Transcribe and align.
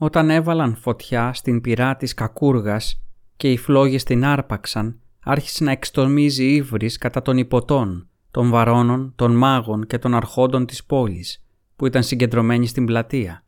Όταν 0.00 0.30
έβαλαν 0.30 0.76
φωτιά 0.76 1.32
στην 1.32 1.60
πυρά 1.60 1.96
της 1.96 2.14
κακούργας 2.14 3.02
και 3.36 3.52
οι 3.52 3.56
φλόγες 3.56 4.02
την 4.02 4.24
άρπαξαν, 4.24 5.00
άρχισε 5.20 5.64
να 5.64 5.70
εξτομίζει 5.70 6.44
ύβρις 6.44 6.98
κατά 6.98 7.22
των 7.22 7.36
υποτών, 7.36 8.08
των 8.30 8.50
βαρώνων, 8.50 9.12
των 9.16 9.36
μάγων 9.36 9.86
και 9.86 9.98
των 9.98 10.14
αρχόντων 10.14 10.66
της 10.66 10.84
πόλης, 10.84 11.44
που 11.76 11.86
ήταν 11.86 12.02
συγκεντρωμένοι 12.02 12.66
στην 12.66 12.86
πλατεία. 12.86 13.44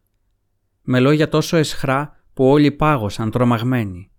Με 0.82 1.00
λόγια 1.00 1.28
τόσο 1.28 1.56
εσχρά 1.56 2.16
που 2.34 2.48
όλοι 2.48 2.70
πάγωσαν 2.70 3.30
τρομαγμένοι. 3.30 4.10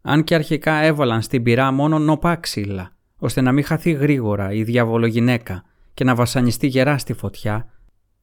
Αν 0.00 0.24
και 0.24 0.34
αρχικά 0.34 0.72
έβαλαν 0.72 1.22
στην 1.22 1.42
πυρά 1.42 1.70
μόνο 1.70 1.98
νοπά 1.98 2.36
ξύλα, 2.36 2.96
ώστε 3.16 3.40
να 3.40 3.52
μην 3.52 3.64
χαθεί 3.64 3.92
γρήγορα 3.92 4.52
η 4.52 4.62
διαβολογυναίκα 4.62 5.64
και 5.94 6.04
να 6.04 6.14
βασανιστεί 6.14 6.66
γερά 6.66 6.98
στη 6.98 7.12
φωτιά, 7.12 7.70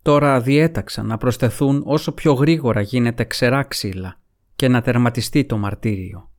τώρα 0.03 0.41
διέταξαν 0.41 1.05
να 1.05 1.17
προσθεθούν 1.17 1.83
όσο 1.85 2.11
πιο 2.11 2.33
γρήγορα 2.33 2.81
γίνεται 2.81 3.23
ξερά 3.23 3.63
ξύλα 3.63 4.19
και 4.55 4.67
να 4.67 4.81
τερματιστεί 4.81 5.45
το 5.45 5.57
μαρτύριο. 5.57 6.29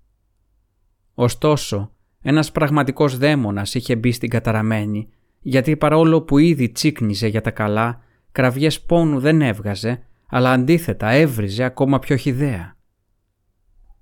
Ωστόσο, 1.14 1.92
ένας 2.20 2.52
πραγματικός 2.52 3.18
δαίμονας 3.18 3.74
είχε 3.74 3.96
μπει 3.96 4.12
στην 4.12 4.28
καταραμένη, 4.28 5.08
γιατί 5.40 5.76
παρόλο 5.76 6.22
που 6.22 6.38
ήδη 6.38 6.68
τσίκνιζε 6.68 7.26
για 7.26 7.40
τα 7.40 7.50
καλά, 7.50 8.02
κραυγές 8.32 8.80
πόνου 8.80 9.20
δεν 9.20 9.42
έβγαζε, 9.42 10.02
αλλά 10.28 10.50
αντίθετα 10.50 11.08
έβριζε 11.10 11.64
ακόμα 11.64 11.98
πιο 11.98 12.16
χιδέα. 12.16 12.76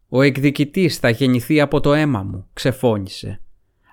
«Ο 0.08 0.22
εκδικητής 0.22 0.98
θα 0.98 1.10
γεννηθεί 1.10 1.60
από 1.60 1.80
το 1.80 1.92
αίμα 1.92 2.22
μου», 2.22 2.46
ξεφώνησε. 2.52 3.40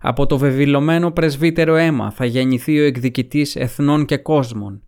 «Από 0.01 0.25
το 0.25 0.38
βεβηλωμένο 0.38 1.11
πρεσβύτερο 1.11 1.75
αίμα 1.75 2.11
θα 2.11 2.25
γεννηθεί 2.25 2.79
ο 2.79 2.83
εκδικητής 2.83 3.55
εθνών 3.55 4.05
και 4.05 4.17
κόσμων. 4.17 4.83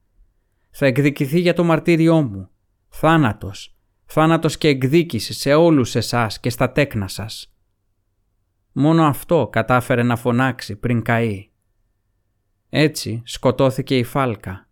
Θα 0.72 0.86
εκδικηθεί 0.86 1.40
για 1.40 1.54
το 1.54 1.64
μαρτύριό 1.64 2.22
μου. 2.22 2.50
Θάνατος. 2.90 3.76
Θάνατος 4.06 4.58
και 4.58 4.68
εκδίκηση 4.68 5.34
σε 5.34 5.54
όλους 5.54 5.96
εσάς 5.96 6.40
και 6.40 6.50
στα 6.50 6.72
τέκνα 6.72 7.08
σας». 7.08 7.56
Μόνο 8.72 9.06
αυτό 9.06 9.48
κατάφερε 9.52 10.04
να 10.04 10.16
φωνάξει 10.16 10.76
πριν 10.76 11.02
καεί. 11.02 11.50
Έτσι 12.70 13.22
σκοτώθηκε 13.26 13.98
η 13.98 14.04
φάλκα. 14.04 14.70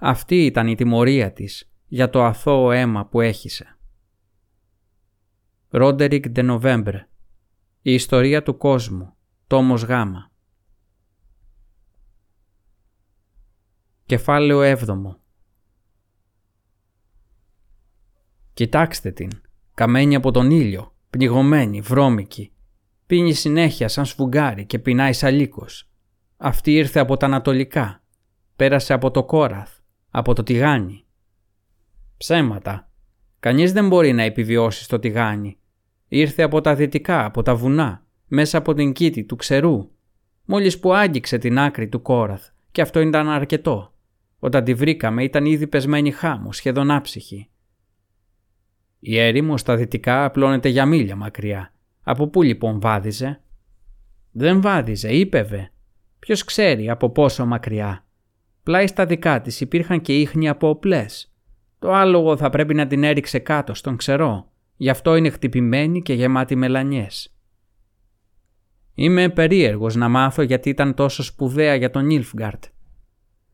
Αυτή 0.00 0.44
ήταν 0.44 0.66
η 0.66 0.74
τιμωρία 0.74 1.32
της 1.32 1.72
για 1.86 2.10
το 2.10 2.24
αθώο 2.24 2.70
αίμα 2.70 3.06
που 3.06 3.20
έχησε. 3.20 3.76
Ρόντερικ 5.68 6.28
Ντε 6.28 6.42
Νοβέμπρ 6.42 6.94
Η 7.82 7.92
ιστορία 7.94 8.42
του 8.42 8.56
κόσμου 8.56 9.14
Τόμος 9.46 9.82
Γάμα 9.82 10.31
Κεφάλαιο 14.12 14.78
7 14.86 15.16
Κοιτάξτε 18.54 19.10
την, 19.10 19.30
καμένη 19.74 20.14
από 20.14 20.30
τον 20.30 20.50
ήλιο, 20.50 20.94
πνιγωμένη, 21.10 21.80
βρώμικη. 21.80 22.52
Πίνει 23.06 23.32
συνέχεια 23.32 23.88
σαν 23.88 24.06
σφουγγάρι 24.06 24.66
και 24.66 24.78
πεινάει 24.78 25.12
σαλίκος. 25.12 25.90
Αυτή 26.36 26.74
ήρθε 26.74 27.00
από 27.00 27.16
τα 27.16 27.26
ανατολικά. 27.26 28.02
Πέρασε 28.56 28.92
από 28.92 29.10
το 29.10 29.24
Κόραθ, 29.24 29.70
από 30.10 30.32
το 30.32 30.42
Τιγάνι. 30.42 31.04
Ψέματα. 32.16 32.90
Κανείς 33.40 33.72
δεν 33.72 33.88
μπορεί 33.88 34.12
να 34.12 34.22
επιβιώσει 34.22 34.82
στο 34.82 34.98
τηγάνι. 34.98 35.58
Ήρθε 36.08 36.42
από 36.42 36.60
τα 36.60 36.74
δυτικά, 36.74 37.24
από 37.24 37.42
τα 37.42 37.54
βουνά, 37.54 38.06
μέσα 38.26 38.58
από 38.58 38.74
την 38.74 38.92
κήτη 38.92 39.24
του 39.24 39.36
ξερού. 39.36 39.90
Μόλις 40.44 40.80
που 40.80 40.92
άγγιξε 40.92 41.38
την 41.38 41.58
άκρη 41.58 41.88
του 41.88 42.02
κόραθ 42.02 42.48
και 42.72 42.80
αυτό 42.80 43.00
ήταν 43.00 43.28
αρκετό. 43.28 43.91
Όταν 44.44 44.64
τη 44.64 44.74
βρήκαμε 44.74 45.24
ήταν 45.24 45.44
ήδη 45.44 45.66
πεσμένη 45.66 46.10
χάμω, 46.10 46.52
σχεδόν 46.52 46.90
άψυχη. 46.90 47.48
Η 48.98 49.18
έρημο 49.18 49.56
στα 49.56 49.76
δυτικά 49.76 50.24
απλώνεται 50.24 50.68
για 50.68 50.86
μίλια 50.86 51.16
μακριά. 51.16 51.72
Από 52.02 52.28
πού 52.28 52.42
λοιπόν 52.42 52.80
βάδιζε; 52.80 53.40
Δεν 54.32 54.60
βάδιζε, 54.60 55.14
είπευε. 55.14 55.72
Ποιος 56.18 56.44
ξέρει 56.44 56.90
από 56.90 57.10
πόσο 57.10 57.46
μακριά. 57.46 58.06
Πλάι 58.62 58.86
στα 58.86 59.06
δικά 59.06 59.40
της 59.40 59.60
υπήρχαν 59.60 60.00
και 60.00 60.20
ίχνη 60.20 60.48
από 60.48 60.68
οπλές. 60.68 61.34
Το 61.78 61.92
άλογο 61.92 62.36
θα 62.36 62.50
πρέπει 62.50 62.74
να 62.74 62.86
την 62.86 63.04
έριξε 63.04 63.38
κάτω 63.38 63.74
στον 63.74 63.96
ξερό, 63.96 64.52
γι' 64.76 64.90
αυτό 64.90 65.16
είναι 65.16 65.30
χτυπημένη 65.30 66.02
και 66.02 66.12
γεμάτη 66.12 66.56
μελανιές. 66.56 67.36
Είμαι 68.94 69.28
περίεργος 69.28 69.94
να 69.94 70.08
μάθω 70.08 70.42
γιατί 70.42 70.68
ήταν 70.68 70.94
τόσο 70.94 71.22
σπουδαία 71.22 71.74
για 71.74 71.90
τον 71.90 72.04
Νίλφγκαρτ. 72.04 72.64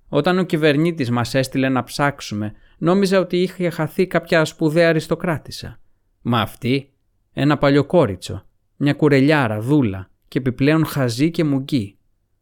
Όταν 0.09 0.39
ο 0.39 0.43
κυβερνήτης 0.43 1.11
μας 1.11 1.35
έστειλε 1.35 1.69
να 1.69 1.83
ψάξουμε, 1.83 2.53
νόμιζα 2.79 3.21
ότι 3.21 3.37
είχε 3.37 3.71
χαθεί 3.71 4.07
κάποια 4.07 4.45
σπουδαία 4.45 4.89
αριστοκράτησα. 4.89 5.81
Μα 6.23 6.41
αυτή, 6.41 6.93
ένα 7.33 7.59
παλιοκόριτσο, 7.59 8.47
μια 8.77 8.95
κουρελιάρα 8.95 9.61
δούλα 9.61 10.11
και 10.29 10.39
επιπλέον 10.39 10.87
χαζή 10.87 11.31
και 11.31 11.45
μουγκή. 11.45 11.99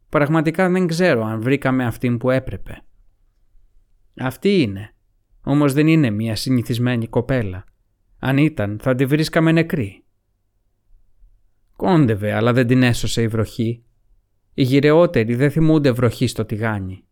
Πραγματικά 0.09 0.69
δεν 0.69 0.87
ξέρω 0.87 1.23
αν 1.23 1.41
βρήκαμε 1.41 1.85
αυτήν 1.85 2.17
που 2.17 2.29
έπρεπε. 2.29 2.81
Αυτή 4.19 4.61
είναι, 4.61 4.93
όμως 5.43 5.73
δεν 5.73 5.87
είναι 5.87 6.09
μια 6.09 6.35
συνηθισμένη 6.35 7.07
κοπέλα. 7.07 7.65
Αν 8.19 8.37
ήταν 8.37 8.79
θα 8.81 8.95
τη 8.95 9.05
βρίσκαμε 9.05 9.51
νεκρή. 9.51 10.03
Κόντευε 11.75 12.33
αλλά 12.33 12.53
δεν 12.53 12.67
την 12.67 12.83
έσωσε 12.83 13.21
η 13.21 13.27
βροχή. 13.27 13.83
Οι 14.53 14.63
γυρεότεροι 14.63 15.35
δεν 15.35 15.51
θυμούνται 15.51 15.91
βροχή 15.91 16.27
στο 16.27 16.45
τηγάνι. 16.45 17.06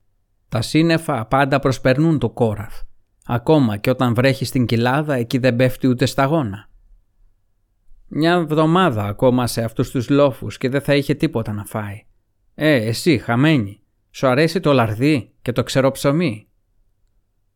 Τα 0.56 0.62
σύννεφα 0.62 1.26
πάντα 1.26 1.60
προσπερνούν 1.60 2.20
το 2.20 2.30
κόραθ. 2.30 2.82
Ακόμα 3.26 3.78
και 3.78 3.90
όταν 3.90 4.14
βρέχει 4.14 4.46
στην 4.46 4.66
κοιλάδα 4.66 5.16
εκεί 5.16 5.38
δεν 5.38 5.56
πέφτει 5.56 5.88
ούτε 5.88 6.06
σταγόνα. 6.06 6.70
Μια 8.08 8.34
εβδομάδα 8.34 9.04
ακόμα 9.04 9.48
σε 9.48 9.64
αυτούς 9.64 9.92
τους 9.92 10.10
λόφους 10.10 10.58
και 10.58 10.70
δεν 10.70 10.82
θα 10.82 10.96
είχε 10.96 11.14
τίποτα 11.14 11.54
να 11.54 11.66
φάει. 11.66 12.06
Ε, 12.54 12.74
εσύ 12.74 13.18
χαμένη, 13.18 13.82
σου 14.12 14.28
αρέσει 14.28 14.60
το 14.60 14.74
λαρδί 14.74 15.34
και 15.42 15.52
το 15.52 15.64
ξερό 15.64 15.92
ψωμί; 15.92 16.48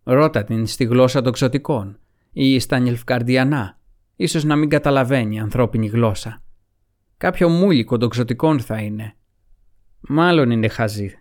Ρώτα 0.04 0.44
την 0.44 0.68
στη 0.68 0.84
γλώσσα 0.84 1.22
των 1.22 1.32
ξωτικών 1.32 2.00
ή 2.32 2.60
στα 2.60 2.80
νιλφκαρδιανά, 2.80 3.80
ίσως 4.16 4.44
να 4.44 4.56
μην 4.56 4.70
καταλαβαίνει 4.70 5.36
η 5.36 5.40
ανθρώπινη 5.40 5.88
γλώσσα. 5.88 6.44
Κάποιο 7.18 7.50
μούλικο 7.50 7.98
των 7.98 8.10
ξωτικών 8.10 8.60
θα 8.60 8.82
είναι. 8.82 9.16
Μάλλον 10.00 10.52
είναι 10.52 10.68
χαζή. 10.68 11.19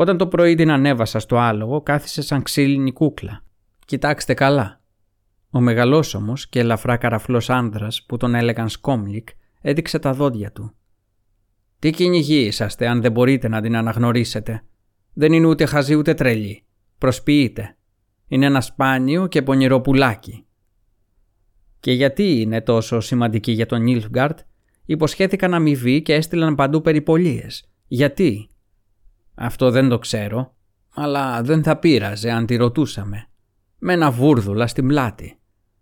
Όταν 0.00 0.16
το 0.16 0.26
πρωί 0.26 0.54
την 0.54 0.70
ανέβασα 0.70 1.18
στο 1.18 1.36
άλογο, 1.36 1.80
κάθισε 1.80 2.22
σαν 2.22 2.42
ξύλινη 2.42 2.92
κούκλα. 2.92 3.44
Κοιτάξτε 3.84 4.34
καλά. 4.34 4.80
Ο 5.50 5.60
μεγαλόσωμος 5.60 6.48
και 6.48 6.58
ελαφρά 6.58 6.96
καραφλός 6.96 7.50
άνδρας 7.50 8.04
που 8.08 8.16
τον 8.16 8.34
έλεγαν 8.34 8.68
Σκόμλικ 8.68 9.28
έδειξε 9.60 9.98
τα 9.98 10.12
δόντια 10.12 10.52
του. 10.52 10.74
Τι 11.78 11.90
κυνηγοί 11.90 12.44
είσαστε 12.44 12.86
αν 12.86 13.00
δεν 13.00 13.12
μπορείτε 13.12 13.48
να 13.48 13.60
την 13.60 13.76
αναγνωρίσετε. 13.76 14.64
Δεν 15.12 15.32
είναι 15.32 15.46
ούτε 15.46 15.66
χαζή 15.66 15.94
ούτε 15.94 16.14
τρελή. 16.14 16.64
Προσποιείτε. 16.98 17.76
Είναι 18.28 18.46
ένα 18.46 18.60
σπάνιο 18.60 19.26
και 19.26 19.42
πονηρό 19.42 19.80
πουλάκι. 19.80 20.46
Και 21.80 21.92
γιατί 21.92 22.40
είναι 22.40 22.60
τόσο 22.60 23.00
σημαντική 23.00 23.52
για 23.52 23.66
τον 23.66 23.82
Νίλφγκαρτ, 23.82 24.38
υποσχέθηκαν 24.84 25.54
αμοιβή 25.54 26.02
και 26.02 26.14
έστειλαν 26.14 26.54
παντού 26.54 26.80
περιπολίες. 26.80 27.68
Γιατί; 27.86 28.48
Αυτό 29.40 29.70
δεν 29.70 29.88
το 29.88 29.98
ξέρω, 29.98 30.54
αλλά 30.94 31.42
δεν 31.42 31.62
θα 31.62 31.76
πείραζε 31.76 32.30
αν 32.30 32.46
τη 32.46 32.56
ρωτούσαμε. 32.56 33.26
Με 33.78 33.92
ένα 33.92 34.10
βούρδουλα 34.10 34.66
στην 34.66 34.86
πλάτη. 34.86 35.38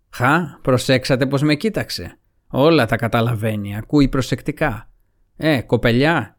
Χα, 0.09 0.59
προσέξατε 0.61 1.25
πως 1.25 1.41
με 1.41 1.55
κοίταξε. 1.55 2.19
Όλα 2.47 2.85
τα 2.85 2.95
καταλαβαίνει, 2.95 3.77
ακούει 3.77 4.07
προσεκτικά. 4.07 4.91
Ε, 5.35 5.61
κοπελιά, 5.61 6.37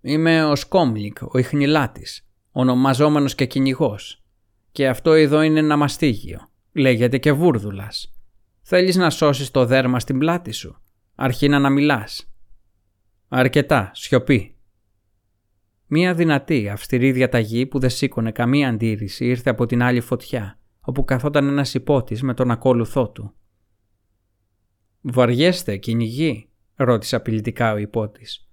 είμαι 0.00 0.44
ο 0.44 0.56
Σκόμλικ, 0.56 1.16
ο 1.22 1.38
ιχνηλάτης, 1.38 2.26
ονομαζόμενος 2.52 3.34
και 3.34 3.46
κυνηγός. 3.46 4.22
Και 4.72 4.88
αυτό 4.88 5.12
εδώ 5.12 5.42
είναι 5.42 5.58
ένα 5.58 5.76
μαστίγιο. 5.76 6.48
Λέγεται 6.72 7.18
και 7.18 7.32
βούρδουλας. 7.32 8.12
Θέλεις 8.62 8.96
να 8.96 9.10
σώσεις 9.10 9.50
το 9.50 9.64
δέρμα 9.64 10.00
στην 10.00 10.18
πλάτη 10.18 10.52
σου; 10.52 10.82
Αρχίνα 11.14 11.58
να 11.58 11.70
μιλάς. 11.70 12.32
Αρκετά, 13.28 13.90
σιωπή. 13.94 14.54
Μία 15.92 16.14
δυνατή, 16.14 16.68
αυστηρή 16.68 17.12
διαταγή 17.12 17.66
που 17.66 17.78
δεν 17.78 17.90
σήκωνε 17.90 18.32
καμία 18.32 18.68
αντίρρηση 18.68 19.26
ήρθε 19.26 19.50
από 19.50 19.66
την 19.66 19.82
άλλη 19.82 20.00
φωτιά, 20.00 20.58
όπου 20.80 21.04
καθόταν 21.04 21.48
ένας 21.48 21.74
υπότης 21.74 22.22
με 22.22 22.34
τον 22.34 22.50
ακόλουθό 22.50 23.10
του. 23.10 23.34
«Βαριέστε, 25.00 25.76
κυνηγή», 25.76 26.48
ρώτησε 26.74 27.16
απειλητικά 27.16 27.72
ο 27.72 27.76
υπότης. 27.76 28.48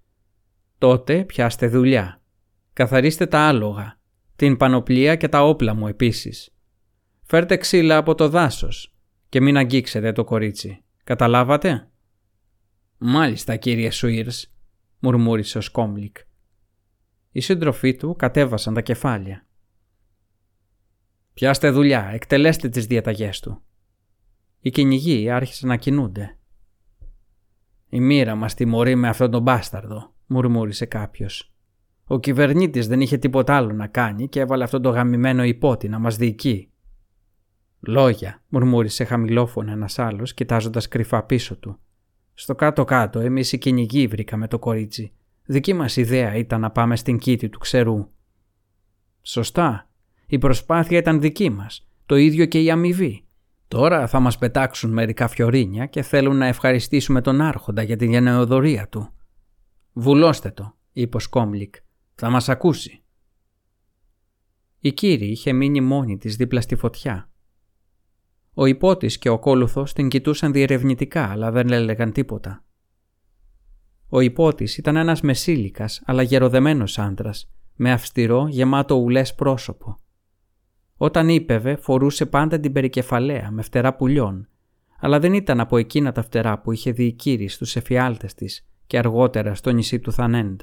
«Τότε 0.78 1.24
πιάστε 1.24 1.68
δουλειά. 1.68 2.22
Καθαρίστε 2.74 3.26
τα 3.26 3.40
άλογα 3.40 4.00
την 4.36 4.58
πανοπλία 4.58 5.16
και 5.16 5.28
τα 5.28 5.44
όπλα 5.44 5.74
μου 5.74 5.88
επίσης. 5.88 6.56
Φέρτε 7.24 7.58
ξύλα 7.58 7.98
από 7.98 8.16
το 8.16 8.30
δάσος 8.30 8.96
και 9.30 9.42
μην 9.42 9.58
αγγίξετε 9.58 10.12
το 10.12 10.24
κορίτσι. 10.24 10.84
Καταλάβατε; 11.04 11.90
Μάλιστα 12.98 13.56
κύριε 13.56 13.90
Σουίρς, 13.90 14.54
μουρμούρισε 15.00 15.58
ο 15.58 15.62
Σκόμλικ. 15.62 16.18
Οι 17.38 17.42
σύντροφοί 17.42 17.96
του 17.96 18.16
κατέβασαν 18.16 18.74
τα 18.74 18.82
κεφάλια. 18.82 19.46
Πιάστε 21.34 21.70
δουλειά, 21.70 22.10
εκτελέστε 22.14 22.70
τις 22.70 22.86
διαταγές 22.86 23.40
του. 23.40 23.62
Οι 24.60 24.70
κυνηγοί 24.70 25.30
άρχισαν 25.30 25.70
να 25.70 25.76
κινούνται. 25.76 26.38
«Η 27.90 28.00
μοίρα 28.00 28.36
μας 28.36 28.54
τιμωρεί 28.54 28.96
με 28.96 29.08
αυτόν 29.08 29.32
τον 29.32 29.42
μπάσταρδο», 29.42 30.14
μουρμούρισε 30.28 30.86
κάποιος. 30.86 31.54
«Ο 32.04 32.20
κυβερνήτης 32.20 32.88
δεν 32.88 33.02
είχε 33.02 33.18
τίποτα 33.18 33.56
άλλο 33.56 33.74
να 33.74 33.88
κάνει 33.88 34.28
και 34.28 34.40
έβαλε 34.40 34.64
αυτόν 34.64 34.82
τον 34.82 34.94
γαμημένο 34.94 35.44
υπότι 35.44 35.90
να 35.90 36.00
μας 36.00 36.18
διοικεί». 36.18 36.72
«Λόγια», 37.80 38.44
μουρμούρισε 38.48 39.04
χαμηλόφωνα 39.04 39.72
ένας 39.72 40.00
άλλος 40.00 40.34
κοιτάζοντας 40.34 40.88
κρυφά 40.88 41.24
πίσω 41.24 41.58
του. 41.58 41.80
«Στο 42.34 42.56
κάτω-κάτω 42.56 43.20
εμείς 43.20 43.52
οι 43.52 43.58
κυνηγοί 43.58 44.08
βρήκαμε 44.08 44.48
το 44.48 44.60
κορίτσι. 44.60 45.17
Δική 45.50 45.74
μας 45.74 45.96
ιδέα 45.96 46.36
ήταν 46.36 46.62
να 46.62 46.72
πάμε 46.72 46.96
στην 46.96 47.18
κήτη 47.18 47.50
του 47.50 47.60
ξερού». 47.60 48.08
«Σωστά. 49.22 49.90
Η 50.28 50.38
προσπάθεια 50.38 50.98
ήταν 50.98 51.22
δική 51.22 51.50
μας. 51.50 51.88
Το 52.06 52.16
ίδιο 52.16 52.46
και 52.46 52.62
η 52.62 52.72
αμοιβή. 52.72 53.28
Τώρα 53.68 54.08
θα 54.08 54.20
μας 54.20 54.38
πετάξουν 54.38 54.92
μερικά 54.92 55.28
φιωρίνια 55.28 55.86
και 55.86 56.02
θέλουν 56.02 56.36
να 56.36 56.46
ευχαριστήσουμε 56.46 57.22
τον 57.22 57.42
άρχοντα 57.42 57.82
για 57.82 57.96
την 57.96 58.10
γενναιοδορία 58.10 58.88
του. 58.90 59.14
«Βουλώστε 59.94 60.52
το», 60.52 60.78
είπε 60.92 61.16
ο 61.18 61.20
Σκόμλικ. 61.20 61.76
«Θα 62.16 62.30
μας 62.30 62.50
ακούσει». 62.50 63.04
Η 64.80 64.92
κύρι 64.92 65.26
είχε 65.26 65.54
μείνει 65.54 65.82
μόνη 65.82 66.18
της 66.18 66.36
δίπλα 66.36 66.62
στη 66.62 66.76
φωτιά. 66.76 67.32
Ο 68.54 68.66
υπότης 68.66 69.18
και 69.18 69.30
ο 69.30 69.40
κόλουθος 69.40 69.94
την 69.94 70.08
κοιτούσαν 70.08 70.52
διερευνητικά 70.52 71.30
αλλά 71.30 71.52
δεν 71.52 71.72
έλεγαν 71.72 72.12
τίποτα. 72.12 72.66
Ο 74.10 74.20
υπότης 74.20 74.78
ήταν 74.78 74.96
ένας 74.96 75.22
μεσήλικας 75.22 76.02
αλλά 76.06 76.22
γεροδεμένος 76.22 77.00
άντρας 77.00 77.52
με 77.76 77.92
αυστηρό 77.92 78.48
γεμάτο 78.48 78.96
ουλές 78.96 79.36
πρόσωπο. 79.36 79.98
Όταν 80.98 81.30
ύπευε 81.30 81.76
φορούσε 81.76 82.26
πάντα 82.26 82.60
την 82.60 82.74
περικεφαλαία 82.74 83.52
με 83.52 83.62
φτερά 83.62 83.96
πουλιών, 83.96 84.48
αλλά 85.00 85.20
δεν 85.20 85.34
ήταν 85.34 85.60
από 85.60 85.78
εκείνα 85.78 86.12
τα 86.12 86.22
φτερά 86.22 86.60
που 86.60 86.72
είχε 86.72 86.92
δει 86.92 87.06
η 87.06 87.12
κύρι 87.12 87.48
στους 87.48 87.76
εφιάλτες 87.76 88.34
της 88.34 88.68
και 88.88 88.98
αργότερα 88.98 89.56
στο 89.56 89.72
νησί 89.72 90.00
του 90.00 90.12
Θανέντ. 90.12 90.62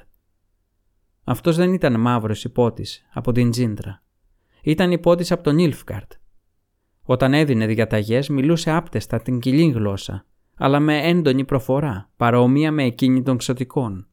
Αυτός 1.25 1.57
δεν 1.57 1.73
ήταν 1.73 2.01
μαύρος 2.01 2.45
υπότης 2.45 3.07
από 3.13 3.33
την 3.33 3.51
Τζίντρα. 3.51 4.03
Ήταν 4.63 4.93
υπότης 4.93 5.33
από 5.33 5.43
τον 5.43 5.59
Ήλφκαρτ. 5.59 6.13
Όταν 7.03 7.35
έδινε 7.35 7.67
διαταγές 7.67 8.29
μιλούσε 8.29 8.71
άπτεστα 8.71 9.21
την 9.23 9.39
κοιλή 9.39 9.71
γλώσσα, 9.71 10.27
αλλά 10.57 10.81
με 10.81 11.09
έντονη 11.09 11.45
προφορά, 11.45 12.11
παρόμοια 12.17 12.73
με 12.73 12.85
εκείνη 12.85 13.23
των 13.23 13.37
ξωτικών. 13.37 14.07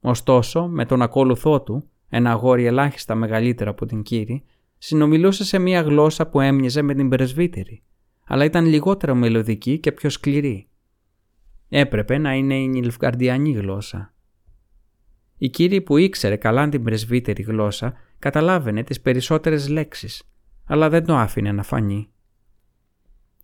Ωστόσο, 0.00 0.66
με 0.66 0.84
τον 0.84 1.02
ακόλουθό 1.02 1.62
του, 1.62 1.88
ένα 2.08 2.30
αγόρι 2.30 2.64
ελάχιστα 2.64 3.14
μεγαλύτερο 3.14 3.70
από 3.70 3.86
την 3.86 4.02
κύρι, 4.02 4.42
συνομιλούσε 4.78 5.44
σε 5.44 5.58
μια 5.58 5.80
γλώσσα 5.80 6.28
που 6.28 6.40
έμοιαζε 6.40 6.82
με 6.82 6.94
την 6.94 7.08
πρεσβύτερη, 7.08 7.82
αλλά 8.24 8.44
ήταν 8.44 8.64
λιγότερο 8.64 9.14
μελωδική 9.14 9.78
και 9.78 9.92
πιο 9.92 10.10
σκληρή. 10.10 10.68
Έπρεπε 11.68 12.18
να 12.18 12.34
είναι 12.34 12.54
η 12.54 12.68
νιλφκαρδιανή 12.68 13.52
γλώσσα. 13.52 14.14
Η 15.38 15.48
κύριη 15.48 15.80
που 15.80 15.96
ήξερε 15.96 16.36
καλά 16.36 16.68
την 16.68 16.82
πρεσβύτερη 16.82 17.42
γλώσσα 17.42 17.94
καταλάβαινε 18.18 18.82
τις 18.82 19.00
περισσότερες 19.00 19.68
λέξεις, 19.68 20.22
αλλά 20.64 20.88
δεν 20.88 21.04
το 21.04 21.16
άφηνε 21.16 21.52
να 21.52 21.62
φανεί. 21.62 22.10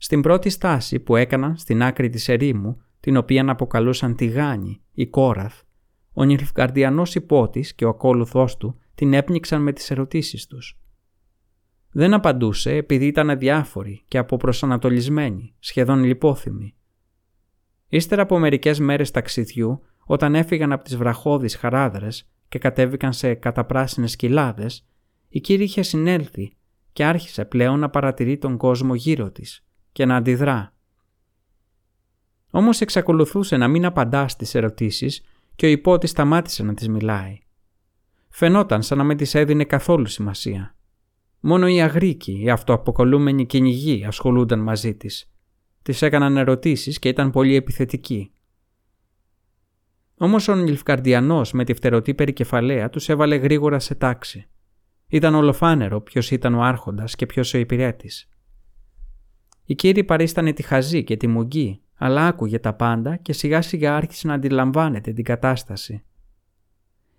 Στην 0.04 0.20
πρώτη 0.20 0.50
στάση 0.50 1.00
που 1.00 1.16
έκαναν 1.16 1.56
στην 1.56 1.82
άκρη 1.82 2.08
της 2.08 2.28
ερήμου, 2.28 2.82
την 3.00 3.16
οποία 3.16 3.50
αποκαλούσαν 3.50 4.16
τη 4.16 4.26
Γάνη, 4.26 4.82
η 4.92 5.06
Κόραθ, 5.06 5.60
ο 6.12 6.24
νιλφκαρδιανός 6.24 7.14
υπότης 7.14 7.74
και 7.74 7.84
ο 7.84 7.88
ακόλουθός 7.88 8.56
του 8.56 8.78
την 8.94 9.12
έπνιξαν 9.12 9.62
με 9.62 9.72
τις 9.72 9.90
ερωτήσεις 9.90 10.46
τους. 10.46 10.78
Δεν 11.90 12.14
απαντούσε 12.14 12.74
επειδή 12.74 13.06
ήταν 13.06 13.30
αδιάφοροι 13.30 14.04
και 14.08 14.18
αποπροσανατολισμένοι, 14.18 15.54
σχεδόν 15.58 16.04
λιπόθυμοι. 16.04 16.74
Ύστερα 17.88 18.22
από 18.22 18.38
μερικές 18.38 18.78
μέρες 18.78 19.10
ταξιδιού, 19.10 19.82
όταν 20.06 20.34
έφυγαν 20.34 20.72
από 20.72 20.84
τις 20.84 20.96
βραχώδεις 20.96 21.56
χαράδρες 21.56 22.30
και 22.48 22.58
κατέβηκαν 22.58 23.12
σε 23.12 23.34
καταπράσινες 23.34 24.16
κοιλάδες, 24.16 24.86
η 25.28 25.40
κύρια 25.40 25.64
είχε 25.64 25.82
συνέλθει 25.82 26.56
και 26.92 27.04
άρχισε 27.04 27.44
πλέον 27.44 27.78
να 27.78 27.90
παρατηρεί 27.90 28.38
τον 28.38 28.56
κόσμο 28.56 28.94
γύρω 28.94 29.30
της 29.30 29.63
και 29.94 30.04
να 30.04 30.16
αντιδρά. 30.16 30.72
Όμως 32.50 32.80
εξακολουθούσε 32.80 33.56
να 33.56 33.68
μην 33.68 33.84
απαντά 33.84 34.28
στις 34.28 34.54
ερωτήσεις 34.54 35.22
και 35.56 35.66
ο 35.66 35.68
υπότης 35.68 36.10
σταμάτησε 36.10 36.62
να 36.62 36.74
τις 36.74 36.88
μιλάει. 36.88 37.38
Φαινόταν 38.28 38.82
σαν 38.82 38.98
να 38.98 39.04
μην 39.04 39.16
της 39.16 39.34
έδινε 39.34 39.64
καθόλου 39.64 40.06
σημασία. 40.06 40.76
Μόνο 41.40 41.68
οι 41.68 41.80
αγρίκοι, 41.80 42.40
οι 42.42 42.50
αυτοαποκολούμενοι 42.50 43.46
κυνηγοί 43.46 44.04
ασχολούνταν 44.04 44.60
μαζί 44.60 44.94
της. 44.94 45.32
Της 45.82 46.02
έκαναν 46.02 46.36
ερωτήσεις 46.36 46.98
και 46.98 47.08
ήταν 47.08 47.30
πολύ 47.30 47.54
επιθετικοί. 47.54 48.32
Όμως 50.16 50.48
ο 50.48 50.54
Νιλφκαρδιανός 50.54 51.52
με 51.52 51.64
τη 51.64 51.74
φτερωτή 51.74 52.14
περικεφαλαία 52.14 52.90
τους 52.90 53.08
έβαλε 53.08 53.36
γρήγορα 53.36 53.78
σε 53.78 53.94
τάξη. 53.94 54.48
Ήταν 55.08 55.34
ολοφάνερο 55.34 56.00
ποιος 56.00 56.30
ήταν 56.30 56.54
ο 56.54 56.62
άρχοντας 56.62 57.14
και 57.14 57.26
ποιος 57.26 57.54
ο 57.54 57.58
υπηρέτης. 57.58 58.28
Η 59.64 59.74
κύριη 59.74 60.04
παρίστανε 60.04 60.52
τη 60.52 60.62
χαζή 60.62 61.04
και 61.04 61.16
τη 61.16 61.26
μουγγί, 61.26 61.80
αλλά 61.94 62.26
άκουγε 62.26 62.58
τα 62.58 62.74
πάντα 62.74 63.16
και 63.16 63.32
σιγά 63.32 63.62
σιγά 63.62 63.96
άρχισε 63.96 64.26
να 64.26 64.34
αντιλαμβάνεται 64.34 65.12
την 65.12 65.24
κατάσταση. 65.24 66.02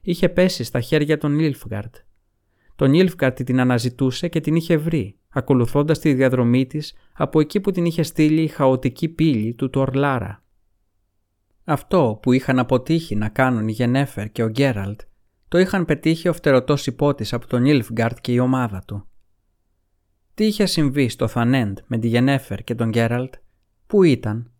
Είχε 0.02 0.30
πέσει 0.30 0.64
στα 0.64 0.82
χέρια 0.82 1.18
των 1.18 1.36
Νίλφγκαρτ 1.36 1.96
τον 2.76 2.94
Ήλφκαρτη 2.94 3.44
την 3.44 3.60
αναζητούσε 3.60 4.28
και 4.28 4.42
την 4.42 4.56
είχε 4.56 4.78
βρει, 4.78 5.18
ακολουθώντας 5.30 6.00
τη 6.00 6.14
διαδρομή 6.14 6.66
της 6.66 6.94
από 7.14 7.40
εκεί 7.40 7.60
που 7.60 7.72
την 7.72 7.86
είχε 7.86 8.04
στείλει 8.04 8.42
η 8.42 8.48
χαοτική 8.48 9.10
πύλη 9.10 9.54
του 9.54 9.70
Τορλάρα. 9.70 10.44
Αυτό 11.64 12.20
που 12.22 12.32
είχαν 12.32 12.60
αποτύχει 12.60 13.16
να 13.16 13.30
κάνουν 13.30 13.68
η 13.68 13.72
Γενέφερ 13.72 14.32
και 14.32 14.44
ο 14.44 14.48
Γκέραλτ, 14.50 15.02
το 15.48 15.58
είχαν 15.58 15.86
πετύχει 15.86 16.28
ο 16.28 16.34
φτερωτός 16.34 16.88
υπότης 16.88 17.34
από 17.34 17.48
τον 17.48 17.66
Ήλφγκαρτ 17.66 18.18
και 18.22 18.32
η 18.32 18.40
ομάδα 18.40 18.84
του. 18.88 19.08
Τι 20.36 20.46
είχε 20.46 20.66
συμβεί 20.66 21.10
στο 21.10 21.28
Θανέντ 21.28 21.78
με 21.88 21.98
τη 21.98 22.08
Γενέφερ 22.08 22.64
και 22.64 22.76
τον 22.76 22.90
Γκέραλτ, 22.90 23.34
πού 23.88 24.04
ήταν; 24.04 24.52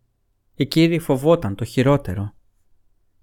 Η 0.54 0.66
Κίρι 0.66 0.98
φοβόταν 0.98 1.54
το 1.54 1.64
χειρότερο. 1.64 2.34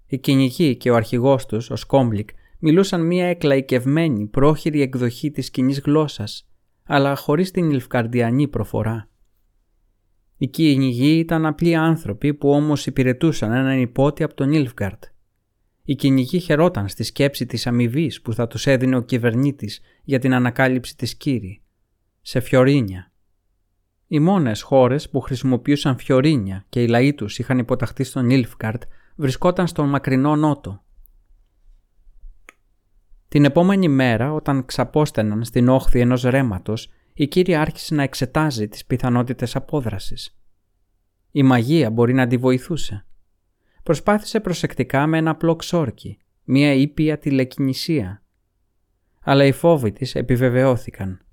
Οι 0.06 0.18
κυνηγοί 0.18 0.76
και 0.76 0.90
ο 0.90 0.94
αρχηγός 0.94 1.46
τους, 1.46 1.70
ο 1.70 1.76
Σκόμλικ, 1.76 2.28
μιλούσαν 2.58 3.06
μια 3.06 3.26
εκλαϊκευμένη, 3.26 4.26
πρόχειρη 4.26 4.80
εκδοχή 4.80 5.30
της 5.30 5.50
κοινής 5.50 5.80
γλώσσας, 5.80 6.48
αλλά 6.84 7.16
χωρίς 7.16 7.50
την 7.50 7.70
νιλφγκαρδιανή 7.70 8.48
προφορά. 8.48 9.08
Οι 10.36 10.48
κυνηγοί 10.48 11.18
ήταν 11.18 11.46
απλοί 11.46 11.74
άνθρωποι 11.74 12.34
που 12.34 12.50
όμως 12.50 12.86
υπηρετούσαν 12.86 13.52
έναν 13.52 13.80
ιππότη 13.80 14.22
από 14.22 14.34
το 14.34 14.52
Νίλφγκαρντ. 14.52 15.04
Οι 15.84 15.94
κυνηγοί 15.94 16.38
χαιρόταν 16.38 16.88
στη 16.88 17.02
σκέψη 17.02 17.46
της 17.46 17.66
αμοιβής 17.66 18.22
που 18.22 18.32
θα 18.32 18.46
τους 18.46 18.66
έδινε 18.66 18.96
ο 18.96 19.02
κυβερνήτης 19.02 19.80
για 20.04 20.18
την 20.18 20.34
ανακάλυψη 20.34 20.96
της 20.96 21.16
Κίρι. 21.16 21.63
Σε 22.26 22.40
φιωρίνια. 22.40 23.12
Οι 24.06 24.18
μόνες 24.18 24.62
χώρες 24.62 25.10
που 25.10 25.20
χρησιμοποιούσαν 25.20 25.98
φιωρίνια 25.98 26.64
και 26.68 26.82
οι 26.82 26.86
λαοί 26.86 27.14
τους 27.14 27.38
είχαν 27.38 27.58
υποταχθεί 27.58 28.04
στον 28.04 28.30
Ιλφγκαρτ 28.30 28.82
βρισκόταν 29.16 29.66
στον 29.66 29.88
μακρινό 29.88 30.36
νότο, 30.36 30.84
την 33.34 33.44
επόμενη 33.44 33.88
μέρα, 33.88 34.32
όταν 34.32 34.64
ξαπόστεναν 34.64 35.44
στην 35.44 35.68
όχθη 35.68 36.00
ενός 36.00 36.22
ρέματος, 36.22 36.90
η 37.14 37.26
κύρια 37.26 37.60
άρχισε 37.60 37.94
να 37.94 38.02
εξετάζει 38.02 38.68
τις 38.68 38.84
πιθανότητες 38.84 39.56
απόδρασης. 39.56 40.38
Η 41.30 41.42
μαγεία 41.42 41.90
μπορεί 41.90 42.14
να 42.14 42.26
τη 42.26 42.36
βοηθούσε. 42.36 43.06
Προσπάθησε 43.82 44.40
προσεκτικά 44.40 45.06
με 45.06 45.18
ένα 45.18 45.30
απλό 45.30 45.56
ξόρκι, 45.56 46.18
μία 46.44 46.72
ήπια 46.72 47.18
τηλεκινησία. 47.18 48.22
Αλλά 49.20 49.44
οι 49.44 49.52
φόβοι 49.52 49.92
της 49.92 50.14
επιβεβαιώθηκαν. 50.14 51.23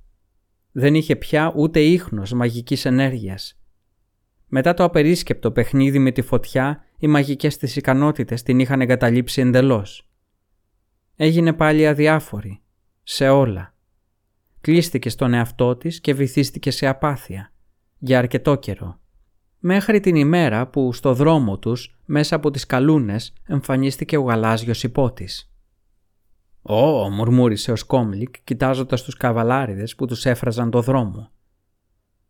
Δεν 0.71 0.95
είχε 0.95 1.15
πια 1.15 1.53
ούτε 1.55 1.79
ίχνος 1.79 2.33
μαγικής 2.33 2.85
ενέργειας. 2.85 3.59
Μετά 4.47 4.73
το 4.73 4.83
απερίσκεπτο 4.83 5.51
παιχνίδι 5.51 5.99
με 5.99 6.11
τη 6.11 6.21
φωτιά, 6.21 6.83
οι 6.97 7.07
μαγικές 7.07 7.57
της 7.57 7.75
ικανότητες 7.75 8.43
την 8.43 8.59
είχαν 8.59 8.81
εγκαταλείψει 8.81 9.41
εντελώς 9.41 10.11
έγινε 11.23 11.53
πάλι 11.53 11.87
αδιάφορη. 11.87 12.61
Σε 13.03 13.29
όλα. 13.29 13.73
Κλείστηκε 14.61 15.09
στον 15.09 15.33
εαυτό 15.33 15.75
της 15.75 16.01
και 16.01 16.13
βυθίστηκε 16.13 16.71
σε 16.71 16.87
απάθεια. 16.87 17.53
Για 17.97 18.17
αρκετό 18.17 18.55
καιρό. 18.55 18.99
Μέχρι 19.59 19.99
την 19.99 20.15
ημέρα 20.15 20.67
που 20.67 20.93
στο 20.93 21.13
δρόμο 21.13 21.57
τους, 21.59 21.99
μέσα 22.05 22.35
από 22.35 22.51
τις 22.51 22.65
καλούνες, 22.65 23.33
εμφανίστηκε 23.47 24.17
ο 24.17 24.21
γαλάζιος 24.21 24.83
υπότης. 24.83 25.50
«Ω», 26.61 27.09
μουρμούρισε 27.09 27.71
ο 27.71 27.75
Σκόμλικ 27.75 28.35
κοιτάζοντας 28.43 29.03
τους 29.03 29.17
καβαλάριδες 29.17 29.95
που 29.95 30.05
τους 30.05 30.25
έφραζαν 30.25 30.69
το 30.69 30.81
δρόμο. 30.81 31.31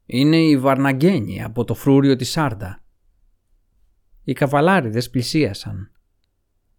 «Είναι 0.06 0.38
η 0.38 0.58
Βαρναγκένη 0.58 1.44
από 1.44 1.64
το 1.64 1.74
φρούριο 1.74 2.16
της 2.16 2.30
Σάρντα». 2.30 2.84
Οι 4.24 4.34
καβαλάριδες 4.34 5.10
πλησίασαν. 5.10 5.92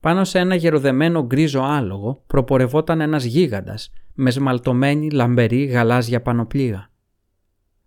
Πάνω 0.00 0.24
σε 0.24 0.38
ένα 0.38 0.54
γεροδεμένο 0.54 1.26
γκρίζο 1.26 1.60
άλογο 1.60 2.22
προπορευόταν 2.26 3.00
ένας 3.00 3.24
γίγαντας 3.24 3.92
με 4.14 4.30
σμαλτωμένη 4.30 5.10
λαμπερή 5.10 5.64
γαλάζια 5.64 6.22
πανοπλία. 6.22 6.90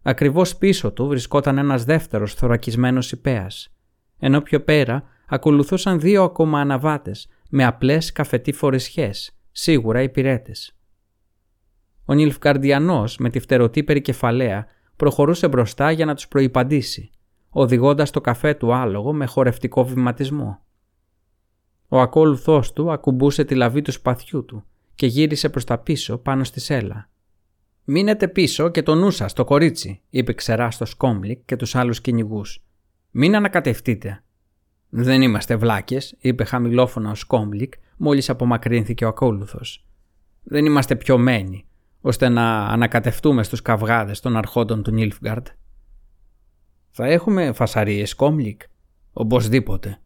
Ακριβώς 0.01 0.55
πίσω 0.57 0.91
του 0.91 1.07
βρισκόταν 1.07 1.57
ένας 1.57 1.83
δεύτερος 1.83 2.33
θωρακισμένος 2.33 3.11
υπέας, 3.11 3.75
ενώ 4.19 4.41
πιο 4.41 4.63
πέρα 4.63 5.03
ακολουθούσαν 5.27 5.99
δύο 5.99 6.23
ακόμα 6.23 6.59
αναβάτες 6.59 7.27
με 7.49 7.65
απλές 7.65 8.11
καφετή 8.11 8.55
σχές, 8.77 9.34
σίγουρα 9.57 10.01
υπηρέτε. 10.01 10.51
Ο 12.05 12.13
Νιλφγκαρδιανός 12.13 13.17
με 13.17 13.29
τη 13.29 13.39
φτερωτή 13.39 13.83
περικεφαλαία 13.83 14.67
προχωρούσε 14.95 15.47
μπροστά 15.47 15.91
για 15.91 16.05
να 16.05 16.15
τους 16.15 16.27
προϋπαντήσει, 16.27 17.09
οδηγώντας 17.49 18.11
το 18.11 18.21
καφέ 18.21 18.53
του 18.53 18.73
άλογο 18.73 19.13
με 19.13 19.25
χορευτικό 19.25 19.85
βηματισμό. 19.85 20.59
Ο 21.87 21.99
ακόλουθός 21.99 22.73
του 22.73 22.91
ακουμπούσε 22.91 23.43
τη 23.43 23.55
λαβή 23.55 23.81
του 23.81 23.91
σπαθιού 23.91 24.45
του 24.45 24.65
και 24.95 25.07
γύρισε 25.07 25.49
προς 25.49 25.63
τα 25.63 25.77
πίσω 25.77 26.17
πάνω 26.17 26.43
στη 26.43 26.59
σέλα. 26.59 27.09
«Μείνετε 27.83 28.27
πίσω 28.27 28.69
και 28.69 28.83
το 28.83 28.95
νου 28.95 29.11
σας, 29.11 29.33
στο 29.33 29.43
κορίτσι», 29.43 30.01
είπε 30.09 30.33
ξερά 30.33 30.71
στο 30.71 30.85
Σκόμλικ 30.85 31.45
και 31.45 31.55
τους 31.55 31.75
άλλους 31.75 32.01
κυνηγούς. 32.01 32.63
«Μην 33.11 33.35
ανακατευτείτε». 33.35 34.23
«Δεν 34.89 35.21
είμαστε 35.21 35.55
βλάκες», 35.55 36.15
είπε 36.19 36.43
χαμηλόφωνα 36.43 37.11
ο 37.11 37.15
Σκόμλικ 37.15 37.73
μόλις 37.97 38.29
απομακρύνθηκε 38.29 39.05
ο 39.05 39.07
ακόλουθος. 39.07 39.85
«Δεν 40.43 40.65
είμαστε 40.65 40.95
πιωμένοι, 40.95 41.65
ώστε 42.01 42.29
να 42.29 42.65
ανακατευτούμε 42.65 43.43
στους 43.43 43.61
καυγάδες 43.61 44.19
των 44.19 44.37
αρχόντων 44.37 44.83
του 44.83 44.91
Νίλφγκαρντ». 44.91 45.47
«Θα 46.91 47.05
έχουμε 47.05 47.51
φασαρίες, 47.53 48.09
Σκόμπλικ», 48.09 48.61
«Οπωσδήποτε», 49.13 49.99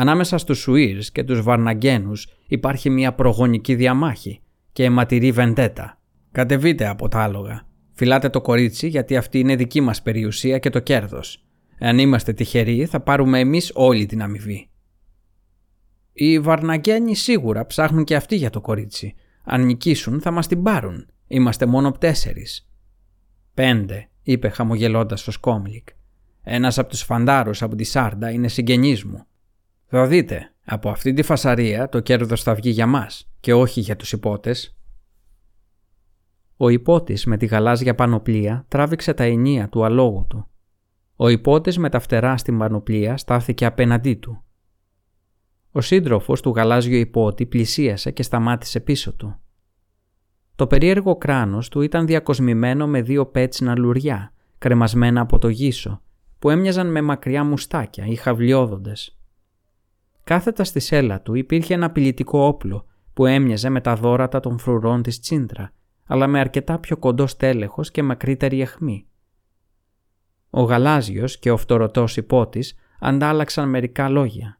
Ανάμεσα 0.00 0.38
στους 0.38 0.58
Σουίρς 0.58 1.12
και 1.12 1.24
τους 1.24 1.42
Βαρναγκένους 1.42 2.28
υπάρχει 2.46 2.90
μια 2.90 3.14
προγονική 3.14 3.74
διαμάχη 3.74 4.40
και 4.72 4.84
αιματηρή 4.84 5.32
βεντέτα. 5.32 6.00
Κατεβείτε 6.32 6.88
από 6.88 7.08
τα 7.08 7.22
άλογα. 7.22 7.66
Φυλάτε 7.92 8.28
το 8.28 8.40
κορίτσι 8.40 8.88
γιατί 8.88 9.16
αυτή 9.16 9.38
είναι 9.38 9.56
δική 9.56 9.80
μας 9.80 10.02
περιουσία 10.02 10.58
και 10.58 10.70
το 10.70 10.80
κέρδος. 10.80 11.44
Εάν 11.78 11.98
είμαστε 11.98 12.32
τυχεροί 12.32 12.86
θα 12.86 13.00
πάρουμε 13.00 13.38
εμείς 13.38 13.70
όλη 13.74 14.06
την 14.06 14.22
αμοιβή. 14.22 14.67
Οι 16.20 16.40
Βαρναγκένοι 16.40 17.14
σίγουρα 17.14 17.66
ψάχνουν 17.66 18.04
και 18.04 18.16
αυτοί 18.16 18.36
για 18.36 18.50
το 18.50 18.60
κορίτσι. 18.60 19.14
Αν 19.44 19.64
νικήσουν 19.64 20.20
θα 20.20 20.30
μας 20.30 20.46
την 20.46 20.62
πάρουν. 20.62 21.06
Είμαστε 21.26 21.66
μόνο 21.66 21.92
τέσσερις. 21.92 22.68
Πέντε, 23.54 24.08
είπε 24.22 24.48
χαμογελώντας 24.48 25.28
ο 25.28 25.30
Σκόμλικ. 25.30 25.88
Ένας 26.42 26.78
από 26.78 26.88
τους 26.88 27.02
φαντάρους 27.02 27.62
από 27.62 27.76
τη 27.76 27.84
Σάρντα 27.84 28.30
είναι 28.30 28.48
συγγενής 28.48 29.04
μου. 29.04 29.26
Θα 29.86 30.06
δείτε, 30.06 30.54
από 30.64 30.90
αυτή 30.90 31.12
τη 31.12 31.22
φασαρία 31.22 31.88
το 31.88 32.00
κέρδος 32.00 32.42
θα 32.42 32.54
βγει 32.54 32.70
για 32.70 32.86
μας 32.86 33.30
και 33.40 33.54
όχι 33.54 33.80
για 33.80 33.96
τους 33.96 34.12
υπότες. 34.12 34.76
Ο 36.56 36.68
υπότης 36.68 37.24
με 37.24 37.36
τη 37.36 37.46
γαλάζια 37.46 37.94
πανοπλία 37.94 38.64
τράβηξε 38.68 39.14
τα 39.14 39.24
ενία 39.24 39.68
του 39.68 39.84
αλόγου 39.84 40.26
του. 40.28 40.48
Ο 41.16 41.28
υπότης 41.28 41.78
με 41.78 41.88
τα 41.88 42.00
φτερά 42.00 42.36
στην 42.36 42.58
πανοπλία 42.58 43.16
στάθηκε 43.16 43.66
απέναντί 43.66 44.14
του. 44.14 44.42
Ο 45.78 45.80
σύντροφος 45.80 46.40
του 46.40 46.50
γαλάζιου 46.50 46.94
υπότη 46.94 47.46
πλησίασε 47.46 48.10
και 48.10 48.22
σταμάτησε 48.22 48.80
πίσω 48.80 49.12
του. 49.12 49.40
Το 50.54 50.66
περίεργο 50.66 51.16
κράνος 51.16 51.68
του 51.68 51.80
ήταν 51.80 52.06
διακοσμημένο 52.06 52.86
με 52.86 53.02
δύο 53.02 53.26
πέτσινα 53.26 53.78
λουριά, 53.78 54.32
κρεμασμένα 54.58 55.20
από 55.20 55.38
το 55.38 55.48
γύσο, 55.48 56.02
που 56.38 56.50
έμοιαζαν 56.50 56.90
με 56.90 57.00
μακριά 57.00 57.44
μουστάκια 57.44 58.06
ή 58.06 58.14
χαβλιόδοντες. 58.14 59.18
Κάθετα 60.24 60.64
στη 60.64 60.80
σέλα 60.80 61.22
του 61.22 61.34
υπήρχε 61.34 61.74
ένα 61.74 61.86
απειλητικό 61.86 62.38
όπλο 62.38 62.86
που 63.12 63.26
έμοιαζε 63.26 63.68
με 63.68 63.80
τα 63.80 63.94
δόρατα 63.94 64.40
των 64.40 64.58
φρουρών 64.58 65.02
της 65.02 65.20
τσίντρα, 65.20 65.72
αλλά 66.06 66.26
με 66.26 66.40
αρκετά 66.40 66.78
πιο 66.78 66.96
κοντό 66.96 67.26
στέλεχος 67.26 67.90
και 67.90 68.02
μακρύτερη 68.02 68.60
αιχμή. 68.60 69.06
Ο 70.50 70.62
γαλάζιος 70.62 71.38
και 71.38 71.50
ο 71.50 71.56
φτωρωτός 71.56 72.16
υπότης 72.16 72.74
αντάλλαξαν 73.00 73.68
μερικά 73.68 74.08
λόγια. 74.08 74.57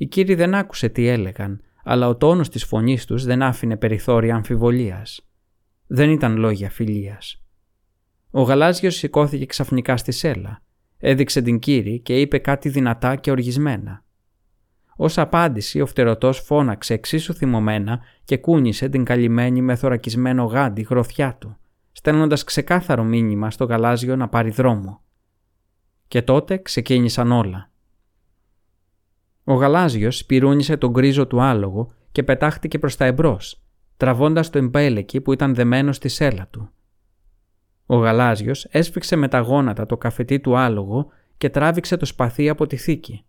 Οι 0.00 0.06
κύριοι 0.06 0.34
δεν 0.34 0.54
άκουσε 0.54 0.88
τι 0.88 1.06
έλεγαν, 1.06 1.60
αλλά 1.84 2.08
ο 2.08 2.16
τόνος 2.16 2.48
της 2.48 2.64
φωνής 2.64 3.04
τους 3.04 3.24
δεν 3.24 3.42
άφηνε 3.42 3.76
περιθώρια 3.76 4.34
αμφιβολίας. 4.34 5.28
Δεν 5.86 6.10
ήταν 6.10 6.36
λόγια 6.36 6.70
φιλίας. 6.70 7.42
Ο 8.30 8.42
γαλάζιος 8.42 8.94
σηκώθηκε 8.94 9.46
ξαφνικά 9.46 9.96
στη 9.96 10.12
σέλα, 10.12 10.62
έδειξε 10.98 11.42
την 11.42 11.58
κύρι 11.58 12.00
και 12.00 12.20
είπε 12.20 12.38
κάτι 12.38 12.68
δυνατά 12.68 13.16
και 13.16 13.30
οργισμένα. 13.30 14.04
Ω 14.96 15.06
απάντηση, 15.16 15.80
ο 15.80 15.86
φτερωτός 15.86 16.38
φώναξε 16.38 16.94
εξίσου 16.94 17.34
θυμωμένα 17.34 18.00
και 18.24 18.36
κούνησε 18.36 18.88
την 18.88 19.04
καλυμμένη 19.04 19.62
με 19.62 19.76
θωρακισμένο 19.76 20.44
γάντι 20.44 20.82
γροθιά 20.82 21.36
του, 21.40 21.56
στέλνοντας 21.92 22.44
ξεκάθαρο 22.44 23.04
μήνυμα 23.04 23.50
στο 23.50 23.64
γαλάζιο 23.64 24.16
να 24.16 24.28
πάρει 24.28 24.50
δρόμο. 24.50 25.02
Και 26.08 26.22
τότε 26.22 26.58
ξεκίνησαν 26.58 27.32
όλα. 27.32 27.69
Ο 29.50 29.54
γαλάζιος 29.54 30.18
σπυρούνισε 30.18 30.76
τον 30.76 30.90
γκρίζο 30.90 31.26
του 31.26 31.40
άλογο 31.42 31.92
και 32.12 32.22
πετάχτηκε 32.22 32.78
προς 32.78 32.96
τα 32.96 33.04
εμπρός, 33.04 33.62
τραβώντας 33.96 34.50
το 34.50 34.58
εμπέλεκι 34.58 35.20
που 35.20 35.32
ήταν 35.32 35.54
δεμένο 35.54 35.92
στη 35.92 36.08
σέλα 36.08 36.48
του. 36.50 36.70
Ο 37.86 37.96
γαλάζιος 37.96 38.64
έσφιξε 38.64 39.16
με 39.16 39.28
τα 39.28 39.38
γόνατα 39.38 39.86
το 39.86 39.96
καφετί 39.96 40.40
του 40.40 40.56
άλογο 40.56 41.06
και 41.36 41.50
τράβηξε 41.50 41.96
το 41.96 42.04
σπαθί 42.04 42.48
από 42.48 42.66
τη 42.66 42.76
θήκη. 42.76 43.24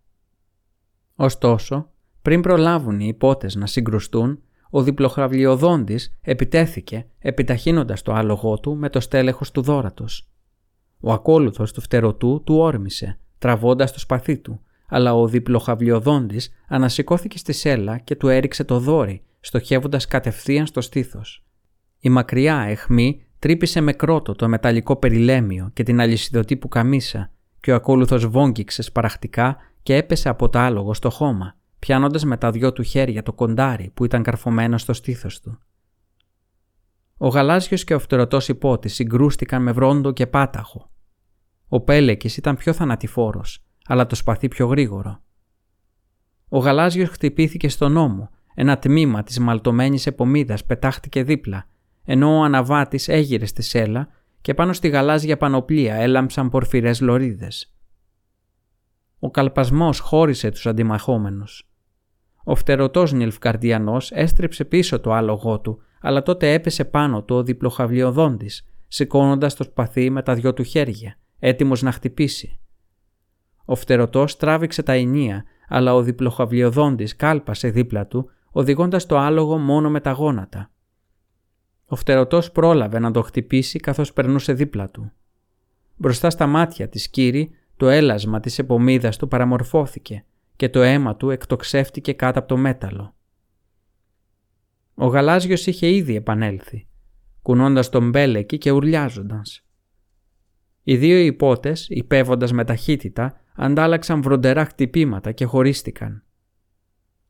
Ωστόσο, 1.16 1.90
πριν 2.22 2.42
προλάβουν 2.42 3.00
οι 3.00 3.08
υπότες 3.08 3.56
να 3.56 3.66
συγκρουστούν, 3.66 4.42
ο 4.70 4.84
διπλοχραυλιοδόντης 4.84 6.18
επιτέθηκε 6.22 7.06
επιταχύνοντας 7.20 8.02
το 8.02 8.14
άλογό 8.14 8.60
του 8.60 8.76
με 8.76 8.90
το 8.90 9.00
στέλεχος 9.00 9.52
του 9.52 9.62
δόρατος. 9.62 10.30
Ο 11.00 11.12
ακόλουθος 11.12 11.74
του 11.74 11.82
φτερωτού 11.82 12.42
του 12.46 12.56
όρμησε, 12.56 13.20
τραβώντας 13.38 13.92
το 13.92 14.00
σπαθί 14.00 14.38
του, 14.38 14.62
αλλά 14.94 15.14
ο 15.14 15.28
διπλοχαυλιοδόντης 15.28 16.52
ανασηκώθηκε 16.68 17.38
στη 17.38 17.54
σέλα 17.54 17.98
και 17.98 18.16
του 18.16 18.28
έριξε 18.28 18.64
το 18.64 18.80
δόρι, 18.80 19.24
στοχεύοντας 19.40 20.08
κατευθείαν 20.08 20.66
στο 20.66 20.82
στήθος. 20.82 21.46
Η 22.00 22.10
μακριά 22.10 22.66
εχμή 22.68 23.26
τρύπησε 23.40 23.82
με 23.82 23.94
κρότο 23.94 24.36
το 24.36 24.48
μεταλλικό 24.48 24.96
περιλέμιο 24.96 25.70
και 25.74 25.84
την 25.84 26.00
αλυσιδωτή 26.00 26.58
που 26.58 26.68
καμίσα 26.68 27.32
και 27.60 27.72
ο 27.72 27.76
ακόλουθος 27.76 28.28
βόγγιξε 28.28 28.82
σπαραχτικά 28.82 29.58
και 29.84 29.96
έπεσε 29.96 30.30
από 30.30 30.50
το 30.50 30.60
άλογο 30.60 30.94
στο 30.94 31.10
χώμα, 31.10 31.56
πιάνοντας 31.80 32.24
με 32.24 32.38
τα 32.38 32.52
δυο 32.52 32.74
του 32.74 32.84
χέρια 32.84 33.24
το 33.24 33.34
κοντάρι 33.34 33.92
που 33.94 34.06
ήταν 34.06 34.24
καρφωμένο 34.24 34.78
στο 34.78 34.94
στήθος 34.94 35.40
του. 35.40 35.60
Ο 37.18 37.28
γαλάζιος 37.28 37.84
και 37.84 37.96
ο 37.96 38.00
φτερωτός 38.00 38.48
υπότης 38.48 38.94
συγκρούστηκαν 38.94 39.62
με 39.62 39.72
βρόντο 39.72 40.12
και 40.12 40.28
πάταχο. 40.28 40.92
Ο 41.68 41.80
Πέλεκης 41.80 42.38
ήταν 42.38 42.56
πιο 42.56 42.74
θανατηφόρος, 42.74 43.64
αλλά 43.86 44.06
το 44.06 44.16
σπαθί 44.16 44.48
πιο 44.48 44.66
γρήγορο. 44.66 45.22
Ο 46.50 46.58
γαλάζιος 46.58 47.10
χτυπήθηκε 47.10 47.70
στον 47.70 47.98
ώμο, 47.98 48.30
ένα 48.54 48.78
τμήμα 48.80 49.24
της 49.24 49.40
μαλτωμένης 49.40 50.08
επομίδας 50.08 50.66
πετάχτηκε 50.66 51.24
δίπλα, 51.24 51.66
ενώ 52.04 52.38
ο 52.38 52.44
αναβάτης 52.44 53.08
έγειρε 53.08 53.46
στη 53.46 53.62
σέλα 53.62 54.08
και 54.42 54.54
πάνω 54.54 54.74
στη 54.74 54.88
γαλάζια 54.88 55.38
πανοπλία 55.38 55.96
έλαμψαν 55.96 56.50
πορφυρές 56.50 57.02
λωρίδες. 57.02 57.76
Ο 59.20 59.32
καλπασμός 59.32 60.00
χώρισε 60.00 60.52
τους 60.52 60.66
αντιμαχόμενους. 60.68 61.70
Ο 62.44 62.56
φτερωτός 62.56 63.12
Νιλφκαρδιανός 63.12 64.12
έστρεψε 64.12 64.66
πίσω 64.66 65.00
το 65.00 65.14
άλογό 65.14 65.60
του, 65.60 65.82
αλλά 66.02 66.24
τότε 66.24 66.54
έπεσε 66.54 66.86
πάνω 66.86 67.24
του 67.24 67.36
ο 67.36 67.44
διπλοχαυλιοδόντης, 67.44 68.68
σηκώνοντας 68.88 69.56
το 69.56 69.64
σπαθί 69.64 70.10
με 70.10 70.22
τα 70.22 70.34
δυο 70.34 70.54
του 70.54 70.64
χέρια, 70.64 71.18
έτοιμος 71.40 71.82
να 71.82 71.92
χτυπήσει. 71.92 72.60
Ο 73.66 73.76
φτερωτός 73.76 74.38
τράβηξε 74.38 74.84
τα 74.84 74.94
ενία, 74.94 75.44
αλλά 75.68 75.94
ο 75.94 76.02
διπλοχαυλιοδόντης 76.02 77.16
κάλπασε 77.16 77.70
δίπλα 77.70 78.08
του, 78.08 78.30
οδηγώντας 78.52 79.06
το 79.06 79.18
άλογο 79.18 79.58
μόνο 79.58 79.90
με 79.90 80.00
τα 80.00 80.12
γόνατα. 80.12 80.72
Ο 81.86 81.96
φτερωτός 81.96 82.52
πρόλαβε 82.52 83.00
να 83.00 83.12
το 83.12 83.22
χτυπήσει 83.22 83.80
καθώς 83.80 84.14
περνούσε 84.14 84.54
δίπλα 84.54 84.90
του. 84.90 85.12
Μπροστά 85.96 86.30
στα 86.30 86.48
μάτια 86.48 86.90
της 86.90 87.10
κύρι 87.10 87.50
το 87.78 87.90
έλασμα 87.90 88.40
της 88.40 88.60
επομίδας 88.60 89.18
του 89.18 89.28
παραμορφώθηκε 89.28 90.26
και 90.56 90.70
το 90.70 90.82
αίμα 90.82 91.16
του 91.16 91.30
εκτοξεύτηκε 91.30 92.14
κάτω 92.14 92.40
από 92.40 92.48
το 92.48 92.58
μέταλλο. 92.58 93.16
Ο 94.96 95.06
γαλάζιος 95.06 95.68
είχε 95.68 95.88
ήδη 95.88 96.16
επανέλθει, 96.16 96.88
κουνώντας 97.42 97.90
τον 97.90 98.10
μπέλεκι 98.10 98.58
και 98.58 98.72
ουρλιάζοντας. 98.72 99.66
Οι 100.84 100.98
δύο 100.98 101.18
υπότες, 101.18 101.88
υπέβοντας 101.90 102.52
με 102.52 102.64
ταχύτητα, 102.64 103.34
αντάλλαξαν 103.56 104.22
βροντερά 104.22 104.66
χτυπήματα 104.66 105.32
και 105.32 105.46
χωρίστηκαν. 105.46 106.24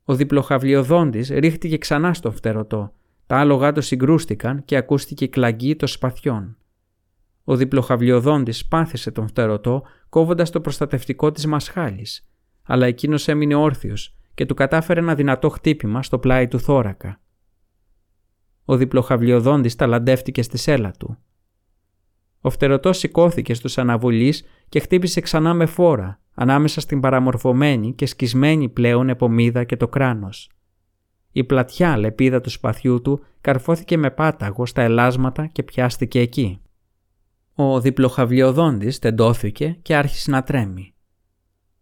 Ο 0.04 0.14
διπλοχαυλιοδόντης 0.14 1.28
ρίχτηκε 1.28 1.78
ξανά 1.78 2.14
στον 2.14 2.32
φτερωτό, 2.32 2.94
τα 3.26 3.36
άλογά 3.36 3.72
του 3.72 3.80
συγκρούστηκαν 3.80 4.64
και 4.64 4.76
ακούστηκε 4.76 5.24
η 5.24 5.28
κλαγή 5.28 5.76
των 5.76 5.88
σπαθιών. 5.88 6.56
Ο 7.44 7.56
διπλοχαυλιοδόντης 7.56 8.58
σπάθησε 8.58 9.10
τον 9.10 9.28
φτερωτό 9.28 9.82
κόβοντας 10.08 10.50
το 10.50 10.60
προστατευτικό 10.60 11.30
της 11.30 11.46
μασχάλης, 11.46 12.28
αλλά 12.62 12.86
εκείνος 12.86 13.28
έμεινε 13.28 13.54
όρθιος 13.54 14.16
και 14.34 14.46
του 14.46 14.54
κατάφερε 14.54 15.00
ένα 15.00 15.14
δυνατό 15.14 15.48
χτύπημα 15.48 16.02
στο 16.02 16.18
πλάι 16.18 16.48
του 16.48 16.60
θώρακα. 16.60 17.20
Ο 18.64 18.76
διπλοχαυλιοδόντης 18.76 19.76
ταλαντεύτηκε 19.76 20.42
στη 20.42 20.58
σέλα 20.58 20.90
του. 20.98 21.18
Ο 22.44 22.50
φτερωτός 22.50 22.98
σηκώθηκε 22.98 23.54
στους 23.54 23.78
αναβολείς 23.78 24.44
και 24.68 24.80
χτύπησε 24.80 25.20
ξανά 25.20 25.54
με 25.54 25.66
φόρα, 25.66 26.20
ανάμεσα 26.34 26.80
στην 26.80 27.00
παραμορφωμένη 27.00 27.94
και 27.94 28.06
σκισμένη 28.06 28.68
πλέον 28.68 29.08
επομίδα 29.08 29.64
και 29.64 29.76
το 29.76 29.88
κράνος. 29.88 30.50
Η 31.32 31.44
πλατιά 31.44 31.96
λεπίδα 31.96 32.40
του 32.40 32.50
σπαθιού 32.50 33.00
του 33.02 33.24
καρφώθηκε 33.40 33.96
με 33.96 34.10
πάταγο 34.10 34.66
στα 34.66 34.82
ελάσματα 34.82 35.46
και 35.46 35.62
πιάστηκε 35.62 36.20
εκεί. 36.20 36.60
Ο 37.54 37.80
διπλοχαυλιοδόντης 37.80 38.98
τεντώθηκε 38.98 39.78
και 39.82 39.96
άρχισε 39.96 40.30
να 40.30 40.42
τρέμει. 40.42 40.94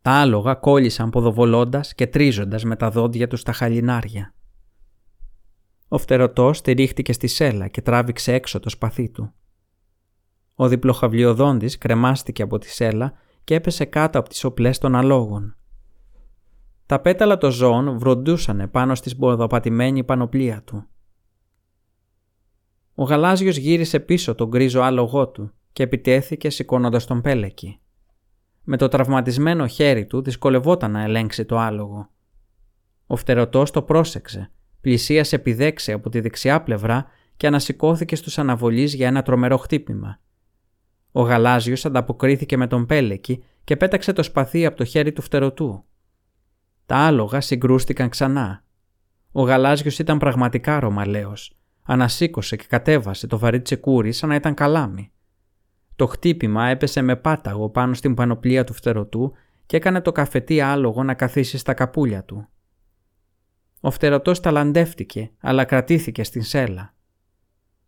Τα 0.03 0.11
άλογα 0.11 0.55
κόλλησαν 0.55 1.11
ποδοβολώντας 1.11 1.95
και 1.95 2.07
τρίζοντας 2.07 2.65
με 2.65 2.77
τα 2.77 2.91
δόντια 2.91 3.27
τους 3.27 3.41
στα 3.41 3.53
χαλινάρια. 3.53 4.35
Ο 5.89 5.99
φτερωτός 5.99 6.59
στηρίχτηκε 6.59 7.13
στη 7.13 7.27
σέλα 7.27 7.69
και 7.69 7.83
τράβηξε 7.83 8.33
έξω 8.33 8.61
το 8.61 8.69
σπαθί 8.69 9.09
του. 9.09 9.35
Ο 10.61 10.69
διπλοχαυλιοδόντης 10.69 11.79
κρεμάστηκε 11.79 12.43
από 12.43 12.59
τη 12.59 12.71
σέλα 12.71 13.13
και 13.45 13.55
έπεσε 13.55 13.85
κάτω 13.85 14.19
από 14.19 14.29
τις 14.29 14.45
οπλές 14.45 14.79
των 14.79 14.95
αλόγων. 14.95 15.57
Τα 16.87 17.01
πέταλα 17.01 17.39
των 17.39 17.51
ζώων 17.51 17.99
βροντούσαν 17.99 18.71
πάνω 18.71 18.95
στη 18.95 19.09
σποδοπατημένη 19.09 20.05
πανοπλία 20.05 20.63
του. 20.65 20.87
Ο 22.95 23.03
γαλάζιος 23.03 23.57
γύρισε 23.57 24.01
πίσω 24.01 24.35
τον 24.35 24.49
γκρίζο 24.49 24.81
άλογό 24.81 25.29
του 25.29 25.53
και 25.73 25.83
επιτέθηκε 25.83 26.51
σηκώνοντας 26.51 27.07
τον 27.07 27.21
πέλεκι. 27.21 27.81
Με 28.63 28.77
το 28.77 28.89
τραυματισμένο 28.89 29.67
χέρι 29.67 30.07
του 30.07 30.23
δυσκολευόταν 30.23 30.91
να 30.91 31.03
ελέγξει 31.03 31.45
το 31.45 31.59
άλογο. 31.59 32.11
Ο 33.07 33.17
φτερωτός 33.17 33.71
το 33.71 33.83
πρόσεξε, 33.83 34.51
πλησίασε 34.81 35.37
επιδέξε 35.37 35.93
από 35.93 36.11
τη 36.11 36.21
δεξιά 36.21 36.63
πλευρά 36.63 37.07
και 37.37 37.47
ανασηκώθηκε 37.47 38.17
στους 38.17 38.39
αναβολείς 38.39 38.95
για 38.95 39.07
ένα 39.07 39.23
τρομερό 39.23 39.57
χτύπημα. 39.57 40.19
Ο 41.13 41.23
γαλάζιος 41.23 41.85
ανταποκρίθηκε 41.85 42.57
με 42.57 42.67
τον 42.67 42.87
πέλεκι 42.87 43.45
και 43.65 43.77
πέταξε 43.77 44.13
το 44.13 44.23
σπαθί 44.23 44.67
από 44.67 44.77
το 44.77 44.85
χέρι 44.85 45.13
του 45.13 45.23
φτερωτού. 45.23 45.85
Τα 46.87 46.97
άλογα 46.97 47.41
συγκρούστηκαν 47.41 48.09
ξανά. 48.09 48.65
Ο 49.33 49.43
γαλάζιος 49.43 49.99
ήταν 49.99 50.19
πραγματικά 50.19 50.81
ρωμαλαίος. 50.81 51.53
Ανασήκωσε 51.83 52.57
και 52.57 52.67
κατέβασε 52.69 53.27
το 53.27 53.39
βαρύ 53.39 53.61
τσεκούρι 53.61 54.13
σαν 54.13 54.29
να 54.29 54.35
ήταν 54.35 54.55
καλάμι. 54.55 55.13
Το 55.97 56.07
χτύπημα 56.07 56.67
έπεσε 56.67 57.03
με 57.03 57.17
πάταγο 57.17 57.71
πάνω 57.71 57.95
στην 57.95 58.15
πανοπλία 58.15 58.65
του 58.65 58.73
φτερωτού 58.73 59.33
και 59.67 59.77
έκανε 59.77 60.01
το 60.01 60.13
καφετή 60.13 60.61
άλογο 60.61 61.03
να 61.03 61.15
καθίσει 61.15 61.59
στα 61.59 61.75
καπούλια 61.75 62.25
του. 62.25 62.49
Ο 63.81 63.91
φτερωτός 63.91 64.41
ταλαντεύτηκε, 64.41 65.31
αλλά 65.41 65.65
κρατήθηκε 65.65 66.23
στην 66.23 66.43
σέλα. 66.43 66.95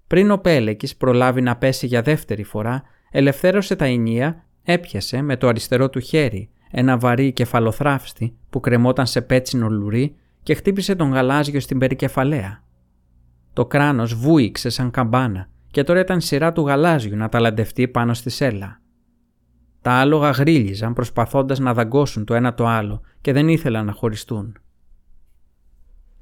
Πριν 0.06 0.30
ο 0.30 0.38
Πέλεκης 0.38 0.96
προλάβει 0.96 1.40
να 1.40 1.56
πέσει 1.56 1.86
για 1.86 2.02
δεύτερη 2.02 2.42
φορά, 2.42 2.82
ελευθέρωσε 3.12 3.76
τα 3.76 3.84
ενία, 3.84 4.44
έπιασε 4.62 5.22
με 5.22 5.36
το 5.36 5.48
αριστερό 5.48 5.90
του 5.90 6.00
χέρι 6.00 6.50
ένα 6.70 6.98
βαρύ 6.98 7.32
κεφαλοθράφστη 7.32 8.36
που 8.50 8.60
κρεμόταν 8.60 9.06
σε 9.06 9.20
πέτσινο 9.20 9.68
λουρί 9.68 10.14
και 10.42 10.54
χτύπησε 10.54 10.94
τον 10.94 11.12
γαλάζιο 11.12 11.60
στην 11.60 11.78
περικεφαλαία. 11.78 12.62
Το 13.52 13.66
κράνος 13.66 14.14
βούηξε 14.14 14.68
σαν 14.70 14.90
καμπάνα 14.90 15.48
και 15.70 15.84
τώρα 15.84 16.00
ήταν 16.00 16.20
σειρά 16.20 16.52
του 16.52 16.66
γαλάζιου 16.66 17.16
να 17.16 17.28
ταλαντευτεί 17.28 17.88
πάνω 17.88 18.14
στη 18.14 18.30
σέλα. 18.30 18.80
Τα 19.82 19.92
άλογα 19.92 20.30
γρίλιζαν 20.30 20.92
προσπαθώντας 20.92 21.58
να 21.58 21.74
δαγκώσουν 21.74 22.24
το 22.24 22.34
ένα 22.34 22.54
το 22.54 22.66
άλλο 22.66 23.00
και 23.20 23.32
δεν 23.32 23.48
ήθελαν 23.48 23.86
να 23.86 23.92
χωριστούν. 23.92 24.56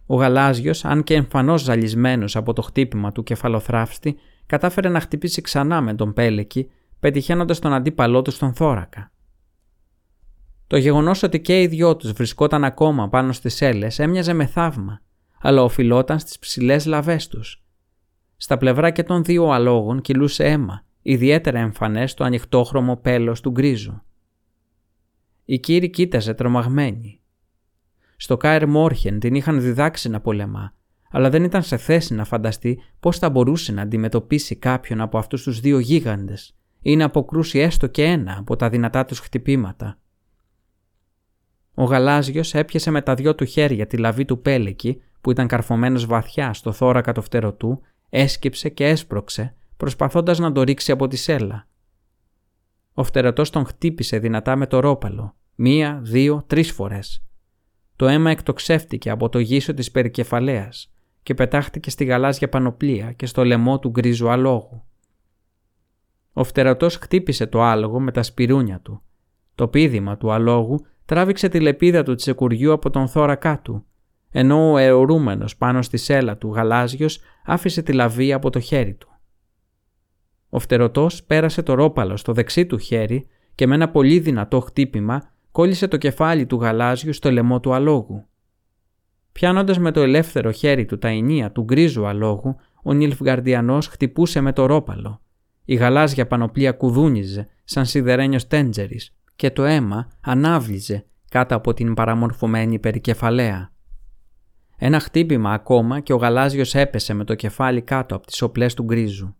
Ο 0.06 0.16
γαλάζιος, 0.16 0.84
αν 0.84 1.02
και 1.02 1.14
εμφανώς 1.14 1.62
ζαλισμένος 1.62 2.36
από 2.36 2.52
το 2.52 2.62
χτύπημα 2.62 3.12
του 3.12 3.22
κεφαλοθράφστη, 3.22 4.16
κατάφερε 4.46 4.88
να 4.88 5.00
χτυπήσει 5.00 5.40
ξανά 5.40 5.80
με 5.80 5.94
τον 5.94 6.12
πέλεκι, 6.12 6.70
πετυχαίνοντας 7.00 7.58
τον 7.58 7.72
αντίπαλό 7.72 8.22
του 8.22 8.30
στον 8.30 8.54
θώρακα. 8.54 9.12
Το 10.66 10.76
γεγονός 10.76 11.22
ότι 11.22 11.40
και 11.40 11.62
οι 11.62 11.66
δυο 11.66 11.96
τους 11.96 12.12
βρισκόταν 12.12 12.64
ακόμα 12.64 13.08
πάνω 13.08 13.32
στις 13.32 13.54
σέλε 13.54 13.86
έμοιαζε 13.96 14.32
με 14.32 14.46
θαύμα, 14.46 15.00
αλλά 15.40 15.62
οφειλόταν 15.62 16.18
στις 16.18 16.38
ψηλές 16.38 16.86
λαβές 16.86 17.28
τους. 17.28 17.64
Στα 18.36 18.56
πλευρά 18.56 18.90
και 18.90 19.02
των 19.02 19.24
δύο 19.24 19.48
αλόγων 19.48 20.00
κυλούσε 20.00 20.44
αίμα, 20.44 20.84
ιδιαίτερα 21.02 21.58
εμφανές 21.58 22.10
στο 22.10 22.24
ανοιχτόχρωμο 22.24 22.96
πέλος 22.96 23.40
του 23.40 23.50
γκρίζου. 23.50 24.02
Η 25.44 25.58
κύρι 25.58 25.90
κοίταζε 25.90 26.34
τρομαγμένη. 26.34 27.20
Στο 28.16 28.36
Κάερ 28.36 28.66
Μόρχεν 28.66 29.18
την 29.18 29.34
είχαν 29.34 29.60
διδάξει 29.60 30.08
να 30.08 30.20
πολεμά, 30.20 30.74
αλλά 31.10 31.30
δεν 31.30 31.44
ήταν 31.44 31.62
σε 31.62 31.76
θέση 31.76 32.14
να 32.14 32.24
φανταστεί 32.24 32.82
πώς 33.00 33.18
θα 33.18 33.30
μπορούσε 33.30 33.72
να 33.72 33.82
αντιμετωπίσει 33.82 34.56
κάποιον 34.56 35.00
από 35.00 35.18
αυτούς 35.18 35.42
τους 35.42 35.60
δύο 35.60 35.78
γίγαντες 35.78 36.54
ή 36.82 36.96
να 36.96 37.04
αποκρούσει 37.04 37.58
έστω 37.58 37.86
και 37.86 38.04
ένα 38.04 38.36
από 38.38 38.56
τα 38.56 38.68
δυνατά 38.68 39.04
τους 39.04 39.18
χτυπήματα. 39.18 39.98
Ο 41.74 41.84
γαλάζιος 41.84 42.54
έπιασε 42.54 42.90
με 42.90 43.02
τα 43.02 43.14
δυο 43.14 43.34
του 43.34 43.44
χέρια 43.44 43.86
τη 43.86 43.96
λαβή 43.96 44.24
του 44.24 44.40
πέλεκη 44.40 45.02
που 45.20 45.30
ήταν 45.30 45.46
καρφωμένος 45.46 46.06
βαθιά 46.06 46.52
στο 46.52 46.72
θώρακα 46.72 47.12
το 47.12 47.22
φτερωτού, 47.22 47.80
έσκυψε 48.08 48.68
και 48.68 48.86
έσπρωξε, 48.86 49.54
προσπαθώντας 49.76 50.38
να 50.38 50.52
το 50.52 50.62
ρίξει 50.62 50.92
από 50.92 51.06
τη 51.08 51.16
σέλα. 51.16 51.68
Ο 52.92 53.04
φτερωτός 53.04 53.50
τον 53.50 53.66
χτύπησε 53.66 54.18
δυνατά 54.18 54.56
με 54.56 54.66
το 54.66 54.80
ρόπαλο, 54.80 55.36
μία, 55.54 56.00
δύο, 56.02 56.44
τρεις 56.46 56.72
φορές. 56.72 57.24
Το 57.96 58.08
αίμα 58.08 58.30
εκτοξεύτηκε 58.30 59.10
από 59.10 59.28
το 59.28 59.38
γύσο 59.38 59.74
της 59.74 59.90
περικεφαλαίας 59.90 60.92
και 61.22 61.34
πετάχτηκε 61.34 61.90
στη 61.90 62.04
γαλάζια 62.04 62.48
πανοπλία 62.48 63.12
και 63.12 63.26
στο 63.26 63.44
λαιμό 63.44 63.78
του 63.78 63.88
γκρίζου 63.88 64.30
αλόγου. 64.30 64.84
Ο 66.32 66.44
φτερωτό 66.44 66.88
χτύπησε 66.88 67.46
το 67.46 67.62
άλογο 67.62 68.00
με 68.00 68.12
τα 68.12 68.22
σπυρούνια 68.22 68.80
του. 68.80 69.02
Το 69.54 69.68
πίδημα 69.68 70.16
του 70.16 70.32
αλόγου 70.32 70.86
τράβηξε 71.04 71.48
τη 71.48 71.60
λεπίδα 71.60 72.02
του 72.02 72.14
τσεκουριού 72.14 72.72
από 72.72 72.90
τον 72.90 73.08
θώρακά 73.08 73.60
του, 73.60 73.84
ενώ 74.30 74.72
ο 74.72 74.76
αιωρούμενος 74.76 75.56
πάνω 75.56 75.82
στη 75.82 75.96
σέλα 75.96 76.36
του 76.36 76.52
γαλάζιος 76.52 77.20
άφησε 77.44 77.82
τη 77.82 77.92
λαβή 77.92 78.32
από 78.32 78.50
το 78.50 78.60
χέρι 78.60 78.94
του. 78.94 79.08
Ο 80.48 80.58
φτερωτός 80.58 81.24
πέρασε 81.24 81.62
το 81.62 81.74
ρόπαλο 81.74 82.16
στο 82.16 82.32
δεξί 82.32 82.66
του 82.66 82.78
χέρι 82.78 83.26
και 83.54 83.66
με 83.66 83.74
ένα 83.74 83.88
πολύ 83.88 84.18
δυνατό 84.18 84.60
χτύπημα 84.60 85.32
κόλλησε 85.50 85.88
το 85.88 85.96
κεφάλι 85.96 86.46
του 86.46 86.56
γαλάζιου 86.56 87.12
στο 87.12 87.30
λαιμό 87.30 87.60
του 87.60 87.74
αλόγου. 87.74 88.24
Πιάνοντας 89.32 89.78
με 89.78 89.90
το 89.90 90.00
ελεύθερο 90.00 90.50
χέρι 90.50 90.84
του 90.84 90.98
τα 90.98 91.08
ενία 91.08 91.52
του 91.52 91.62
γκρίζου 91.62 92.06
αλόγου, 92.06 92.56
ο 92.82 92.92
Νιλφγαρδιανός 92.92 93.86
χτυπούσε 93.86 94.40
με 94.40 94.52
το 94.52 94.66
ρόπαλο. 94.66 95.20
Η 95.70 95.74
γαλάζια 95.74 96.26
πανοπλία 96.26 96.72
κουδούνιζε 96.72 97.48
σαν 97.64 97.86
σιδερένιος 97.86 98.46
τέντζερης 98.46 99.14
και 99.36 99.50
το 99.50 99.64
αίμα 99.64 100.08
ανάβλιζε 100.20 101.06
κάτω 101.28 101.54
από 101.54 101.74
την 101.74 101.94
παραμορφωμένη 101.94 102.78
περικεφαλαία. 102.78 103.72
Ένα 104.76 105.00
χτύπημα 105.00 105.52
ακόμα 105.52 106.00
και 106.00 106.12
ο 106.12 106.16
γαλάζιος 106.16 106.74
έπεσε 106.74 107.14
με 107.14 107.24
το 107.24 107.34
κεφάλι 107.34 107.82
κάτω 107.82 108.14
από 108.14 108.26
τις 108.26 108.42
οπλές 108.42 108.74
του 108.74 108.82
γκρίζου. 108.82 109.34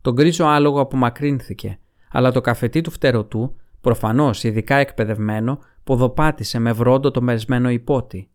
Το 0.00 0.12
γκρίζο 0.12 0.44
άλογο 0.44 0.80
απομακρύνθηκε, 0.80 1.78
αλλά 2.10 2.32
το 2.32 2.40
καφετί 2.40 2.80
του 2.80 2.90
φτερωτού, 2.90 3.56
προφανώς 3.80 4.44
ειδικά 4.44 4.76
εκπαιδευμένο, 4.76 5.58
ποδοπάτησε 5.84 6.58
με 6.58 6.72
βρόντο 6.72 7.10
το 7.10 7.22
μεσμένο 7.22 7.70
υπότι. 7.70 8.30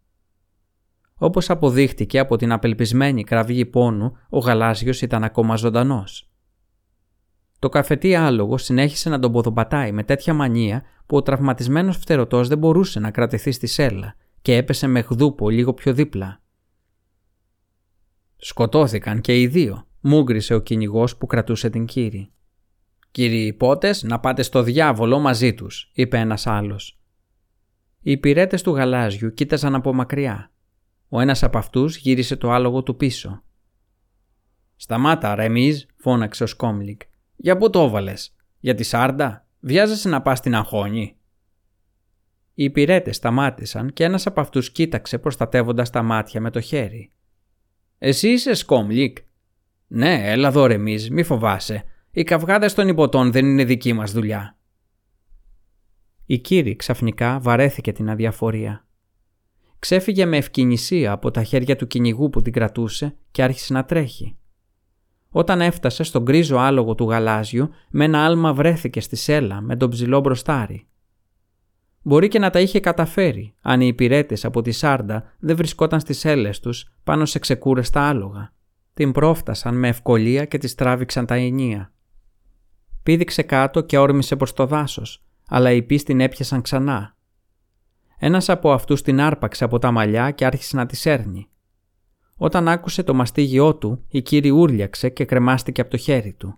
Όπως 1.15 1.49
αποδείχτηκε 1.49 2.19
από 2.19 2.35
την 2.35 2.51
απελπισμένη 2.51 3.23
κραυγή 3.23 3.65
πόνου, 3.65 4.17
ο 4.29 4.39
γαλάζιος 4.39 5.01
ήταν 5.01 5.23
ακόμα 5.23 5.55
ζωντανός. 5.55 6.27
Το 7.63 7.69
καφετή 7.69 8.15
άλογο 8.15 8.57
συνέχισε 8.57 9.09
να 9.09 9.19
τον 9.19 9.31
ποδοπατάει 9.31 9.91
με 9.91 10.03
τέτοια 10.03 10.33
μανία 10.33 10.83
που 11.05 11.17
ο 11.17 11.21
τραυματισμένος 11.21 11.97
φτερωτός 11.97 12.47
δεν 12.47 12.57
μπορούσε 12.57 12.99
να 12.99 13.11
κρατηθεί 13.11 13.51
στη 13.51 13.67
σέλα 13.67 14.15
και 14.41 14.55
έπεσε 14.55 14.87
με 14.87 14.99
γδούπο 14.99 15.49
λίγο 15.49 15.73
πιο 15.73 15.93
δίπλα. 15.93 16.41
Σκοτώθηκαν 18.37 19.21
και 19.21 19.41
οι 19.41 19.47
δύο, 19.47 19.87
μούγκρισε 20.01 20.53
ο 20.53 20.59
κυνηγός 20.59 21.17
που 21.17 21.25
κρατούσε 21.25 21.69
την 21.69 21.85
κύρι. 21.85 22.29
Κύριοι 23.11 23.45
υπότε, 23.45 23.95
να 24.01 24.19
πάτε 24.19 24.41
στο 24.41 24.63
διάβολο 24.63 25.19
μαζί 25.19 25.53
τους, 25.53 25.91
είπε 25.93 26.17
ένας 26.17 26.47
άλλος. 26.47 26.99
Οι 27.99 28.11
υπηρέτες 28.11 28.57
του 28.57 28.75
γαλάζιου 28.75 29.33
κοίταζαν 29.33 29.75
από 29.75 29.93
μακριά. 29.93 30.51
Ο 31.09 31.19
ένας 31.19 31.43
από 31.43 31.57
αυτούς 31.57 31.97
γύρισε 31.97 32.35
το 32.35 32.51
άλογο 32.51 32.83
του 32.83 32.95
πίσω. 32.95 33.43
Σταμάτα, 34.75 35.35
Ρεμίζ, 35.35 35.83
φώναξε 35.95 36.43
ο 36.43 36.47
Σκόμλικ. 36.47 37.01
Για 37.35 37.57
πού 37.57 37.69
το 37.69 37.81
έβαλες, 37.81 38.35
Για 38.59 38.75
τη 38.75 38.83
Σάρντα, 38.83 39.47
βιάζεσαι 39.59 40.09
να 40.09 40.21
πας 40.21 40.37
στην 40.37 40.55
αγχόνη; 40.55 41.17
Οι 42.53 42.63
υπηρέτες 42.63 43.15
σταμάτησαν 43.15 43.93
και 43.93 44.03
ένας 44.03 44.25
από 44.25 44.41
αυτούς 44.41 44.71
κοίταξε 44.71 45.17
προστατεύοντας 45.17 45.89
τα 45.89 46.01
μάτια 46.01 46.41
με 46.41 46.49
το 46.49 46.59
χέρι. 46.61 47.11
Εσύ 47.97 48.29
είσαι 48.29 48.53
Σκόμλικ; 48.53 49.17
Ναι, 49.87 50.31
έλα 50.31 50.47
εδώ 50.47 50.65
ρε 50.65 50.77
μη 50.77 51.23
φοβάσαι. 51.23 51.83
Οι 52.11 52.23
καυγάδες 52.23 52.73
των 52.73 52.87
ιπποτών 52.87 53.31
δεν 53.31 53.45
είναι 53.45 53.63
δική 53.63 53.93
μας 53.93 54.11
δουλειά. 54.11 54.57
Η 56.25 56.39
κύρι 56.39 56.75
ξαφνικά 56.75 57.39
βαρέθηκε 57.39 57.91
την 57.91 58.09
αδιαφορία. 58.09 58.87
Ξέφυγε 59.79 60.25
με 60.25 60.37
ευκαινησία 60.37 61.11
από 61.11 61.31
τα 61.31 61.43
χέρια 61.43 61.75
του 61.75 61.87
κυνηγού 61.87 62.29
που 62.29 62.41
την 62.41 62.53
κρατούσε 62.53 63.15
και 63.31 63.43
άρχισε 63.43 63.73
να 63.73 63.85
τρέχει. 63.85 64.37
Όταν 65.35 65.61
έφτασε 65.61 66.03
στον 66.03 66.23
γκρίζο 66.23 66.57
άλογο 66.57 66.95
του 66.95 67.09
γαλάζιου, 67.09 67.69
με 67.89 68.05
ένα 68.05 68.25
άλμα 68.25 68.53
βρέθηκε 68.53 68.99
στη 68.99 69.15
σέλα 69.15 69.61
με 69.61 69.75
τον 69.75 69.89
ψηλό 69.89 70.19
μπροστάρι. 70.19 70.87
Μπορεί 72.01 72.27
και 72.27 72.39
να 72.39 72.49
τα 72.49 72.59
είχε 72.59 72.79
καταφέρει, 72.79 73.55
αν 73.61 73.81
οι 73.81 73.87
υπηρέτες 73.87 74.45
από 74.45 74.61
τη 74.61 74.71
Σάρντα 74.71 75.23
δεν 75.39 75.55
βρισκόταν 75.55 75.99
στις 75.99 76.19
σέλες 76.19 76.59
τους 76.59 76.93
πάνω 77.03 77.25
σε 77.25 77.39
ξεκούρεστα 77.39 78.01
άλογα. 78.01 78.53
Την 78.93 79.11
πρόφτασαν 79.11 79.75
με 79.75 79.87
ευκολία 79.87 80.45
και 80.45 80.57
τη 80.57 80.75
τράβηξαν 80.75 81.25
τα 81.25 81.35
ενία. 81.35 81.91
Πήδηξε 83.03 83.41
κάτω 83.41 83.81
και 83.81 83.97
όρμησε 83.97 84.35
προς 84.35 84.53
το 84.53 84.65
δάσος, 84.65 85.23
αλλά 85.47 85.71
οι 85.71 85.81
πεις 85.81 86.03
την 86.03 86.19
έπιασαν 86.19 86.61
ξανά. 86.61 87.15
Ένας 88.17 88.49
από 88.49 88.71
αυτούς 88.71 89.01
την 89.01 89.21
άρπαξε 89.21 89.63
από 89.63 89.79
τα 89.79 89.91
μαλλιά 89.91 90.31
και 90.31 90.45
άρχισε 90.45 90.75
να 90.75 90.85
τη 90.85 90.95
σέρνει. 90.95 91.47
Όταν 92.35 92.67
άκουσε 92.67 93.03
το 93.03 93.13
μαστίγιό 93.13 93.75
του, 93.75 94.05
η 94.07 94.21
κύρι 94.21 94.51
ούρλιαξε 94.51 95.09
και 95.09 95.25
κρεμάστηκε 95.25 95.81
από 95.81 95.89
το 95.89 95.97
χέρι 95.97 96.33
του. 96.33 96.57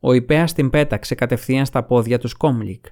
Ο 0.00 0.12
υπέας 0.12 0.52
την 0.52 0.70
πέταξε 0.70 1.14
κατευθείαν 1.14 1.66
στα 1.66 1.84
πόδια 1.84 2.18
του 2.18 2.28
Σκόμλικ. 2.28 2.84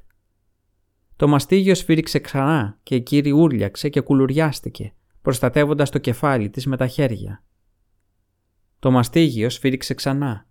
Το 1.17 1.29
μαστίγιο 1.29 1.75
σφύριξε 1.75 2.19
ξανά 2.19 2.79
και 2.83 2.95
η 2.95 3.01
κύρι 3.01 3.33
ούρλιαξε 3.33 3.89
και 3.89 4.01
κουλουριάστηκε, 4.01 4.95
προστατεύοντας 5.23 5.91
το 5.91 5.99
κεφάλι 5.99 6.51
της 6.51 6.67
με 6.67 6.77
τα 6.77 6.87
χέρια. 6.87 7.45
Το 8.79 8.91
μαστίγιο 8.91 9.51
σφύριξε 9.51 9.95
ξανά. 9.95 10.47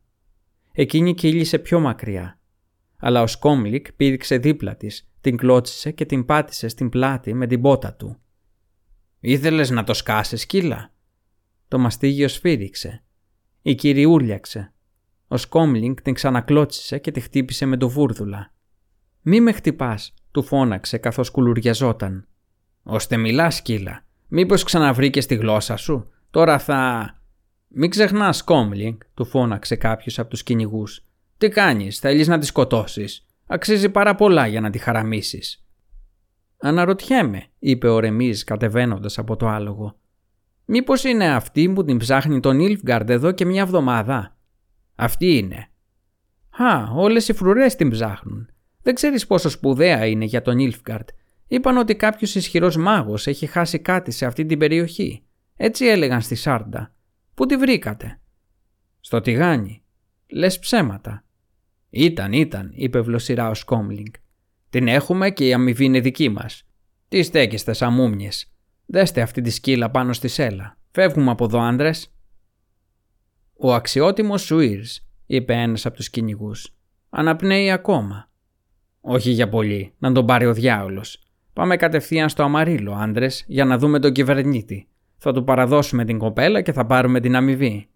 Εκείνη 0.72 1.14
κύλησε 1.14 1.60
πιο 1.60 1.80
μακριά, 1.80 2.40
αλλά 2.98 3.22
ο 3.22 3.28
Σκόμλικ 3.28 3.94
πήδηξε 3.94 4.38
δίπλα 4.38 4.76
της, 4.76 5.10
την 5.22 5.38
κλώτσισε 5.38 5.92
και 5.92 6.06
την 6.06 6.26
πάτησε 6.26 6.68
στην 6.68 6.90
πλάτη 6.90 7.34
με 7.34 7.48
την 7.48 7.62
πότα 7.62 7.94
του. 7.94 8.21
Ήθελες 9.24 9.70
να 9.70 9.84
το 9.84 9.94
σκάσεις, 9.94 10.46
κύλα. 10.46 10.92
Το 11.68 11.80
μαστίγιο 11.80 12.28
σφύριξε. 12.28 13.04
Η 13.62 13.76
κύρι 13.76 14.06
ούρλιαξε. 14.06 14.74
Ο 15.28 15.38
Σκόμλινγκ 15.38 15.98
την 16.04 16.14
ξανακλώτσισε 16.14 16.98
και 16.98 17.12
τη 17.12 17.20
χτύπησε 17.20 17.66
με 17.66 17.78
το 17.78 17.90
βούρδουλα. 17.90 18.54
«Μη 19.22 19.42
με 19.42 19.52
χτυπάς», 19.52 20.14
του 20.32 20.44
φώναξε 20.44 20.98
καθώς 20.98 21.30
κουλουριαζόταν. 21.30 22.28
«Ώστε 22.84 23.18
μιλά, 23.18 23.50
σκύλα. 23.50 24.06
Μήπως 24.28 24.64
ξαναβρήκες 24.64 25.26
τη 25.26 25.36
γλώσσα 25.36 25.76
σου; 25.76 26.12
Τώρα 26.32 26.60
θα...» 26.60 27.10
«Μην 27.68 27.90
ξεχνάς, 27.90 28.38
Σκόμλινγκ», 28.38 29.00
του 29.14 29.26
φώναξε 29.26 29.76
κάποιος 29.76 30.20
από 30.20 30.30
τους 30.30 30.44
κυνηγούς. 30.44 31.04
«Τι 31.38 31.50
κάνεις, 31.50 32.00
θέλεις 32.00 32.28
να 32.28 32.38
τη 32.40 32.46
σκοτώσεις; 32.46 33.26
Αξίζει 33.46 33.90
πάρα 33.90 34.16
πολλά 34.16 34.48
για 34.48 34.62
να 34.62 34.70
τη 34.70 34.78
χαραμίσεις». 34.78 35.66
«Αναρωτιέμαι», 36.62 37.48
είπε 37.60 37.88
ο 37.88 38.00
Ρεμίζ 38.00 38.42
κατεβαίνοντας 38.42 39.18
από 39.18 39.36
το 39.36 39.48
άλογο. 39.48 40.00
«Μήπως 40.66 41.04
είναι 41.04 41.34
αυτή 41.34 41.70
που 41.70 41.84
την 41.84 41.98
ψάχνει 41.98 42.40
τον 42.40 42.60
Ιλφγκαρντ 42.60 43.10
εδώ 43.10 43.32
και 43.32 43.46
μια 43.46 43.62
εβδομάδα». 43.62 44.38
«Αυτή 44.96 45.38
είναι». 45.38 45.70
«Α, 46.50 46.92
όλες 46.94 47.28
οι 47.28 47.34
φρουρές 47.34 47.76
την 47.76 47.90
ψάχνουν. 47.90 48.50
Δεν 48.82 48.96
ξέρεις 48.96 49.28
πόσο 49.28 49.50
σπουδαία 49.50 50.06
είναι 50.06 50.26
για 50.26 50.42
τον 50.42 50.60
Ιλφγκαρντ. 50.60 51.08
Είπαν 51.48 51.78
ότι 51.78 51.96
κάποιος 51.96 52.36
ισχυρός 52.36 52.78
μάγος 52.78 53.28
έχει 53.28 53.46
χάσει 53.46 53.80
κάτι 53.80 54.12
σε 54.12 54.26
αυτή 54.26 54.46
την 54.46 54.60
περιοχή. 54.60 55.24
Έτσι 55.56 55.86
έλεγαν 55.86 56.22
στη 56.22 56.36
Σάρντα. 56.36 56.94
Πού 57.34 57.46
τη 57.46 57.58
βρήκατε; 57.58 58.20
Στο 59.00 59.22
τηγάνι. 59.22 59.84
Λες 60.28 60.60
ψέματα. 60.60 61.26
Ήταν, 61.90 62.34
ήταν, 62.34 62.72
είπε 62.74 63.02
βλοσιρά 63.02 63.50
ο 63.50 63.54
Σκόμλινγκ. 63.54 64.14
Την 64.72 64.88
έχουμε 64.88 65.30
και 65.30 65.48
η 65.48 65.54
αμοιβή 65.54 65.86
είναι 65.86 66.00
δική 66.00 66.30
μας. 66.30 66.64
Τι 67.08 67.24
στέκεστε 67.24 67.74
σαν 67.74 67.94
μούμιες. 67.94 68.52
Δέστε 68.86 69.22
αυτή 69.22 69.42
τη 69.42 69.50
σκύλα 69.50 69.90
πάνω 69.90 70.14
στη 70.14 70.28
σέλα. 70.28 70.78
Φεύγουμε 70.92 71.32
από 71.32 71.44
εδώ, 71.44 71.60
άντρες. 71.60 72.14
Ο 73.58 73.74
αξιότιμος 73.74 74.42
Σουίρς, 74.42 75.08
είπε 75.26 75.54
ένας 75.54 75.86
από 75.86 75.96
τους 75.96 76.10
κυνηγούς. 76.10 76.76
Αναπνέει 77.10 77.72
ακόμα. 77.72 78.30
Όχι 79.02 79.32
για 79.32 79.50
πολύ, 79.50 79.94
να 79.98 80.12
τον 80.12 80.26
πάρει 80.26 80.46
ο 80.46 80.54
διάολος. 80.54 81.24
Πάμε 81.54 81.76
κατευθείαν 81.76 82.30
στο 82.30 82.44
Αμαρίλο, 82.44 82.94
άντρες, 82.94 83.44
για 83.48 83.66
να 83.66 83.78
δούμε 83.78 84.00
τον 84.00 84.12
κυβερνήτη. 84.12 84.88
Θα 85.18 85.34
του 85.34 85.44
παραδώσουμε 85.44 86.06
την 86.06 86.18
κοπέλα 86.18 86.62
και 86.62 86.72
θα 86.72 86.86
πάρουμε 86.86 87.20
την 87.20 87.36
αμοιβή. 87.36 87.88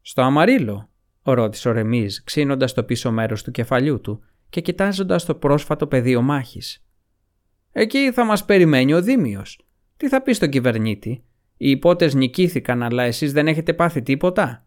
Στο 0.00 0.22
Αμαρίλο, 0.22 0.88
ρώτησε 1.22 1.68
ο 1.68 1.72
Ρεμίζ, 1.72 2.16
ξύνοντας 2.24 2.72
το 2.72 2.84
πίσω 2.84 3.10
μέρος 3.12 3.42
του 3.42 3.50
κεφαλιού 3.50 4.00
του 4.00 4.22
και 4.50 4.60
κοιτάζοντας 4.60 5.24
το 5.24 5.34
πρόσφατο 5.34 5.86
πεδίο 5.86 6.22
μάχης. 6.22 6.84
Εκεί 7.72 8.12
θα 8.12 8.24
μας 8.24 8.44
περιμένει 8.44 8.94
ο 8.94 9.02
Δήμιος. 9.02 9.60
Τι 9.96 10.08
θα 10.08 10.22
πει 10.22 10.32
στον 10.32 10.48
κυβερνήτη, 10.48 11.24
Οι 11.56 11.70
υπότες 11.70 12.14
νικήθηκαν, 12.14 12.82
αλλά 12.82 13.02
εσείς 13.02 13.32
δεν 13.32 13.46
έχετε 13.48 13.72
πάθει 13.72 14.02
τίποτα. 14.02 14.66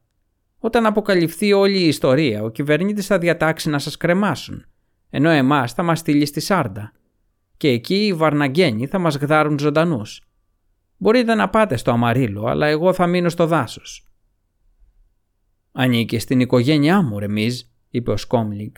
Όταν 0.59 0.85
αποκαλυφθεί 0.85 1.53
όλη 1.53 1.79
η 1.79 1.87
ιστορία, 1.87 2.43
ο 2.43 2.49
κυβερνήτης 2.49 3.05
θα 3.05 3.17
διατάξει 3.17 3.69
να 3.69 3.79
σας 3.79 3.97
κρεμάσουν 3.97 4.65
ενώ 5.13 5.29
εμάς 5.29 5.73
θα 5.73 5.83
μας 5.83 5.99
στείλει 5.99 6.25
στη 6.25 6.39
Σάρντα. 6.39 6.91
Και 7.57 7.67
εκεί 7.67 8.05
οι 8.05 8.13
Βαρναγκένοι 8.13 8.87
θα 8.87 8.99
μας 8.99 9.15
γδάρουν 9.15 9.59
ζωντανούς. 9.59 10.21
Μπορείτε 10.97 11.35
να 11.35 11.49
πάτε 11.49 11.77
στο 11.77 11.91
Αμαρίλο, 11.91 12.45
αλλά 12.45 12.67
εγώ 12.67 12.93
θα 12.93 13.07
μείνω 13.07 13.29
στο 13.29 13.45
δάσος. 13.45 14.07
Ανήκει 15.71 16.19
στην 16.19 16.39
οικογένειά 16.39 17.01
μου, 17.01 17.19
Ρεμίζ, 17.19 17.61
είπε 17.89 18.11
ο 18.11 18.17
Σκόμλιγκ. 18.17 18.71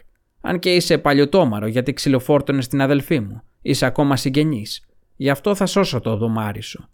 Αν 0.45 0.59
και 0.59 0.75
είσαι 0.75 0.97
παλιωτόμαρο 0.97 1.67
γιατί 1.67 1.93
ξυλοφόρτωνες 1.93 2.65
στην 2.65 2.81
αδελφή 2.81 3.19
μου, 3.19 3.41
είσαι 3.61 3.85
ακόμα 3.85 4.15
συγγενής. 4.15 4.85
Γι' 5.15 5.29
αυτό 5.29 5.55
θα 5.55 5.65
σώσω 5.65 5.99
το 5.99 6.17
δωμάρι 6.17 6.61
σου. 6.61 6.89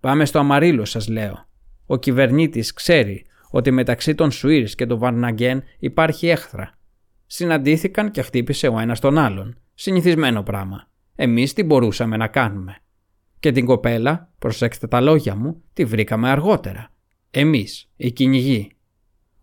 Πάμε 0.00 0.24
στο 0.24 0.38
Αμαρίλο, 0.38 0.84
σας 0.84 1.08
λέω. 1.08 1.46
Ο 1.86 1.96
κυβερνήτης 1.96 2.72
ξέρει 2.72 3.24
ότι 3.50 3.70
μεταξύ 3.70 4.14
των 4.14 4.30
Σουίρ 4.30 4.64
και 4.64 4.86
των 4.86 4.98
Βαρναγκέν 4.98 5.62
υπάρχει 5.78 6.28
έχθρα 6.28 6.78
συναντήθηκαν 7.26 8.10
και 8.10 8.22
χτύπησε 8.22 8.68
ο 8.68 8.78
ένας 8.78 9.00
τον 9.00 9.18
άλλον. 9.18 9.58
Συνηθισμένο 9.74 10.42
πράγμα. 10.42 10.88
Εμείς 11.14 11.52
τι 11.52 11.62
μπορούσαμε 11.62 12.16
να 12.16 12.26
κάνουμε. 12.28 12.76
Και 13.40 13.52
την 13.52 13.64
κοπέλα, 13.64 14.32
προσέξτε 14.38 14.86
τα 14.86 15.00
λόγια 15.00 15.34
μου, 15.34 15.62
τη 15.72 15.84
βρήκαμε 15.84 16.28
αργότερα. 16.28 16.92
Εμείς, 17.30 17.90
οι 17.96 18.10
κυνηγοί. 18.12 18.70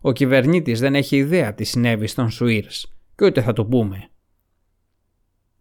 Ο 0.00 0.12
κυβερνήτης 0.12 0.80
δεν 0.80 0.94
έχει 0.94 1.16
ιδέα 1.16 1.54
τι 1.54 1.64
συνέβη 1.64 2.06
στον 2.06 2.30
Σουίρς 2.30 2.99
και 3.20 3.26
ούτε 3.26 3.42
θα 3.42 3.52
το 3.52 3.66
πούμε. 3.66 4.08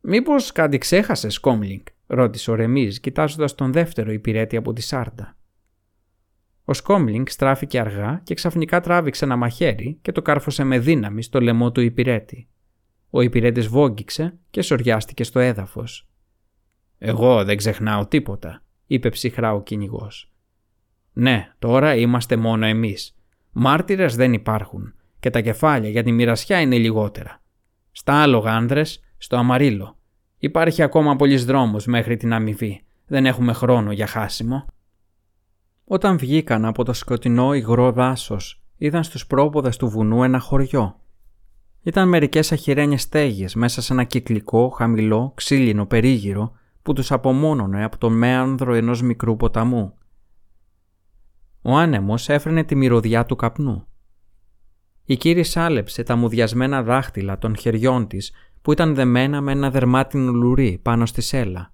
«Μήπως 0.02 0.52
κάτι 0.52 0.78
ξέχασες, 0.78 1.40
Κόμλινγκ» 1.40 1.82
ρώτησε 2.08 2.52
ο 2.52 2.56
Ρεμίζ 2.56 2.98
κοιτάζοντας 2.98 3.56
τον 3.56 3.72
δεύτερο 3.72 4.12
υπηρέτη 4.12 4.58
από 4.58 4.74
τη 4.74 4.82
Σάρντα. 4.82 5.38
Ο 6.64 6.74
Σκόμλινγκ 6.74 7.28
στράφηκε 7.28 7.80
αργά 7.80 8.22
και 8.24 8.34
ξαφνικά 8.34 8.80
τράβηξε 8.80 9.26
ένα 9.26 9.36
μαχαίρι 9.36 10.00
και 10.02 10.12
το 10.12 10.22
κάρφωσε 10.22 10.64
με 10.64 10.80
δύναμη 10.80 11.24
στο 11.24 11.42
λαιμό 11.42 11.72
του 11.72 11.82
υπηρέτη. 11.82 12.48
Ο 13.10 13.22
υπηρέτης 13.22 13.68
βόγγιξε 13.68 14.40
και 14.50 14.62
σοριάστηκε 14.62 15.24
στο 15.24 15.40
έδαφος. 15.40 16.10
Εγώ 16.98 17.44
δεν 17.44 17.58
ξεχνάω 17.58 18.06
τίποτα, 18.06 18.64
είπε 18.88 19.10
ψυχρά 19.10 19.54
ο 19.54 19.64
κυνηγός. 19.64 20.34
Ναι, 21.14 21.54
τώρα 21.60 21.96
είμαστε 21.96 22.36
μόνο 22.36 22.66
εμείς. 22.66 23.18
Μάρτυρες 23.52 24.16
δεν 24.16 24.34
υπάρχουν 24.34 24.94
και 25.20 25.30
τα 25.30 25.42
κεφάλια 25.42 25.90
για 25.90 26.04
τη 26.04 26.12
μοιρασιά 26.12 26.62
είναι 26.62 26.78
λιγότερα. 26.78 27.42
Στα 28.00 28.22
άλογα 28.22 28.52
άνδρες, 28.52 29.00
στο 29.18 29.38
αμαρίλο. 29.38 29.98
Υπάρχει 30.38 30.82
ακόμα 30.82 31.16
πολλής 31.16 31.46
δρόμος 31.46 31.86
μέχρι 31.86 32.18
την 32.18 32.34
αμοιβή. 32.34 32.84
Δεν 33.08 33.26
έχουμε 33.26 33.54
χρόνο 33.54 33.92
για 33.92 34.08
χάσιμο. 34.08 34.66
Όταν 35.86 36.18
βγήκαν 36.18 36.66
από 36.66 36.84
το 36.84 36.94
σκοτεινό 36.94 37.54
υγρό 37.54 37.92
δάσος, 37.92 38.62
είδαν 38.78 39.04
στους 39.04 39.28
πρόποδες 39.28 39.78
του 39.78 39.90
βουνού 39.90 40.24
ένα 40.24 40.40
χωριό. 40.40 41.00
Ήταν 41.82 42.08
μερικές 42.10 42.52
αχυρένιες 42.52 43.02
στέγες 43.02 43.56
μέσα 43.56 43.82
σε 43.82 43.94
ένα 43.94 44.04
κυκλικό, 44.04 44.70
χαμηλό, 44.70 45.32
ξύλινο 45.36 45.86
περίγυρο 45.86 46.52
που 46.82 46.94
τους 46.94 47.12
απομόνωνε 47.12 47.84
από 47.84 47.98
το 47.98 48.10
μέανδρο 48.10 48.74
ενός 48.74 49.02
μικρού 49.02 49.36
ποταμού. 49.36 49.94
Ο 51.62 51.76
άνεμος 51.76 52.30
έφρενε 52.30 52.64
τη 52.64 52.76
μυρωδιά 52.76 53.26
του 53.26 53.36
καπνού. 53.36 53.88
Η 55.10 55.18
κύρι 55.18 55.44
σάλεψε 55.44 56.04
τα 56.04 56.16
μουδιασμένα 56.16 56.84
δάχτυλα 56.84 57.38
των 57.38 57.58
χεριών 57.58 58.08
της 58.08 58.32
που 58.62 58.72
ήταν 58.72 58.96
δεμένα 58.96 59.42
με 59.42 59.52
ένα 59.52 59.70
δερμάτινο 59.72 60.32
λουρί 60.32 60.80
πάνω 60.82 61.06
στη 61.06 61.22
σέλα. 61.22 61.74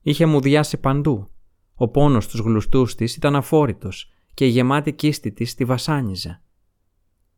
Είχε 0.00 0.26
μουδιάσει 0.26 0.76
παντού 0.76 1.28
ο 1.74 1.88
πόνος 1.88 2.24
στους 2.24 2.40
γλουστούς 2.40 2.94
της 2.94 3.16
ήταν 3.16 3.36
αφόρητος 3.36 4.12
και 4.34 4.46
η 4.46 4.48
γεμάτη 4.48 4.92
κίστη 4.92 5.32
της 5.32 5.54
τη 5.54 5.64
βασάνιζε. 5.64 6.42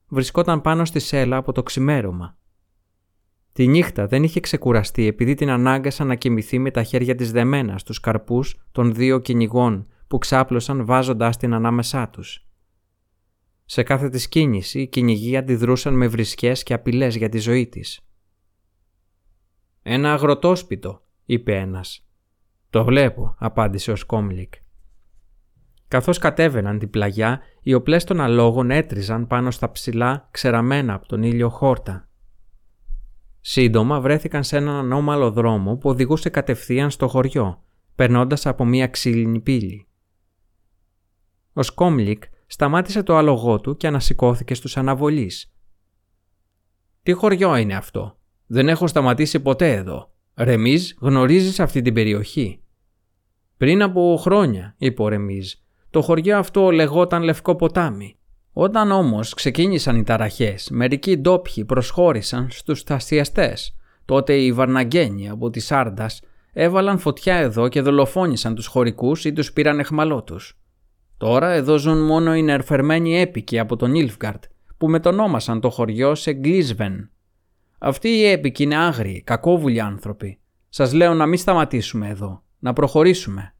Βρισκόταν 0.09 0.61
πάνω 0.61 0.85
στη 0.85 0.99
σέλα 0.99 1.37
από 1.37 1.53
το 1.53 1.63
ξημέρωμα. 1.63 2.39
Τη 3.53 3.67
νύχτα 3.67 4.07
δεν 4.07 4.23
είχε 4.23 4.41
ξεκουραστεί 4.41 5.07
επειδή 5.07 5.35
την 5.35 5.51
ανάγκασαν 5.51 6.07
να 6.07 6.15
κοιμηθεί 6.15 6.59
με 6.59 6.71
τα 6.71 6.83
χέρια 6.83 7.15
της 7.15 7.33
δεμένα 7.33 7.79
στους 7.79 8.01
καρπούς 8.01 8.67
των 8.73 8.95
δύο 8.95 9.19
κυνηγών 9.19 9.87
που 10.07 10.19
ξάπλωσαν 10.19 10.85
βάζοντάς 10.85 11.37
την 11.37 11.55
ανάμεσά 11.55 12.09
τους. 12.09 12.47
Σε 13.65 13.83
κάθε 13.83 14.09
της 14.09 14.29
κίνηση 14.29 14.81
οι 14.81 14.89
κυνηγοί 14.89 15.37
αντιδρούσαν 15.37 15.95
με 15.95 16.07
βρισκές 16.07 16.63
και 16.63 16.75
απειλές 16.75 17.17
για 17.17 17.29
τη 17.29 17.39
ζωή 17.39 17.69
της. 17.69 18.01
«Ένα 19.83 20.13
αγροτόσπιτο», 20.13 21.03
είπε 21.25 21.57
ένας. 21.57 22.07
«Το 22.71 22.85
βλέπω», 22.85 23.35
απάντησε 23.39 23.93
ο 23.93 23.97
Σκόμλικ. 23.97 24.55
Καθώς 25.89 26.19
κατέβαιναν 26.19 26.79
την 26.79 26.91
πλαγιά, 26.91 27.41
οι 27.63 27.75
οπλές 27.75 28.05
των 28.05 28.21
αλόγων 28.21 28.71
έτριζαν 28.71 29.27
πάνω 29.27 29.51
στα 29.51 29.71
ψηλά, 29.71 30.29
ξεραμένα 30.31 30.95
από 30.95 31.07
τον 31.07 31.23
ήλιο 31.23 31.49
χόρτα. 31.49 32.09
Σύντομα 33.41 34.01
βρέθηκαν 34.01 34.45
σε 34.45 34.57
έναν 34.57 34.75
ανώμαλο 34.75 35.31
δρόμο 35.31 35.77
που 35.77 35.89
οδηγούσε 35.89 36.29
κατευθείαν 36.29 36.91
στο 36.91 37.09
χωριό, 37.09 37.63
περνώντας 37.95 38.47
από 38.47 38.65
μια 38.65 38.87
ξύλινη 38.87 39.41
πύλη. 39.41 39.87
Ο 41.53 41.63
Σκόμλικ 41.63 42.23
σταμάτησε 42.53 43.03
το 43.03 43.17
άλογό 43.17 43.61
του 43.61 43.77
και 43.77 43.87
ανασηκώθηκε 43.87 44.55
στους 44.55 44.77
αναβολείς. 44.77 45.53
«Τι 47.03 47.13
χωριό 47.13 47.57
είναι 47.57 47.75
αυτό; 47.75 48.19
Δεν 48.47 48.69
έχω 48.69 48.87
σταματήσει 48.87 49.41
ποτέ 49.41 49.73
εδώ. 49.73 50.13
Ρεμίζ, 50.35 50.91
γνωρίζεις 51.01 51.61
αυτή 51.61 51.83
την 51.83 51.95
περιοχή». 51.95 52.63
«Πριν 53.57 53.83
από 53.83 54.17
χρόνια», 54.21 54.75
είπε 54.79 55.03
ο 55.03 55.09
Ρεμίζ, 55.09 55.53
«το 55.91 56.03
χωριό 56.03 56.39
αυτό 56.39 56.71
λεγόταν 56.71 57.23
Λευκό 57.23 57.57
Ποτάμι. 57.57 58.17
Όταν 58.53 58.91
όμως 58.91 59.35
ξεκίνησαν 59.35 59.97
οι 59.97 60.03
ταραχές, 60.03 60.71
μερικοί 60.71 61.17
ντόπιοι 61.17 61.65
προσχώρησαν 61.65 62.51
στους 62.51 62.85
ταστιαστές. 62.85 63.77
Τότε 64.05 64.35
οι 64.35 64.53
Βαρναγκένοι 64.53 65.29
από 65.29 65.51
τη 65.51 65.61
Σάρντας 65.61 66.21
έβαλαν 66.53 66.99
φωτιά 66.99 67.37
εδώ 67.37 67.69
και 67.69 67.81
δολοφόνησαν 67.81 68.55
τους 68.55 68.67
χωρικούς 68.67 69.25
ή 69.25 69.33
τους 69.33 69.53
πήραν 69.53 69.79
εχμαλώτους. 69.79 70.57
Τώρα 71.23 71.51
εδώ 71.51 71.79
ζουν 71.79 72.05
μόνο 72.05 72.37
οι 72.37 72.43
νερφερμένοι 72.43 73.21
έπικοι 73.21 73.59
από 73.59 73.77
τον 73.77 73.95
Ιλφγκαρτ 73.95 74.45
που 74.77 74.89
μετονόμασαν 74.89 75.61
το 75.61 75.71
χωριό 75.71 76.15
σε 76.15 76.33
Γκλίσβεν. 76.33 77.11
Αυτοί 77.79 78.09
οι 78.09 78.25
έπικοι 78.25 78.63
είναι 78.63 78.77
άγριοι, 78.77 79.23
κακόβουλοι 79.23 79.81
άνθρωποι. 79.81 80.39
Σας 80.69 80.93
λέω 80.93 81.15
να 81.15 81.27
μην 81.27 81.39
σταματήσουμε 81.39 82.09
εδώ, 82.09 82.43
να 82.59 82.73
προχωρήσουμε. 82.73 83.55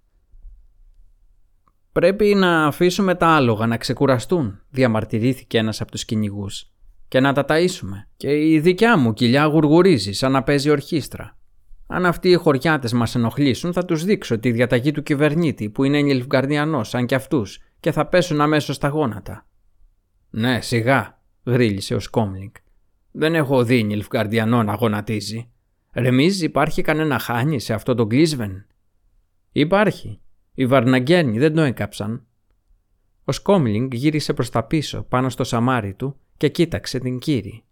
Πρέπει 1.93 2.35
να 2.35 2.67
αφήσουμε 2.67 3.15
τα 3.15 3.27
άλογα 3.27 3.67
να 3.67 3.77
ξεκουραστούν, 3.77 4.61
διαμαρτυρήθηκε 4.71 5.59
ένας 5.59 5.81
από 5.81 5.91
τους 5.91 6.05
κυνηγούς. 6.05 6.71
Και 7.09 7.21
να 7.21 7.33
τα 7.33 7.45
ταΐσουμε. 7.49 8.09
Και 8.17 8.51
η 8.51 8.61
δικιά 8.61 8.97
μου 8.97 9.13
κοιλιά 9.13 9.45
γουργουρίζει 9.45 10.13
σαν 10.13 10.33
να 10.33 10.43
παίζει 10.43 10.71
ορχήστρα. 10.71 11.39
Αν 11.95 12.07
αυτοί 12.07 12.29
οι 12.29 12.35
χωριάτες 12.35 12.93
μας 12.93 13.15
ενοχλήσουν, 13.15 13.73
θα 13.73 13.85
τους 13.85 14.05
δείξω 14.05 14.39
τη 14.39 14.51
διαταγή 14.51 14.91
του 14.91 15.03
κυβερνήτη 15.03 15.71
που 15.71 15.85
είναι 15.85 16.01
Νιλφγκαρδιανός, 16.01 16.89
σαν 16.89 17.07
κι 17.07 17.15
αυτούς, 17.15 17.59
και 17.81 17.93
θα 17.93 18.07
πέσουν 18.07 18.41
αμέσως 18.41 18.77
στα 18.77 18.89
γόνατα. 18.89 19.47
Ναι, 20.31 20.61
σιγά, 20.61 21.23
γρίλησε 21.45 21.95
ο 21.95 22.01
Σκόμλινγκ. 22.01 22.51
Δεν 23.11 23.35
έχω 23.35 23.65
δει 23.65 23.83
Νιλφγκαρδιανό 23.83 24.63
να 24.63 24.75
γονατίζει. 24.75 25.51
Ρεμίζει, 25.93 26.45
υπάρχει 26.45 26.83
κανένα 26.83 27.19
χάνι 27.19 27.61
σε 27.61 27.75
αυτό 27.75 27.95
το 27.95 28.07
Γκλίσβεν; 28.07 28.67
Υπάρχει. 29.53 30.21
Οι 30.55 30.67
Βαρναγκένοι 30.67 31.39
δεν 31.39 31.55
το 31.55 31.61
έκαψαν. 31.61 32.27
Ο 33.25 33.33
Σκόμλινγκ 33.33 33.95
γύρισε 33.95 34.33
προς 34.33 34.51
τα 34.51 34.65
πίσω, 34.65 35.03
πάνω 35.03 35.29
στο 35.29 35.45
σαμάρι 35.45 35.95
του 35.95 36.17
και 36.37 36.49
κοίταξε 36.49 36.99
την 36.99 37.19
κύρι. 37.19 37.63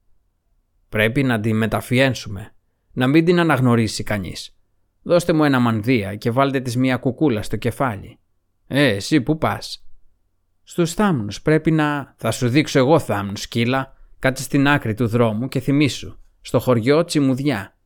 Πρέπει 0.88 1.22
να 1.22 1.40
τη 1.40 1.52
μεταφιένσουμε, 1.52 2.54
να 2.92 3.06
μην 3.06 3.24
την 3.24 3.40
αναγνωρίσει 3.40 4.02
κανείς. 4.02 4.56
Δώστε 5.02 5.32
μου 5.32 5.44
ένα 5.44 5.58
μανδύα 5.58 6.14
και 6.16 6.30
βάλτε 6.30 6.60
της 6.60 6.76
μία 6.76 6.96
κουκούλα 6.96 7.42
στο 7.42 7.56
κεφάλι. 7.56 8.18
Ε, 8.66 8.86
εσύ 8.86 9.20
που 9.20 9.38
πας. 9.38 9.84
Στους 10.62 10.94
θάμνους 10.94 11.42
πρέπει 11.42 11.70
να. 11.70 12.14
Θα 12.16 12.30
σου 12.30 12.48
δείξω 12.48 12.78
εγώ 12.78 12.98
θάμνους, 12.98 13.40
σκύλα. 13.40 13.96
Κάτσε 14.18 14.42
στην 14.42 14.68
άκρη 14.68 14.94
του 14.94 15.06
δρόμου 15.06 15.48
και 15.48 15.60
θυμίσου. 15.60 16.16
Στο 16.40 16.58
χωριό 16.58 17.04
τσιμουδιά. 17.04 17.76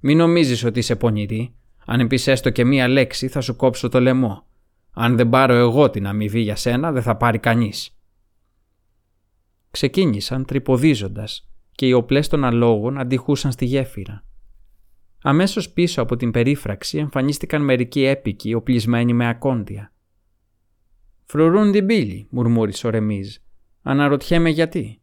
Μην 0.00 0.16
νομίζεις 0.16 0.64
ότι 0.64 0.78
είσαι 0.78 0.96
πονηρή. 0.96 1.54
Αν 1.86 2.06
πεις 2.06 2.26
έστω 2.26 2.50
και 2.50 2.64
μία 2.64 2.88
λέξη, 2.88 3.28
θα 3.28 3.40
σου 3.40 3.56
κόψω 3.56 3.88
το 3.88 4.00
λαιμό. 4.00 4.46
Αν 4.92 5.16
δεν 5.16 5.28
πάρω 5.28 5.54
εγώ 5.54 5.90
την 5.90 6.06
αμοιβή 6.06 6.40
για 6.40 6.56
σένα, 6.56 6.92
δεν 6.92 7.02
θα 7.02 7.16
πάρει 7.16 7.38
κανείς. 7.38 7.98
Ξεκίνησαν 9.70 10.44
τρυποδίζοντας 10.44 11.48
και 11.72 11.86
οι 11.86 11.92
οπλές 11.92 12.28
των 12.28 12.44
αλόγων 12.44 12.98
αντιχούσαν 12.98 13.52
στη 13.52 13.64
γέφυρα. 13.64 14.24
Αμέσως 15.26 15.70
πίσω 15.70 16.02
από 16.02 16.16
την 16.16 16.30
περίφραξη 16.30 16.98
εμφανίστηκαν 16.98 17.62
μερικοί 17.62 18.04
έπικοι 18.04 18.54
οπλισμένοι 18.54 19.12
με 19.12 19.28
ακόντια. 19.28 19.92
Φρουρούν 21.24 21.72
την 21.72 21.86
πύλη, 21.86 22.26
μουρμούρισε 22.30 22.86
ο 22.86 22.90
Ρεμίζ. 22.90 23.36
Αναρωτιέμαι 23.82 24.50
γιατί. 24.50 25.00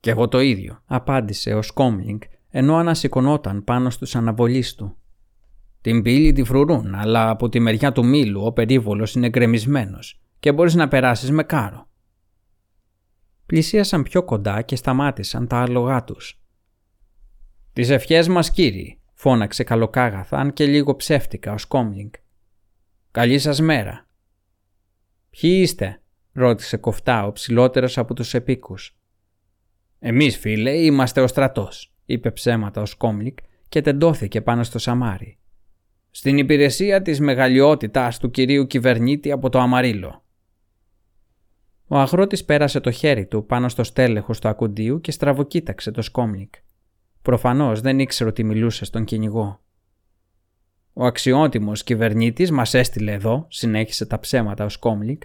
Κι 0.00 0.10
εγώ 0.10 0.28
το 0.28 0.40
ίδιο, 0.40 0.82
απάντησε 0.84 1.54
ο 1.54 1.62
Σκόμλινγκ, 1.62 2.20
ενώ 2.48 2.76
ανασηκωνόταν 2.76 3.64
πάνω 3.64 3.90
στους 3.90 4.14
αναβολείς 4.14 4.74
του. 4.74 4.96
Την 5.80 6.02
πύλη 6.02 6.32
τη 6.32 6.44
φρουρούν, 6.44 6.94
αλλά 6.94 7.30
από 7.30 7.48
τη 7.48 7.60
μεριά 7.60 7.92
του 7.92 8.04
μήλου 8.04 8.44
ο 8.44 8.52
περίβολος 8.52 9.14
είναι 9.14 9.28
γκρεμισμένος 9.28 10.20
και 10.38 10.52
μπορείς 10.52 10.74
να 10.74 10.88
περάσεις 10.88 11.30
με 11.30 11.42
κάρο. 11.42 11.88
Πλησίασαν 13.46 14.02
πιο 14.02 14.22
κοντά 14.22 14.62
και 14.62 14.76
σταμάτησαν 14.76 15.46
τα 15.46 15.58
άλογά 15.58 16.04
τους. 16.04 16.40
«Τις 17.72 17.90
ευχές 17.90 18.28
μας 18.28 18.50
κύριοι», 18.50 18.98
φώναξε 19.20 19.64
καλοκάγαθα, 19.64 20.36
αν 20.36 20.52
και 20.52 20.66
λίγο 20.66 20.96
ψεύτικα 20.96 21.52
ο 21.52 21.58
Σκόμλινγκ. 21.58 22.10
«Καλή 23.10 23.38
σας 23.38 23.60
μέρα». 23.60 24.06
«Ποιοι 25.30 25.58
είστε» 25.62 26.00
ρώτησε 26.32 26.76
κοφτά 26.76 27.26
ο 27.26 27.32
ψηλότερος 27.32 27.98
από 27.98 28.14
τους 28.14 28.34
επίκους. 28.34 28.96
«Εμείς 29.98 30.36
φίλε 30.36 30.70
είμαστε 30.70 31.20
ο 31.20 31.26
στρατός», 31.26 31.94
είπε 32.04 32.30
ψέματα 32.30 32.80
ο 32.80 32.86
Σκόμλινγκ 32.86 33.36
και 33.68 33.80
τεντώθηκε 33.80 34.40
πάνω 34.40 34.62
στο 34.62 34.78
σαμάρι. 34.78 35.38
«Στην 36.10 36.38
υπηρεσία 36.38 37.02
της 37.02 37.20
μεγαλειότητάς 37.20 38.18
του 38.18 38.30
κυρίου 38.30 38.66
κυβερνήτη 38.66 39.32
από 39.32 39.48
το 39.48 39.58
Αμαρίλο». 39.58 40.24
Ο 41.86 41.96
αγρότης 41.96 42.44
πέρασε 42.44 42.80
το 42.80 42.90
χέρι 42.90 43.26
του 43.26 43.46
πάνω 43.46 43.68
στο 43.68 43.84
στέλεχος 43.84 44.40
του 44.40 44.48
ακουντίου 44.48 45.00
και 45.00 45.10
στραβοκοίταξε 45.10 45.90
το 45.90 46.02
Σκόμλικ. 46.02 46.54
Προφανώς 47.28 47.80
δεν 47.80 47.98
ήξερε 47.98 48.30
ότι 48.30 48.44
μιλούσε 48.44 48.84
στον 48.84 49.04
κυνηγό. 49.04 49.60
Ο 50.92 51.04
αξιότιμος 51.04 51.82
κυβερνήτης 51.84 52.50
μας 52.50 52.74
έστειλε 52.74 53.12
εδώ, 53.12 53.46
συνέχισε 53.48 54.06
τα 54.06 54.20
ψέματα 54.20 54.64
ο 54.64 54.68
Σκόμλικ, 54.68 55.22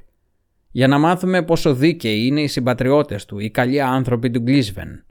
για 0.72 0.88
να 0.88 0.98
μάθουμε 0.98 1.44
πόσο 1.44 1.76
δίκαιοι 1.76 2.26
είναι 2.26 2.42
οι 2.42 2.48
συμπατριώτες 2.48 3.26
του, 3.26 3.40
οι 3.40 3.50
καλοί 3.50 3.82
άνθρωποι 3.82 4.32
του 4.32 4.40
Γκλίσβεν. 4.40 5.06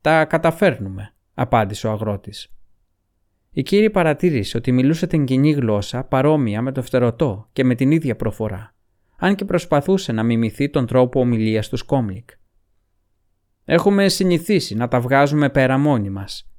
Τα 0.00 0.24
καταφέρνουμε, 0.24 1.14
απάντησε 1.34 1.86
ο 1.86 1.90
αγρότης. 1.90 2.48
Η 3.50 3.62
Κίρι 3.62 3.90
παρατήρησε 3.90 4.56
ότι 4.56 4.72
μιλούσε 4.72 5.06
την 5.06 5.24
κοινή 5.24 5.50
γλώσσα 5.50 6.04
παρόμοια 6.04 6.62
με 6.62 6.72
το 6.72 6.82
φτερωτό 6.82 7.48
και 7.52 7.64
με 7.64 7.74
την 7.74 7.90
ίδια 7.90 8.16
προφορά, 8.16 8.74
αν 9.18 9.34
και 9.34 9.44
προσπαθούσε 9.44 10.12
να 10.12 10.22
μιμηθεί 10.22 10.70
τον 10.70 10.86
τρόπο 10.86 11.20
ομιλίας 11.20 11.68
του 11.68 11.76
Σκόμλικ. 11.76 12.30
Έχουμε 13.70 14.08
συνηθίσει 14.08 14.74
να 14.74 14.88
τα 14.88 15.00
βγάζουμε 15.00 15.50
πέρα 15.50 15.78
μόνοι 15.78 16.10
μας. 16.10 16.50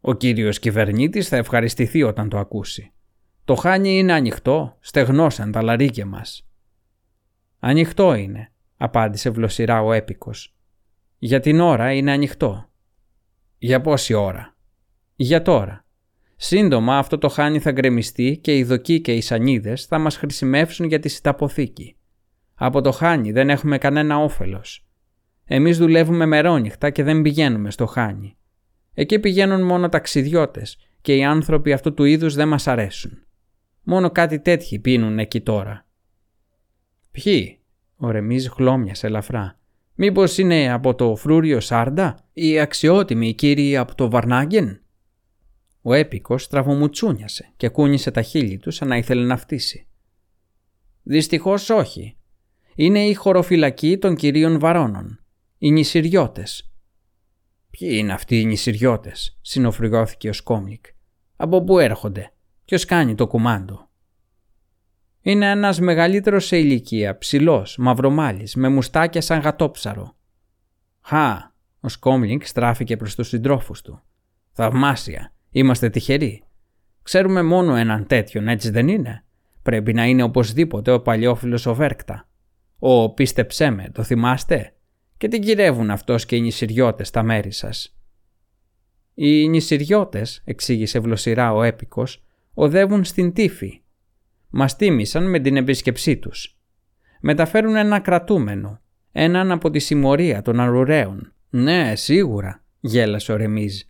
Ο 0.00 0.14
κύριος 0.14 0.58
κυβερνήτης 0.58 1.28
θα 1.28 1.36
ευχαριστηθεί 1.36 2.02
όταν 2.02 2.28
το 2.28 2.38
ακούσει. 2.38 2.92
Το 3.44 3.54
χάνι 3.54 3.98
είναι 3.98 4.12
ανοιχτό, 4.12 4.76
στεγνώσαν 4.80 5.52
τα 5.52 5.62
λαρίκια 5.62 6.06
μας. 6.06 6.48
Ανοιχτό 7.58 8.14
είναι, 8.14 8.52
απάντησε 8.76 9.30
βλοσιρά 9.30 9.82
ο 9.82 9.92
έπικος. 9.92 10.56
Για 11.18 11.40
την 11.40 11.60
ώρα 11.60 11.92
είναι 11.92 12.12
ανοιχτό. 12.12 12.70
Για 13.58 13.80
πόση 13.80 14.14
ώρα; 14.14 14.56
Για 15.16 15.42
τώρα. 15.42 15.84
Σύντομα 16.36 16.98
αυτό 16.98 17.18
το 17.18 17.28
χάνι 17.28 17.58
θα 17.58 17.72
γκρεμιστεί 17.72 18.38
και 18.42 18.56
οι 18.56 18.64
δοκοί 18.64 19.00
και 19.00 19.14
οι 19.14 19.20
σανίδες 19.20 19.84
θα 19.84 19.98
μας 19.98 20.16
χρησιμεύσουν 20.16 20.86
για 20.86 20.98
τη 20.98 21.08
συνταποθήκη. 21.08 21.96
Από 22.54 22.80
το 22.80 22.90
χάνι 22.90 23.32
δεν 23.32 23.50
έχουμε 23.50 23.78
κανένα 23.78 24.18
όφελος. 24.18 24.84
Εμείς 25.52 25.78
δουλεύουμε 25.78 26.26
μερόνυχτα 26.26 26.90
και 26.90 27.02
δεν 27.02 27.22
πηγαίνουμε 27.22 27.70
στο 27.70 27.86
Χάνι. 27.86 28.36
Εκεί 28.94 29.18
πηγαίνουν 29.18 29.62
μόνο 29.62 29.88
ταξιδιώτες 29.88 30.78
και 31.00 31.16
οι 31.16 31.24
άνθρωποι 31.24 31.72
αυτού 31.72 31.94
του 31.94 32.04
είδους 32.04 32.34
δεν 32.34 32.48
μας 32.48 32.66
αρέσουν. 32.66 33.26
Μόνο 33.82 34.10
κάτι 34.10 34.40
τέτοιοι 34.40 34.78
πίνουν 34.78 35.18
εκεί 35.18 35.40
τώρα. 35.40 35.86
Ποιοι, 37.10 37.58
ο 37.96 38.10
Ρεμίζ 38.10 38.46
χλώμιασε 38.46 39.06
ελαφρά. 39.06 39.58
Μήπως 39.94 40.38
είναι 40.38 40.72
από 40.72 40.94
το 40.94 41.16
φρούριο 41.16 41.60
Σάρντα; 41.60 42.28
Ή 42.32 42.60
αξιότιμοι 42.60 43.34
κύριοι 43.34 43.76
από 43.76 43.94
το 43.94 44.10
Βαρνάγκεν; 44.10 44.82
Ο 45.82 45.92
έπικος 45.94 46.48
τραβομουτσούνιασε 46.48 47.52
και 47.56 47.68
κούνησε 47.68 48.10
τα 48.10 48.22
χείλη 48.22 48.58
του 48.58 48.70
σαν 48.70 48.88
να 48.88 48.96
ήθελε 48.96 49.24
να 49.24 49.36
φτύσει. 49.36 49.86
Δυστυχώς 51.02 51.70
όχι. 51.70 52.16
Είναι 52.74 53.06
η 53.06 53.14
χωροφυλακή 53.14 53.98
των 53.98 54.16
κυρίων 54.16 54.58
Βαρώνων. 54.58 55.19
Οι 55.62 55.70
νησιριώτες. 55.70 56.70
Ποιοι 57.70 57.88
είναι 57.92 58.12
αυτοί 58.12 58.40
οι 58.40 58.44
νησιριώτες, 58.44 59.38
συνοφρυγώθηκε 59.40 60.28
ο 60.28 60.32
Σκόμλικ. 60.32 60.84
Από 61.36 61.64
πού 61.64 61.78
έρχονται, 61.78 62.32
ποιος 62.64 62.84
κάνει 62.84 63.14
το 63.14 63.26
κουμάντο; 63.26 63.88
Είναι 65.20 65.50
ένας 65.50 65.80
μεγαλύτερος 65.80 66.46
σε 66.46 66.58
ηλικία, 66.58 67.18
ψηλός, 67.18 67.76
μαυρομάλης, 67.76 68.54
με 68.54 68.68
μουστάκια 68.68 69.20
σαν 69.20 69.40
γατόψαρο. 69.40 70.16
Χα, 71.00 71.52
ο 71.80 71.88
Σκόμλινγκ 71.88 72.40
στράφηκε 72.44 72.96
προς 72.96 73.14
τους 73.14 73.28
συντρόφους 73.28 73.82
του. 73.82 74.02
Θαυμάσια, 74.52 75.34
είμαστε 75.50 75.90
τυχεροί. 75.90 76.44
Ξέρουμε 77.02 77.42
μόνο 77.42 77.74
έναν 77.74 78.06
τέτοιον, 78.06 78.48
έτσι 78.48 78.70
δεν 78.70 78.88
είναι; 78.88 79.24
Πρέπει 79.62 79.92
να 79.92 80.06
είναι 80.06 80.22
οπωσδήποτε 80.22 80.90
ο 80.90 81.00
παλιόφιλος 81.00 81.66
ο 81.66 81.74
Βέρκτα. 81.74 82.28
Ο 82.78 83.14
πίστεψέ 83.14 83.70
με, 83.70 83.90
το 83.92 84.02
θυμάστε; 84.02 84.74
Και 85.20 85.28
τι 85.28 85.38
γυρεύουν 85.38 85.90
αυτός 85.90 86.26
και 86.26 86.36
οι 86.36 86.40
νησιριώτες 86.40 87.08
στα 87.08 87.22
μέρη 87.22 87.52
σας. 87.52 87.96
Οι 89.14 89.48
νησιριώτες, 89.48 90.42
εξήγησε 90.44 90.98
βλοσιρά 90.98 91.52
ο 91.52 91.62
έπικος, 91.62 92.24
οδεύουν 92.54 93.04
στην 93.04 93.32
τύφη. 93.32 93.80
Μας 94.50 94.76
τίμησαν 94.76 95.30
με 95.30 95.40
την 95.40 95.56
επίσκεψή 95.56 96.16
τους. 96.16 96.58
Μεταφέρουν 97.20 97.76
ένα 97.76 98.00
κρατούμενο, 98.00 98.80
έναν 99.12 99.50
από 99.50 99.70
τη 99.70 99.78
συμμορία 99.78 100.42
των 100.42 100.60
αρουραίων. 100.60 101.32
Ναι, 101.50 101.96
σίγουρα, 101.96 102.64
γέλασε 102.80 103.32
ο 103.32 103.36
Ρεμίζ. 103.36 103.80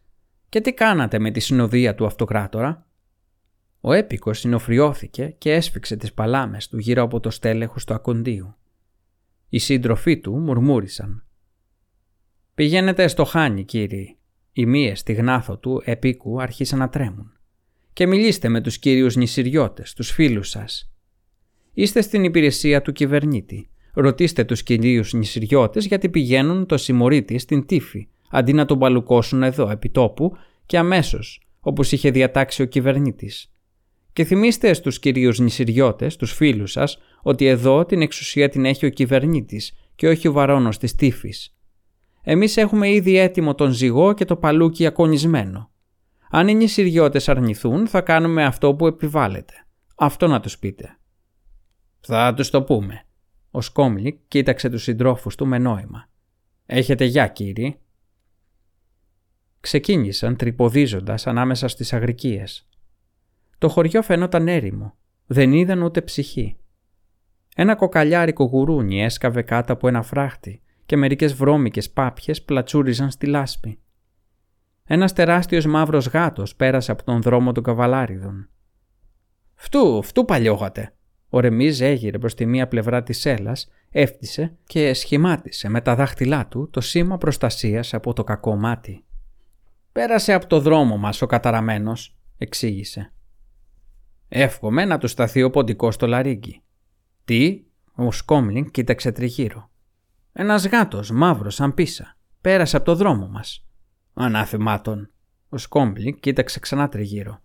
Και 0.48 0.60
τι 0.60 0.72
κάνατε 0.72 1.18
με 1.18 1.30
τη 1.30 1.40
συνοδεία 1.40 1.94
του 1.94 2.06
αυτοκράτορα; 2.06 2.86
Ο 3.80 3.92
έπικος 3.92 4.38
συνοφριώθηκε 4.38 5.34
και 5.38 5.52
έσφιξε 5.52 5.96
τις 5.96 6.12
παλάμες 6.12 6.68
του 6.68 6.78
γύρω 6.78 7.02
από 7.02 7.20
το 7.20 7.30
στέλεχος 7.30 7.84
του 7.84 7.94
ακοντίου. 7.94 8.54
Οι 9.52 9.58
σύντροφοί 9.58 10.18
του 10.18 10.38
μουρμούρισαν. 10.38 11.24
«Πηγαίνετε 12.54 13.08
στο 13.08 13.24
χάνι, 13.24 13.64
κύριοι». 13.64 14.18
Οι 14.52 14.66
μύες 14.66 14.98
στη 14.98 15.12
γνάθο 15.12 15.58
του 15.58 15.82
επίκου 15.84 16.40
άρχισαν 16.40 16.78
να 16.78 16.88
τρέμουν. 16.88 17.32
«Και 17.92 18.06
μιλήστε 18.06 18.48
με 18.48 18.60
τους 18.60 18.78
κύριους 18.78 19.16
νησιριώτες, 19.16 19.94
τους 19.94 20.10
φίλους 20.10 20.48
σας. 20.48 20.92
Είστε 21.72 22.00
στην 22.00 22.24
υπηρεσία 22.24 22.82
του 22.82 22.92
κυβερνήτη. 22.92 23.70
Ρωτήστε 23.94 24.44
τους 24.44 24.62
κυρίους 24.62 25.12
νησιριώτες 25.12 25.86
γιατί 25.86 26.08
πηγαίνουν 26.08 26.66
το 26.66 26.76
συμμορίτη 26.76 27.38
στην 27.38 27.66
τύφη, 27.66 28.08
αντί 28.30 28.52
να 28.52 28.64
τον 28.64 28.78
παλουκώσουν 28.78 29.42
εδώ 29.42 29.70
επί 29.70 29.90
τόπου 29.90 30.36
και 30.66 30.78
αμέσως, 30.78 31.40
όπως 31.60 31.92
είχε 31.92 32.10
διατάξει 32.10 32.62
ο 32.62 32.64
κυβερνήτης. 32.64 33.52
Και 34.12 34.24
θυμίστε 34.24 34.72
στους 34.72 34.98
κυρίους 34.98 35.38
νησιριώτες, 35.38 36.16
τους 36.16 36.32
φίλους 36.32 36.72
σας, 36.72 36.98
ότι 37.22 37.46
εδώ 37.46 37.84
την 37.84 38.02
εξουσία 38.02 38.48
την 38.48 38.64
έχει 38.64 38.86
ο 38.86 38.90
κυβερνήτης 38.90 39.72
και 39.94 40.08
όχι 40.08 40.28
ο 40.28 40.32
βαρόνος 40.32 40.78
της 40.78 40.94
τύφης. 40.94 41.54
Εμείς 42.22 42.56
έχουμε 42.56 42.90
ήδη 42.90 43.16
έτοιμο 43.16 43.54
τον 43.54 43.70
ζυγό 43.70 44.12
και 44.12 44.24
το 44.24 44.36
παλούκι 44.36 44.86
ακονισμένο. 44.86 45.70
Αν 46.30 46.48
οι 46.48 46.54
νησιριώτες 46.54 47.28
αρνηθούν 47.28 47.86
θα 47.86 48.00
κάνουμε 48.00 48.44
αυτό 48.44 48.74
που 48.74 48.86
επιβάλλεται. 48.86 49.54
Αυτό 49.96 50.26
να 50.26 50.40
τους 50.40 50.58
πείτε. 50.58 50.98
Θα 52.00 52.34
τους 52.34 52.50
το 52.50 52.62
πούμε. 52.62 53.04
Ο 53.50 53.60
Σκόμλικ 53.60 54.18
κοίταξε 54.28 54.68
τους 54.68 54.82
συντρόφους 54.82 55.34
του 55.34 55.46
με 55.46 55.58
νόημα. 55.58 56.08
«Έχετε 56.66 57.04
γεια 57.04 57.26
κύριοι». 57.26 57.80
Ξεκίνησαν 59.60 60.36
τρυποδίζοντας 60.36 61.26
ανάμεσα 61.26 61.68
στις 61.68 61.92
αγρικίες. 61.92 62.68
Το 63.60 63.68
χωριό 63.68 64.02
φαινόταν 64.02 64.48
έρημο. 64.48 64.94
Δεν 65.26 65.52
είδαν 65.52 65.82
ούτε 65.82 66.02
ψυχή. 66.02 66.56
Ένα 67.56 67.74
κοκαλιάρικο 67.74 68.44
γουρούνι 68.44 69.02
έσκαβε 69.02 69.42
κάτω 69.42 69.72
από 69.72 69.88
ένα 69.88 70.02
φράχτη 70.02 70.62
και 70.86 70.96
μερικές 70.96 71.34
βρώμικες 71.34 71.90
πάπιες 71.90 72.42
πλατσούριζαν 72.42 73.10
στη 73.10 73.26
λάσπη. 73.26 73.78
Ένας 74.84 75.12
τεράστιος 75.12 75.66
μαύρος 75.66 76.06
γάτος 76.06 76.56
πέρασε 76.56 76.92
από 76.92 77.04
τον 77.04 77.22
δρόμο 77.22 77.52
των 77.52 77.62
καβαλάριδων. 77.62 78.48
«Φτού, 79.54 80.02
φτού 80.02 80.24
παλιόγατε», 80.24 80.94
ο 81.28 81.40
Ρεμίζ 81.40 81.80
έγειρε 81.80 82.18
προς 82.18 82.34
τη 82.34 82.46
μία 82.46 82.68
πλευρά 82.68 83.02
της 83.02 83.20
σέλας, 83.20 83.68
έφτισε 83.90 84.56
και 84.66 84.94
σχημάτισε 84.94 85.68
με 85.68 85.80
τα 85.80 85.94
δάχτυλά 85.94 86.46
του 86.46 86.70
το 86.70 86.80
σήμα 86.80 87.18
προστασίας 87.18 87.94
από 87.94 88.12
το 88.12 88.24
κακό 88.24 88.56
μάτι. 88.56 89.04
«Πέρασε 89.92 90.32
από 90.32 90.46
το 90.46 90.60
δρόμο 90.60 90.96
μας 90.96 91.22
ο 91.22 91.26
καταραμένος», 91.26 92.16
εξήγησε. 92.38 93.12
«Εύχομαι 94.32 94.84
να 94.84 94.98
του 94.98 95.06
σταθεί 95.06 95.42
ο 95.42 95.50
ποντικός 95.50 95.94
στο 95.94 96.06
λαρίγκι». 96.06 96.62
«Τι» 97.24 97.64
ο 97.94 98.12
Σκόμλινγκ 98.12 98.66
κοίταξε 98.66 99.12
τριγύρω. 99.12 99.70
«Ένας 100.32 100.66
γάτος, 100.66 101.10
μαύρος 101.10 101.54
σαν 101.54 101.74
πίσα. 101.74 102.16
Πέρασε 102.40 102.76
από 102.76 102.84
το 102.84 102.94
δρόμο 102.94 103.28
μας». 103.28 103.66
«Ανάθεμάτων». 104.14 105.10
Ο 105.48 105.58
Σκόμλινγκ 105.58 106.14
κοίταξε 106.20 106.60
ξανά 106.60 106.88
τριγύρω. 106.88 107.40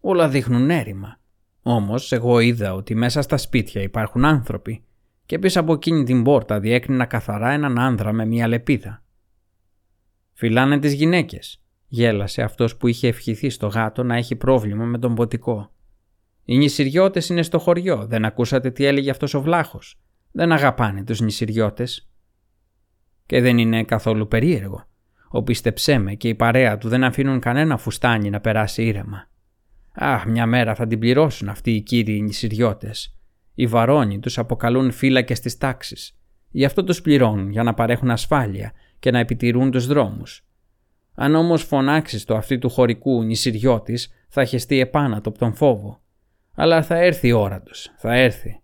«Όλα 0.00 0.28
δείχνουν 0.28 0.70
έρημα. 0.70 1.20
Όμως 1.62 2.12
εγώ 2.12 2.38
είδα 2.38 2.74
ότι 2.74 2.94
μέσα 2.94 3.22
στα 3.22 3.36
σπίτια 3.36 3.82
υπάρχουν 3.82 4.24
άνθρωποι 4.24 4.84
και 5.26 5.38
πίσω 5.38 5.60
από 5.60 5.72
εκείνη 5.72 6.04
την 6.04 6.22
πόρτα 6.22 6.60
διέκρινα 6.60 7.04
καθαρά 7.04 7.50
έναν 7.50 7.78
άνδρα 7.78 8.12
με 8.12 8.26
μια 8.26 8.48
λεπίδα. 8.48 9.04
«Φυλάνε 10.32 10.78
τις 10.78 10.92
γυναίκες», 10.92 11.62
γέλασε 11.88 12.42
αυτός 12.42 12.76
που 12.76 12.86
είχε 12.86 13.08
ευχηθεί 13.08 13.50
στο 13.50 13.66
γάτο 13.66 14.02
να 14.02 14.16
έχει 14.16 14.36
πρόβλημα 14.36 14.84
με 14.84 14.98
τον 14.98 15.14
ποτικό. 15.14 15.71
«Οι 16.44 16.56
νησιριώτες 16.56 17.28
είναι 17.28 17.42
στο 17.42 17.58
χωριό, 17.58 18.06
δεν 18.06 18.24
ακούσατε 18.24 18.70
τι 18.70 18.84
έλεγε 18.84 19.10
αυτός 19.10 19.34
ο 19.34 19.40
βλάχος. 19.40 20.00
Δεν 20.32 20.52
αγαπάνε 20.52 21.04
τους 21.04 21.20
νησιριώτες». 21.20 22.10
Και 23.26 23.40
δεν 23.40 23.58
είναι 23.58 23.84
καθόλου 23.84 24.28
περίεργο. 24.28 24.86
Ο 25.28 25.42
πίστεψέ 25.42 25.98
με 25.98 26.14
και 26.14 26.28
η 26.28 26.34
παρέα 26.34 26.78
του 26.78 26.88
δεν 26.88 27.04
αφήνουν 27.04 27.40
κανένα 27.40 27.76
φουστάνι 27.76 28.30
να 28.30 28.40
περάσει 28.40 28.84
ήρεμα. 28.84 29.28
Αχ, 29.94 30.26
μια 30.26 30.46
μέρα 30.46 30.74
θα 30.74 30.86
την 30.86 30.98
πληρώσουν 30.98 31.48
αυτοί 31.48 31.70
οι 31.70 31.80
κύριοι 31.80 32.20
νησιριώτες. 32.20 33.16
Οι 33.54 33.66
βαρόνοι 33.66 34.18
τους 34.18 34.38
αποκαλούν 34.38 34.90
φύλακες 34.92 35.40
της 35.40 35.58
τάξης. 35.58 36.16
Γι' 36.50 36.64
αυτό 36.64 36.84
τους 36.84 37.02
πληρώνουν 37.02 37.50
για 37.50 37.62
να 37.62 37.74
παρέχουν 37.74 38.10
ασφάλεια 38.10 38.72
και 38.98 39.10
να 39.10 39.18
επιτηρούν 39.18 39.70
τους 39.70 39.86
δρόμους. 39.86 40.46
Αν 41.14 41.34
όμως 41.34 41.62
φωνάξεις 41.62 42.24
το 42.24 42.36
αυτή 42.36 42.58
του 42.58 42.68
χωρικού 42.68 43.22
νησιριώτης, 43.22 44.12
θα 44.28 44.44
χεστεί 44.44 44.78
επάνω 44.78 45.16
από 45.16 45.38
τον 45.38 45.54
φόβο. 45.54 46.01
Αλλά 46.54 46.82
θα 46.82 46.96
έρθει 46.96 47.28
η 47.28 47.32
ώρα 47.32 47.62
τους, 47.62 47.90
θα 47.96 48.14
έρθει. 48.14 48.62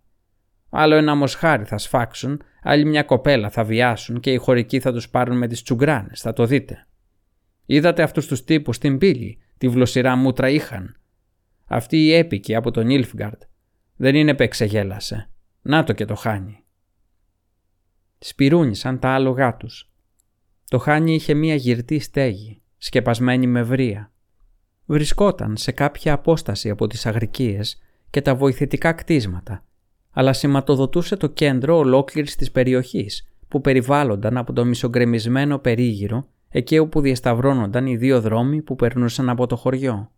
Άλλο 0.69 0.95
ένα 0.95 1.15
μοσχάρι 1.15 1.65
θα 1.65 1.77
σφάξουν, 1.77 2.41
άλλη 2.61 2.85
μια 2.85 3.03
κοπέλα 3.03 3.49
θα 3.49 3.63
βιάσουν 3.63 4.19
και 4.19 4.31
οι 4.31 4.37
χωρικοί 4.37 4.79
θα 4.79 4.91
τους 4.91 5.09
πάρουν 5.09 5.37
με 5.37 5.47
τις 5.47 5.63
τσουγκράνες, 5.63 6.21
θα 6.21 6.33
το 6.33 6.45
δείτε. 6.45 6.87
Είδατε 7.65 8.03
αυτούς 8.03 8.27
τους 8.27 8.43
τύπους 8.43 8.75
στην 8.75 8.97
πύλη, 8.97 9.41
τη 9.57 9.67
βλοσιρά 9.67 10.15
μούτρα 10.15 10.49
είχαν. 10.49 10.99
Αυτή 11.65 11.97
η 11.97 12.13
έπικη 12.13 12.55
από 12.55 12.71
τον 12.71 12.89
Ιλφγκαρντ 12.89 13.41
δεν 13.95 14.15
είναι 14.15 14.33
που 14.33 14.43
εξεγέλασε. 14.43 15.29
Να 15.61 15.83
το 15.83 15.93
και 15.93 16.05
το 16.05 16.15
χάνι. 16.15 16.63
Σπυρούνισαν 18.19 18.99
τα 18.99 19.09
άλογά 19.09 19.55
τους. 19.55 19.91
Το 20.69 20.77
χάνι 20.77 21.13
είχε 21.13 21.33
μία 21.33 21.55
γυρτή 21.55 21.99
στέγη, 21.99 22.61
σκεπασμένη 22.77 23.47
με 23.47 23.63
βρία. 23.63 24.11
Βρισκόταν 24.91 25.57
σε 25.57 25.71
κάποια 25.71 26.13
απόσταση 26.13 26.69
από 26.69 26.87
τις 26.87 27.05
αγρικίες 27.05 27.81
και 28.09 28.21
τα 28.21 28.35
βοηθητικά 28.35 28.93
κτίσματα, 28.93 29.63
αλλά 30.11 30.33
σηματοδοτούσε 30.33 31.15
το 31.15 31.27
κέντρο 31.27 31.77
ολόκληρης 31.77 32.35
της 32.35 32.51
περιοχής 32.51 33.27
που 33.47 33.61
περιβάλλονταν 33.61 34.37
από 34.37 34.53
το 34.53 34.65
μισογκρεμισμένο 34.65 35.57
περίγυρο 35.59 36.27
εκεί 36.49 36.77
όπου 36.77 37.01
διασταυρώνονταν 37.01 37.85
οι 37.85 37.97
δύο 37.97 38.21
δρόμοι 38.21 38.61
που 38.61 38.75
περνούσαν 38.75 39.29
από 39.29 39.47
το 39.47 39.55
χωριό. 39.55 40.11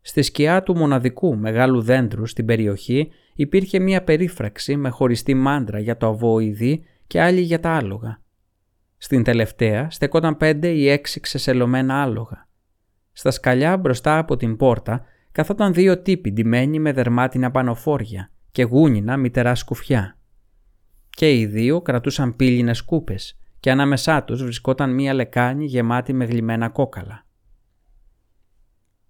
Στη 0.00 0.22
σκιά 0.22 0.62
του 0.62 0.76
μοναδικού 0.76 1.36
μεγάλου 1.36 1.80
δέντρου 1.80 2.26
στην 2.26 2.44
περιοχή 2.44 3.10
υπήρχε 3.34 3.78
μία 3.78 4.04
περίφραξη 4.04 4.76
με 4.76 4.88
χωριστή 4.88 5.34
μάντρα 5.34 5.78
για 5.78 5.96
το 5.96 6.06
αβοειδή 6.06 6.84
και 7.06 7.20
άλλη 7.20 7.40
για 7.40 7.60
τα 7.60 7.70
άλογα. 7.70 8.20
Στην 8.96 9.22
τελευταία 9.22 9.90
στεκόταν 9.90 10.36
πέντε 10.36 10.68
ή 10.68 10.88
έξι 10.88 11.20
ξεσελωμένα 11.20 12.02
άλογα. 12.02 12.47
Στα 13.18 13.30
σκαλιά 13.30 13.76
μπροστά 13.76 14.18
από 14.18 14.36
την 14.36 14.56
πόρτα 14.56 15.04
καθόταν 15.32 15.72
δύο 15.72 16.02
τύποι 16.02 16.32
ντυμένοι 16.32 16.78
με 16.78 16.92
δερμάτινα 16.92 17.50
πανοφόρια 17.50 18.30
και 18.52 18.62
γούνινα 18.62 19.16
μητερά 19.16 19.54
σκουφιά. 19.54 20.18
Και 21.10 21.38
οι 21.38 21.46
δύο 21.46 21.82
κρατούσαν 21.82 22.36
πύλινες 22.36 22.82
κούπες 22.82 23.38
και 23.60 23.70
ανάμεσά 23.70 24.24
τους 24.24 24.42
βρισκόταν 24.42 24.94
μία 24.94 25.14
λεκάνη 25.14 25.64
γεμάτη 25.64 26.12
με 26.12 26.24
γλυμμένα 26.24 26.68
κόκαλα. 26.68 27.26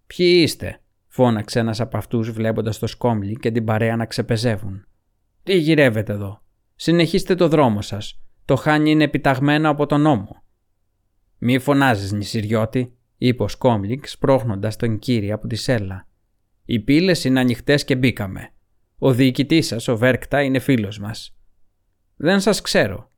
«Ποιοι 0.07 0.41
είστε» 0.43 0.81
φώναξε 1.07 1.59
ένας 1.59 1.81
από 1.81 1.97
αυτούς 1.97 2.31
βλέποντας 2.31 2.79
το 2.79 2.87
σκόμλι 2.87 3.37
και 3.37 3.51
την 3.51 3.65
παρέα 3.65 3.97
να 3.97 4.07
ξεπεζεύουν. 4.07 4.87
Τι 5.43 5.57
γυρεύετε 5.57 6.13
εδώ; 6.13 6.43
Συνεχίστε 6.75 7.35
το 7.35 7.49
δρόμο 7.49 7.83
σας. 7.83 8.21
Το 8.45 8.57
χάνι 8.57 8.91
είναι 8.91 9.05
επιταγμένο 9.05 9.71
από 9.71 9.87
τον 9.87 10.01
νόμο. 10.01 10.43
Μη 11.39 11.59
φωνάζεις, 11.59 12.13
νησιριώτη, 12.13 12.98
είπε 13.19 13.43
ο 13.43 13.49
Σκόμλικ 13.49 14.09
σπρώχνοντας 14.09 14.77
τον 14.77 14.99
κύριο 14.99 15.35
από 15.35 15.47
τη 15.47 15.57
σέλα. 15.57 16.07
Οι 16.65 16.81
πύλες 16.81 17.25
είναι 17.25 17.41
ανοιχτές 17.41 17.85
και 17.85 17.97
μπήκαμε. 17.97 18.53
Ο 18.99 19.13
διοικητής 19.13 19.67
σας, 19.67 19.89
ο 19.89 19.97
Βέρκτα, 19.97 20.43
είναι 20.43 20.59
φίλος 20.59 20.99
μας. 20.99 21.37
Δεν 22.17 22.41
σας 22.41 22.61
ξέρω. 22.61 23.11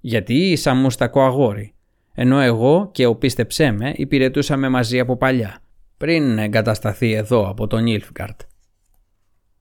Γιατί 0.00 0.50
ήσαν 0.50 0.76
μουστακό 0.76 1.22
αγόρι, 1.22 1.74
ενώ 2.14 2.40
εγώ 2.40 2.90
και 2.92 3.06
ο 3.06 3.16
πίστεψέ 3.16 3.70
με 3.70 3.92
υπηρετούσαμε 3.96 4.68
μαζί 4.68 4.98
από 4.98 5.16
παλιά 5.16 5.62
πριν 5.98 6.38
εγκατασταθεί 6.38 7.12
εδώ 7.12 7.48
από 7.48 7.66
τον 7.66 7.86
Ιλφγκαρτ. 7.86 8.40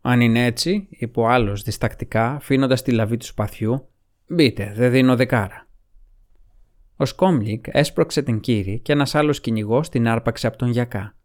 Αν 0.02 0.22
είναι 0.22 0.46
έτσι, 0.46 0.88
είπε 0.90 1.20
ο 1.20 1.28
άλλος 1.28 1.62
διστακτικά, 1.62 2.32
αφήνοντας 2.32 2.82
τη 2.82 2.92
λαβή 2.92 3.18
του 3.18 3.26
σπαθιού, 3.26 3.88
μπείτε, 4.28 4.74
δεν 4.76 4.92
δίνω 4.92 5.16
δεκάρα. 5.16 5.67
Ο 7.00 7.06
Σκόμλικ 7.06 7.66
έσπρωξε 7.68 8.22
την 8.22 8.40
κύρι 8.40 8.80
και 8.80 8.92
ένας 8.92 9.16
άλλος 9.16 9.40
κυνηγός 9.40 9.90
την 9.90 10.08
άρπαξε 10.08 10.48
από 10.48 10.58
τον 10.58 10.70
γιακά. 10.70 11.16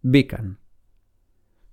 Μπήκαν. 0.00 0.58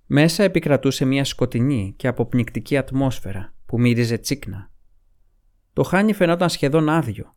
Μέσα 0.06 0.42
επικρατούσε 0.42 1.04
μια 1.04 1.24
σκοτεινή 1.24 1.94
και 1.96 2.08
αποπνικτική 2.08 2.76
ατμόσφαιρα 2.76 3.54
που 3.66 3.80
μύριζε 3.80 4.18
τσίκνα. 4.18 4.70
Το 5.72 5.82
χάνι 5.82 6.12
φαινόταν 6.12 6.48
σχεδόν 6.48 6.88
άδειο. 6.88 7.34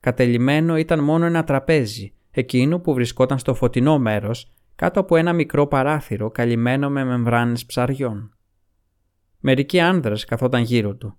Κατελημένο 0.00 0.76
ήταν 0.76 1.04
μόνο 1.04 1.24
ένα 1.24 1.44
τραπέζι, 1.44 2.12
εκείνο 2.30 2.78
που 2.78 2.94
βρισκόταν 2.94 3.38
στο 3.38 3.54
φωτεινό 3.54 3.98
μέρος, 3.98 4.52
κάτω 4.74 5.00
από 5.00 5.16
ένα 5.16 5.32
μικρό 5.32 5.66
παράθυρο 5.66 6.30
καλυμμένο 6.30 6.90
με 6.90 7.04
μεμβράνες 7.04 7.66
ψαριών. 7.66 8.36
Μερικοί 9.38 9.80
άνδρες 9.80 10.24
καθόταν 10.24 10.62
γύρω 10.62 10.94
του. 10.94 11.18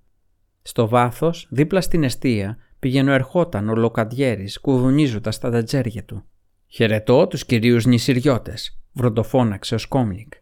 Στο 0.61 0.87
βάθος, 0.87 1.47
δίπλα 1.49 1.81
στην 1.81 2.03
αιστεία, 2.03 2.57
πηγαίνω 2.79 3.11
ερχόταν 3.11 3.69
ο 3.69 3.75
Λοκαντιέρης 3.75 4.59
κουδουνίζοντας 4.59 5.39
τα 5.39 5.51
τατζέρια 5.51 6.03
του. 6.03 6.23
«Χαιρετώ 6.67 7.27
τους 7.27 7.45
κυρίους 7.45 7.85
νησιριώτες», 7.85 8.79
βροντοφώναξε 8.93 9.75
ο 9.75 9.77
Σκόμλικ. 9.77 10.33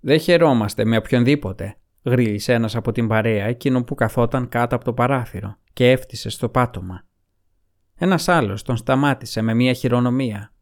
«Δεν 0.00 0.18
χαιρόμαστε 0.18 0.84
με 0.84 0.96
οποιονδήποτε», 0.96 1.76
γρίλησε 2.04 2.52
ένας 2.52 2.76
από 2.76 2.92
την 2.92 3.08
παρέα 3.08 3.46
εκείνο 3.46 3.84
που 3.84 3.94
καθόταν 3.94 4.48
κάτω 4.48 4.74
από 4.74 4.84
το 4.84 4.92
παράθυρο 4.92 5.56
και 5.72 5.90
έφτισε 5.90 6.28
στο 6.28 6.48
πάτωμα. 6.48 7.06
Ένας 7.94 8.28
άλλος 8.28 8.62
τον 8.62 8.76
σταμάτησε 8.76 9.40
με 9.40 9.54
μια 9.54 9.72
χειρονομία. 9.72 10.52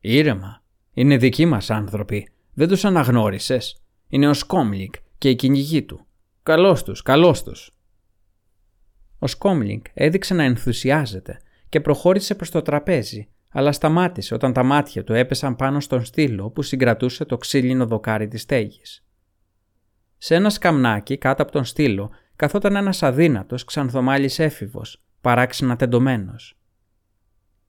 «Ήρεμα, 0.00 0.62
είναι 0.92 1.16
δικοί 1.16 1.46
μας 1.46 1.70
άνθρωποι, 1.70 2.28
δεν 2.54 2.68
τους 2.68 2.84
αναγνώρισες. 2.84 3.82
Είναι 4.08 4.28
ο 4.28 4.34
Σκόμλικ 4.34 4.94
και 5.18 5.28
η 5.30 5.34
κυνηγή 5.34 5.82
του. 5.82 6.06
Καλώς 6.42 6.82
τους, 6.82 7.02
καλώς 7.02 7.42
τους». 7.42 7.71
Ο 9.22 9.26
Σκόμλινγκ 9.26 9.80
έδειξε 9.94 10.34
να 10.34 10.44
ενθουσιάζεται 10.44 11.38
και 11.68 11.80
προχώρησε 11.80 12.34
προς 12.34 12.50
το 12.50 12.62
τραπέζι, 12.62 13.28
αλλά 13.50 13.72
σταμάτησε 13.72 14.34
όταν 14.34 14.52
τα 14.52 14.62
μάτια 14.62 15.04
του 15.04 15.12
έπεσαν 15.12 15.56
πάνω 15.56 15.80
στον 15.80 16.04
στήλο 16.04 16.50
που 16.50 16.62
συγκρατούσε 16.62 17.24
το 17.24 17.36
ξύλινο 17.36 17.86
δοκάρι 17.86 18.28
της 18.28 18.42
στέγης. 18.42 19.04
Σε 20.18 20.34
ένα 20.34 20.50
σκαμνάκι 20.50 21.18
κάτω 21.18 21.42
από 21.42 21.52
τον 21.52 21.64
στήλο 21.64 22.10
καθόταν 22.36 22.76
ένας 22.76 23.02
αδύνατος 23.02 23.64
ξανθομάλης 23.64 24.38
έφηβος, 24.38 25.02
παράξενα 25.20 25.76
τεντωμένος. 25.76 26.58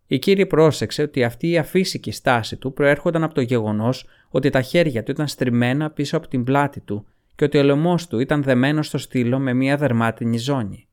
Η 0.07 0.19
κύριε 0.19 0.45
πρόσεξε 0.45 1.01
ότι 1.01 1.23
αυτή 1.23 1.49
η 1.49 1.57
αφύσικη 1.57 2.11
στάση 2.11 2.57
του 2.57 2.73
προέρχονταν 2.73 3.23
από 3.23 3.33
το 3.33 3.41
γεγονός 3.41 4.07
ότι 4.29 4.49
τα 4.49 4.61
χέρια 4.61 5.03
του 5.03 5.11
ήταν 5.11 5.27
στριμμένα 5.27 5.91
πίσω 5.91 6.17
από 6.17 6.27
την 6.27 6.43
πλάτη 6.43 6.79
του 6.79 7.07
και 7.35 7.43
ότι 7.43 7.57
ο 7.57 7.63
λαιμός 7.63 8.07
του 8.07 8.19
ήταν 8.19 8.43
δεμένος 8.43 8.87
στο 8.87 8.97
στήλο 8.97 9.39
με 9.39 9.53
μια 9.53 9.77
δερμάτινη 9.77 10.37
ζώνη. 10.37 10.87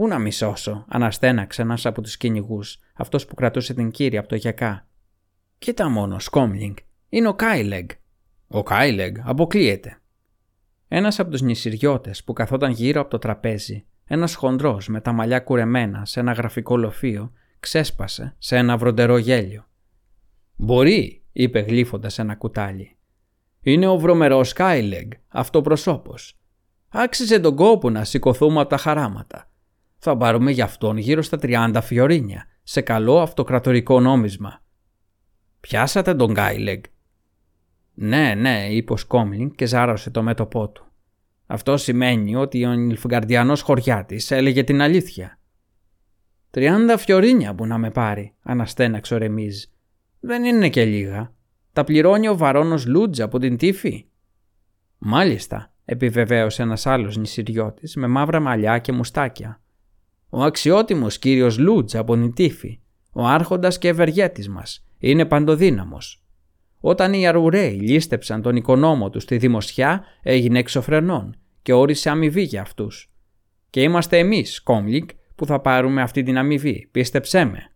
Πού 0.00 0.08
να 0.08 0.18
μη 0.18 0.32
σώσω, 0.32 0.84
αναστέναξε 0.88 1.62
ένας 1.62 1.86
από 1.86 2.02
τους 2.02 2.16
κυνηγούς, 2.16 2.78
αυτός 2.94 3.26
που 3.26 3.34
κρατούσε 3.34 3.74
την 3.74 3.90
κύρια 3.90 4.20
από 4.20 4.28
το 4.28 4.34
γιακά. 4.34 4.86
Κοίτα 5.58 5.88
μόνο, 5.88 6.18
Σκόμλινγκ, 6.18 6.76
είναι 7.08 7.28
ο 7.28 7.34
Κάιλεγ. 7.34 7.86
Ο 8.48 8.62
Κάιλεγ 8.62 9.16
αποκλείεται. 9.24 10.00
Ένας 10.88 11.18
από 11.18 11.30
τους 11.30 11.40
νησιριώτες 11.42 12.24
που 12.24 12.32
καθόταν 12.32 12.70
γύρω 12.70 13.00
από 13.00 13.10
το 13.10 13.18
τραπέζι, 13.18 13.84
ένας 14.04 14.34
χοντρός 14.34 14.88
με 14.88 15.00
τα 15.00 15.12
μαλλιά 15.12 15.40
κουρεμένα 15.40 16.04
σε 16.04 16.20
ένα 16.20 16.32
γραφικό 16.32 16.76
λοφείο, 16.76 17.32
ξέσπασε 17.60 18.34
σε 18.38 18.56
ένα 18.56 18.76
βροντερό 18.76 19.16
γέλιο. 19.16 19.66
Μπορεί, 20.56 21.22
είπε 21.32 21.60
γλύφοντας 21.60 22.18
ένα 22.18 22.34
κουτάλι. 22.34 22.96
Είναι 23.60 23.86
ο 23.86 23.98
βρωμερός 23.98 24.52
Κάιλεγ, 24.52 25.08
αυτό 25.28 25.60
προσώπο. 25.60 26.14
Άξιζε 26.88 27.40
τον 27.40 27.56
κόπο 27.56 27.90
να 27.90 28.04
σηκωθούμε 28.04 28.60
από 28.60 28.68
τα 28.68 28.76
χαράματα 28.76 29.49
θα 30.02 30.16
πάρουμε 30.16 30.50
για 30.50 30.64
αυτόν 30.64 30.96
γύρω 30.96 31.22
στα 31.22 31.38
30 31.42 31.78
φιωρίνια, 31.82 32.46
σε 32.62 32.80
καλό 32.80 33.20
αυτοκρατορικό 33.20 34.00
νόμισμα. 34.00 34.62
Πιάσατε 35.60 36.14
τον 36.14 36.32
Γκάιλεγ. 36.32 36.80
Ναι, 37.94 38.34
ναι, 38.34 38.66
είπε 38.70 38.92
ο 38.92 38.96
Σκόμλινγκ 38.96 39.50
και 39.50 39.66
ζάρωσε 39.66 40.10
το 40.10 40.22
μέτωπό 40.22 40.68
του. 40.68 40.84
Αυτό 41.46 41.76
σημαίνει 41.76 42.36
ότι 42.36 42.64
ο 42.64 42.72
Νιλφγκαρδιανός 42.72 43.60
χωριάτης 43.60 44.30
έλεγε 44.30 44.64
την 44.64 44.80
αλήθεια. 44.80 45.38
Τριάντα 46.50 46.96
φιωρίνια 46.96 47.54
που 47.54 47.66
να 47.66 47.78
με 47.78 47.90
πάρει, 47.90 48.34
αναστέναξε 48.42 49.14
ο 49.14 49.18
Ρεμίζ. 49.18 49.62
Δεν 50.20 50.44
είναι 50.44 50.68
και 50.68 50.84
λίγα. 50.84 51.34
Τα 51.72 51.84
πληρώνει 51.84 52.28
ο 52.28 52.36
βαρόνος 52.36 52.86
Λούτζ 52.86 53.20
από 53.20 53.38
την 53.38 53.56
τύφη. 53.56 54.06
Μάλιστα, 54.98 55.72
επιβεβαίωσε 55.84 56.62
ένας 56.62 56.86
άλλος 56.86 57.16
νησιριώτης 57.16 57.96
με 57.96 58.06
μαύρα 58.06 58.40
μαλλιά 58.40 58.78
και 58.78 58.92
μουστάκια. 58.92 59.59
Ο 60.30 60.42
αξιότιμος 60.42 61.18
κύριος 61.18 61.58
Λούτζ 61.58 61.94
από 61.94 62.16
Νιτήφη, 62.16 62.80
ο 63.12 63.26
άρχοντας 63.26 63.78
και 63.78 63.88
ευεργέτης 63.88 64.48
μας, 64.48 64.84
είναι 64.98 65.24
παντοδύναμος. 65.24 66.24
Όταν 66.80 67.12
οι 67.12 67.26
Αρουραίοι 67.26 67.80
λίστεψαν 67.80 68.42
τον 68.42 68.56
οικονόμο 68.56 69.10
τους 69.10 69.22
στη 69.22 69.36
Δημοσιά, 69.36 70.04
έγινε 70.22 70.58
εξωφρενών 70.58 71.36
και 71.62 71.72
όρισε 71.72 72.10
αμοιβή 72.10 72.42
για 72.42 72.60
αυτούς. 72.60 73.12
Και 73.70 73.82
είμαστε 73.82 74.18
εμείς, 74.18 74.62
Κόμλικ, 74.62 75.10
που 75.34 75.46
θα 75.46 75.60
πάρουμε 75.60 76.02
αυτή 76.02 76.22
την 76.22 76.38
αμοιβή, 76.38 76.88
πίστεψέ 76.90 77.44
με. 77.44 77.72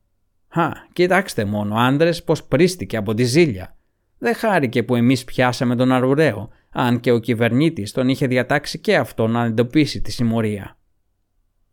Χα, 0.48 0.70
κοιτάξτε 0.92 1.44
μόνο, 1.44 1.74
άντρες, 1.74 2.24
πως 2.24 2.44
πρίστηκε 2.44 2.96
από 2.96 3.14
τη 3.14 3.24
ζήλια. 3.24 3.76
Δεν 4.18 4.34
χάρηκε 4.34 4.82
που 4.82 4.94
εμείς 4.94 5.24
πιάσαμε 5.24 5.76
τον 5.76 5.92
Αρουραίο, 5.92 6.48
αν 6.70 7.00
και 7.00 7.12
ο 7.12 7.18
κυβερνήτης 7.18 7.92
τον 7.92 8.09
είχε 8.09 8.26
διατάξει 8.26 8.78
και 8.78 8.96
αυτό 8.96 9.26
να 9.26 9.44
εντοπίσει 9.44 10.00
τη 10.00 10.12
συμμορία. 10.12 10.76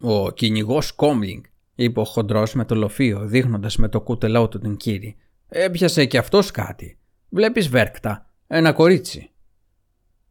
Ο 0.02 0.32
κυνηγός 0.32 0.92
Κόμλινγκ, 0.92 1.44
είπε 1.76 2.00
ο 2.00 2.04
χοντρός 2.04 2.54
με 2.54 2.66
το 2.66 2.76
λοφείο, 2.76 3.26
δείχνοντας 3.26 3.78
με 3.78 3.88
το 3.88 4.02
κούτελό 4.02 4.48
του 4.48 4.60
την 4.60 4.78
κύρι. 4.78 5.16
Έπιασε 5.48 6.06
και 6.06 6.18
αυτός 6.18 6.52
κάτι. 6.52 6.98
Βλέπεις 7.30 7.70
βέρκτα, 7.70 8.30
ένα 8.48 8.74
κορίτσι. 8.74 9.32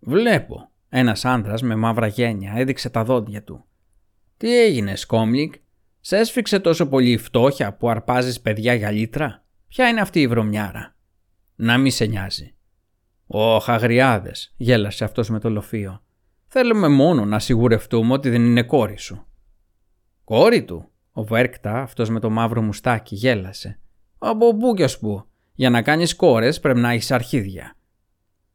Βλέπω. 0.00 0.70
Ένας 0.88 1.24
άντρα 1.24 1.54
με 1.62 1.74
μαύρα 1.74 2.06
γένια 2.06 2.52
έδειξε 2.56 2.90
τα 2.90 3.04
δόντια 3.04 3.42
του. 3.42 3.64
Τι 4.36 4.60
έγινε, 4.60 4.94
Κόμλινγκ, 5.06 5.52
σε 6.00 6.16
έσφιξε 6.16 6.60
τόσο 6.60 6.88
πολύ 6.88 7.16
φτώχεια 7.16 7.74
που 7.74 7.88
αρπάζεις 7.88 8.40
παιδιά 8.40 8.74
για 8.74 8.90
λίτρα; 8.90 9.44
Ποια 9.68 9.88
είναι 9.88 10.00
αυτή 10.00 10.20
η 10.20 10.26
βρωμιάρα; 10.26 10.96
Να 11.56 11.78
μη 11.78 11.90
σε 11.90 12.04
νοιάζει. 12.04 12.54
Ω, 13.26 13.58
χαγριάδες, 13.58 14.54
γέλασε 14.56 15.04
αυτός 15.04 15.30
με 15.30 15.40
το 15.40 15.50
λοφείο. 15.50 16.02
Θέλουμε 16.46 16.88
μόνο 16.88 17.24
να 17.24 17.38
σιγουρευτούμε 17.38 18.12
ότι 18.12 18.30
δεν 18.30 18.44
είναι 18.44 18.62
κόρη 18.62 18.98
σου. 18.98 19.24
Κόρη 20.30 20.64
του. 20.64 20.88
Ο 21.12 21.22
Βέρκτα, 21.24 21.82
αυτός 21.82 22.08
με 22.08 22.20
το 22.20 22.30
μαύρο 22.30 22.62
μουστάκι, 22.62 23.14
γέλασε. 23.14 23.78
Από 24.18 24.56
πού 24.56 24.74
και 24.74 24.88
πού. 25.00 25.24
Για 25.54 25.70
να 25.70 25.82
κάνεις 25.82 26.16
κόρες 26.16 26.60
πρέπει 26.60 26.78
να 26.78 26.90
έχεις 26.90 27.10
αρχίδια. 27.10 27.76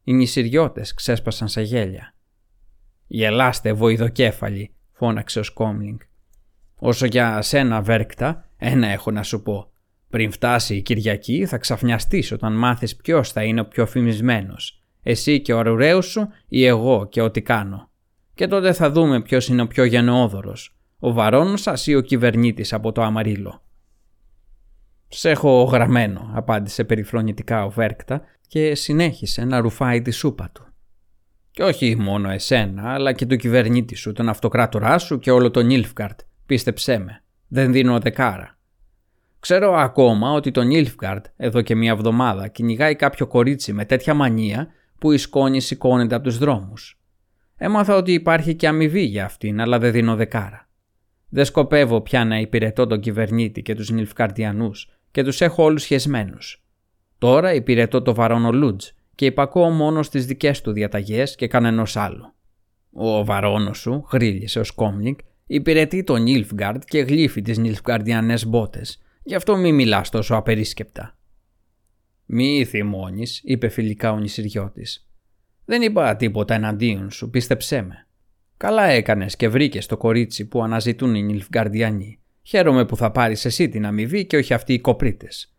Οι 0.04 0.12
νησιριώτες 0.12 0.94
ξέσπασαν 0.94 1.48
σε 1.48 1.62
γέλια. 1.62 2.14
Γελάστε, 3.06 3.72
βοηδοκέφαλοι, 3.72 4.74
φώναξε 4.92 5.38
ο 5.38 5.42
Σκόμλινγκ. 5.42 5.98
Όσο 6.78 7.06
για 7.06 7.42
σένα, 7.42 7.82
Βέρκτα, 7.82 8.48
ένα 8.56 8.86
έχω 8.86 9.10
να 9.10 9.22
σου 9.22 9.42
πω. 9.42 9.70
Πριν 10.10 10.30
φτάσει 10.30 10.76
η 10.76 10.82
Κυριακή, 10.82 11.46
θα 11.46 11.58
ξαφνιαστείς 11.58 12.32
όταν 12.32 12.52
μάθεις 12.52 12.96
ποιος 12.96 13.32
θα 13.32 13.42
είναι 13.42 13.60
ο 13.60 13.66
πιο 13.66 13.86
φημισμένος. 13.86 14.82
Εσύ 15.02 15.40
και 15.40 15.52
ο 15.52 15.58
αρουραίο 15.58 16.00
σου 16.00 16.28
ή 16.48 16.64
εγώ 16.64 17.06
και 17.08 17.20
ό,τι 17.20 17.42
κάνω. 17.42 17.90
Και 18.34 18.46
τότε 18.46 18.72
θα 18.72 18.90
δούμε 18.90 19.22
ποιος 19.22 19.48
είναι 19.48 19.62
ο 19.62 19.66
πιο 19.66 19.84
γενναιόδωρος 19.84 20.75
ο 20.98 21.12
βαρόνος 21.12 21.60
σας 21.60 21.86
ή 21.86 21.94
ο 21.94 22.00
κυβερνήτης 22.00 22.72
από 22.72 22.92
το 22.92 23.02
Αμαρίλο; 23.02 23.62
«Σε 25.08 25.30
έχω 25.30 25.62
γραμμένο», 25.62 26.30
απάντησε 26.34 26.84
περιφρονητικά 26.84 27.64
ο 27.64 27.70
Βέρκτα 27.70 28.22
και 28.48 28.74
συνέχισε 28.74 29.44
να 29.44 29.60
ρουφάει 29.60 30.02
τη 30.02 30.10
σούπα 30.10 30.50
του. 30.52 30.66
«Και 31.50 31.62
όχι 31.62 31.96
μόνο 31.96 32.30
εσένα, 32.30 32.92
αλλά 32.92 33.12
και 33.12 33.26
το 33.26 33.36
κυβερνήτη 33.36 33.94
σου, 33.94 34.12
τον 34.12 34.28
αυτοκράτορά 34.28 34.98
σου 34.98 35.18
και 35.18 35.30
όλο 35.30 35.50
τον 35.50 35.66
Νίλφκαρτ. 35.66 36.20
Πίστεψέ 36.46 36.98
με, 36.98 37.22
δεν 37.48 37.72
δίνω 37.72 37.98
δεκάρα. 37.98 38.58
Ξέρω 39.40 39.74
ακόμα 39.74 40.30
ότι 40.32 40.50
τον 40.50 40.66
Νίλφκαρτ 40.66 41.26
εδώ 41.36 41.60
και 41.60 41.74
μια 41.74 41.92
εβδομάδα 41.92 42.48
κυνηγάει 42.48 42.94
κάποιο 42.96 43.26
κορίτσι 43.26 43.72
με 43.72 43.84
τέτοια 43.84 44.14
μανία 44.14 44.68
που 44.98 45.12
η 45.12 45.18
σκόνη 45.18 45.60
σηκώνεται 45.60 46.14
από 46.14 46.24
τους 46.24 46.38
δρόμους. 46.38 47.00
Έμαθα 47.56 47.96
ότι 47.96 48.12
υπάρχει 48.12 48.54
και 48.54 48.68
αμοιβή 48.68 49.02
για 49.02 49.24
αυτήν, 49.24 49.60
αλλά 49.60 49.78
δεν 49.78 49.92
δίνω 49.92 50.16
δεκάρα. 50.16 50.65
Δεν 51.28 51.44
σκοπεύω 51.44 52.00
πια 52.00 52.24
να 52.24 52.38
υπηρετώ 52.38 52.86
τον 52.86 53.00
κυβερνήτη 53.00 53.62
και 53.62 53.74
τους 53.74 53.90
Νιλφκαρδιανούς 53.90 54.90
και 55.10 55.22
τους 55.22 55.40
έχω 55.40 55.62
όλους 55.62 55.84
χεσμένους. 55.84 56.64
Τώρα 57.18 57.54
υπηρετώ 57.54 58.02
το 58.02 58.14
βαρόνο 58.14 58.52
Λούτζ 58.52 58.86
και 59.14 59.26
υπακούω 59.26 59.70
μόνος 59.70 60.06
στις 60.06 60.26
δικές 60.26 60.60
του 60.60 60.72
διαταγές 60.72 61.34
και 61.34 61.48
κανενός 61.48 61.96
άλλο. 61.96 62.34
Ο 62.92 63.24
βαρόνος 63.24 63.78
σου, 63.78 64.06
γρίλησε 64.12 64.58
ο 64.58 64.64
Σκόμλινγκ, 64.64 65.16
υπηρετεί 65.46 66.04
τον 66.04 66.22
Νίλφγκαρντ 66.22 66.82
και 66.86 66.98
γλύφει 66.98 67.42
τις 67.42 67.58
Νιλφκαρδιανές 67.58 68.46
μπότες, 68.46 69.02
γι' 69.22 69.34
αυτό 69.34 69.56
μη 69.56 69.72
μιλάς 69.72 70.10
τόσο 70.10 70.34
απερίσκεπτα. 70.34 71.18
Μη 72.26 72.64
θυμώνεις, 72.64 73.40
είπε 73.44 73.68
φιλικά 73.68 74.12
ο 74.12 74.18
νησιριώτης. 74.18 75.08
Δεν 75.64 75.82
είπα 75.82 76.16
τίποτα 76.16 76.54
εναντίον 76.54 77.10
σου, 77.10 77.30
πίστεψέ 77.30 77.82
με. 77.82 78.05
Καλά 78.56 78.84
έκανες 78.84 79.36
και 79.36 79.48
βρήκες 79.48 79.86
το 79.86 79.96
κορίτσι 79.96 80.46
που 80.48 80.62
αναζητούν 80.62 81.14
οι 81.14 81.22
Νιλφγκαρδιανοί. 81.22 82.18
Χαίρομαι 82.42 82.84
που 82.84 82.96
θα 82.96 83.10
πάρεις 83.10 83.44
εσύ 83.44 83.68
την 83.68 83.86
αμοιβή 83.86 84.26
και 84.26 84.36
όχι 84.36 84.54
αυτοί 84.54 84.72
οι 84.72 84.80
κοπρίτες. 84.80 85.54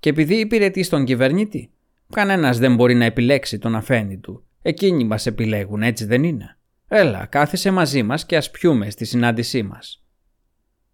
Και 0.00 0.08
επειδή 0.08 0.34
υπηρετείς 0.34 0.88
τον 0.88 1.04
κυβερνήτη, 1.04 1.70
Κανένας 2.12 2.58
δεν 2.58 2.74
μπορεί 2.74 2.94
να 2.94 3.04
επιλέξει 3.04 3.58
τον 3.58 3.74
αφέντη 3.74 4.16
του. 4.16 4.44
Εκείνοι 4.62 5.04
μας 5.04 5.26
επιλέγουν, 5.26 5.82
έτσι 5.82 6.04
δεν 6.04 6.24
είναι; 6.24 6.56
Έλα, 6.88 7.26
κάθισε 7.26 7.70
μαζί 7.70 8.02
μας 8.02 8.26
και 8.26 8.36
ας 8.36 8.50
πιούμε 8.50 8.90
στη 8.90 9.04
συνάντησή 9.04 9.62
μας. 9.62 10.04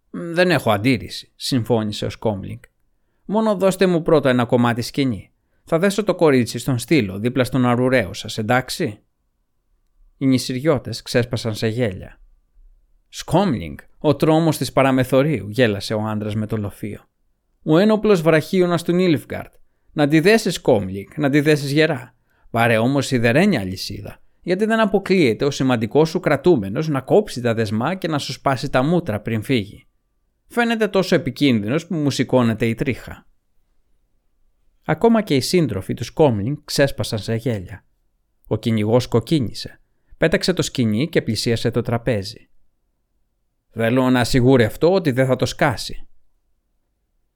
Δεν 0.09 0.51
έχω 0.51 0.71
αντίρρηση, 0.71 1.31
συμφώνησε 1.35 2.05
ο 2.05 2.09
Σκόμλινγκ. 2.09 2.59
Μόνο 3.25 3.55
δώστε 3.55 3.85
μου 3.85 4.01
πρώτα 4.01 4.29
ένα 4.29 4.45
κομμάτι 4.45 4.81
σκηνή. 4.81 5.31
Θα 5.63 5.79
δέσω 5.79 6.03
το 6.03 6.15
κορίτσι 6.15 6.59
στον 6.59 6.77
στήλο 6.77 7.19
δίπλα 7.19 7.43
στον 7.43 7.65
αρουραίο 7.65 8.13
σας, 8.13 8.37
εντάξει; 8.37 8.99
Οι 10.21 10.25
νησιριώτες 10.25 11.01
ξέσπασαν 11.01 11.55
σε 11.55 11.67
γέλια. 11.67 12.19
Σκόμλινγκ, 13.09 13.77
ο 13.97 14.15
τρόμος 14.15 14.57
της 14.57 14.71
παραμεθορίου, 14.71 15.49
γέλασε 15.49 15.93
ο 15.93 16.01
άντρας 16.01 16.35
με 16.35 16.45
το 16.45 16.57
λοφείο. 16.57 17.01
Ο 17.63 17.77
ένοπλος 17.77 18.21
βραχίωνας 18.21 18.83
του 18.83 18.93
Νίλφγκαρτ. 18.93 19.53
Να 19.91 20.07
τη 20.07 20.19
δέσεις 20.19 20.53
Σκόμλινγκ, 20.53 21.07
να 21.15 21.29
τη 21.29 21.41
δέσεις 21.41 21.71
γερά. 21.71 22.15
Πάρε 22.49 22.77
όμως 22.77 23.05
σιδερένια 23.05 23.59
αλυσίδα, 23.59 24.21
γιατί 24.41 24.65
δεν 24.65 24.79
αποκλείεται 24.79 25.45
ο 25.45 25.51
σημαντικός 25.51 26.09
σου 26.09 26.19
κρατούμενος 26.19 26.87
να 26.87 27.01
κόψει 27.01 27.41
τα 27.41 27.53
δεσμά 27.53 27.95
και 27.95 28.07
να 28.07 28.17
σου 28.17 28.31
σπάσει 28.31 28.69
τα 28.69 28.83
μούτρα 28.83 29.21
πριν 29.21 29.41
φύγει. 29.41 29.87
Φαίνεται 30.47 30.87
τόσο 30.87 31.15
επικίνδυνος 31.15 31.87
που 31.87 31.95
μου 31.95 32.11
σηκώνεται 32.11 32.65
η 32.65 32.75
τρίχα. 32.75 33.27
Ακόμα 34.85 35.21
και 35.21 35.35
οι 35.35 35.41
σύντροφοι 35.41 35.93
του 35.93 36.03
Σκόμλινγκ 36.03 36.57
ξέσπασαν 36.65 37.19
σε 37.19 37.35
γέλια. 37.35 37.85
Ο 38.47 38.57
κυνηγός 38.57 39.07
κοκκίνησε. 39.07 39.78
Πέταξε 40.19 40.53
το 40.53 40.61
σκηνή 40.61 41.09
και 41.09 41.21
πλησίασε 41.21 41.71
το 41.71 41.81
τραπέζι. 41.81 42.49
Θέλω 43.69 44.09
να 44.09 44.23
σιγουρευτώ 44.23 44.93
ότι 44.93 45.11
δεν 45.11 45.25
θα 45.25 45.35
το 45.35 45.45
σκάσει. 45.45 46.07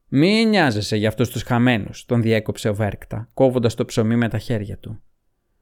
Μη 0.08 0.46
νοιάζεσαι 0.46 0.96
για 0.96 1.08
αυτούς 1.08 1.30
τους 1.30 1.44
χαμένους, 1.44 2.06
τον 2.06 2.22
διέκοψε 2.22 2.70
ο 2.70 2.74
Βέρκτα, 2.74 3.30
κόβοντας 3.34 3.76
το 3.76 3.86
ψωμί 3.86 4.16
με 4.16 4.30
τα 4.30 4.38
χέρια 4.38 4.78
του. 4.78 5.04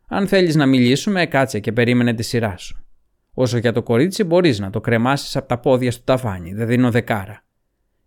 Αν 0.08 0.28
θέλεις 0.28 0.56
να 0.56 0.66
μιλήσουμε, 0.66 1.26
κάτσε 1.26 1.60
και 1.60 1.72
περίμενε 1.72 2.14
τη 2.14 2.24
σειρά 2.24 2.58
σου. 2.58 2.86
Όσο 3.34 3.58
για 3.58 3.72
το 3.72 3.84
κορίτσι, 3.84 4.24
μπορείς 4.24 4.60
να 4.60 4.70
το 4.70 4.82
κρεμάσεις 4.82 5.36
από 5.36 5.48
τα 5.48 5.60
πόδια 5.60 5.92
στο 5.92 6.04
ταβάνι, 6.04 6.54
δεν 6.54 6.68
δίνω 6.68 6.92
δεκάρα. 6.92 7.46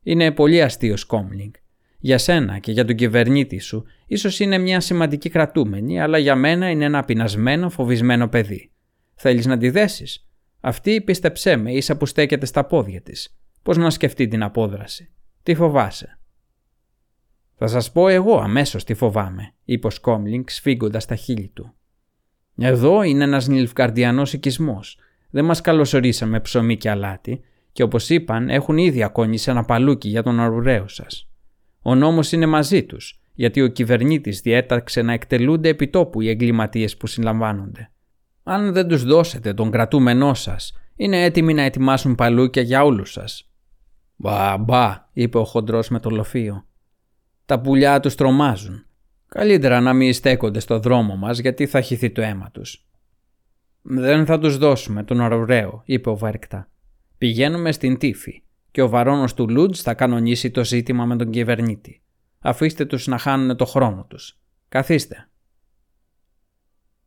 Είναι 0.03 0.33
πολύ 0.33 0.63
αστείο 0.63 0.97
Σκόμλινγκ. 0.97 1.53
Για 1.99 2.19
σένα 2.19 2.59
και 2.59 2.73
για 2.73 2.85
τον 2.85 2.97
κυβερνήτη 2.97 3.59
σου, 3.59 3.85
ίσως 4.07 4.41
είναι 4.41 4.59
μια 4.59 4.81
σημαντική 4.81 5.29
κρατούμενη, 5.29 6.01
αλλά 6.01 6.19
για 6.19 6.37
μένα 6.37 6.71
είναι 6.71 6.85
ένα 6.85 7.05
πεινασμένο, 7.05 7.71
φοβισμένο 7.71 8.29
παιδί. 8.29 8.69
Θέλεις 9.15 9.47
να 9.47 9.59
τη 9.59 9.71
δέσεις; 9.71 10.29
Αυτή, 10.61 11.01
πίστεψέ 11.01 11.57
με, 11.57 11.73
ίσα 11.73 11.97
που 11.97 12.07
στέκεται 12.07 12.47
στα 12.47 12.65
πόδια 12.65 13.01
της. 13.01 13.37
Πώς 13.63 13.77
να 13.77 13.91
σκεφτεί 13.91 14.29
την 14.29 14.43
απόδραση; 14.43 15.11
Τι 15.43 15.55
φοβάσαι. 15.55 16.19
Θα 17.57 17.67
σας 17.67 17.93
πω 17.93 18.09
εγώ 18.09 18.39
αμέσως 18.39 18.85
τι 18.85 18.95
φοβάμαι, 18.95 19.53
είπε 19.65 19.87
ο 19.87 19.91
Σκόμλινγκ 19.91 20.45
σφίγγοντας 20.49 21.07
τα 21.07 21.15
χείλη 21.15 21.49
του. 21.49 21.75
Εδώ 22.57 23.03
είναι 23.03 23.25
ένας 23.25 23.49
νιλφκαρδιανό 23.49 24.23
οικισμός. 24.33 24.99
Δεν 25.31 25.45
μας 25.45 25.61
καλωσορίσαμε 25.61 26.41
ψωμί 26.41 26.77
και 26.77 26.91
αλάτι, 26.91 27.41
και 27.73 27.83
όπως 27.83 28.09
είπαν, 28.09 28.51
έχουν 28.51 28.79
ήδη 28.79 29.03
ακόνησει 29.03 29.51
ένα 29.51 29.65
παλούκι 29.65 30.09
για 30.09 30.23
τον 30.23 30.41
αρουραίο 30.41 30.89
σας. 30.89 31.29
Ο 31.83 31.95
νόμος 31.95 32.33
είναι 32.33 32.47
μαζί 32.47 32.85
τους, 32.85 33.21
γιατί 33.35 33.63
ο 33.63 33.67
κυβερνήτης 33.67 34.41
διέταξε 34.41 35.03
να 35.03 35.13
εκτελούνται 35.13 35.69
επιτόπου 35.69 36.21
οι 36.21 36.29
εγκληματίες 36.29 36.97
που 36.97 37.07
συλλαμβάνονται. 37.07 37.91
Αν 38.47 38.73
δεν 38.73 38.89
τους 38.89 39.05
δώσετε 39.05 39.55
τον 39.55 39.71
κρατούμενό 39.71 40.35
σας, 40.35 40.73
είναι 40.97 41.23
έτοιμοι 41.23 41.55
να 41.55 41.63
ετοιμάσουν 41.63 42.15
παλούκια 42.15 42.63
για 42.63 42.85
όλους 42.85 43.13
σας. 43.13 43.51
Μπα, 44.17 44.57
μπα, 44.59 45.09
είπε 45.13 45.39
ο 45.39 45.45
χοντρός 45.45 45.89
με 45.89 46.01
το 46.01 46.11
λοφείο. 46.11 46.65
Τα 47.47 47.61
πουλιά 47.61 48.01
τους 48.01 48.15
τρομάζουν. 48.15 48.87
Καλύτερα 49.29 49.81
να 49.81 49.93
μην 49.93 50.13
στέκονται 50.13 50.61
στο 50.61 50.79
δρόμο 50.79 51.17
μας 51.17 51.39
γιατί 51.39 51.67
θα 51.67 51.81
χυθεί 51.81 52.11
το 52.11 52.23
αίμα 52.23 52.51
τους. 52.51 52.89
Δεν 53.83 54.27
θα 54.27 54.39
τους 54.39 54.59
δώσουμε 54.59 55.05
τον 55.05 55.21
αρουραίο, 55.21 55.83
είπε 55.85 56.11
ο 56.11 56.17
Βέρκτα. 56.17 56.69
Πηγαίνουμε 57.19 57.73
στην 57.73 57.99
τύφη 57.99 58.43
και 58.71 58.83
ο 58.83 58.89
βαρόνος 58.89 59.35
του 59.35 59.51
Λούτζ 59.51 59.81
θα 59.81 59.95
κανονίσει 59.95 60.51
το 60.51 60.65
ζήτημα 60.65 61.05
με 61.05 61.17
τον 61.17 61.31
κυβερνήτη. 61.31 62.03
Αφήστε 62.39 62.85
τους 62.85 63.07
να 63.07 63.19
χάνουν 63.19 63.57
το 63.57 63.65
χρόνο 63.65 64.07
τους. 64.09 64.39
Καθίστε. 64.69 65.29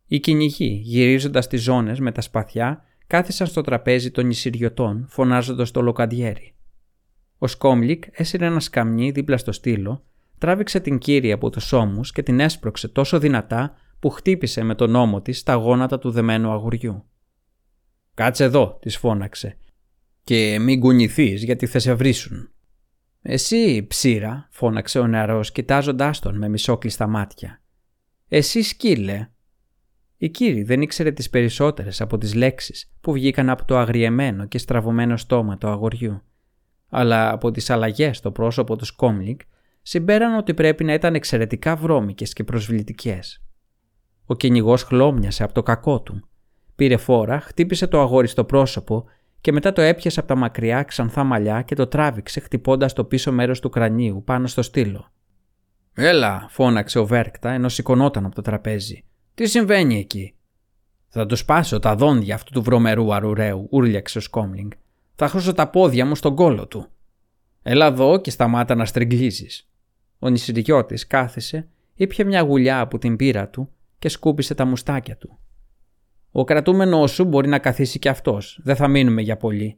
Οι 0.08 0.20
κυνηγοί, 0.20 0.82
γυρίζοντας 0.84 1.47
τις 1.47 1.62
ζώνες 1.62 1.99
με 1.99 2.12
τα 2.12 2.22
σπαθιά, 2.22 2.84
κάθισαν 3.08 3.47
στο 3.47 3.62
τραπέζι 3.62 4.12
των 4.12 4.26
νησιριωτών, 4.26 5.05
φωνάζοντας 5.10 5.72
το 5.72 5.82
λοκαντιέρι. 5.82 6.55
Ο 7.38 7.47
Σκόμλικ 7.47 8.03
έσυρε 8.12 8.45
ένα 8.45 8.60
σκαμνί 8.60 9.12
δίπλα 9.12 9.38
στο 9.38 9.51
στήλο, 9.51 10.03
τράβηξε 10.38 10.80
την 10.80 10.97
κύρια 10.97 11.34
από 11.34 11.49
τους 11.49 11.74
ώμους 11.74 12.12
και 12.12 12.24
την 12.24 12.39
έσπρωξε 12.39 12.88
τόσο 12.88 13.20
δυνατά 13.20 13.76
που 13.99 14.10
χτύπησε 14.10 14.64
με 14.64 14.76
τον 14.76 14.95
ώμο 14.95 15.22
της 15.22 15.43
τα 15.43 15.53
γόνατα 15.53 15.99
του 15.99 16.12
δεμένου 16.12 16.51
αγουριού. 16.51 17.05
Κάτσε 18.14 18.43
εδώ, 18.43 18.78
της 18.82 18.97
φώναξε, 18.97 19.58
και 20.24 20.60
μην 20.60 20.80
κουνηθείς 20.80 21.43
γιατί 21.43 21.66
θα 21.66 21.80
σε 21.80 21.93
βρίσουν. 21.93 22.49
Εσύ, 23.22 23.88
ψήρα, 23.88 24.47
φώναξε 24.51 24.99
ο 24.99 25.08
νεαρός 25.08 25.51
κοιτάζοντάς 25.51 26.20
τον 26.20 26.38
με 26.38 26.49
μισόκλειστα 26.49 27.08
μάτια. 27.08 27.62
Εσύ 28.28 28.62
σκύλε, 28.62 29.30
η 30.18 30.30
κύρι 30.30 30.63
δεν 30.63 30.82
ήξερε 30.82 31.11
τις 31.11 31.30
περισσότερες 31.30 32.01
από 32.01 32.18
τις 32.18 32.34
λέξεις 32.34 32.91
που 33.01 33.11
βγήκαν 33.11 33.49
από 33.49 33.65
το 33.65 33.78
αγριεμένο 33.78 34.45
και 34.45 34.57
στραβωμένο 34.57 35.18
στόμα 35.18 35.57
του 35.57 35.68
αγοριού. 35.68 36.22
Αλλά 36.89 37.32
από 37.32 37.51
τις 37.51 37.70
αλλαγές 37.70 38.18
στο 38.18 38.32
πρόσωπο 38.32 38.76
του 38.76 38.86
Σκόμλικ 38.86 39.41
συμπέραν 39.82 40.38
ότι 40.38 40.53
πρέπει 40.53 40.84
να 40.84 40.93
ήταν 40.93 41.15
εξαιρετικά 41.15 41.76
βρώμικες 41.76 42.34
και 42.34 42.43
προσβλητικές. 42.43 43.41
Ο 44.26 44.36
κυνηγός 44.36 44.84
χλώμιασε 44.84 45.43
από 45.43 45.53
το 45.53 45.63
κακό 45.63 46.01
του. 46.01 46.28
Πήρε 46.76 46.97
φόρα, 46.97 47.39
χτύπησε 47.39 47.88
το 47.88 48.01
αγόρι 48.01 48.28
στο 48.28 48.43
πρόσωπο 48.43 49.05
και 49.41 49.51
μετά 49.51 49.74
το 49.74 49.82
έπιασε 49.82 50.20
από 50.20 50.28
τα 50.28 50.36
μακριά 50.36 50.84
ξανθά 50.84 51.24
μαλλιά 51.24 51.61
και 51.61 51.76
το 51.76 51.88
τράβηξε 51.88 52.39
χτυπώντας 52.39 52.93
το 52.93 53.03
πίσω 53.03 53.32
μέρος 53.32 53.59
του 53.59 53.70
κρανίου 53.70 54.24
πάνω 54.24 54.47
στο 54.47 54.61
στήλο. 54.61 55.11
Έλα, 55.93 56.47
φώναξε 56.49 56.99
ο 56.99 57.05
Βέρκτα 57.05 57.51
ενώ 57.51 57.70
σηκωνόταν 57.70 58.26
από 58.26 58.36
το 58.36 58.41
τραπέζι. 58.41 59.07
Τι 59.38 59.47
συμβαίνει 59.47 59.97
εκεί; 59.97 60.33
Θα 61.07 61.25
τους 61.25 61.39
σπάσω 61.39 61.79
τα 61.79 61.95
δόντια 61.95 62.35
αυτού 62.35 62.51
του 62.51 62.61
βρωμερού 62.61 63.13
αρουραίου, 63.13 63.67
ούρλιαξε 63.71 64.17
ο 64.17 64.21
Σκόμλινγκ. 64.21 64.71
Θα 65.15 65.27
χώσω 65.27 65.53
τα 65.53 65.69
πόδια 65.69 66.05
μου 66.05 66.15
στον 66.15 66.35
κόλο 66.35 66.67
του. 66.67 66.88
Έλα 67.63 67.85
εδώ 67.85 68.21
και 68.21 68.31
σταμάτα 68.31 68.75
να 68.75 68.85
στριγγλίζει. 68.85 69.47
Ο 70.19 70.29
νησιριώτη 70.29 71.07
κάθισε, 71.07 71.67
ήπια 71.95 72.25
μια 72.25 72.41
γουλιά 72.41 72.79
από 72.79 72.97
την 72.97 73.15
πύρα 73.15 73.47
του 73.49 73.69
και 73.99 74.09
σκούπισε 74.09 74.55
τα 74.55 74.65
μουστάκια 74.65 75.17
του. 75.17 75.39
Ο 76.31 76.43
κρατούμενό 76.43 77.07
σου 77.07 77.23
μπορεί 77.23 77.47
να 77.47 77.59
καθίσει 77.59 77.99
κι 77.99 78.09
αυτός, 78.09 78.59
δεν 78.63 78.75
θα 78.75 78.88
μείνουμε 78.88 79.21
για 79.21 79.38
πολύ. 79.38 79.77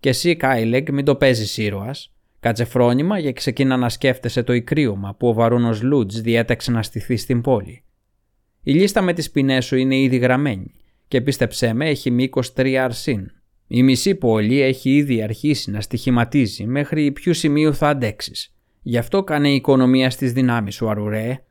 Και 0.00 0.08
εσύ, 0.08 0.36
Κάιλεγκ, 0.36 0.88
μην 0.90 1.04
το 1.04 1.16
παίζεις 1.16 1.56
ήρωας. 1.56 2.12
Κάτσε 2.40 2.64
φρόνημα 2.64 3.18
για 3.18 3.32
ξεκίνα 3.32 3.76
να 3.76 3.88
σκέφτεσαι 3.88 4.42
το 4.42 4.52
ικρίωμα 4.52 5.14
που 5.14 5.28
ο 5.28 5.32
βαρούνο 5.32 5.78
Λούτζ 5.82 6.16
διέταξε 6.18 6.70
να 6.70 6.82
στηθεί 6.82 7.16
στην 7.16 7.40
πόλη. 7.40 7.84
Η 8.62 8.72
λίστα 8.72 9.02
με 9.02 9.12
τις 9.12 9.30
ποινές 9.30 9.64
σου 9.64 9.76
είναι 9.76 9.96
ήδη 9.96 10.16
γραμμένη 10.16 10.72
και 11.08 11.20
πίστεψέ 11.20 11.72
με 11.72 11.88
έχει 11.88 12.10
μήκος 12.10 12.52
3 12.56 12.74
αρσίν. 12.74 13.30
Η 13.66 13.82
μισή 13.82 14.14
πόλη 14.14 14.60
έχει 14.60 14.96
ήδη 14.96 15.22
αρχίσει 15.22 15.70
να 15.70 15.80
στοιχηματίζει 15.80 16.66
μέχρι 16.66 17.12
ποιου 17.12 17.34
σημείου 17.34 17.74
θα 17.74 17.88
αντέξεις. 17.88 18.54
Γι' 18.82 18.98
αυτό 18.98 19.24
κάνε 19.24 19.50
η 19.50 19.54
οικονομία 19.54 20.10
στις 20.10 20.32
δυνάμεις 20.32 20.74
σου, 20.74 20.88
Αρουρέ. 20.88 21.44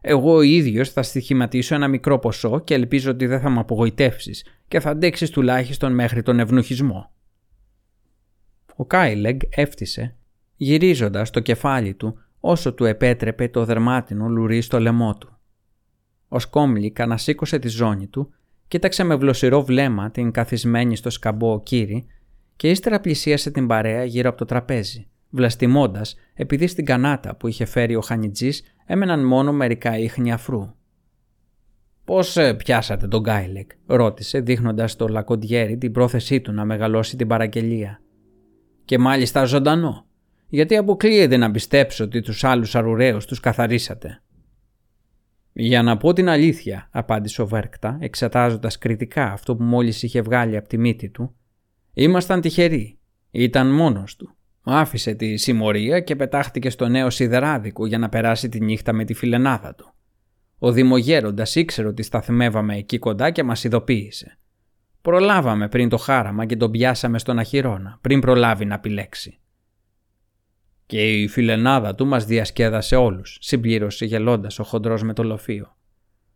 Εγώ 0.00 0.34
ο 0.34 0.42
ίδιος 0.42 0.90
θα 0.90 1.02
στοιχηματίσω 1.02 1.74
ένα 1.74 1.88
μικρό 1.88 2.18
ποσό 2.18 2.60
και 2.60 2.74
ελπίζω 2.74 3.10
ότι 3.10 3.26
δεν 3.26 3.40
θα 3.40 3.50
με 3.50 3.60
απογοητεύσεις 3.60 4.44
και 4.68 4.80
θα 4.80 4.90
αντέξεις 4.90 5.30
τουλάχιστον 5.30 5.94
μέχρι 5.94 6.22
τον 6.22 6.40
ευνοχισμό. 6.40 7.10
Ο 8.76 8.84
Κάιλεγκ 8.84 9.40
έφτισε, 9.50 10.16
γυρίζοντας 10.56 11.30
το 11.30 11.40
κεφάλι 11.40 11.94
του 11.94 12.18
όσο 12.40 12.74
του 12.74 12.84
επέτρεπε 12.84 13.48
το 13.48 13.64
δερμάτινο 13.64 14.28
λουρί 14.28 14.60
στο 14.60 14.80
λαιμό 14.80 15.16
του. 15.18 15.33
Ο 16.34 16.38
Σκόμλικ 16.38 17.00
ανασήκωσε 17.00 17.58
τη 17.58 17.68
ζώνη 17.68 18.06
του, 18.06 18.32
κοίταξε 18.68 19.04
με 19.04 19.14
βλοσιρό 19.16 19.62
βλέμμα 19.64 20.10
την 20.10 20.30
καθισμένη 20.30 20.96
στο 20.96 21.10
σκαμπό 21.10 21.62
κύρι 21.62 22.06
και 22.56 22.70
ύστερα 22.70 23.00
πλησίασε 23.00 23.50
την 23.50 23.66
παρέα 23.66 24.04
γύρω 24.04 24.28
από 24.28 24.38
το 24.38 24.44
τραπέζι, 24.44 25.06
βλαστημώντα 25.30 26.02
επειδή 26.34 26.66
στην 26.66 26.84
κανάτα 26.84 27.36
που 27.36 27.48
είχε 27.48 27.64
φέρει 27.64 27.94
ο 27.96 28.00
Χανιτζής 28.00 28.62
έμεναν 28.86 29.24
μόνο 29.26 29.52
μερικά 29.52 29.98
ίχνη 29.98 30.32
αφρού. 30.32 30.74
Πώς 32.04 32.36
ε, 32.36 32.54
πιάσατε 32.54 33.08
τον 33.08 33.20
Γκάιλεκ, 33.20 33.70
ρώτησε 33.86 34.40
δείχνοντας 34.40 34.92
στο 34.92 35.08
Λακοντιέρι 35.08 35.76
την 35.76 35.92
πρόθεσή 35.92 36.40
του 36.40 36.52
να 36.52 36.64
μεγαλώσει 36.64 37.16
την 37.16 37.26
παραγγελία. 37.26 38.00
Και 38.84 38.98
μάλιστα 38.98 39.44
ζωντανό, 39.44 40.06
γιατί 40.48 40.76
αποκλείεται 40.76 41.36
να 41.36 41.50
πιστέψω 41.50 42.04
ότι 42.04 42.20
τους 42.20 42.44
άλλους 42.44 42.74
αρουραίους 42.74 43.26
τους 43.26 43.40
καθαρίσατε. 43.40 44.18
Για 45.56 45.82
να 45.82 45.96
πω 45.96 46.12
την 46.12 46.28
αλήθεια, 46.28 46.88
απάντησε 46.92 47.42
ο 47.42 47.46
Βέρκτα, 47.46 47.96
εξετάζοντας 48.00 48.78
κριτικά 48.78 49.32
αυτό 49.32 49.56
που 49.56 49.62
μόλις 49.62 50.02
είχε 50.02 50.20
βγάλει 50.20 50.56
από 50.56 50.68
τη 50.68 50.78
μύτη 50.78 51.10
του. 51.10 51.36
Ήμασταν 51.92 52.40
τυχεροί. 52.40 52.98
Ήταν 53.30 53.74
μόνος 53.74 54.16
του. 54.16 54.36
Άφησε 54.62 55.14
τη 55.14 55.36
συμμορία 55.36 56.00
και 56.00 56.16
πετάχτηκε 56.16 56.70
στο 56.70 56.88
νέο 56.88 57.10
σιδεράδικο 57.10 57.86
για 57.86 57.98
να 57.98 58.08
περάσει 58.08 58.48
τη 58.48 58.60
νύχτα 58.60 58.92
με 58.92 59.04
τη 59.04 59.14
φιλενάδα 59.14 59.74
του. 59.74 59.94
Ο 60.58 60.72
δημογέροντας 60.72 61.54
ήξερε 61.54 61.88
ότι 61.88 62.02
σταθμεύαμε 62.02 62.76
εκεί 62.76 62.98
κοντά 62.98 63.30
και 63.30 63.42
μας 63.42 63.64
ειδοποίησε. 63.64 64.38
Προλάβαμε 65.02 65.68
πριν 65.68 65.88
το 65.88 65.96
χάραμα 65.96 66.46
και 66.46 66.56
τον 66.56 66.70
πιάσαμε 66.70 67.18
στον 67.18 67.38
αχυρώνα, 67.38 67.98
πριν 68.00 68.20
προλάβει 68.20 68.64
να 68.64 68.74
επιλέξει. 68.74 69.38
Και 70.94 71.20
η 71.20 71.28
φιλενάδα 71.28 71.94
του 71.94 72.06
μας 72.06 72.24
διασκέδασε 72.24 72.96
όλους, 72.96 73.36
συμπλήρωσε 73.40 74.04
γελώντας 74.04 74.58
ο 74.58 74.64
χοντρός 74.64 75.02
με 75.02 75.12
το 75.12 75.22
λοφείο. 75.22 75.76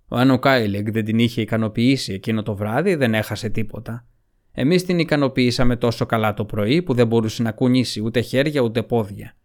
Αν 0.09 0.31
ο 0.31 0.39
Κάιλεγκ 0.39 0.91
δεν 0.91 1.05
την 1.05 1.19
είχε 1.19 1.41
ικανοποιήσει 1.41 2.13
εκείνο 2.13 2.43
το 2.43 2.57
βράδυ, 2.57 2.95
δεν 2.95 3.15
έχασε 3.15 3.49
τίποτα. 3.49 4.07
Εμείς 4.53 4.85
την 4.85 4.99
ικανοποιήσαμε 4.99 5.77
τόσο 5.77 6.07
καλά 6.07 6.35
το 6.35 6.45
πρωί 6.45 6.83
που 6.83 6.95
δεν 6.95 7.07
μπορούσε 7.07 7.43
να 7.43 7.53
κουνήσει 7.53 8.01
ούτε 8.01 8.21
χέρια 8.21 8.61
ούτε 8.61 8.83
πόδια. 8.83 9.37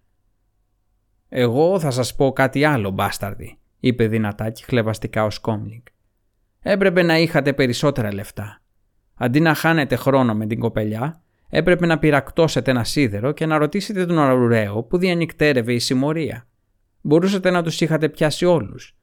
«Εγώ 1.30 1.80
θα 1.80 1.92
σας 1.92 2.16
πω 2.16 2.32
κάτι 2.32 2.64
άλλο, 2.64 2.90
μπάσταρδι», 2.90 3.60
είπε 3.80 4.08
δυνατά 4.08 4.50
και 4.50 4.64
χλεβαστικά 4.66 5.24
ο 5.24 5.30
Σκόμλινγκ. 5.30 5.84
«Έπρεπε 6.60 7.04
να 7.04 7.18
είχατε 7.18 7.54
περισσότερα 7.54 8.14
λεφτά. 8.14 8.62
Αντί 9.16 9.40
να 9.40 9.54
χάνετε 9.54 9.96
χρόνο 9.96 10.34
με 10.34 10.46
την 10.46 10.60
κοπελιά, 10.60 11.23
έπρεπε 11.56 11.86
να 11.86 12.00
πειρακτώσετε 12.00 12.72
ένα 12.72 12.84
σίδερο 12.84 13.32
και 13.32 13.46
να 13.46 13.58
ρωτήσετε 13.58 14.06
τον 14.06 14.20
Αρουραίο 14.20 14.84
που 14.84 14.98
διανυκτέρευε 14.98 15.74
η 15.74 15.80
συμμορία. 15.80 16.48
Μπορούσατε 17.02 17.50
να 17.52 17.64
τους 17.64 17.82
είχατε 17.82 18.10
πιάσει 18.10 18.46
όλους. 18.46 18.96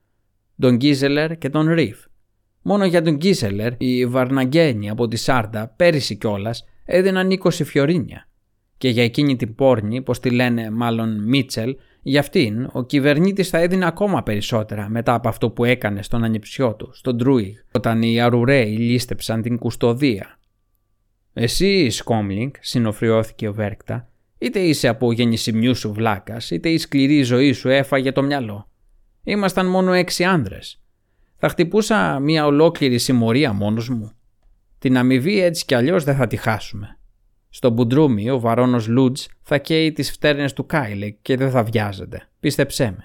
Τον 0.59 0.77
Γκίζελερ 0.77 1.39
και 1.39 1.51
τον 1.51 1.73
Ρίφ. 1.73 1.99
Μόνο 2.63 2.85
για 2.85 3.03
τον 3.03 3.17
Γκίζελερ, 3.17 3.73
οι 3.79 4.07
Βαρναγκένοι 4.07 4.91
από 4.91 5.09
τη 5.09 5.17
Σάρντα, 5.17 5.75
πέρυσι 5.77 6.17
κιόλας, 6.17 6.65
έδιναν 6.85 7.31
20 7.31 7.51
φιωρίνια. 7.51 8.29
Και 8.79 8.89
για 8.89 9.05
εκείνη 9.05 9.37
την 9.37 9.55
πόρνη, 9.55 10.03
πώ 10.03 10.13
τη 10.13 10.31
λένε 10.31 10.71
μάλλον 10.71 11.25
Μίτσελ, 11.25 11.77
για 12.03 12.21
αυτήν 12.21 12.69
ο 12.73 12.85
κυβερνήτης 12.85 13.49
θα 13.49 13.59
έδινε 13.59 13.87
ακόμα 13.87 14.23
περισσότερα 14.23 14.89
μετά 14.89 15.15
από 15.15 15.29
αυτό 15.29 15.51
που 15.51 15.65
έκανε 15.65 16.03
στον 16.03 16.25
ανιψιό 16.25 16.75
του, 16.75 16.91
στον 16.93 17.19
Τρούιγ, 17.19 17.55
όταν 17.73 18.03
οι 18.03 18.21
Αρουραίοι 18.21 18.77
λίστεψαν 18.77 19.43
την 19.43 19.59
κουστοδία. 19.59 20.40
Εσύ, 21.33 21.91
Σκόμλικ, 21.91 22.51
συνοφριώθηκε 22.61 23.49
ο 23.49 23.53
Βέρκτα, 23.53 24.09
είτε 24.39 24.59
είσαι 24.59 24.89
από 24.89 25.13
γεννησιμιού 25.13 25.75
σου 25.75 25.93
βλάκας, 25.93 26.51
είτε 26.51 26.69
η 26.69 26.79
σκληρή 26.79 27.23
ζωή 27.23 27.53
σου 27.53 27.69
έφαγε 27.69 28.13
το 28.13 28.23
μυαλό. 28.23 28.69
Ήμασταν 29.25 29.67
μόνο 29.67 29.93
έξι 29.93 30.25
άνδρες. 30.25 30.83
Θα 31.37 31.49
χτυπούσα 31.49 32.19
μια 32.19 32.47
ολόκληρη 32.47 32.99
συμμορία 32.99 33.53
μόνος 33.53 33.89
μου. 33.89 34.13
Την 34.79 34.97
αμοιβή 34.97 35.41
έτσι 35.41 35.65
κι 35.65 35.75
αλλιώς 35.75 36.05
δεν 36.05 36.17
θα 36.17 36.27
τη 36.27 36.37
χάσουμε. 36.37 36.99
Στο 37.49 37.71
μπουντρούμι 37.71 38.31
ο 38.31 38.41
βαρόνος 38.41 38.87
Λούτζ 38.87 39.25
θα 39.43 39.59
καίει 39.59 39.93
τις 39.93 40.11
φτέρνες 40.11 40.53
του 40.53 40.67
Κάιλεκ 40.67 41.17
και 41.23 41.37
δεν 41.37 41.51
θα 41.51 41.63
βιάζεται. 41.63 42.29
Πίστεψέ 42.41 42.85
με. 42.85 43.05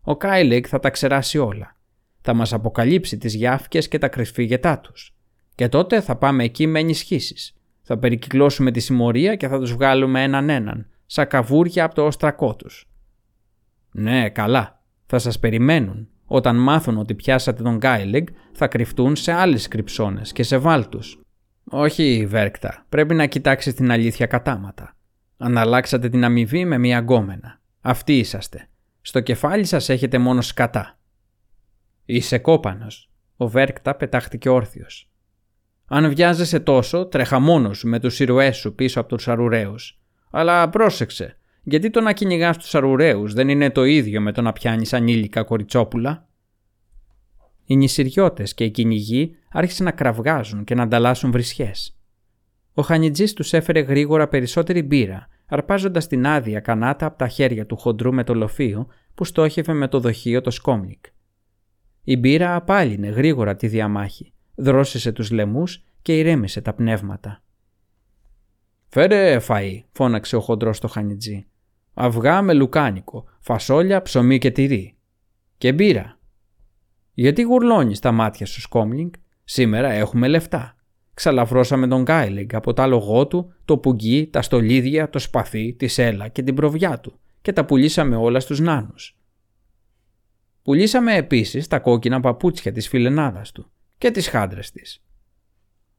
Ο 0.00 0.16
Κάιλεκ 0.16 0.66
θα 0.68 0.78
τα 0.78 0.90
ξεράσει 0.90 1.38
όλα. 1.38 1.76
Θα 2.20 2.34
μας 2.34 2.52
αποκαλύψει 2.52 3.18
τις 3.18 3.34
γιάφκες 3.34 3.88
και 3.88 3.98
τα 3.98 4.08
κρησφύγετά 4.08 4.78
τους. 4.78 5.14
Και 5.54 5.68
τότε 5.68 6.00
θα 6.00 6.16
πάμε 6.16 6.44
εκεί 6.44 6.66
με 6.66 6.78
ενισχύσεις. 6.78 7.54
Θα 7.82 7.98
περικυκλώσουμε 7.98 8.70
τη 8.70 8.80
συμμορία 8.80 9.34
και 9.34 9.48
θα 9.48 9.58
τους 9.58 9.72
βγάλουμε 9.72 10.22
έναν 10.22 10.50
έναν, 10.50 10.86
σαν 11.06 11.26
καβούρια 11.26 11.84
από 11.84 11.94
το 11.94 12.06
όστρακό 12.06 12.56
τους. 12.56 12.86
Ναι, 13.92 14.30
καλά. 14.30 14.82
Θα 15.06 15.18
σας 15.18 15.38
περιμένουν. 15.38 16.08
Όταν 16.24 16.56
μάθουν 16.56 16.98
ότι 16.98 17.14
πιάσατε 17.14 17.62
τον 17.62 17.76
Γκάιλεγ, 17.76 18.24
θα 18.52 18.66
κρυφτούν 18.66 19.16
σε 19.16 19.32
άλλες 19.32 19.68
κρυψώνες 19.68 20.32
και 20.32 20.42
σε 20.42 20.56
βάλτους. 20.56 21.20
Όχι, 21.64 22.26
Βέρκτα. 22.28 22.86
Πρέπει 22.88 23.14
να 23.14 23.26
κοιτάξεις 23.26 23.74
την 23.74 23.90
αλήθεια 23.90 24.26
κατάματα. 24.26 24.96
Αναλλάξατε 25.36 26.08
την 26.08 26.24
αμοιβή 26.24 26.64
με 26.64 26.78
μια 26.78 26.98
γκόμενα. 26.98 27.60
Αυτοί 27.80 28.18
είσαστε. 28.18 28.68
Στο 29.00 29.20
κεφάλι 29.20 29.64
σας 29.64 29.88
έχετε 29.88 30.18
μόνο 30.18 30.40
σκατά. 30.40 30.98
Είσαι 32.04 32.38
κόπανος. 32.38 33.10
Ο 33.36 33.48
Βέρκτα 33.48 33.94
πετάχτηκε 33.94 34.48
όρθιος. 34.48 35.11
Αν 35.94 36.14
βιάζεσαι 36.14 36.60
τόσο, 36.60 37.06
τρέχα 37.06 37.38
μόνος 37.38 37.78
σου 37.78 37.88
με 37.88 38.00
τους 38.00 38.20
ηρωές 38.20 38.56
σου 38.56 38.74
πίσω 38.74 39.00
από 39.00 39.08
τους 39.08 39.28
αρουραίους. 39.28 40.00
Αλλά 40.30 40.68
πρόσεξε, 40.68 41.36
γιατί 41.62 41.90
το 41.90 42.00
να 42.00 42.12
κυνηγάς 42.12 42.56
τους 42.56 42.74
αρουραίους 42.74 43.32
δεν 43.32 43.48
είναι 43.48 43.70
το 43.70 43.84
ίδιο 43.84 44.20
με 44.20 44.32
το 44.32 44.42
να 44.42 44.52
πιάνεις 44.52 44.92
ανήλικα 44.92 45.42
κοριτσόπουλα; 45.42 46.28
Οι 47.64 47.76
νησιριώτες 47.76 48.54
και 48.54 48.64
οι 48.64 48.70
κυνηγοί 48.70 49.36
άρχισαν 49.50 49.84
να 49.84 49.92
κραυγάζουν 49.92 50.64
και 50.64 50.74
να 50.74 50.82
ανταλλάσσουν 50.82 51.30
βρισιές. 51.30 51.98
Ο 52.74 52.82
Χανιτζής 52.82 53.32
τους 53.32 53.52
έφερε 53.52 53.80
γρήγορα 53.80 54.28
περισσότερη 54.28 54.82
μπύρα, 54.82 55.28
αρπάζοντας 55.46 56.06
την 56.06 56.26
άδεια 56.26 56.60
κανάτα 56.60 57.06
από 57.06 57.18
τα 57.18 57.28
χέρια 57.28 57.66
του 57.66 57.76
χοντρού 57.76 58.14
με 58.14 58.24
το 58.24 58.34
λοφείο 58.34 58.86
που 59.14 59.24
στόχευε 59.24 59.72
με 59.72 59.88
το 59.88 60.00
δοχείο 60.00 60.40
το 60.40 60.50
σκόμλικ. 60.50 61.04
Η 62.04 62.16
μπύρα 62.16 62.54
απάλυνε 62.54 63.08
γρήγορα 63.08 63.56
τη 63.56 63.66
διαμάχη, 63.66 64.31
δρόσισε 64.54 65.12
τους 65.12 65.30
λαιμούς 65.30 65.84
και 66.02 66.18
ηρέμησε 66.18 66.60
τα 66.60 66.74
πνεύματα. 66.74 67.42
«Φέρε 68.88 69.38
φαΐ», 69.48 69.82
φώναξε 69.92 70.36
ο 70.36 70.40
χοντρός 70.40 70.76
στο 70.76 70.88
Χανιτζή. 70.88 71.46
Αυγά 71.94 72.42
με 72.42 72.54
λουκάνικο, 72.54 73.24
φασόλια, 73.40 74.02
ψωμί 74.02 74.38
και 74.38 74.50
τυρί. 74.50 74.96
Και 75.58 75.72
μπύρα. 75.72 76.18
Γιατί 77.14 77.42
γουρλώνεις 77.42 77.98
τα 77.98 78.12
μάτια 78.12 78.46
σου, 78.46 78.60
Σκόμλινγκ, 78.60 79.12
σήμερα 79.44 79.90
έχουμε 79.90 80.28
λεφτά. 80.28 80.76
Ξαλαφρώσαμε 81.14 81.86
τον 81.86 82.02
Γκάιλεγκ 82.02 82.54
από 82.54 82.72
τα 82.72 82.86
λογό 82.86 83.26
του, 83.26 83.54
το 83.64 83.78
πουγγί, 83.78 84.26
τα 84.26 84.42
στολίδια, 84.42 85.10
το 85.10 85.18
σπαθί, 85.18 85.72
τη 85.72 85.86
σέλα 85.86 86.28
και 86.28 86.42
την 86.42 86.54
προβιά 86.54 87.00
του 87.00 87.20
και 87.42 87.52
τα 87.52 87.64
πουλήσαμε 87.64 88.16
όλα 88.16 88.40
στους 88.40 88.60
νάνους. 88.60 89.16
Πουλήσαμε 90.62 91.14
επίσης 91.14 91.66
τα 91.66 91.78
κόκκινα 91.78 92.20
παπούτσια 92.20 92.72
της 92.72 92.88
φιλενάδας 92.88 93.52
του 93.52 93.71
και 94.02 94.10
τις 94.10 94.28
χάντρες 94.28 94.70
της. 94.70 95.02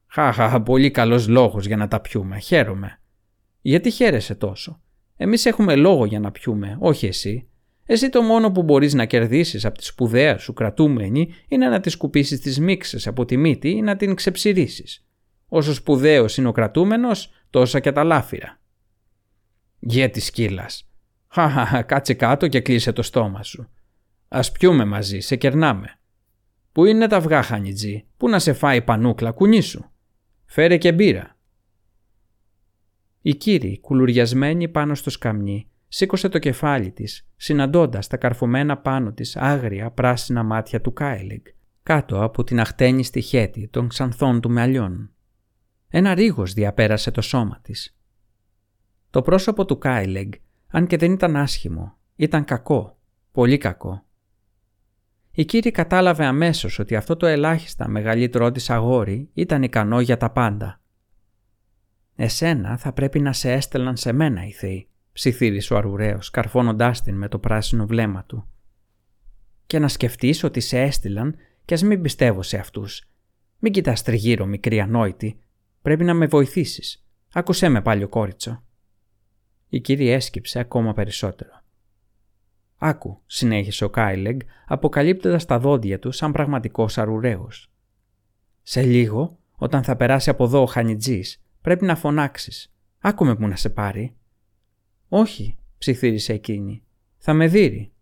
Χαχα, 0.06 0.62
πολύ 0.62 0.90
καλός 0.90 1.28
λόγος 1.28 1.66
για 1.66 1.76
να 1.76 1.88
τα 1.88 2.00
πιούμε, 2.00 2.38
χαίρομαι. 2.38 3.00
Γιατί 3.60 3.90
χαίρεσαι 3.90 4.34
τόσο; 4.34 4.80
Εμείς 5.16 5.46
έχουμε 5.46 5.76
λόγο 5.76 6.04
για 6.04 6.20
να 6.20 6.30
πιούμε, 6.30 6.76
όχι 6.80 7.06
εσύ. 7.06 7.48
Εσύ 7.84 8.08
το 8.08 8.22
μόνο 8.22 8.52
που 8.52 8.62
μπορείς 8.62 8.94
να 8.94 9.04
κερδίσεις 9.04 9.64
από 9.64 9.78
τη 9.78 9.84
σπουδαία 9.84 10.38
σου 10.38 10.52
κρατούμενη 10.52 11.34
είναι 11.48 11.68
να 11.68 11.80
τη 11.80 11.90
σκουπίσεις 11.90 12.40
τις 12.40 12.60
μίξες 12.60 13.06
από 13.06 13.24
τη 13.24 13.36
μύτη 13.36 13.70
ή 13.70 13.82
να 13.82 13.96
την 13.96 14.14
ξεψυρίσεις. 14.14 15.06
Όσο 15.48 15.74
σπουδαίος 15.74 16.36
είναι 16.36 16.48
ο 16.48 16.52
κρατούμενος, 16.52 17.30
τόσα 17.50 17.80
και 17.80 17.92
τα 17.92 18.04
λάφυρα. 18.04 18.60
Γιε 19.78 19.99
της 19.99 20.20
σκύλας. 20.20 20.88
Χαχα, 21.28 21.82
κάτσε 21.82 22.14
κάτω 22.14 22.48
και 22.48 22.60
κλείσε 22.60 22.92
το 22.92 23.02
στόμα 23.02 23.42
σου. 23.42 23.70
Ας 24.28 24.40
πιούμε 24.52 24.84
μαζί, 24.84 25.20
σε 25.20 25.36
κερνάμε. 25.36 25.98
Πού 26.74 26.84
είναι 26.84 27.06
τα 27.06 27.16
αυγά, 27.16 27.42
χανιτζή, 27.42 28.06
πού 28.16 28.28
να 28.28 28.38
σε 28.38 28.52
φάει 28.52 28.82
πανούκλα, 28.82 29.30
κουνήσου. 29.30 29.84
Φέρε 30.44 30.76
και 30.76 30.92
μπύρα. 30.92 31.36
Η 33.20 33.34
Κίρι, 33.34 33.80
κουλουριασμένη 33.80 34.68
πάνω 34.68 34.94
στο 34.94 35.10
σκαμνί, 35.10 35.70
σήκωσε 35.88 36.28
το 36.28 36.38
κεφάλι 36.38 36.90
της, 36.90 37.28
συναντώντας 37.36 38.06
τα 38.06 38.16
καρφωμένα 38.16 38.78
πάνω 38.78 39.12
της 39.12 39.36
άγρια 39.36 39.90
πράσινα 39.90 40.42
μάτια 40.42 40.80
του 40.80 40.92
Κάιλεγκ, 40.92 41.44
κάτω 41.82 42.22
από 42.22 42.44
την 42.44 42.60
αχτένιστη 42.60 43.20
χαίτη 43.20 43.68
των 43.68 43.88
ξανθών 43.88 44.40
του 44.40 44.50
μαλλιών. 44.50 45.10
Ένα 45.88 46.14
ρίγος 46.14 46.52
διαπέρασε 46.52 47.10
το 47.10 47.20
σώμα 47.20 47.58
της. 47.62 47.98
Το 49.10 49.22
πρόσωπο 49.22 49.64
του 49.64 49.78
Κάιλεγ, 49.78 50.28
αν 50.68 50.86
και 50.86 50.96
δεν 50.96 51.12
ήταν 51.12 51.36
άσχημο, 51.36 51.96
ήταν 52.16 52.44
κακό, 52.44 52.98
πολύ 53.32 53.58
κακό. 53.58 54.04
Η 55.36 55.44
κύρι 55.44 55.70
κατάλαβε 55.70 56.24
αμέσως 56.24 56.78
ότι 56.78 56.96
αυτό 56.96 57.16
το 57.16 57.26
ελάχιστα 57.26 57.88
μεγαλύτερό 57.88 58.50
της 58.50 58.70
αγόρι 58.70 59.30
ήταν 59.32 59.62
ικανό 59.62 60.00
για 60.00 60.16
τα 60.16 60.30
πάντα. 60.30 60.80
Εσένα 62.16 62.76
θα 62.76 62.92
πρέπει 62.92 63.20
να 63.20 63.32
σε 63.32 63.52
έστελναν 63.52 63.96
σε 63.96 64.12
μένα 64.12 64.46
οι 64.46 64.50
θεοί, 64.52 64.88
ψιθύρισε 65.12 65.74
ο 65.74 65.76
αρουραίος, 65.76 66.30
καρφώνοντάς 66.30 67.02
την 67.02 67.16
με 67.16 67.28
το 67.28 67.38
πράσινο 67.38 67.86
βλέμμα 67.86 68.24
του. 68.24 68.48
Και 69.66 69.78
να 69.78 69.88
σκεφτείς 69.88 70.44
ότι 70.44 70.60
σε 70.60 70.80
έστειλαν 70.80 71.36
και 71.64 71.74
ας 71.74 71.82
μην 71.82 72.02
πιστεύω 72.02 72.42
σε 72.42 72.58
αυτούς. 72.58 73.08
Μην 73.58 73.72
κοιτάς 73.72 74.02
τριγύρω, 74.02 74.46
μικρή 74.46 74.80
ανόητη. 74.80 75.38
Πρέπει 75.82 76.04
να 76.04 76.14
με 76.14 76.26
βοηθήσεις. 76.26 77.04
Άκουσέ 77.32 77.68
με 77.68 77.82
πάλι 77.82 78.02
ο 78.02 78.08
κόριτσο. 78.08 78.62
Η 79.68 79.80
κύρια 79.80 80.14
έσκυψε 80.14 80.58
ακόμα 80.58 80.92
περισσότερο. 80.92 81.63
Άκου, 82.78 83.20
συνέχισε 83.26 83.84
ο 83.84 83.90
Κάιλεγκ, 83.90 84.40
αποκαλύπτοντας 84.66 85.44
τα 85.44 85.58
δόντια 85.58 85.98
του 85.98 86.12
σαν 86.12 86.32
πραγματικός 86.32 86.98
αρουραίος. 86.98 87.70
Σε 88.62 88.82
λίγο, 88.82 89.38
όταν 89.56 89.82
θα 89.82 89.96
περάσει 89.96 90.30
από 90.30 90.44
εδώ 90.44 90.62
ο 90.62 90.66
Χανιτζής, 90.66 91.44
Πρέπει 91.64 91.84
να 91.84 91.96
φωνάξεις. 91.96 92.72
Άκουμε 93.00 93.36
που 93.36 93.48
να 93.48 93.56
σε 93.56 93.68
πάρει. 93.68 94.14
Όχι, 95.08 95.56
ψιθύρισε 95.78 96.32
εκείνη. 96.32 96.82
Θα 97.18 97.32
με 97.32 97.46
δείρει. 97.46 97.92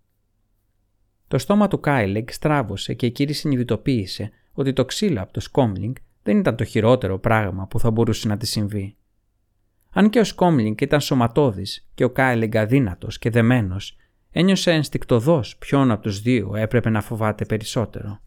Το 1.29 1.39
στόμα 1.39 1.69
του 1.69 1.81
Κάιλεγκ 1.81 2.29
στράβωσε 2.31 2.95
και 2.95 3.07
εκείνη 3.07 3.33
συνειδητοποίησε 3.33 4.31
ότι 4.53 4.73
το 4.73 4.85
ξύλο 4.85 5.23
από 5.23 5.33
το 5.33 5.41
Σκόμλικ 5.41 5.95
δεν 6.23 6.39
ήταν 6.39 6.57
το 6.57 6.65
χειρότερο 6.65 7.19
πράγμα 7.19 7.67
που 7.67 7.79
θα 7.79 7.91
μπορούσε 7.91 8.29
να 8.29 8.37
τη 8.37 8.47
συμβεί. 8.47 8.97
Αν 9.91 10.11
και 10.11 10.19
ο 10.19 10.25
Σκόμλικ 10.25 10.81
ήταν 10.81 11.01
σωματώδης 11.01 11.89
και 11.95 12.05
ο 12.05 12.11
Κάιλεγκ 12.11 12.57
αδύνατος 12.57 13.19
και 13.19 13.31
δεμένος, 13.31 13.97
ένιωσε 14.33 14.71
ενστικτωδώς 14.73 15.57
ποιον 15.57 15.91
από 15.91 16.03
τους 16.03 16.21
δύο 16.21 16.57
έπρεπε 16.57 16.91
να 16.91 17.03
φοβάται 17.03 17.45
περισσότερο. 17.45 18.21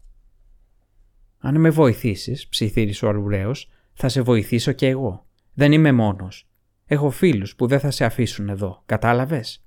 «Αν 1.38 1.60
με 1.60 1.70
βοηθήσεις», 1.70 2.48
ψιθύρισε 2.48 3.06
ο 3.06 3.08
Αρουραίος, 3.08 3.70
«θα 3.92 4.08
σε 4.08 4.22
βοηθήσω 4.22 4.72
και 4.72 4.86
εγώ. 4.88 5.26
Δεν 5.54 5.72
είμαι 5.72 5.92
μόνος. 5.92 6.48
Έχω 6.86 7.10
φίλους 7.10 7.56
που 7.56 7.66
δεν 7.66 7.80
θα 7.80 7.90
σε 7.90 8.04
αφήσουν 8.04 8.48
εδώ, 8.48 8.82
κατάλαβες». 8.86 9.64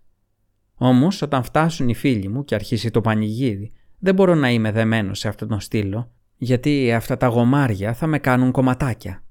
Όμως 0.73 1.21
όταν 1.21 1.43
φτάσουν 1.43 1.89
οι 1.89 1.93
φίλοι 1.93 2.27
μου 2.27 2.45
και 2.45 2.55
αρχίσει 2.55 2.91
το 2.91 3.01
πανηγύρι, 3.01 3.71
δεν 3.99 4.15
μπορώ 4.15 4.35
να 4.35 4.49
είμαι 4.49 4.71
δεμένος 4.71 5.19
σε 5.19 5.27
αυτόν 5.27 5.47
τον 5.47 5.59
στήλο, 5.59 6.11
γιατί 6.37 6.93
αυτά 6.93 7.17
τα 7.17 7.27
γομάρια 7.27 7.93
θα 7.93 8.07
με 8.07 8.19
κάνουν 8.19 8.51
κομματάκια. 8.51 9.23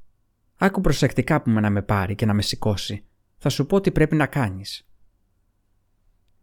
Άκου 0.56 0.80
προσεκτικά 0.80 1.42
που 1.42 1.50
με 1.50 1.60
να 1.60 1.70
με 1.70 1.82
πάρει 1.82 2.14
και 2.14 2.26
να 2.26 2.34
με 2.34 2.42
σηκώσει. 2.42 3.04
Θα 3.38 3.48
σου 3.48 3.66
πω 3.66 3.80
τι 3.80 3.90
πρέπει 3.90 4.16
να 4.16 4.26
κάνεις. 4.26 4.87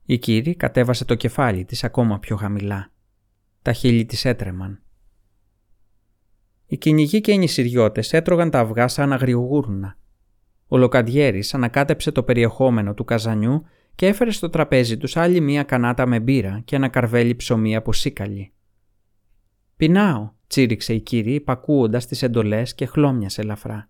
Η 0.05 0.17
κύρι 0.17 0.55
κατέβασε 0.55 1.05
το 1.05 1.15
κεφάλι 1.15 1.65
της 1.65 1.83
ακόμα 1.83 2.19
πιο 2.19 2.35
χαμηλά. 2.35 2.91
Τα 3.61 3.73
χείλη 3.73 4.05
της 4.05 4.25
έτρεμαν. 4.25 4.81
Οι 6.65 6.77
κυνηγοί 6.77 7.21
και 7.21 7.31
οι 7.31 7.37
νησιριώτες 7.37 8.13
έτρωγαν 8.13 8.49
τα 8.49 8.59
αυγά 8.59 8.87
σαν 8.87 9.13
αγριογούρνα. 9.13 9.97
Ο 10.67 10.77
Λοκαντιέρης 10.77 11.53
ανακάτεψε 11.53 12.11
το 12.11 12.23
περιεχόμενο 12.23 12.93
του 12.93 13.03
καζανιού 13.03 13.63
και 13.95 14.07
έφερε 14.07 14.31
στο 14.31 14.49
τραπέζι 14.49 14.97
τους 14.97 15.17
άλλη 15.17 15.39
μία 15.39 15.63
κανάτα 15.63 16.05
με 16.05 16.19
μπύρα 16.19 16.61
και 16.65 16.75
ένα 16.75 16.87
καρβέλι 16.87 17.35
ψωμί 17.35 17.75
από 17.75 17.93
σίκαλι. 17.93 18.53
«Πεινάω», 19.75 20.31
τσίριξε 20.47 20.93
η 20.93 20.99
κύρι 20.99 21.33
υπακούοντας 21.33 22.07
τις 22.07 22.21
εντολές 22.21 22.75
και 22.75 22.85
χλώμιασε 22.85 23.41
ελαφρά. 23.41 23.89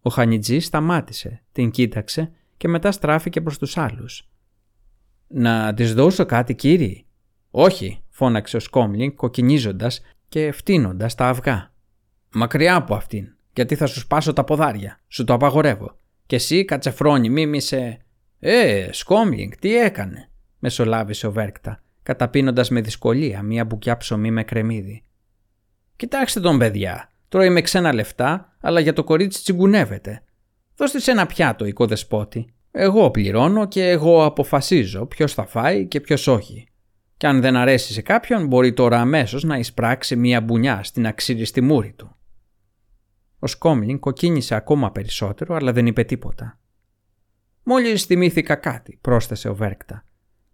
Ο 0.00 0.10
Χανιτζής 0.10 0.66
σταμάτησε, 0.66 1.42
την 1.52 1.70
κοίταξε 1.70 2.32
και 2.56 2.68
μετά 2.68 2.92
στράφηκε 2.92 3.40
προς 3.40 3.58
τους 3.58 3.76
άλλους. 3.76 4.31
«Να 5.34 5.74
της 5.74 5.94
δώσω 5.94 6.24
κάτι 6.24 6.54
κύριε» 6.54 7.04
«Όχι», 7.50 8.02
φώναξε 8.08 8.56
ο 8.56 8.60
Σκόμλινγκ 8.60 9.12
κοκκινίζοντας 9.14 10.00
και 10.28 10.52
φτύνοντας 10.52 11.14
τα 11.14 11.28
αυγά. 11.28 11.72
«Μακριά 12.32 12.74
από 12.74 12.94
αυτήν, 12.94 13.34
γιατί 13.52 13.74
θα 13.74 13.86
σου 13.86 14.00
σπάσω 14.00 14.32
τα 14.32 14.44
ποδάρια, 14.44 15.00
σου 15.08 15.24
το 15.24 15.32
απαγορεύω. 15.32 15.96
Και 16.26 16.36
εσύ 16.36 16.64
κατσεφρόνι 16.64 17.28
μη 17.28 17.46
μη 17.46 17.60
σε...» 17.60 17.98
«Ε, 18.38 18.88
Σκόμλινγκ, 18.92 19.52
τι 19.60 19.76
έκανε» 19.76 20.28
μεσολάβησε 20.58 21.26
ο 21.26 21.32
Βέρκτα, 21.32 21.82
καταπίνοντας 22.02 22.70
με 22.70 22.80
δυσκολία 22.80 23.42
μία 23.42 23.64
μπουκιά 23.64 23.96
ψωμί 23.96 24.30
με 24.30 24.44
κρεμμύδι. 24.44 25.04
«Κοιτάξτε 25.96 26.40
τον 26.40 26.58
παιδιά, 26.58 27.10
τρώει 27.28 27.50
με 27.50 27.60
ξένα 27.60 27.92
λεφτά, 27.92 28.56
αλλά 28.60 28.80
για 28.80 28.92
το 28.92 29.04
κορίτσι 29.04 29.42
τσιγκουνεύεται. 29.42 30.22
Δώστε 30.76 31.10
ένα 31.10 31.26
πιάτο, 31.26 31.64
οικοδεσπότη. 31.64 32.54
Εγώ 32.74 33.10
πληρώνω 33.10 33.68
και 33.68 33.88
εγώ 33.88 34.24
αποφασίζω 34.24 35.06
ποιος 35.06 35.34
θα 35.34 35.46
φάει 35.46 35.86
και 35.86 36.00
ποιος 36.00 36.26
όχι. 36.26 36.68
Και 37.16 37.26
αν 37.26 37.40
δεν 37.40 37.56
αρέσει 37.56 37.92
σε 37.92 38.02
κάποιον, 38.02 38.46
μπορεί 38.46 38.72
τώρα 38.72 39.00
αμέσως 39.00 39.42
να 39.42 39.58
εισπράξει 39.58 40.16
μία 40.16 40.40
μπουνιά 40.40 40.82
στην 40.82 41.06
αξίριστη 41.06 41.60
μούρη 41.60 41.92
του. 41.92 42.16
Ο 43.38 43.46
Σκόμλιν 43.46 43.98
κοκκίνησε 43.98 44.54
ακόμα 44.54 44.92
περισσότερο, 44.92 45.54
αλλά 45.54 45.72
δεν 45.72 45.86
είπε 45.86 46.04
τίποτα. 46.04 46.58
Μόλις 47.62 48.04
θυμήθηκα 48.04 48.54
κάτι, 48.54 48.98
πρόσθεσε 49.00 49.48
ο 49.48 49.54
Βέρκτα. 49.54 50.04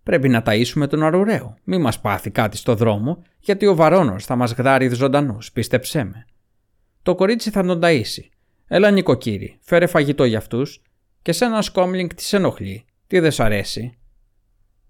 Πρέπει 0.02 0.28
να 0.28 0.42
ταΐσουμε 0.46 0.88
τον 0.88 1.02
αρουραίο. 1.02 1.56
Μη 1.64 1.78
μας 1.78 2.00
πάθει 2.00 2.30
κάτι 2.30 2.56
στο 2.56 2.74
δρόμο, 2.74 3.22
γιατί 3.38 3.66
ο 3.66 3.74
βαρόνος 3.74 4.24
θα 4.24 4.36
μας 4.36 4.52
γδάρει 4.52 4.88
ζωντανούς, 4.88 5.52
πίστεψέ 5.52 6.04
με. 6.04 6.26
Το 7.02 7.14
κορίτσι 7.14 7.50
θα 7.50 7.62
τον 7.62 7.80
ταΐσει. 7.82 8.28
Έλα, 8.66 8.90
νοικοκύρη, 8.90 9.58
φέρε 9.60 9.86
φαγητό 9.86 10.24
για 10.24 10.38
αυτούς, 10.38 10.82
και 11.22 11.32
σε 11.32 11.44
ένα 11.44 11.62
σκόμλινγκ 11.62 12.10
της 12.10 12.32
ενοχλεί. 12.32 12.84
Τι 13.06 13.18
δεν 13.18 13.30
σ' 13.30 13.40
αρέσει; 13.40 13.98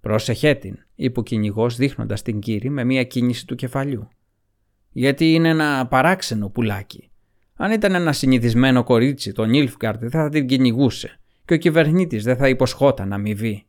Πρόσεχέ 0.00 0.54
την, 0.54 0.76
είπε 0.94 1.20
ο 1.20 1.22
κυνηγός 1.22 1.76
δείχνοντας 1.76 2.22
την 2.22 2.40
κύρι 2.40 2.70
με 2.70 2.84
μία 2.84 3.04
κίνηση 3.04 3.46
του 3.46 3.54
κεφαλιού. 3.54 4.08
Γιατί 4.92 5.32
είναι 5.32 5.48
ένα 5.48 5.86
παράξενο 5.86 6.48
πουλάκι. 6.48 7.10
Αν 7.56 7.72
ήταν 7.72 7.94
ένα 7.94 8.12
συνηθισμένο 8.12 8.84
κορίτσι, 8.84 9.32
τον 9.32 9.52
Ιλφγκάρντ 9.52 10.00
δεν 10.00 10.10
θα 10.10 10.28
την 10.28 10.46
κυνηγούσε 10.46 11.20
και 11.44 11.54
ο 11.54 11.56
κυβερνήτης 11.56 12.24
δεν 12.24 12.36
θα 12.36 12.48
υποσχόταν 12.48 13.12
αμοιβή. 13.12 13.66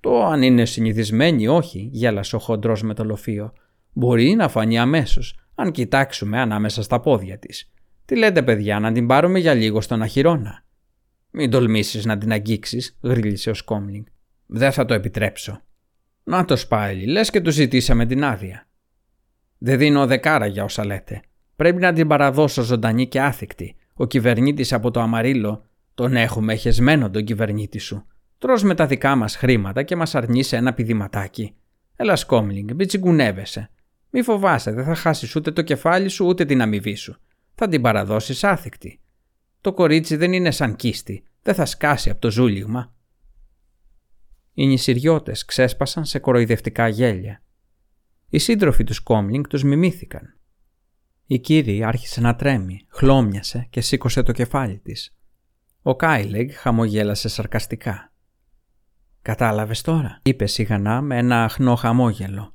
Το 0.00 0.24
αν 0.24 0.42
είναι 0.42 0.64
συνηθισμένη 0.64 1.48
όχι, 1.48 1.88
γέλασε 1.92 2.36
ο 2.36 2.38
χοντρός 2.38 2.82
με 2.82 2.94
το 2.94 3.04
λοφείο. 3.04 3.52
Μπορεί 3.92 4.34
να 4.34 4.48
φανεί 4.48 4.78
αμέσως, 4.78 5.38
αν 5.54 5.70
κοιτάξουμε 5.70 6.40
ανάμεσα 6.40 6.82
στα 6.82 7.00
πόδια 7.00 7.38
της. 7.38 7.72
Τι 8.04 8.16
λέτε, 8.16 8.42
παιδιά, 8.42 8.80
να 8.80 8.92
την 8.92 9.06
πάρουμε 9.06 9.38
για 9.38 9.54
λίγο 9.54 9.80
στον 9.80 10.02
αχυρώνα. 10.02 10.63
Μην 11.36 11.50
τολμήσεις 11.50 12.04
να 12.04 12.18
την 12.18 12.32
αγγίξεις, 12.32 12.98
γρίλησε 13.02 13.50
ο 13.50 13.54
Σκόμλινγκ. 13.54 14.04
Δεν 14.46 14.72
θα 14.72 14.84
το 14.84 14.94
επιτρέψω. 14.94 15.60
Να 16.24 16.44
το 16.44 16.56
σπάει, 16.56 17.06
λες 17.06 17.30
και 17.30 17.40
του 17.40 17.50
ζητήσαμε 17.50 18.06
την 18.06 18.24
άδεια. 18.24 18.68
Δεν 19.58 19.78
δίνω 19.78 20.06
δεκάρα 20.06 20.46
για 20.46 20.64
όσα 20.64 20.84
λέτε. 20.84 21.20
Πρέπει 21.56 21.80
να 21.80 21.92
την 21.92 22.08
παραδώσω 22.08 22.62
ζωντανή 22.62 23.08
και 23.08 23.20
άθικτη. 23.20 23.76
Ο 23.94 24.06
κυβερνήτης 24.06 24.72
από 24.72 24.90
το 24.90 25.00
Αμαρίλο 25.00 25.64
τον 25.94 26.16
έχουμε 26.16 26.54
χεσμένο 26.54 27.10
τον 27.10 27.24
κυβερνήτη 27.24 27.78
σου. 27.78 28.06
Τρως 28.38 28.62
με 28.62 28.74
τα 28.74 28.86
δικά 28.86 29.16
μας 29.16 29.36
χρήματα 29.36 29.82
και 29.82 29.96
μας 29.96 30.14
αρνείσαι 30.14 30.56
ένα 30.56 30.74
πηδηματάκι. 30.74 31.54
Έλα 31.96 32.16
Σκόμλινγκ, 32.16 32.70
μην 32.70 32.86
τσιγκουνεύεσαι. 32.86 33.70
Μη 34.10 34.22
φοβάσαι, 34.22 34.72
δεν 34.72 34.84
θα 34.84 34.94
χάσεις 34.94 35.36
ούτε 35.36 35.50
το 35.50 35.62
κεφάλι 35.62 36.08
σου 36.08 36.26
ούτε 36.26 36.44
την 36.44 36.62
αμοιβή 36.62 36.94
σου. 36.94 37.16
Θα 37.54 37.68
την 37.68 37.82
παραδώσεις 37.82 38.44
άθικτη. 38.44 38.98
Το 39.64 39.72
κορίτσι 39.72 40.16
δεν 40.16 40.32
είναι 40.32 40.50
σαν 40.50 40.76
κίστη. 40.76 41.24
Δεν 41.42 41.54
θα 41.54 41.66
σκάσει 41.66 42.10
από 42.10 42.20
το 42.20 42.30
ζούλιγμα. 42.30 42.94
Οι 44.54 44.66
νησιριώτες 44.66 45.44
ξέσπασαν 45.44 46.04
σε 46.04 46.18
κοροϊδευτικά 46.18 46.88
γέλια. 46.88 47.42
Οι 48.28 48.38
σύντροφοι 48.38 48.84
του 48.84 48.94
Σκόμλινγκ 48.94 49.44
τους 49.44 49.62
μιμήθηκαν. 49.62 50.38
Η 51.26 51.38
κύριη 51.38 51.84
άρχισε 51.84 52.20
να 52.20 52.36
τρέμει, 52.36 52.86
χλώμιασε 52.88 53.66
και 53.70 53.80
σήκωσε 53.80 54.22
το 54.22 54.32
κεφάλι 54.32 54.78
της. 54.78 55.16
Ο 55.82 55.96
Κάιλεγ 55.96 56.52
χαμογέλασε 56.54 57.28
σαρκαστικά. 57.28 58.12
«Κατάλαβες 59.22 59.80
τώρα», 59.80 60.20
είπε 60.22 60.46
σιγανά 60.46 61.00
με 61.00 61.18
ένα 61.18 61.44
αχνό 61.44 61.74
χαμόγελο. 61.74 62.54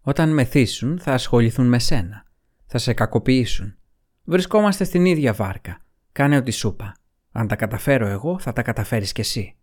«Όταν 0.00 0.32
μεθύσουν 0.32 0.98
θα 0.98 1.12
ασχοληθούν 1.12 1.66
με 1.66 1.78
σένα. 1.78 2.24
Θα 2.66 2.78
σε 2.78 2.92
κακοποιήσουν. 2.92 3.76
Βρισκόμαστε 4.24 4.84
στην 4.84 5.04
ίδια 5.04 5.32
βάρκα. 5.32 5.82
Κάνε 6.12 6.36
ό,τι 6.36 6.50
σου 6.50 6.68
είπα. 6.68 6.96
Αν 7.30 7.46
τα 7.46 7.56
καταφέρω 7.56 8.06
εγώ, 8.06 8.38
θα 8.38 8.52
τα 8.52 8.62
καταφέρεις 8.62 9.12
κι 9.12 9.20
εσύ». 9.20 9.56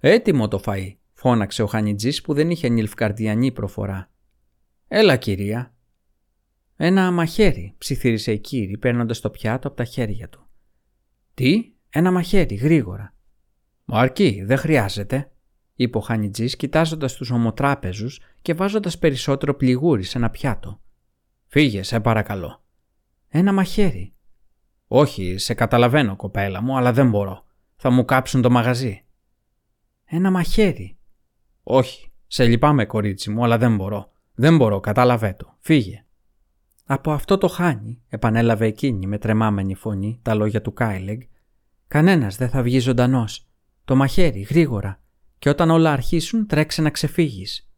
«Έτοιμο 0.00 0.48
το 0.48 0.60
φαΐ», 0.64 0.96
φώναξε 1.12 1.62
ο 1.62 1.66
Χανιτζής 1.66 2.20
που 2.20 2.34
δεν 2.34 2.50
είχε 2.50 2.68
νυλφκαρδιανή 2.68 3.52
προφορά. 3.52 4.10
«Έλα, 4.88 5.16
κυρία». 5.16 5.74
«Ένα 6.76 7.10
μαχαίρι», 7.10 7.74
ψιθύρισε 7.78 8.32
η 8.32 8.38
κύρι 8.38 8.78
παίρνοντας 8.78 9.20
το 9.20 9.30
πιάτο 9.30 9.68
από 9.68 9.76
τα 9.76 9.84
χέρια 9.84 10.28
του. 10.28 10.46
«Τι» 11.34 11.74
Ένα 11.96 12.10
μαχαίρι, 12.10 12.54
γρήγορα. 12.54 13.14
Μα 13.84 14.00
αρκεί, 14.00 14.42
δεν 14.44 14.56
χρειάζεται, 14.56 15.32
είπε 15.74 15.98
ο 15.98 16.00
Χανιτζής 16.00 16.56
κοιτάζοντας 16.56 17.14
τους 17.14 17.30
ομοτράπεζους 17.30 18.20
και 18.42 18.54
βάζοντας 18.54 18.98
περισσότερο 18.98 19.54
πληγούρι 19.54 20.02
σε 20.02 20.18
ένα 20.18 20.30
πιάτο. 20.30 20.80
Φύγε, 21.46 21.82
σε 21.82 22.00
παρακαλώ. 22.00 22.64
Ένα 23.28 23.52
μαχαίρι. 23.52 24.13
Όχι, 24.96 25.38
σε 25.38 25.54
καταλαβαίνω, 25.54 26.16
κοπέλα 26.16 26.62
μου, 26.62 26.76
αλλά 26.76 26.92
δεν 26.92 27.08
μπορώ. 27.08 27.44
Θα 27.76 27.90
μου 27.90 28.04
κάψουν 28.04 28.42
το 28.42 28.50
μαγαζί. 28.50 29.04
Ένα 30.04 30.30
μαχαίρι. 30.30 30.96
Όχι, 31.62 32.12
σε 32.26 32.46
λυπάμαι, 32.46 32.86
κορίτσι 32.86 33.30
μου, 33.30 33.44
αλλά 33.44 33.58
δεν 33.58 33.76
μπορώ. 33.76 34.12
Δεν 34.34 34.56
μπορώ, 34.56 34.80
κατάλαβέ 34.80 35.34
το. 35.38 35.56
Φύγε. 35.60 36.04
Από 36.84 37.12
αυτό 37.12 37.38
το 37.38 37.48
χάνει, 37.48 38.02
επανέλαβε 38.08 38.66
εκείνη 38.66 39.06
με 39.06 39.18
τρεμάμενη 39.18 39.74
φωνή 39.74 40.18
τα 40.22 40.34
λόγια 40.34 40.62
του 40.62 40.72
Κάιλεγ 40.72 41.18
Κανένας 41.88 42.36
δεν 42.36 42.48
θα 42.48 42.62
βγει 42.62 42.78
ζωντανός. 42.78 43.46
Το 43.84 43.96
μαχαίρι, 43.96 44.40
γρήγορα. 44.40 45.00
Και 45.38 45.48
όταν 45.48 45.70
όλα 45.70 45.92
αρχίσουν, 45.92 46.46
τρέξε 46.46 46.82
να 46.82 46.90
ξεφύγεις. 46.90 47.70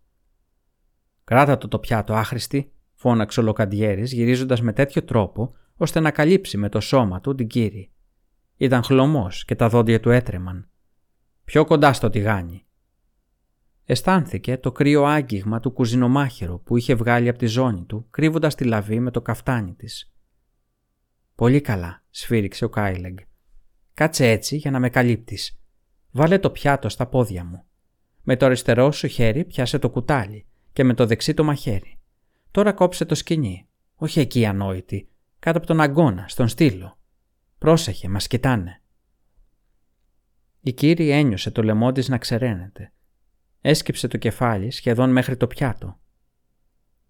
Κράτα 1.25 1.59
το 1.59 1.69
το 1.69 1.79
πιάτο, 1.79 2.15
άχρηστη, 2.15 2.73
φώναξε 2.95 3.41
ο 3.41 3.43
Λοκαντιέρης, 3.43 4.13
γυρίζοντας 4.13 4.61
με 4.61 4.73
τέτοιο 4.73 5.05
τρόπο 5.05 5.55
ώστε 5.77 6.01
να 6.01 6.11
καλύψει 6.11 6.57
με 6.57 6.69
το 6.69 6.81
σώμα 6.81 7.21
του 7.21 7.35
την 7.35 7.47
κύρι. 7.47 7.91
Ήταν 8.57 8.83
χλωμός 8.83 9.45
και 9.45 9.55
τα 9.55 9.69
δόντια 9.69 10.01
του 10.01 10.11
έτρεμαν. 10.11 10.69
Πιο 11.45 11.65
κοντά 11.65 11.93
στο 11.93 12.11
τηγάνι. 12.11 12.67
Αισθάνθηκε 13.85 14.59
το 14.59 14.73
κρύο 14.73 15.05
άγγιγμα 15.05 15.61
του 15.61 15.71
κουζινομάχερου 15.71 16.63
που 16.63 16.77
είχε 16.77 16.95
βγάλει 16.95 17.29
από 17.29 17.39
τη 17.39 17.47
ζώνη 17.47 17.85
του, 17.85 18.07
κρύβοντας 18.11 18.55
τη 18.55 18.65
λαβή 18.65 19.01
με 19.01 19.11
το 19.11 19.23
καφτάνι 19.23 19.75
της. 19.75 20.13
Πολύ 21.35 21.61
καλά, 21.61 22.05
σφύριξε 22.11 22.65
ο 22.65 22.69
Κάιλεγκ. 22.69 23.17
Κάτσε 23.95 24.31
έτσι 24.31 24.57
για 24.57 24.71
να 24.71 24.79
με 24.79 24.91
καλύπτεις. 24.91 25.61
Βάλε 26.11 26.39
το 26.39 26.51
πιάτο 26.51 26.89
στα 26.89 27.07
πόδια 27.07 27.45
μου. 27.45 27.65
Με 28.23 28.37
το 28.37 28.47
αριστερό 28.47 28.93
σου 28.93 29.07
χέρι 29.07 29.45
πιάσε 29.45 29.79
το 29.79 29.91
κουτάλι 29.91 30.47
και 30.73 30.85
με 30.85 30.95
το 30.95 31.07
δεξί 31.07 31.35
το 31.35 31.45
μαχαίρι. 31.45 31.99
Τώρα 32.51 32.73
κόψε 32.73 33.05
το 33.05 33.15
σκηνή. 33.15 33.69
Όχι 33.95 34.21
εκεί 34.21 34.47
ανόητη. 34.47 35.09
Κάτω 35.47 35.59
από 35.59 35.67
τον 35.67 35.81
αγκώνα, 35.81 36.29
στον 36.29 36.49
στήλο. 36.49 36.99
Πρόσεχε, 37.59 38.09
μας 38.09 38.27
κοιτάνε. 38.27 38.83
Η 40.61 40.73
κύριε 40.73 41.17
ένιωσε 41.17 41.51
το 41.51 41.63
λαιμό 41.63 41.93
της 41.93 42.09
να 42.09 42.19
ξεραίνεται. 42.19 42.93
Έσκυψε 43.61 44.09
το 44.09 44.17
κεφάλι 44.17 44.71
σχεδόν 44.71 45.11
μέχρι 45.11 45.37
το 45.37 45.47
πιάτο. 45.47 46.01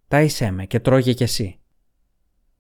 «Τάισέ 0.09 0.51
με 0.51 0.67
και 0.67 0.81
τρώγε 0.81 1.13
κι 1.13 1.23
εσύ». 1.23 1.61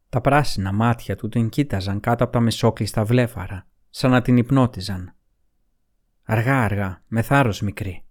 Τα 0.09 0.21
πράσινα 0.21 0.73
μάτια 0.73 1.17
του 1.17 1.29
την 1.29 1.49
κοίταζαν 1.49 2.01
κάτω 2.01 2.25
από 2.25 2.33
τα 2.33 2.41
μισόκλειστα 2.41 3.05
βλέφαρα, 3.05 3.67
σαν 3.91 4.11
να 4.11 4.23
την 4.23 4.37
υπνώτιζαν. 4.37 5.15
«Αργά 6.23 6.63
αργά, 6.63 7.03
με 7.07 7.23
θάρρος 7.23 7.61
μικρή. 7.61 8.05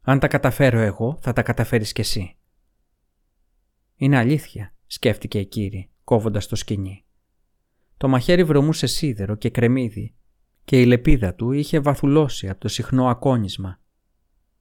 Αν 0.00 0.18
τα 0.18 0.28
καταφέρω 0.28 0.78
εγώ, 0.78 1.18
θα 1.20 1.32
τα 1.32 1.42
καταφέρεις 1.42 1.92
κι 1.92 2.00
εσύ». 2.00 2.36
«Είναι 3.96 4.18
αλήθεια», 4.18 4.74
σκέφτηκε 4.86 5.38
η 5.38 5.46
κύρι, 5.46 5.90
κόβοντας 6.04 6.46
το 6.46 6.56
σκηνή. 6.56 7.04
Το 8.02 8.08
μαχαίρι 8.08 8.44
βρωμούσε 8.44 8.86
σίδερο 8.86 9.34
και 9.34 9.50
κρεμμύδι 9.50 10.14
και 10.64 10.80
η 10.80 10.84
λεπίδα 10.84 11.34
του 11.34 11.52
είχε 11.52 11.80
βαθουλώσει 11.80 12.48
από 12.48 12.60
το 12.60 12.68
συχνό 12.68 13.08
ακόνισμα. 13.08 13.80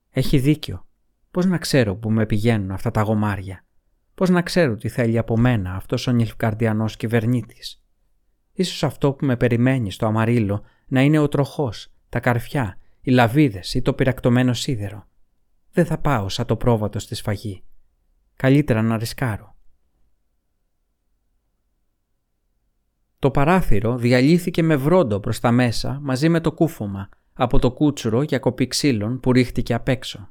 Έχει 0.10 0.38
δίκιο. 0.38 0.88
Πώς 1.32 1.46
να 1.46 1.58
ξέρω 1.58 1.96
που 1.96 2.12
με 2.12 2.26
πηγαίνουν 2.26 2.72
αυτά 2.72 2.92
τα 2.92 3.02
γομάρια; 3.02 3.66
Πώς 4.16 4.30
να 4.30 4.42
ξέρω 4.42 4.76
τι 4.76 4.90
θέλει 4.90 5.18
από 5.18 5.38
μένα 5.38 5.76
αυτός 5.76 6.08
ο 6.08 6.12
νυλφκαρδιανός 6.12 6.98
κυβερνήτης; 6.98 7.84
Ίσως 8.54 8.84
αυτό 8.84 9.14
που 9.14 9.26
με 9.26 9.38
περιμένει 9.38 9.92
στο 9.92 10.06
αμαρίλο 10.06 10.64
να 10.88 11.02
είναι 11.02 11.20
ο 11.20 11.28
τροχός, 11.28 11.94
τα 12.10 12.20
καρφιά, 12.20 12.78
οι 13.02 13.12
λαβίδες 13.12 13.74
ή 13.74 13.82
το 13.82 13.94
πυρακτωμένο 13.94 14.54
σίδερο. 14.54 15.08
Δεν 15.72 15.86
θα 15.86 15.98
πάω 15.98 16.30
σαν 16.30 16.46
το 16.46 16.56
πρόβατο 16.56 17.00
στη 17.00 17.16
σφαγή. 17.16 17.64
Καλύτερα 18.36 18.82
να 18.82 18.98
ρισκάρω. 18.98 19.51
Το 23.22 23.32
παράθυρο 23.32 23.98
διαλύθηκε 23.98 24.64
με 24.64 24.76
βρόντο 24.76 25.20
προς 25.20 25.40
τα 25.40 25.52
μέσα 25.52 26.00
μαζί 26.02 26.30
με 26.30 26.40
το 26.40 26.52
κούφωμα 26.52 27.10
από 27.34 27.60
το 27.60 27.72
κούτσουρο 27.72 28.22
για 28.22 28.40
κοπή 28.40 28.68
ξύλων 28.68 29.20
που 29.20 29.32
ρίχτηκε 29.32 29.74
απ' 29.74 29.88
έξω. 29.88 30.30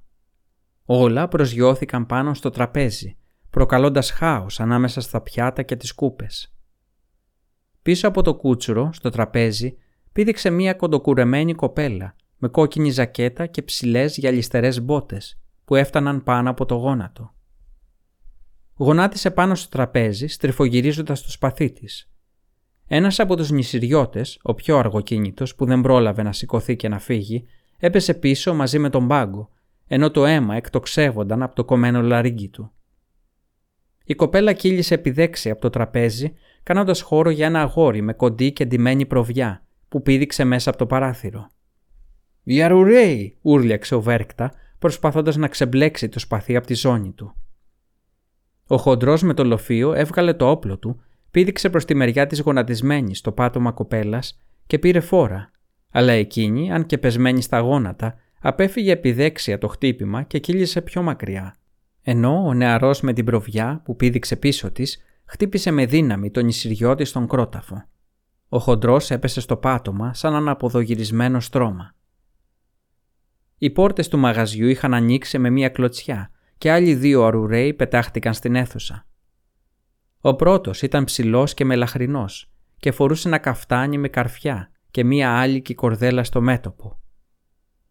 Όλα 0.85 1.29
προσγειώθηκαν 1.29 2.07
πάνω 2.07 2.35
στο 2.35 2.51
τραπέζι, 2.51 3.17
προκαλώντας 3.51 4.11
χάος 4.11 4.61
ανάμεσα 4.61 5.01
στα 5.01 5.21
πιάτα 5.21 5.63
και 5.63 5.77
τις 5.77 5.93
κούπες. 5.93 6.55
Πίσω 7.83 8.09
από 8.09 8.23
το 8.23 8.35
κούτσουρο, 8.35 8.93
στο 8.93 9.11
τραπέζι, 9.11 9.77
πήδηξε 10.13 10.51
μία 10.51 10.75
κοντοκουρεμένη 10.75 11.55
κοπέλα 11.55 12.15
με 12.37 12.49
κόκκινη 12.49 12.91
ζακέτα 12.91 13.47
και 13.47 13.63
ψηλές 13.63 14.17
γυαλιστερές 14.17 14.83
μπότες 14.83 15.41
που 15.65 15.75
έφταναν 15.75 16.23
πάνω 16.23 16.51
από 16.51 16.65
το 16.65 16.75
γόνατο. 16.75 17.35
Γονάτισε 18.75 19.31
πάνω 19.31 19.55
στο 19.55 19.69
τραπέζι 19.69 20.27
στριφογυρίζοντας 20.27 21.23
το 21.23 21.31
σπαθί 21.31 21.73
της 21.73 22.11
ένας 22.93 23.19
από 23.19 23.37
τους 23.37 23.51
νησιριώτες, 23.51 24.39
ο 24.43 24.55
πιο 24.55 24.79
αργοκίνητος 24.79 25.55
που 25.55 25.65
δεν 25.65 25.81
πρόλαβε 25.81 26.23
να 26.23 26.33
σηκωθεί 26.33 26.77
και 26.77 26.89
να 26.89 26.99
φύγει, 26.99 27.47
έπεσε 27.79 28.15
πίσω 28.15 28.55
μαζί 28.55 28.79
με 28.79 28.91
τον 28.91 29.09
πάγκο, 29.09 29.51
ενώ 29.87 30.11
το 30.11 30.27
αίμα 30.27 30.55
εκτοξεύονταν 30.55 31.43
από 31.43 31.55
το 31.55 31.65
κομμένο 31.65 32.03
λαρίγκι 32.03 32.49
του. 32.49 32.73
Η 34.05 34.15
κοπέλα 34.15 34.53
κύλησε 34.53 34.95
επιδέξει 34.95 35.51
από 35.51 35.61
το 35.61 35.71
τραπέζι, 35.71 36.33
κάνοντας 36.63 37.01
χώρο 37.01 37.31
για 37.31 37.47
ένα 37.47 37.61
αγόρι 37.61 38.03
με 38.03 38.13
κοντή 38.13 38.53
και 38.53 38.65
ντυμένη 38.65 39.07
προβιά, 39.07 39.67
που 39.89 40.03
πήδηξε 40.03 40.45
μέσα 40.45 40.71
από 40.71 40.79
το 40.79 40.87
παράθυρο. 40.87 41.51
«Ιαρουρέι!» 42.43 43.39
ούρλιαξε 43.41 43.95
ο 43.95 44.01
Βέρκτα, 44.01 44.53
προσπαθώντας 44.79 45.37
να 45.37 45.49
ξεμπλέξει 45.49 46.09
το 46.09 46.19
σπαθί 46.19 46.57
από 46.57 46.67
τη 46.67 46.75
ζώνη 46.75 47.13
του. 47.13 47.35
Ο 48.67 48.77
χοντρός 48.77 49.23
με 49.23 49.35
το 49.35 49.45
λοφείο 49.45 49.93
έβγαλε 49.93 50.35
το 50.35 50.51
όπλο 50.51 50.79
του 50.79 51.03
πήδηξε 51.31 51.71
προς 51.71 51.85
τη 51.85 51.95
μεριά 51.95 52.27
της 52.27 52.41
γονατισμένης 52.41 53.19
στο 53.19 53.33
πάτωμα 53.33 53.73
κοπέλας 53.73 54.39
και 54.67 54.79
πήρε 54.79 55.01
φόρα, 55.01 55.51
αλλά 55.91 56.13
εκείνη, 56.13 56.73
αν 56.73 56.87
και 56.87 56.99
πεσμένη 56.99 57.43
στα 57.43 57.59
γόνατα, 57.59 58.15
απέφυγε 58.41 58.93
επιδέξια 58.93 59.59
το 59.59 59.69
χτύπημα 59.69 60.23
και 60.23 60.39
κύλησε 60.39 60.83
πιο 60.83 61.03
μακριά. 61.03 61.55
Ενώ 62.03 62.47
ο 62.47 62.55
νεαρός 62.55 63.01
με 63.01 63.13
την 63.13 63.25
προβιά 63.25 63.81
που 63.85 63.97
πήδηξε 63.97 64.37
πίσω 64.37 64.71
της, 64.71 65.03
χτύπησε 65.25 65.71
με 65.71 65.87
δύναμη 65.87 66.31
τον 66.31 66.45
νησιριώτη 66.45 67.05
στον 67.05 67.29
κρόταφο. 67.29 67.85
Ο 68.49 68.59
χοντρός 68.59 69.11
έπεσε 69.11 69.41
στο 69.41 69.57
πάτωμα 69.57 70.15
σαν 70.15 70.35
ένα 70.35 70.51
αποδογυρισμένο 70.51 71.41
στρώμα. 71.41 71.95
Οι 73.59 73.71
πόρτες 73.71 74.09
του 74.09 74.19
μαγαζιού 74.19 74.69
είχαν 74.69 74.95
ανοίξει 74.95 75.39
με 75.39 75.51
μία 75.51 75.69
κλωτσιά 75.69 76.31
και 76.59 76.71
άλλοι 76.71 76.95
δύο 76.95 77.25
αρουραίοι 77.25 77.75
πετάχτηκαν 77.75 78.35
στην 78.35 78.55
αίθουσα. 78.55 79.07
Ο 80.21 80.35
πρώτος 80.35 80.83
ήταν 80.83 81.05
ψηλός 81.05 81.55
και 81.55 81.65
μελαχρινός 81.65 82.51
και 82.77 82.91
φορούσε 82.91 83.29
ένα 83.29 83.39
καφτάνι 83.39 83.99
με 83.99 84.09
καρφιά 84.09 84.71
και 84.91 85.05
μία 85.05 85.39
άλικη 85.39 85.75
κορδέλα 85.75 86.25
στο 86.25 86.41
μέτωπο. 86.41 87.01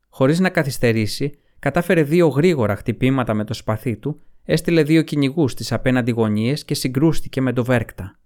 Χωρίς 0.10 0.40
να 0.40 0.50
καθυστερήσει, 0.50 1.40
κατάφερε 1.60 2.04
δύο 2.04 2.28
γρήγορα 2.28 2.76
χτυπήματα 2.76 3.34
με 3.34 3.44
το 3.44 3.54
σπαθί 3.54 3.98
του, 3.98 4.22
έστειλε 4.44 4.84
δύο 4.84 5.02
κυνηγούς 5.02 5.52
στις 5.52 5.72
απέναντι 5.72 6.12
γωνίες 6.12 6.66
και 6.66 6.74
συγκρούστηκε 6.74 7.42
με 7.42 7.54
το 7.54 7.64
βέρκτα. 7.64 8.20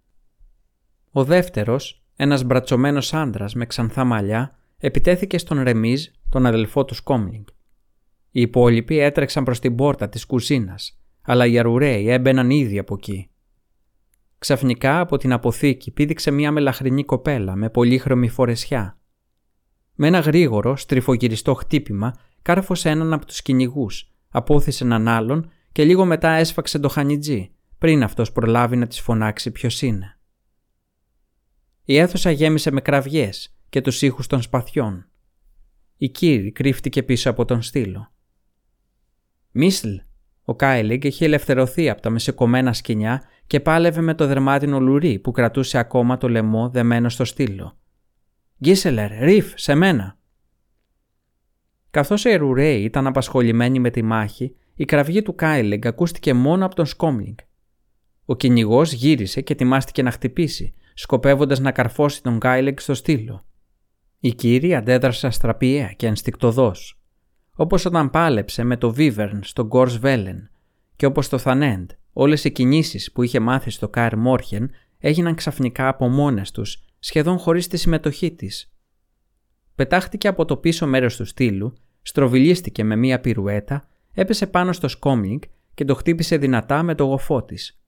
Ο 1.11 1.23
δεύτερος, 1.23 2.03
ένας 2.15 2.43
μπρατσωμένος 2.43 3.13
άντρας 3.13 3.53
με 3.53 3.65
ξανθά 3.65 4.03
μαλλιά, 4.03 4.57
επιτέθηκε 4.77 5.37
στον 5.37 5.61
Ρεμίζ, 5.61 6.05
τον 6.29 6.45
αδελφό 6.45 6.85
του 6.85 6.93
Σκόμλινγκ. 6.93 7.45
Οι 8.31 8.41
υπόλοιποι 8.41 8.97
έτρεξαν 8.97 9.43
προς 9.43 9.59
την 9.59 9.75
πόρτα 9.75 10.09
της 10.09 10.25
κουζίνας, 10.25 10.99
αλλά 11.21 11.45
οι 11.45 11.59
αρουραίοι 11.59 12.09
έμπαιναν 12.09 12.49
ήδη 12.49 12.79
από 12.79 12.93
εκεί. 12.93 13.27
Ξαφνικά 14.43 14.99
από 14.99 15.17
την 15.17 15.33
αποθήκη 15.33 15.91
πήδηξε 15.91 16.31
μια 16.31 16.51
μελαχρινή 16.51 17.03
κοπέλα 17.03 17.55
με 17.55 17.69
πολύχρωμη 17.69 18.29
φορεσιά. 18.29 18.99
Με 19.93 20.07
ένα 20.07 20.19
γρήγορο, 20.19 20.75
στριφογυριστό 20.75 21.53
χτύπημα 21.53 22.13
κάρφωσε 22.41 22.89
έναν 22.89 23.13
από 23.13 23.25
τους 23.25 23.41
κυνηγούς, 23.41 24.11
απόθυσε 24.29 24.83
έναν 24.83 25.07
άλλον 25.07 25.51
και 25.71 25.83
λίγο 25.83 26.05
μετά 26.05 26.29
έσφαξε 26.29 26.79
το 26.79 26.89
χανιτζή, 26.89 27.51
πριν 27.77 28.03
αυτός 28.03 28.31
προλάβει 28.31 28.75
να 28.75 28.87
της 28.87 28.99
φωνάξει 28.99 29.51
ποιος 29.51 29.81
είναι. 29.81 30.19
Η 31.83 31.97
αίθουσα 31.97 32.31
γέμισε 32.31 32.71
με 32.71 32.81
κραυγές 32.81 33.57
και 33.69 33.81
τους 33.81 34.01
ήχους 34.01 34.27
των 34.27 34.41
σπαθιών. 34.41 35.09
Η 35.97 36.09
κύρι 36.09 36.51
κρύφτηκε 36.51 37.03
πίσω 37.03 37.29
από 37.29 37.45
τον 37.45 37.61
στήλο. 37.61 38.11
«Μίσλ», 39.51 39.95
ο 40.45 40.55
Κάιλεγκ 40.55 41.03
είχε 41.03 41.25
ελευθερωθεί 41.25 41.89
από 41.89 42.01
τα 42.01 42.09
μισοκομμένα 42.09 42.73
σχοινιά 42.73 43.23
και 43.47 43.59
πάλευε 43.59 44.01
με 44.01 44.13
το 44.13 44.27
δερμάτινο 44.27 44.79
λουρί 44.79 45.19
που 45.19 45.31
κρατούσε 45.31 45.77
ακόμα 45.77 46.17
το 46.17 46.29
λαιμό 46.29 46.69
δεμένο 46.69 47.09
στο 47.09 47.25
στύλο. 47.25 47.77
«Γκίσελερ, 48.63 49.11
ρίφ, 49.19 49.51
σε 49.55 49.75
μένα!» 49.75 50.17
Καθώς 51.89 52.25
οι 52.25 52.35
Αρουραίοι 52.35 52.83
ήταν 52.83 53.07
απασχολημένοι 53.07 53.79
με 53.79 53.89
τη 53.89 54.01
μάχη, 54.01 54.55
η 54.75 54.85
κραυγή 54.85 55.21
του 55.21 55.35
Κάιλεγκ 55.35 55.87
ακούστηκε 55.87 56.33
μόνο 56.33 56.65
από 56.65 56.75
τον 56.75 56.85
Σκόμλικ. 56.85 57.37
Ο 58.25 58.35
κυνηγός 58.35 58.93
γύρισε 58.93 59.41
και 59.41 59.53
ετοιμάστηκε 59.53 60.03
να 60.03 60.11
χτυπήσει, 60.11 60.73
σκοπεύοντας 60.93 61.59
να 61.59 61.71
καρφώσει 61.71 62.23
τον 62.23 62.39
Κάιλεγκ 62.39 62.77
στο 62.77 62.93
στύλο. 62.93 63.45
Η 64.19 64.33
Κίρι 64.33 64.75
αντέδρασε 64.75 65.27
αστραπιαία 65.27 65.87
και 65.87 66.07
ενστικτωδώς, 66.07 67.02
όπως 67.55 67.85
όταν 67.85 68.09
πάλεψε 68.09 68.63
με 68.63 68.77
το 68.77 68.93
Βίβερν 68.93 69.43
στον 69.43 69.65
Γκόρς 69.65 69.97
Βέλεν 69.97 70.49
και 70.95 71.05
όπως 71.05 71.29
το 71.29 71.37
Θανέντ 71.37 71.91
Όλες 72.13 72.43
οι 72.43 72.51
κινήσεις 72.51 73.11
που 73.11 73.23
είχε 73.23 73.39
μάθει 73.39 73.69
στο 73.69 73.89
Καρ 73.89 74.17
Μόρχεν 74.17 74.71
έγιναν 74.99 75.35
ξαφνικά 75.35 75.87
από 75.87 76.07
μόνες 76.07 76.51
τους, 76.51 76.83
σχεδόν 76.99 77.37
χωρίς 77.37 77.67
τη 77.67 77.77
συμμετοχή 77.77 78.31
της. 78.31 78.71
Πετάχτηκε 79.75 80.27
από 80.27 80.45
το 80.45 80.57
πίσω 80.57 80.87
μέρος 80.87 81.15
του 81.15 81.25
στήλου, 81.25 81.73
στροβιλίστηκε 82.01 82.83
με 82.83 82.95
μία 82.95 83.19
πυρουέτα, 83.19 83.87
έπεσε 84.13 84.47
πάνω 84.47 84.73
στο 84.73 84.87
σκόμλινγκ 84.87 85.41
και 85.73 85.85
το 85.85 85.95
χτύπησε 85.95 86.37
δυνατά 86.37 86.83
με 86.83 86.95
το 86.95 87.03
γοφό 87.03 87.43
της. 87.43 87.79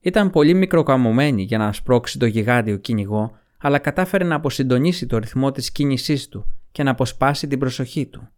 Ήταν 0.00 0.30
πολύ 0.30 0.54
μικροκαμωμένη 0.54 1.42
για 1.42 1.58
να 1.58 1.72
σπρώξει 1.72 2.18
το 2.18 2.26
γιγάντιο 2.26 2.76
κυνηγό, 2.76 3.32
αλλά 3.58 3.78
κατάφερε 3.78 4.24
να 4.24 4.34
αποσυντονίσει 4.34 5.06
το 5.06 5.18
ρυθμό 5.18 5.50
της 5.50 5.72
κίνησής 5.72 6.28
του 6.28 6.46
και 6.72 6.82
να 6.82 6.90
αποσπάσει 6.90 7.46
την 7.46 7.58
προσοχή 7.58 8.06
του. 8.06 8.28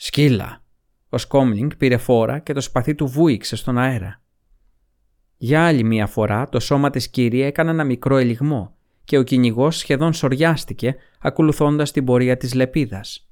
«Σκύλα», 0.00 0.62
ο 1.08 1.18
Σκόμλινγκ 1.18 1.70
πήρε 1.78 1.96
φόρα 1.96 2.38
και 2.38 2.52
το 2.52 2.60
σπαθί 2.60 2.94
του 2.94 3.06
βούηξε 3.06 3.56
στον 3.56 3.78
αέρα. 3.78 4.22
Για 5.36 5.66
άλλη 5.66 5.84
μία 5.84 6.06
φορά 6.06 6.48
το 6.48 6.60
σώμα 6.60 6.90
της 6.90 7.08
κύρια 7.08 7.46
έκανε 7.46 7.70
ένα 7.70 7.84
μικρό 7.84 8.16
ελιγμό 8.16 8.76
και 9.04 9.18
ο 9.18 9.22
κυνηγός 9.22 9.76
σχεδόν 9.76 10.12
σοριάστηκε 10.12 10.96
ακολουθώντας 11.20 11.92
την 11.92 12.04
πορεία 12.04 12.36
της 12.36 12.54
λεπίδας. 12.54 13.28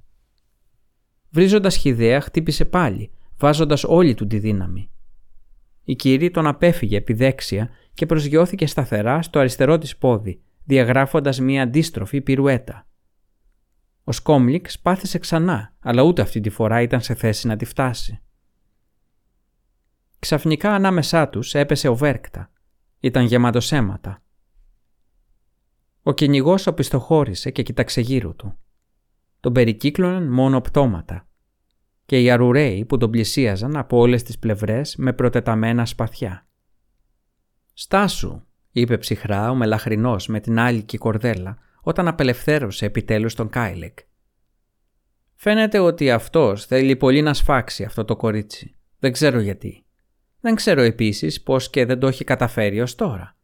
Βρίζοντας 1.30 1.76
χιδέα 1.76 2.20
χτύπησε 2.20 2.64
πάλι, 2.64 3.10
βάζοντας 3.38 3.84
όλη 3.84 4.14
του 4.14 4.26
τη 4.26 4.38
δύναμη. 4.38 4.90
Η 5.84 5.94
κύρια 5.94 6.30
τον 6.30 6.46
απέφυγε 6.46 6.96
επιδέξια 6.96 7.70
και 7.94 8.06
προσγειώθηκε 8.06 8.66
σταθερά 8.66 9.22
στο 9.22 9.38
αριστερό 9.38 9.78
της 9.78 9.96
πόδι, 9.96 10.40
διαγράφοντας 10.64 11.40
μία 11.40 11.62
αντίστροφη 11.62 12.20
πυρουέτα. 12.20 12.86
Ο 14.08 14.12
Σκόμλικ 14.12 14.70
σπάθησε 14.70 15.18
ξανά, 15.18 15.74
αλλά 15.80 16.02
ούτε 16.02 16.22
αυτή 16.22 16.40
τη 16.40 16.50
φορά 16.50 16.80
ήταν 16.80 17.00
σε 17.00 17.14
θέση 17.14 17.46
να 17.46 17.56
τη 17.56 17.64
φτάσει. 17.64 18.20
Ξαφνικά 20.18 20.74
ανάμεσά 20.74 21.28
τους 21.28 21.54
έπεσε 21.54 21.88
ο 21.88 21.96
Βέρκτα. 21.96 22.50
Ήταν 23.00 23.24
γεμάτο 23.24 23.60
αίματα. 23.70 24.22
Ο 26.02 26.12
κυνηγός 26.12 26.66
οπισθοχώρησε 26.66 27.50
και 27.50 27.62
κοίταξε 27.62 28.00
γύρω 28.00 28.34
του. 28.34 28.58
Τον 29.40 29.52
περικύκλωναν 29.52 30.32
μόνο 30.32 30.60
πτώματα. 30.60 31.28
και 32.04 32.20
οι 32.20 32.30
αρουραίοι 32.30 32.84
που 32.84 32.96
τον 32.96 33.10
πλησίαζαν 33.10 33.76
από 33.76 33.98
όλες 33.98 34.22
τις 34.22 34.38
πλευρές 34.38 34.96
με 34.96 35.12
προτεταμένα 35.12 35.86
σπαθιά. 35.86 36.46
«Στάσου», 37.74 38.42
είπε 38.70 38.98
ψυχρά 38.98 39.50
ο 39.50 39.54
μελαχρινός 39.54 40.26
με 40.26 40.40
την 40.40 40.58
άλικη 40.58 40.98
κορδέλα 40.98 41.58
όταν 41.88 42.08
απελευθέρωσε 42.08 42.86
επιτέλους 42.86 43.34
τον 43.34 43.48
Κάιλεκ. 43.48 43.98
Φαίνεται 45.34 45.78
ότι 45.78 46.10
αυτός 46.10 46.66
θέλει 46.66 46.96
πολύ 46.96 47.22
να 47.22 47.34
σφάξει 47.34 47.84
αυτό 47.84 48.04
το 48.04 48.16
κορίτσι. 48.16 48.74
Δεν 48.98 49.12
ξέρω 49.12 49.40
γιατί. 49.40 49.84
Δεν 50.40 50.54
ξέρω 50.54 50.80
επίσης 50.80 51.42
πώς 51.42 51.70
και 51.70 51.84
δεν 51.84 51.98
το 51.98 52.06
έχει 52.06 52.24
καταφέρει 52.24 52.80
ως 52.80 52.94
τώρα. 52.94 53.36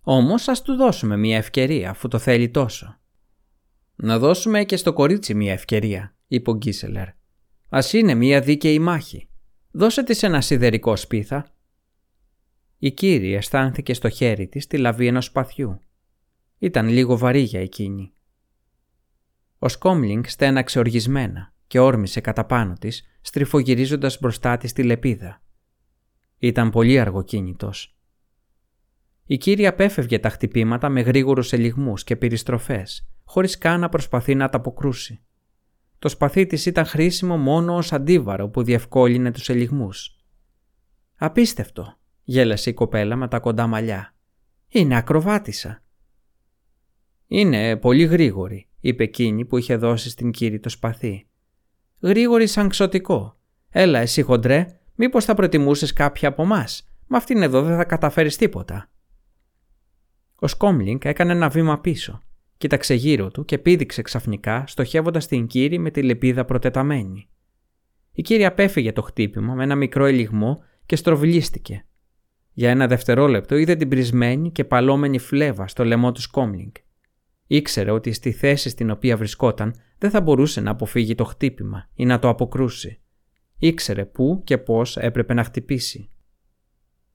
Όμως 0.00 0.48
ας 0.48 0.62
του 0.62 0.74
δώσουμε 0.74 1.16
μια 1.16 1.36
ευκαιρία 1.36 1.90
αφού 1.90 2.08
το 2.08 2.18
θέλει 2.18 2.48
τόσο. 2.48 2.98
«Να 3.94 4.18
δώσουμε 4.18 4.64
και 4.64 4.76
στο 4.76 4.92
κορίτσι 4.92 5.34
μια 5.34 5.52
ευκαιρία», 5.52 6.16
είπε 6.26 6.50
ο 6.50 6.56
Γκίσελερ. 6.56 7.08
«Ας 7.68 7.92
είναι 7.92 8.14
μια 8.14 8.40
δίκαιη 8.40 8.78
μάχη. 8.78 9.28
Δώσε 9.70 10.02
της 10.02 10.22
ένα 10.22 10.40
σιδερικό 10.40 10.96
σπίθα». 10.96 11.54
Η 12.78 12.92
κύριε 12.92 13.36
αισθάνθηκε 13.36 13.94
στο 13.94 14.08
χέρι 14.08 14.48
της 14.48 14.66
τη 14.66 14.78
λαβή 14.78 15.06
ενός 15.06 15.24
σπαθιού. 15.24 15.80
Ήταν 16.62 16.88
λίγο 16.88 17.18
βαρύ 17.18 17.40
για 17.40 17.60
εκείνη. 17.60 18.12
Ο 19.58 19.68
Σκόμλινγκ 19.68 20.24
στέναξε 20.24 20.78
οργισμένα 20.78 21.52
και 21.66 21.78
όρμησε 21.78 22.20
κατά 22.20 22.44
πάνω 22.44 22.74
της, 22.78 23.02
στριφογυρίζοντας 23.20 24.18
μπροστά 24.20 24.56
της 24.56 24.72
τη 24.72 24.82
λεπίδα. 24.82 25.42
Ήταν 26.38 26.70
πολύ 26.70 27.00
αργοκίνητος. 27.00 27.96
Η 29.24 29.36
κύρια 29.36 29.68
απέφευγε 29.68 30.18
τα 30.18 30.28
χτυπήματα 30.28 30.88
με 30.88 31.00
γρήγορους 31.00 31.52
ελιγμούς 31.52 32.04
και 32.04 32.16
περιστροφές, 32.16 33.08
χωρίς 33.24 33.58
καν 33.58 33.80
να 33.80 33.88
προσπαθεί 33.88 34.34
να 34.34 34.48
τα 34.48 34.56
αποκρούσει. 34.56 35.20
Το 35.98 36.08
σπαθί 36.08 36.46
της 36.46 36.66
ήταν 36.66 36.84
χρήσιμο 36.84 37.36
μόνο 37.36 37.76
ως 37.76 37.92
αντίβαρο 37.92 38.48
που 38.48 38.62
διευκόλυνε 38.62 39.30
τους 39.30 39.48
ελιγμούς. 39.48 40.16
«Απίστευτο», 41.16 41.98
γέλασε 42.24 42.70
η 42.70 42.74
κοπέλα 42.74 43.16
με 43.16 43.28
τα 43.28 43.38
κοντά 43.38 43.66
μαλλιά. 43.66 44.14
«Είναι 44.68 44.96
ακροβάτησα». 44.96 45.82
«Είναι 47.32 47.76
πολύ 47.76 48.04
γρήγορη», 48.04 48.68
είπε 48.80 49.04
εκείνη 49.04 49.44
που 49.44 49.56
είχε 49.56 49.76
δώσει 49.76 50.10
στην 50.10 50.30
κύριη 50.30 50.60
το 50.60 50.68
σπαθί. 50.68 51.26
«Γρήγορη 52.00 52.46
σαν 52.46 52.68
ξωτικό. 52.68 53.36
Έλα 53.68 53.98
εσύ 53.98 54.22
χοντρέ, 54.22 54.66
μήπως 54.94 55.24
θα 55.24 55.34
προτιμούσες 55.34 55.92
κάποια 55.92 56.28
από 56.28 56.42
εμάς; 56.42 56.88
Με 57.06 57.16
αυτήν 57.16 57.42
εδώ 57.42 57.62
δεν 57.62 57.76
θα 57.76 57.84
καταφέρεις 57.84 58.36
τίποτα». 58.36 58.90
Ο 60.34 60.46
Σκόμλινγκ 60.46 61.04
έκανε 61.04 61.32
ένα 61.32 61.48
βήμα 61.48 61.80
πίσω, 61.80 62.22
κοίταξε 62.56 62.94
γύρω 62.94 63.30
του 63.30 63.44
και 63.44 63.58
πήδηξε 63.58 64.02
ξαφνικά, 64.02 64.64
στοχεύοντας 64.66 65.26
την 65.26 65.46
κύριη 65.46 65.78
με 65.78 65.90
τη 65.90 66.02
λεπίδα 66.02 66.44
προτεταμένη. 66.44 67.28
Η 68.12 68.22
κύρια 68.22 68.48
απέφυγε 68.48 68.92
το 68.92 69.02
χτύπημα 69.02 69.54
με 69.54 69.62
ένα 69.62 69.74
μικρό 69.74 70.04
ελιγμό 70.04 70.62
και 70.86 70.96
στροβλίστηκε. 70.96 71.84
Για 72.52 72.70
ένα 72.70 72.86
δευτερόλεπτο 72.86 73.56
είδε 73.56 73.76
την 73.76 73.88
πρισμένη 73.88 74.50
και 74.50 74.64
παλόμενη 74.64 75.18
φλέβα 75.18 75.66
στο 75.66 75.84
λαιμό 75.84 76.12
του 76.12 76.20
Σκόμλινγκ. 76.20 76.72
Ήξερε 77.52 77.90
ότι 77.90 78.12
στη 78.12 78.32
θέση 78.32 78.68
στην 78.68 78.90
οποία 78.90 79.16
βρισκόταν 79.16 79.74
δεν 79.98 80.10
θα 80.10 80.20
μπορούσε 80.20 80.60
να 80.60 80.70
αποφύγει 80.70 81.14
το 81.14 81.24
χτύπημα 81.24 81.88
ή 81.94 82.04
να 82.04 82.18
το 82.18 82.28
αποκρούσει. 82.28 83.00
Ήξερε 83.58 84.04
πού 84.04 84.42
και 84.44 84.58
πώς 84.58 84.96
έπρεπε 84.96 85.34
να 85.34 85.44
χτυπήσει. 85.44 86.10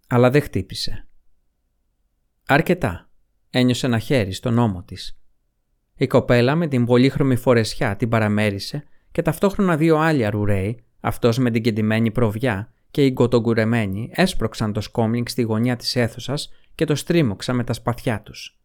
Αλλά 0.07 0.29
δεν 0.29 0.41
χτύπησε. 0.41 1.07
Αρκετά. 2.45 3.09
Ένιωσε 3.49 3.85
ένα 3.85 3.99
χέρι 3.99 4.31
στον 4.31 4.57
ώμο 4.57 4.83
της. 4.83 5.19
Η 5.95 6.07
κοπέλα 6.07 6.55
με 6.55 6.67
την 6.67 6.85
πολύχρωμη 6.85 7.35
φορεσιά 7.35 7.95
την 7.95 8.09
παραμέρισε 8.09 8.83
και 9.11 9.21
ταυτόχρονα 9.21 9.77
δύο 9.77 9.97
άλλοι 9.97 10.25
αρουραίοι, 10.25 10.83
αυτός 10.99 11.37
με 11.37 11.51
την 11.51 11.63
κεντυμένη 11.63 12.11
προβιά 12.11 12.73
και 12.91 13.05
η 13.05 13.09
γκοτογκουρεμένη, 13.11 14.09
έσπρωξαν 14.13 14.73
το 14.73 14.81
σκόμλινγκ 14.81 15.27
στη 15.27 15.41
γωνία 15.41 15.75
της 15.75 15.95
αίθουσας 15.95 16.49
και 16.75 16.85
το 16.85 16.95
στρίμωξαν 16.95 17.55
με 17.55 17.63
τα 17.63 17.73
σπαθιά 17.73 18.21
τους. 18.21 18.59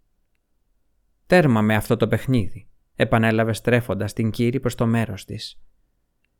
Τέρμα 1.30 1.62
με 1.62 1.74
αυτό 1.74 1.96
το 1.96 2.08
παιχνίδι, 2.08 2.68
επανέλαβε 2.94 3.52
στρέφοντας 3.52 4.12
την 4.12 4.30
κύρι 4.30 4.60
προς 4.60 4.74
το 4.74 4.86
μέρος 4.86 5.24
της. 5.24 5.60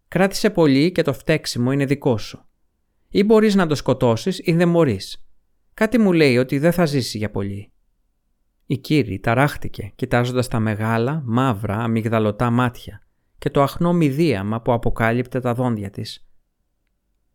Κράτησε 0.09 0.51
πολύ 0.51 0.93
και 0.93 1.03
το 1.03 1.13
φταίξιμο 1.13 1.73
είναι 1.73 1.85
δικό 1.85 2.19
σου. 2.19 2.47
Ή 3.09 3.25
μπορείς 3.25 3.55
να 3.55 3.67
το 3.67 3.75
σκοτώσεις 3.75 4.41
ή 4.45 4.53
δεν 4.53 4.71
μπορείς. 4.71 5.27
Κάτι 5.75 5.99
μου 5.99 6.13
λέει 6.13 6.39
ότι 6.39 6.59
δεν 6.59 6.73
θα 6.73 6.85
ζήσει 6.85 7.19
για 7.19 7.31
πολύ. 7.31 7.73
Η 8.67 8.79
κύρι 8.79 9.21
ταράχτηκε, 9.21 9.93
κοιτάζοντας 9.95 10.49
τα 10.49 10.59
μεγάλα, 10.59 11.23
μαύρα, 11.25 11.77
αμυγδαλωτά 11.77 12.51
μάτια 12.51 13.07
και 13.39 13.51
το 13.51 13.63
αχνό 13.63 13.93
μηδίαμα 13.93 14.61
που 14.61 14.73
αποκάλυπτε 14.73 15.41
τα 15.41 15.55
δόντια 15.55 15.91
της. 15.91 16.29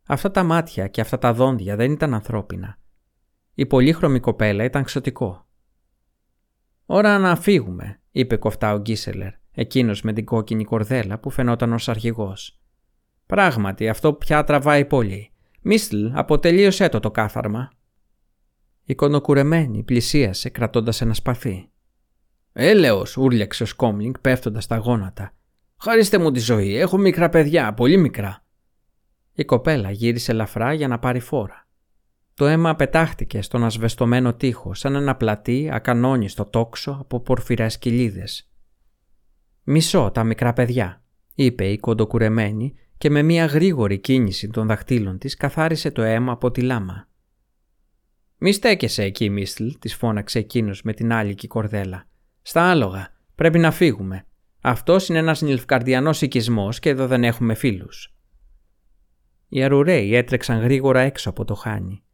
Αυτά 0.08 0.32
τα 0.32 0.44
μάτια 0.44 0.88
και 0.88 1.02
αυτά 1.02 1.18
τα 1.18 1.34
δόντια 1.34 1.76
δεν 1.76 1.92
ήταν 1.92 2.14
ανθρώπινα. 2.14 2.80
Η 3.54 3.66
πολύχρωμη 3.66 4.20
κοπέλα 4.20 4.64
ήταν 4.64 4.84
ξωτικό 4.84 5.46
Ώρα 6.86 7.18
να 7.18 7.36
φύγουμε, 7.36 8.02
είπε 8.12 8.36
κοφτά 8.36 8.74
ο 8.74 8.80
Γκίσελερ, 8.80 9.32
εκείνος 9.52 10.02
με 10.02 10.14
την 10.14 10.26
κόκκινη 10.26 10.64
κορδέλα 10.64 11.20
που 11.20 11.30
φαινόταν 11.30 11.74
ως 11.74 11.90
αρχηγός. 11.90 12.60
Πράγματι, 13.26 13.90
αυτό 13.90 14.14
πια 14.14 14.44
τραβάει 14.44 14.86
πολύ. 14.86 15.32
Μίστλ, 15.62 16.08
αποτελείωσέ 16.14 16.90
το 16.90 17.00
το 17.00 17.12
κάθαρμα. 17.12 17.72
Η 18.84 18.96
κονοκουρεμένη 18.96 19.84
πλησίασε 19.84 20.50
κρατώντας 20.50 21.02
ένα 21.02 21.14
σπαθί. 21.14 21.70
Έλεος, 22.54 23.18
ούρλιαξε 23.18 23.64
ο 23.64 23.66
Σκόμλινγκ 23.66 24.14
πέφτοντας 24.22 24.68
τα 24.68 24.78
γόνατα. 24.78 25.34
Χαρίστε 25.78 26.18
μου 26.18 26.32
τη 26.32 26.40
ζωή, 26.40 26.78
έχω 26.78 26.98
μικρά 26.98 27.30
παιδιά, 27.30 27.74
πολύ 27.74 27.98
μικρά. 27.98 28.44
Η 29.34 29.46
κοπέλα 29.46 29.92
γύρισε 29.92 30.32
ελαφρά 30.32 30.74
για 30.74 30.88
να 30.88 31.00
πάρει 31.00 31.20
φόρα. 31.20 31.65
Το 32.38 32.46
αίμα 32.46 32.76
πετάχτηκε 32.76 33.42
στον 33.42 33.64
ασβεστομένο 33.64 34.34
τοίχο 34.34 34.74
σαν 34.74 34.96
ένα 34.96 35.16
πλατή 35.16 35.70
ακανόνιστο 35.72 36.46
τόξο 36.46 36.98
από 37.00 37.20
πορφυρές 37.20 37.78
κοιλίδες. 37.78 38.50
«Μισό 39.64 40.12
τα 40.12 40.24
μικρά 40.24 40.54
παιδιά», 40.54 41.04
είπε 41.36 41.68
η 41.68 41.78
κοντοκουρεμένη 41.78 42.74
και 42.98 43.10
με 43.10 43.22
μια 43.22 43.46
γρήγορη 43.46 44.00
κίνηση 44.00 44.50
των 44.50 44.68
δαχτύλων 44.68 45.18
της 45.18 45.36
καθάρισε 45.36 45.92
το 45.92 46.02
αίμα 46.02 46.32
από 46.32 46.52
τη 46.52 46.62
λάμα. 46.62 47.08
«Μη 48.38 48.52
στέκεσαι 48.52 49.04
εκεί, 49.04 49.30
Μίστλ», 49.30 49.68
της 49.80 49.96
φώναξε 49.96 50.40
εκείνος 50.40 50.82
με 50.82 50.94
την 50.94 51.14
άλλη 51.14 51.36
κορδέλα. 51.48 52.08
«Στα 52.42 52.62
άλογα. 52.70 53.14
Πρέπει 53.36 53.60
να 53.60 53.72
φύγουμε. 53.72 54.26
Αυτός 54.62 55.10
είναι 55.10 55.18
ένας 55.18 55.42
νιλφκαρδιανός 55.42 56.22
οικισμός 56.22 56.80
και 56.80 56.90
εδώ 56.90 57.08
δεν 57.08 57.24
έχουμε 57.24 57.54
φίλους». 57.54 58.16
Οι 59.48 59.64
αρουραίοι 59.64 60.16
έτρεξαν 60.16 60.60
γρήγορα 60.60 61.00
έξω 61.00 61.30
από 61.30 61.46
το 61.46 61.54
χάνι. 61.54 62.05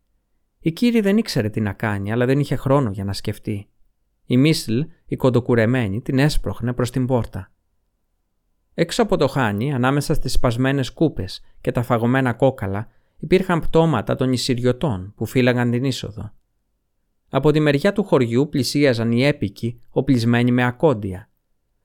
Η 0.63 0.71
κύρι 0.71 1.01
δεν 1.01 1.17
ήξερε 1.17 1.49
τι 1.49 1.61
να 1.61 1.73
κάνει, 1.73 2.11
αλλά 2.11 2.25
δεν 2.25 2.39
είχε 2.39 2.55
χρόνο 2.55 2.89
για 2.91 3.03
να 3.03 3.13
σκεφτεί. 3.13 3.67
Η 4.25 4.37
Μίσλ, 4.37 4.79
η 5.05 5.15
κοντοκουρεμένη, 5.15 6.01
την 6.01 6.19
έσπροχνε 6.19 6.73
προς 6.73 6.91
την 6.91 7.05
πόρτα. 7.05 7.51
Έξω 8.73 9.01
από 9.01 9.17
το 9.17 9.27
χάνι, 9.27 9.73
ανάμεσα 9.73 10.13
στις 10.13 10.33
σπασμένες 10.33 10.91
κούπες 10.91 11.41
και 11.61 11.71
τα 11.71 11.81
φαγωμένα 11.81 12.33
κόκαλα, 12.33 12.87
υπήρχαν 13.17 13.59
πτώματα 13.59 14.15
των 14.15 14.29
νησιριωτών 14.29 15.13
που 15.15 15.25
φύλαγαν 15.25 15.71
την 15.71 15.83
είσοδο. 15.83 16.31
Από 17.29 17.51
τη 17.51 17.59
μεριά 17.59 17.93
του 17.93 18.03
χωριού 18.03 18.49
πλησίαζαν 18.49 19.11
οι 19.11 19.25
έπικοι, 19.25 19.81
οπλισμένοι 19.89 20.51
με 20.51 20.63
ακόντια. 20.63 21.29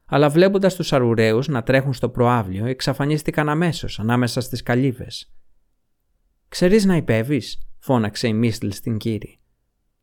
Αλλά 0.06 0.28
βλέποντας 0.28 0.74
τους 0.74 0.92
αρουραίους 0.92 1.48
να 1.48 1.62
τρέχουν 1.62 1.92
στο 1.92 2.08
προάβλιο, 2.08 2.66
εξαφανίστηκαν 2.66 3.48
αμέσως 3.48 3.98
ανάμεσα 3.98 4.40
στις 4.40 4.62
καλύβες. 4.62 5.32
Ξέρεις 6.48 6.84
να 6.84 6.96
υπέβεις, 6.96 7.58
φώναξε 7.86 8.28
η 8.28 8.32
Μίστλ 8.32 8.68
στην 8.68 8.96
κύριη. 8.96 9.38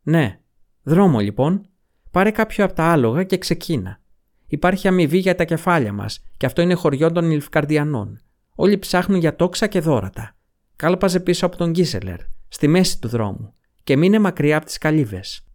Ναι, 0.01 0.39
δρόμο 0.83 1.19
λοιπόν. 1.19 1.65
Πάρε 2.11 2.31
κάποιο 2.31 2.63
από 2.63 2.73
τα 2.73 2.83
άλογα 2.83 3.23
και 3.23 3.37
ξεκίνα. 3.37 4.01
Υπάρχει 4.47 4.87
αμοιβή 4.87 5.17
για 5.17 5.35
τα 5.35 5.43
κεφάλια 5.43 5.93
μας 5.93 6.23
και 6.37 6.45
αυτό 6.45 6.61
είναι 6.61 6.73
χωριό 6.73 7.11
των 7.11 7.31
Ιλφκαρδιανών. 7.31 8.21
Όλοι 8.55 8.77
ψάχνουν 8.77 9.19
για 9.19 9.35
τόξα 9.35 9.67
και 9.67 9.79
δόρατα. 9.79 10.35
Κάλπαζε 10.75 11.19
πίσω 11.19 11.45
από 11.45 11.57
τον 11.57 11.71
Γκίσελερ, 11.71 12.19
στη 12.47 12.67
μέση 12.67 12.99
του 12.99 13.07
δρόμου, 13.07 13.53
και 13.83 13.97
μείνε 13.97 14.19
μακριά 14.19 14.57
από 14.57 14.65
τις 14.65 14.77
καλύβες. 14.77 15.45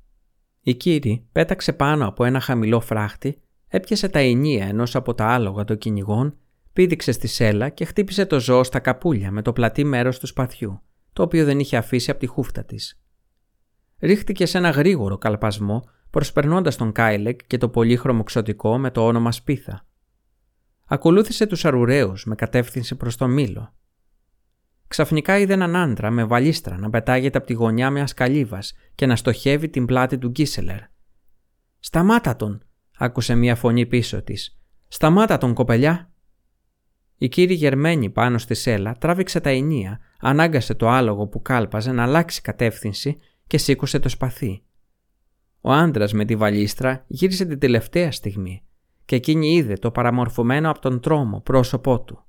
Η 0.61 0.75
κύριη 0.75 1.27
πέταξε 1.33 1.73
πάνω 1.73 2.07
από 2.07 2.25
ένα 2.25 2.41
χαμηλό 2.41 2.81
φράχτη, 2.81 3.41
έπιασε 3.69 4.09
τα 4.09 4.19
ενία 4.19 4.67
ενός 4.67 4.97
από 4.97 5.15
τα 5.15 5.27
άλογα 5.27 5.65
των 5.65 5.79
κυνηγών, 5.79 6.39
πήδηξε 6.73 7.13
στη 7.13 7.27
σέλα 7.27 7.69
και 7.69 7.85
χτύπησε 7.85 8.27
το 8.27 8.41
ζώο 8.41 8.65
στα 8.65 8.79
καπούλια 8.79 9.31
με 9.31 9.43
το 9.43 9.53
πλατή 9.53 9.85
μέρος 9.85 10.19
του 10.19 10.27
σπαθιού 10.27 10.83
το 11.19 11.25
οποίο 11.25 11.45
δεν 11.45 11.59
είχε 11.59 11.77
αφήσει 11.77 12.11
από 12.11 12.21
τη 12.21 12.27
χούφτα 12.27 12.65
της. 12.65 13.01
Ρίχτηκε 14.01 14.47
σε 14.47 14.59
ένα 14.59 14.71
γρήγορο 14.71 15.19
καλπασμό, 15.19 15.89
προσπερνώντας 16.11 16.77
τον 16.77 16.93
Κάιλεκ 16.93 17.41
και 17.47 17.59
το 17.59 17.69
πολύχρωμο 17.69 18.23
ξωτικό 18.23 18.79
με 18.79 18.91
το 18.91 19.07
όνομα 19.07 19.33
Σπίθα. 19.33 19.87
Ακολούθησε 20.85 21.47
τους 21.47 21.65
αρουραίους 21.65 22.25
με 22.25 22.35
κατεύθυνση 22.35 22.97
προς 22.97 23.17
το 23.17 23.29
μήλο. 23.29 23.75
Ξαφνικά 24.89 25.39
είδε 25.39 25.53
έναν 25.53 25.77
άντρα 25.77 26.11
με 26.11 26.25
βαλίστρα 26.25 26.79
να 26.79 26.91
πετάγεται 26.91 27.39
από 27.39 27.47
τη 27.47 27.53
γωνιά 27.53 27.91
μια 27.91 28.09
καλύβα 28.17 28.59
και 28.95 29.07
να 29.07 29.17
στοχεύει 29.17 29.69
την 29.69 29.87
πλάτη 29.87 30.19
του 30.19 30.29
Γκίσελερ. 30.29 30.81
Σταμάτα 31.79 32.37
τον, 32.37 32.63
άκουσε 32.99 33.35
μια 33.35 33.55
φωνή 33.55 33.87
πίσω 33.87 34.23
της. 34.23 34.59
Σταμάτα 34.89 35.39
τον, 35.39 35.55
κοπελιά. 35.55 36.11
Η 37.19 37.29
κύριη 37.29 37.55
γερμένη 37.55 38.11
πάνω 38.11 38.39
στη 38.39 38.55
σέλα 38.55 38.97
τράβηξε 38.99 39.41
τα 39.41 39.51
ενία, 39.51 40.01
ανάγκασε 40.21 40.75
το 40.75 40.89
άλογο 40.89 41.27
που 41.27 41.43
κάλπαζε 41.43 41.93
να 41.93 42.03
αλλάξει 42.03 42.41
κατεύθυνση 42.41 43.17
και 43.47 43.59
σήκωσε 43.59 43.99
το 43.99 44.09
σπαθί. 44.09 44.63
Ο 45.61 45.73
άντρας 45.73 46.13
με 46.13 46.25
τη 46.25 46.37
βαλίστρα 46.37 47.05
γύρισε 47.07 47.45
την 47.45 47.59
τελευταία 47.59 48.13
στιγμή 48.13 48.63
και 49.05 49.17
εκείνη 49.17 49.55
είδε 49.55 49.75
το 49.75 49.91
παραμορφωμένο 49.91 50.71
από 50.71 50.81
τον 50.81 51.01
τρόμο 51.01 51.41
πρόσωπό 51.41 52.01
του. 52.01 52.25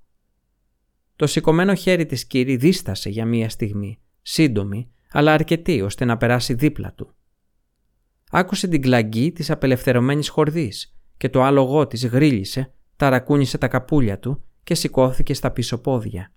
Το 1.16 1.28
σηκωμένο 1.28 1.74
χέρι 1.74 2.06
της 2.06 2.26
κύρι 2.26 2.56
δίστασε 2.56 3.10
για 3.10 3.26
μία 3.26 3.50
στιγμή, 3.50 4.00
σύντομη, 4.22 4.92
αλλά 5.12 5.34
αρκετή 5.34 5.82
ώστε 5.82 6.06
να 6.06 6.18
περάσει 6.18 6.54
δίπλα 6.54 6.94
του. 6.94 7.16
Άκουσε 8.32 8.68
την 8.68 8.82
κλαγκή 8.82 9.32
της 9.32 9.50
απελευθερωμένης 9.50 10.30
χορδής 10.30 10.98
και 11.18 11.30
το 11.30 11.44
άλογό 11.44 11.88
της 11.88 12.06
γρίλησε, 12.06 12.74
ταρακούνησε 12.96 13.58
τα 13.58 13.68
καπούλια 13.68 14.20
του 14.20 14.44
και 14.70 14.76
σηκώθηκε 14.76 15.34
στα 15.34 15.52
πίσω 15.52 15.78
πόδια. 15.78 16.32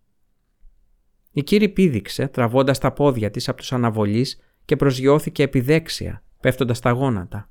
Η 1.33 1.43
κύρι 1.43 1.69
πήδηξε 1.69 2.29
τραβώντας 2.29 2.79
τα 2.79 2.93
πόδια 2.93 3.31
της 3.31 3.49
από 3.49 3.59
τους 3.59 3.73
αναβολείς 3.73 4.41
και 4.65 4.77
προσγειώθηκε 4.77 5.43
επιδέξια, 5.43 6.23
πέφτοντας 6.41 6.81
τα 6.81 6.91
γόνατα. 6.91 7.51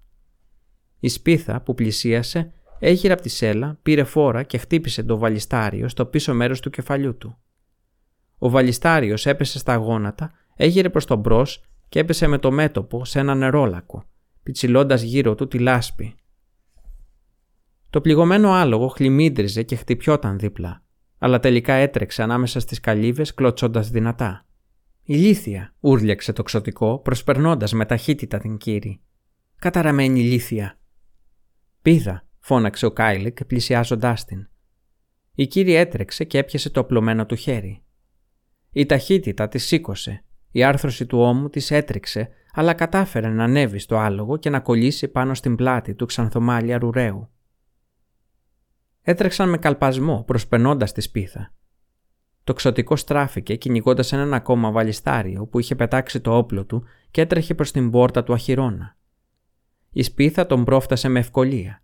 Η 0.99 1.09
σπίθα 1.09 1.61
που 1.61 1.73
πλησίασε 1.73 2.53
έγειρε 2.79 3.13
από 3.13 3.21
τη 3.21 3.29
σέλα, 3.29 3.79
πήρε 3.82 4.03
φόρα 4.03 4.43
και 4.43 4.57
χτύπησε 4.57 5.03
το 5.03 5.17
βαλιστάριο 5.17 5.88
στο 5.88 6.05
πίσω 6.05 6.34
μέρος 6.34 6.59
του 6.59 6.69
κεφαλιού 6.69 7.17
του. 7.17 7.38
Ο 8.38 8.49
βαλιστάριος 8.49 9.25
έπεσε 9.25 9.59
στα 9.59 9.75
γόνατα, 9.75 10.32
έγειρε 10.55 10.89
προς 10.89 11.05
τον 11.05 11.19
μπρος 11.19 11.63
και 11.89 11.99
έπεσε 11.99 12.27
με 12.27 12.38
το 12.38 12.51
μέτωπο 12.51 13.05
σε 13.05 13.19
ένα 13.19 13.36
νερόλακο, 13.36 14.03
πιτσιλώντας 14.43 15.01
γύρω 15.01 15.36
του 15.36 15.47
τη 15.47 15.59
λάσπη. 15.59 16.15
Το 17.92 18.02
πληγωμένο 18.02 18.52
άλογο 18.52 18.88
χλιμίντριζε 18.88 19.64
και 19.64 19.76
χτυπιόταν 19.76 20.39
δίπλα, 20.39 20.84
αλλά 21.18 21.39
τελικά 21.39 21.74
έτρεξε 21.74 22.24
ανάμεσα 22.24 22.60
στις 22.60 22.80
καλύβες 22.80 23.34
κλωτσώντας 23.34 23.89
δυνατά. 23.89 24.46
«Ηλίθια», 25.04 25.74
ούρλιαξε 25.80 26.34
το 26.34 26.44
ξωτικό, 26.44 27.00
προσπερνώντας 27.00 27.74
με 27.74 27.86
ταχύτητα 27.86 28.38
την 28.38 28.58
κύρι. 28.58 29.00
«Καταραμένη 29.56 30.20
ηλίθια». 30.20 30.80
«Πήδα», 31.82 32.28
φώναξε 32.39 32.86
ο 32.86 32.92
Κάιλεκ 32.91 33.45
πλησιάζοντάς 33.46 34.26
την. 34.26 34.50
Η 35.36 35.48
κύρια 35.48 35.80
έτρεξε 35.80 36.24
και 36.24 36.38
έπιασε 36.38 36.70
το 36.70 36.80
απλωμένο 36.80 37.26
του 37.26 37.36
χέρι. 37.36 37.84
Η 38.72 38.86
ταχύτητα 38.86 39.48
τη 39.48 39.58
σήκωσε. 39.58 40.24
Η 40.52 40.64
άρθρωση 40.64 41.06
του 41.06 41.20
ώμου 41.20 41.50
της 41.50 41.72
έτριξε, 41.72 42.30
αλλά 42.54 42.74
κατάφερε 42.74 43.30
να 43.30 43.44
ανέβει 43.44 43.80
στο 43.80 43.98
άλογο 43.98 44.38
και 44.38 44.50
να 44.50 44.60
κολλήσει 44.60 45.08
πάνω 45.08 45.34
στην 45.34 45.56
πλάτη 45.56 45.96
του 45.96 46.06
ξανθομάλια 46.06 46.78
ρουραίου. 46.78 47.30
Έτρεξαν 49.02 49.49
με 49.49 49.58
καλπασμό, 49.58 50.24
προσπερνώντας 50.28 50.86
τη 50.86 51.02
σπίθα. 51.02 51.54
Το 52.43 52.54
ξωτικό 52.54 52.95
στράφηκε 52.95 53.56
κυνηγώντας 53.56 54.14
έναν 54.14 54.34
ακόμα 54.34 54.72
βαλιστάριο 54.72 55.45
που 55.45 55.60
είχε 55.60 55.76
πετάξει 55.76 56.20
το 56.22 56.38
όπλο 56.38 56.66
του 56.66 56.84
και 57.12 57.22
έτρεχε 57.22 57.56
προς 57.56 57.72
την 57.72 57.91
πόρτα 57.91 58.24
του 58.24 58.34
αχυρώνα. 58.34 58.97
Η 59.89 60.04
σπίθα 60.04 60.45
τον 60.45 60.64
πρόφτασε 60.64 61.10
με 61.10 61.20
ευκολία. 61.20 61.84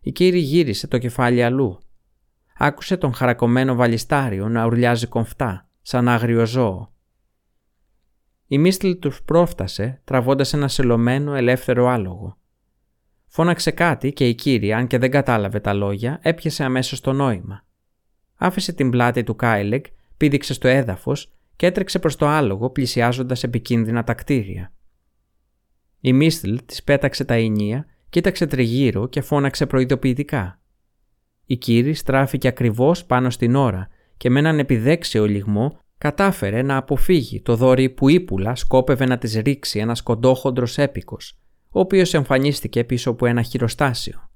Η 0.00 0.12
κύρι 0.12 0.38
γύρισε 0.38 0.86
το 0.86 0.98
κεφάλι 0.98 1.42
αλλού. 1.42 1.78
Άκουσε 2.58 2.96
τον 2.96 3.14
χαρακωμένο 3.14 3.74
βαλιστάριο 3.74 4.48
να 4.48 4.64
ουρλιάζει 4.66 5.06
κομφτά, 5.06 5.68
σαν 5.82 6.08
άγριο 6.08 6.46
ζώο. 6.46 6.92
Η 8.46 8.58
μίστλη 8.58 8.96
τους 8.96 9.22
πρόφτασε, 9.22 10.00
τραβώντας 10.04 10.52
ένα 10.52 10.68
σελωμένο 10.68 11.34
ελεύθερο 11.34 11.86
άλογο. 11.86 12.37
Φώναξε 13.28 13.70
κάτι 13.70 14.12
και 14.12 14.28
η 14.28 14.34
κύρια, 14.34 14.76
αν 14.76 14.86
και 14.86 14.98
δεν 14.98 15.10
κατάλαβε 15.10 15.60
τα 15.60 15.72
λόγια, 15.72 16.18
έπιασε 16.22 16.64
αμέσως 16.64 17.00
το 17.00 17.12
νόημα. 17.12 17.64
Άφησε 18.36 18.72
την 18.72 18.90
πλάτη 18.90 19.22
του 19.22 19.36
Κάιλεκ, 19.36 19.86
πήδηξε 20.16 20.54
στο 20.54 20.68
έδαφος 20.68 21.32
και 21.56 21.66
έτρεξε 21.66 21.98
προς 21.98 22.16
το 22.16 22.26
άλογο, 22.26 22.70
πλησιάζοντας 22.70 23.42
επικίνδυνα 23.42 24.04
τα 24.04 24.14
κτίρια. 24.14 24.72
Η 26.00 26.12
Μίστλ 26.12 26.54
της 26.66 26.82
πέταξε 26.82 27.24
τα 27.24 27.34
ενία 27.34 27.86
κοίταξε 28.10 28.46
τριγύρω 28.46 29.06
και 29.08 29.20
φώναξε 29.20 29.66
προειδοποιητικά. 29.66 30.60
Η 31.46 31.56
κύρι 31.56 31.94
στράφηκε 31.94 32.48
ακριβώς 32.48 33.04
πάνω 33.04 33.30
στην 33.30 33.54
ώρα 33.54 33.88
και 34.16 34.30
με 34.30 34.38
έναν 34.38 34.58
επιδέξιο 34.58 35.26
λιγμό 35.26 35.78
κατάφερε 35.98 36.62
να 36.62 36.76
αποφύγει 36.76 37.42
το 37.42 37.56
δόρυ 37.56 37.90
που 37.90 38.08
ύπουλα 38.08 38.54
σκόπευε 38.54 39.06
να 39.06 39.18
της 39.18 39.34
ρίξει 39.34 39.78
ένας 39.78 40.02
κοντόχοντρος 40.02 40.78
έπικος, 40.78 41.37
ο 41.70 41.80
οποίος 41.80 42.14
εμφανίστηκε 42.14 42.84
πίσω 42.84 43.10
από 43.10 43.26
ένα 43.26 43.42
χειροστάσιο. 43.42 44.30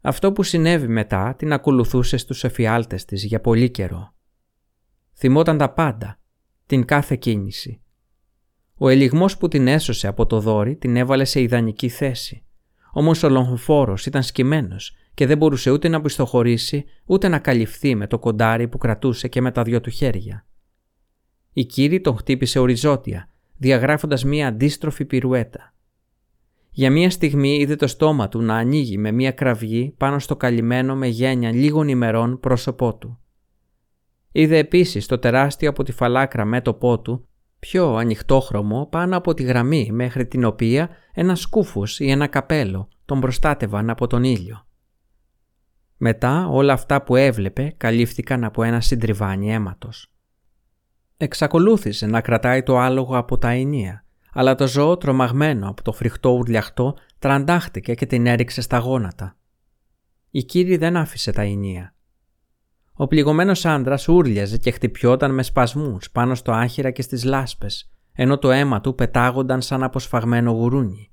Αυτό 0.00 0.32
που 0.32 0.42
συνέβη 0.42 0.88
μετά 0.88 1.34
την 1.38 1.52
ακολουθούσε 1.52 2.16
στους 2.16 2.44
εφιάλτες 2.44 3.04
της 3.04 3.24
για 3.24 3.40
πολύ 3.40 3.70
καιρό. 3.70 4.14
Θυμόταν 5.14 5.58
τα 5.58 5.72
πάντα, 5.72 6.18
την 6.66 6.84
κάθε 6.84 7.16
κίνηση, 7.16 7.82
ο 8.82 8.88
ελιγμός 8.88 9.36
που 9.36 9.48
την 9.48 9.66
έσωσε 9.66 10.06
από 10.06 10.26
το 10.26 10.40
δόρυ 10.40 10.76
την 10.76 10.96
έβαλε 10.96 11.24
σε 11.24 11.40
ιδανική 11.40 11.88
θέση. 11.88 12.44
Όμως 12.92 13.22
ο 13.22 13.28
λογοφόρος 13.28 14.06
ήταν 14.06 14.22
σκυμμένος 14.22 14.96
και 15.14 15.26
δεν 15.26 15.36
μπορούσε 15.36 15.70
ούτε 15.70 15.88
να 15.88 16.00
πιστοχωρήσει 16.00 16.84
ούτε 17.04 17.28
να 17.28 17.38
καλυφθεί 17.38 17.94
με 17.94 18.06
το 18.06 18.18
κοντάρι 18.18 18.68
που 18.68 18.78
κρατούσε 18.78 19.28
και 19.28 19.40
με 19.40 19.50
τα 19.50 19.62
δυο 19.62 19.80
του 19.80 19.90
χέρια. 19.90 20.46
Η 21.52 21.64
κύρι 21.64 22.00
τον 22.00 22.16
χτύπησε 22.16 22.58
οριζόντια, 22.58 23.28
διαγράφοντας 23.60 24.24
μία 24.24 24.48
αντίστροφη 24.48 25.04
πυρουέτα. 25.04 25.74
Για 26.70 26.90
μία 26.90 27.10
στιγμή 27.10 27.56
είδε 27.56 27.76
το 27.76 27.86
στόμα 27.86 28.28
του 28.28 28.42
να 28.42 28.54
ανοίγει 28.54 28.98
με 28.98 29.12
μία 29.12 29.30
κραυγή 29.30 29.94
πάνω 29.96 30.18
στο 30.18 30.36
καλυμμένο 30.36 30.96
με 30.96 31.06
γένια 31.06 31.52
λίγων 31.52 31.88
ημερών 31.88 32.40
πρόσωπό 32.40 32.96
του. 32.96 33.20
Είδε 34.32 34.58
επίσης 34.58 35.06
το 35.06 35.18
τεράστιο 35.18 35.70
από 35.70 35.82
τη 35.82 35.92
φαλάκρα 35.92 36.44
μέτωπό 36.44 37.00
του 37.00 37.28
πιο 37.58 37.94
ανοιχτόχρωμο 37.94 38.86
πάνω 38.90 39.16
από 39.16 39.34
τη 39.34 39.42
γραμμή 39.42 39.88
μέχρι 39.92 40.26
την 40.26 40.44
οποία 40.44 40.88
ένα 41.12 41.34
σκούφος 41.34 42.00
ή 42.00 42.10
ένα 42.10 42.26
καπέλο 42.26 42.88
τον 43.04 43.20
προστάτευαν 43.20 43.90
από 43.90 44.06
τον 44.06 44.24
ήλιο. 44.24 44.66
Μετά 45.96 46.48
όλα 46.48 46.72
αυτά 46.72 47.02
που 47.02 47.16
έβλεπε 47.16 47.74
καλύφθηκαν 47.76 48.44
από 48.44 48.62
ένα 48.62 48.80
συντριβάνι 48.80 49.52
αίματος. 49.52 50.09
Εξακολούθησε 51.22 52.06
να 52.06 52.20
κρατάει 52.20 52.62
το 52.62 52.78
άλογο 52.78 53.16
από 53.16 53.38
τα 53.38 53.48
ενία, 53.48 54.04
αλλά 54.32 54.54
το 54.54 54.66
ζώο 54.66 54.96
τρομαγμένο 54.96 55.68
από 55.68 55.82
το 55.82 55.92
φρικτό 55.92 56.30
ουρλιαχτό 56.30 56.96
τραντάχτηκε 57.18 57.94
και 57.94 58.06
την 58.06 58.26
έριξε 58.26 58.60
στα 58.60 58.78
γόνατα. 58.78 59.36
Η 60.30 60.44
κύρι 60.44 60.76
δεν 60.76 60.96
άφησε 60.96 61.32
τα 61.32 61.42
ενία. 61.42 61.94
Ο 62.92 63.06
πληγωμένος 63.06 63.64
άντρας 63.64 64.08
ούρλιαζε 64.08 64.56
και 64.56 64.70
χτυπιόταν 64.70 65.34
με 65.34 65.42
σπασμούς 65.42 66.10
πάνω 66.10 66.34
στο 66.34 66.52
άχυρα 66.52 66.90
και 66.90 67.02
στις 67.02 67.24
λάσπες, 67.24 67.90
ενώ 68.12 68.38
το 68.38 68.50
αίμα 68.50 68.80
του 68.80 68.94
πετάγονταν 68.94 69.62
σαν 69.62 69.82
αποσφαγμένο 69.82 70.50
γουρούνι. 70.50 71.10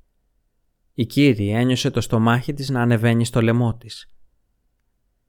Η 0.93 1.05
κύριε 1.05 1.59
ένιωσε 1.59 1.89
το 1.89 2.01
στομάχι 2.01 2.53
της 2.53 2.69
να 2.69 2.81
ανεβαίνει 2.81 3.25
στο 3.25 3.41
λαιμό 3.41 3.75
της. 3.75 4.11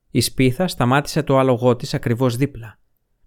Η 0.09 0.21
σπίθα 0.21 0.67
σταμάτησε 0.67 1.23
το 1.23 1.37
άλογό 1.37 1.75
της 1.75 1.93
ακριβώς 1.93 2.35
δίπλα. 2.35 2.78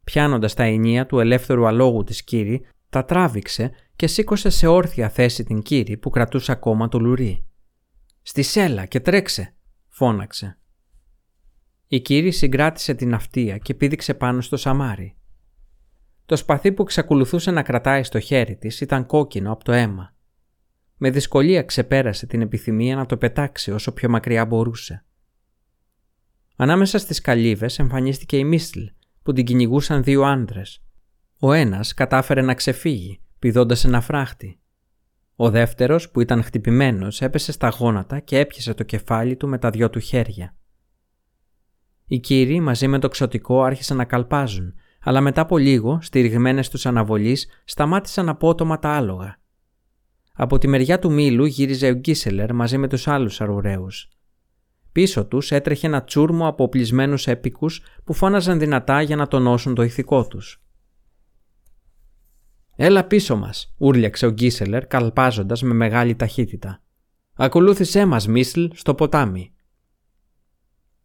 Πιάνοντας 0.04 0.54
τα 0.54 0.62
ενία 0.62 1.06
του 1.06 1.18
ελεύθερου 1.18 1.66
αλόγου 1.66 2.04
της 2.04 2.24
κύρι, 2.24 2.60
τα 2.88 3.04
τράβηξε 3.04 3.70
και 3.96 4.06
σήκωσε 4.06 4.50
σε 4.50 4.66
όρθια 4.66 5.08
θέση 5.08 5.44
την 5.44 5.62
κύρι 5.62 5.96
που 5.96 6.10
κρατούσε 6.10 6.52
ακόμα 6.52 6.88
το 6.88 6.98
λουρί. 6.98 7.44
«Στη 8.22 8.42
σέλα 8.42 8.86
και 8.86 9.00
τρέξε», 9.00 9.54
φώναξε. 9.88 10.58
Η 11.86 12.00
κύρι 12.00 12.30
συγκράτησε 12.30 12.94
την 12.94 13.14
αυτία 13.14 13.58
και 13.58 13.74
πήδηξε 13.74 14.14
πάνω 14.14 14.40
στο 14.40 14.56
σαμάρι. 14.56 15.16
Το 16.26 16.36
σπαθί 16.36 16.72
που 16.72 16.82
εξακολουθούσε 16.82 17.50
να 17.50 17.62
κρατάει 17.62 18.02
στο 18.02 18.20
χέρι 18.20 18.56
της 18.56 18.80
ήταν 18.80 19.06
κόκκινο 19.06 19.52
από 19.52 19.64
το 19.64 19.72
αίμα. 19.72 20.14
Με 20.96 21.10
δυσκολία 21.10 21.62
ξεπέρασε 21.62 22.26
την 22.26 22.40
επιθυμία 22.40 22.96
να 22.96 23.06
το 23.06 23.16
πετάξει 23.16 23.70
όσο 23.70 23.92
πιο 23.92 24.08
μακριά 24.08 24.46
μπορούσε. 24.46 25.04
Ανάμεσα 26.56 26.98
στις 26.98 27.20
καλύβες 27.20 27.78
εμφανίστηκε 27.78 28.36
η 28.36 28.44
Μίστλ 28.44 28.80
που 29.22 29.32
την 29.32 29.44
κυνηγούσαν 29.44 30.02
δύο 30.02 30.22
άντρες. 30.22 30.82
Ο 31.38 31.52
ένας 31.52 31.94
κατάφερε 31.94 32.42
να 32.42 32.54
ξεφύγει, 32.54 33.20
πηδώντας 33.38 33.84
ένα 33.84 34.00
φράχτη. 34.00 34.60
Ο 35.36 35.50
δεύτερος 35.50 36.10
που 36.10 36.20
ήταν 36.20 36.42
χτυπημένος 36.42 37.20
έπεσε 37.20 37.52
στα 37.52 37.68
γόνατα 37.68 38.20
και 38.20 38.38
έπιασε 38.38 38.74
το 38.74 38.82
κεφάλι 38.82 39.36
του 39.36 39.48
με 39.48 39.58
τα 39.58 39.70
δυο 39.70 39.90
του 39.90 39.98
χέρια. 39.98 40.56
Οι 42.06 42.18
κύριοι 42.18 42.60
μαζί 42.60 42.88
με 42.88 42.98
το 42.98 43.08
ξωτικό 43.08 43.62
άρχισαν 43.62 43.96
να 43.96 44.04
καλπάζουν, 44.04 44.74
αλλά 45.00 45.20
μετά 45.20 45.40
από 45.40 45.58
λίγο, 45.58 45.98
στηριγμένες 46.02 46.68
τους 46.68 46.86
αναβολείς, 46.86 47.48
σταμάτησαν 47.64 48.28
απότομα 48.28 48.78
τα 48.78 48.88
άλογα. 48.88 49.40
Από 50.34 50.58
τη 50.58 50.68
μεριά 50.68 50.98
του 50.98 51.12
μήλου 51.12 51.44
γύριζε 51.44 51.88
ο 51.88 51.94
Γκίσελερ 51.94 52.54
μαζί 52.54 52.78
με 52.78 52.88
τους 52.88 53.08
άλλους 53.08 53.40
αρουραίους. 53.40 54.08
Πίσω 54.92 55.26
τους 55.26 55.50
έτρεχε 55.50 55.86
ένα 55.86 56.04
τσούρμο 56.04 56.46
από 56.46 56.64
οπλισμένους 56.64 57.26
έπικους 57.26 57.82
που 58.04 58.12
φώναζαν 58.12 58.58
δυνατά 58.58 59.02
για 59.02 59.16
να 59.16 59.28
τονώσουν 59.28 59.74
το 59.74 59.82
ηθικό 59.82 60.26
τους. 60.26 60.62
«Έλα 62.76 63.04
πίσω 63.04 63.36
μας», 63.36 63.74
ούρλιαξε 63.78 64.26
ο 64.26 64.30
Γκίσελερ 64.30 64.86
καλπάζοντας 64.86 65.62
με 65.62 65.74
μεγάλη 65.74 66.16
ταχύτητα. 66.16 66.82
«Ακολούθησέ 67.34 68.04
μας, 68.04 68.26
Μίσλ, 68.26 68.66
στο 68.72 68.94
ποτάμι». 68.94 69.52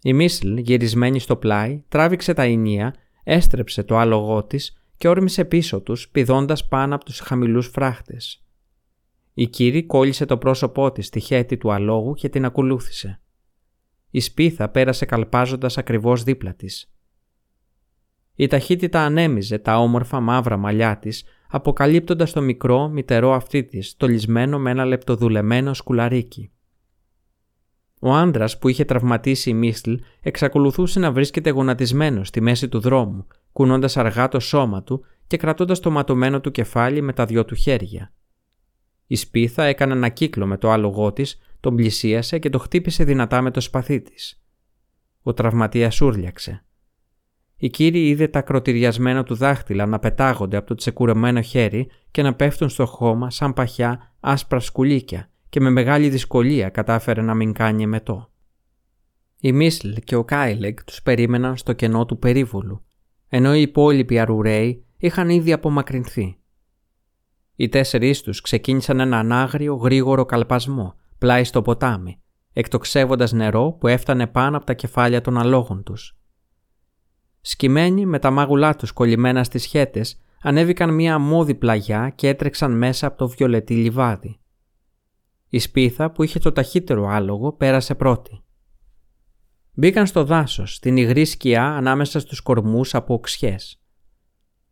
Η 0.02 0.14
Μίσλ, 0.14 0.58
γυρισμένη 0.58 1.20
στο 1.20 1.36
πλάι, 1.36 1.84
τράβηξε 1.88 2.34
τα 2.34 2.44
ενία, 2.44 2.96
έστρεψε 3.24 3.84
το 3.84 3.98
άλογό 3.98 4.44
της 4.44 4.82
και 4.98 5.08
όρμησε 5.08 5.46
πίσω 5.46 5.82
τους, 5.82 6.10
πηδώντας 6.10 6.68
πάνω 6.68 6.96
από 6.96 7.06
τους 7.06 7.20
χαμηλούς 7.20 7.68
φράχτες. 7.68 8.46
Η 9.34 9.48
κύρι 9.48 9.86
κόλλησε 9.86 10.26
το 10.26 10.38
πρόσωπό 10.38 10.92
της 10.92 11.06
στη 11.06 11.20
χέτη 11.20 11.58
του 11.58 11.72
αλόγου 11.72 12.14
και 12.14 12.30
την 12.30 12.46
ακολούθησε. 12.46 13.22
Η 14.10 14.20
σπίθα 14.20 14.70
πέρασε 14.70 15.06
καλπάζοντας 15.06 15.78
ακριβώς 15.78 16.24
δίπλα 16.24 16.54
της. 16.54 16.92
Η 18.36 18.48
ταχύτητα 18.48 19.02
ανέμιζε 19.02 19.58
τα 19.58 19.80
όμορφα 19.80 20.20
μαύρα 20.20 20.58
μαλλιά 20.58 20.98
της, 20.98 21.24
αποκαλύπτοντας 21.50 22.32
το 22.32 22.42
μικρό 22.42 22.88
μητερό 22.88 23.34
αυτί 23.34 23.64
της, 23.64 23.90
στολισμένο 23.90 24.60
με 24.60 24.72
ένα 24.72 24.86
λεπτοδουλεμένο 24.86 25.74
σκουλαρίκι. 25.74 26.52
Ο 28.00 28.14
άντρας 28.14 28.58
που 28.58 28.68
είχε 28.68 28.86
τραυματίσει 28.86 29.50
η 29.50 29.54
Μίστλ 29.54 29.94
εξακολουθούσε 30.22 31.00
να 31.00 31.12
βρίσκεται 31.12 31.50
γονατισμένο 31.50 32.24
στη 32.24 32.42
μέση 32.42 32.70
του 32.70 32.80
δρόμου, 32.80 33.28
κουνώντας 33.52 33.98
αργά 33.98 34.28
το 34.28 34.40
σώμα 34.40 34.84
του 34.84 35.06
και 35.28 35.38
κρατώντας 35.38 35.80
το 35.80 35.92
ματωμένο 35.92 36.42
του 36.42 36.52
κεφάλι 36.52 37.02
με 37.02 37.14
τα 37.14 37.26
δυο 37.26 37.46
του 37.46 37.56
χέρια. 37.56 38.14
Η 39.08 39.16
σπίθα 39.16 39.64
έκανε 39.64 39.94
ένα 39.94 40.10
κύκλο 40.10 40.46
με 40.46 40.58
το 40.58 40.72
άλογό 40.72 41.14
της, 41.14 41.40
τον 41.60 41.76
πλησίασε 41.76 42.40
και 42.40 42.50
το 42.50 42.60
χτύπησε 42.60 43.04
δυνατά 43.04 43.42
με 43.42 43.52
το 43.52 43.60
σπαθί 43.60 44.02
της. 44.02 44.42
Ο 45.22 45.34
τραυματίας 45.34 46.02
ούρλιαξε. 46.02 46.62
Η 47.60 47.70
κύρι 47.70 48.08
είδε 48.08 48.28
τα 48.28 48.42
κροτηριασμένα 48.42 49.24
του 49.24 49.36
δάχτυλα 49.36 49.86
να 49.86 50.00
πετάγονται 50.00 50.58
από 50.58 50.68
το 50.68 50.76
τσεκουρωμένο 50.76 51.42
χέρι 51.42 51.90
και 52.12 52.22
να 52.22 52.34
πέφτουν 52.34 52.70
στο 52.70 52.86
χώμα 52.86 53.30
σαν 53.30 53.54
παχιά 53.54 54.16
άσπρα 54.20 54.60
σκουλίκια 54.60 55.30
και 55.50 55.60
με 55.60 55.70
μεγάλη 55.70 56.10
δυσκολία 56.10 56.70
κατάφερε 56.70 57.22
να 57.22 57.34
μην 57.34 57.54
κάνει 57.54 57.84
εμετό. 57.84 58.32
Η 59.40 59.52
Μίσλ 59.52 59.94
και 60.04 60.16
ο 60.16 60.24
Κάιλεγ 60.24 60.74
τους 60.86 61.02
περίμεναν 61.02 61.58
στο 61.58 61.74
κενό 61.74 62.06
του 62.06 62.20
περίβολου, 62.20 62.86
ενώ 63.28 63.56
οι 63.56 63.62
υπόλοιποι 63.62 64.20
αρουραίοι 64.20 64.86
είχαν 64.98 65.30
ήδη 65.30 65.52
απομακρυνθεί. 65.52 66.38
Οι 67.56 67.70
τέσσερις 67.70 68.22
τους 68.22 68.42
ξεκίνησαν 68.42 69.00
έναν 69.00 69.32
άγριο 69.32 69.76
γρήγορο 69.76 70.26
καλπασμό 70.26 70.96
πλάι 71.18 71.44
στο 71.44 71.62
ποτάμι, 71.62 72.22
εκτοξεύοντας 72.54 73.32
νερό 73.32 73.72
που 73.80 73.88
έφτανε 73.88 74.28
πάνω 74.28 74.58
από 74.58 74.66
τα 74.66 74.74
κεφάλια 74.74 75.22
των 75.22 75.38
αλόγων 75.38 75.84
τους. 75.84 76.18
Σκυμμένοι 77.42 78.06
με 78.06 78.20
τα 78.20 78.32
μάγουλά 78.32 78.76
τους 78.76 78.92
κολλημένα 78.92 79.44
στις 79.44 79.66
χέτες, 79.66 80.22
ανέβηκαν 80.42 80.94
μια 80.94 81.14
αμμώδη 81.14 81.56
πλαγιά 81.56 82.10
και 82.16 82.28
έτρεξαν 82.28 82.78
μέσα 82.78 83.08
από 83.08 83.18
το 83.18 83.28
βιολετή 83.28 83.76
λιβάδι. 83.76 84.40
Η 85.50 85.60
σπίθα 85.60 86.12
που 86.12 86.24
είχε 86.24 86.40
το 86.40 86.52
ταχύτερο 86.52 87.08
άλογο 87.08 87.54
πέρασε 87.54 87.96
πρώτη. 87.96 88.42
Μπήκαν 89.74 90.08
στο 90.08 90.24
δάσος, 90.24 90.76
στην 90.76 90.98
υγρή 90.98 91.26
σκιά 91.26 91.66
ανάμεσα 91.66 92.20
στους 92.20 92.42
κορμούς 92.42 92.96
από 92.96 93.14
οξιές. 93.14 93.82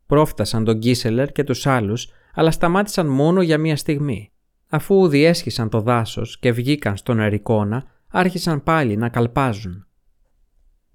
Πρόφτασαν 0.05 0.63
τον 0.63 0.77
Γκίσελερ 0.77 1.31
και 1.31 1.43
τους 1.43 1.65
άλλους, 1.65 2.09
αλλά 2.33 2.51
σταμάτησαν 2.51 3.07
μόνο 3.07 3.41
για 3.41 3.57
μία 3.57 3.77
στιγμή. 3.77 4.31
Αφού 4.75 5.07
διέσχισαν 5.07 5.69
το 5.69 5.81
δάσος 5.81 6.39
και 6.39 6.51
βγήκαν 6.51 6.97
στον 6.97 7.19
ερικόνα, 7.19 7.83
άρχισαν 8.07 8.63
πάλι 8.63 8.97
να 8.97 9.09
καλπάζουν. 9.09 9.85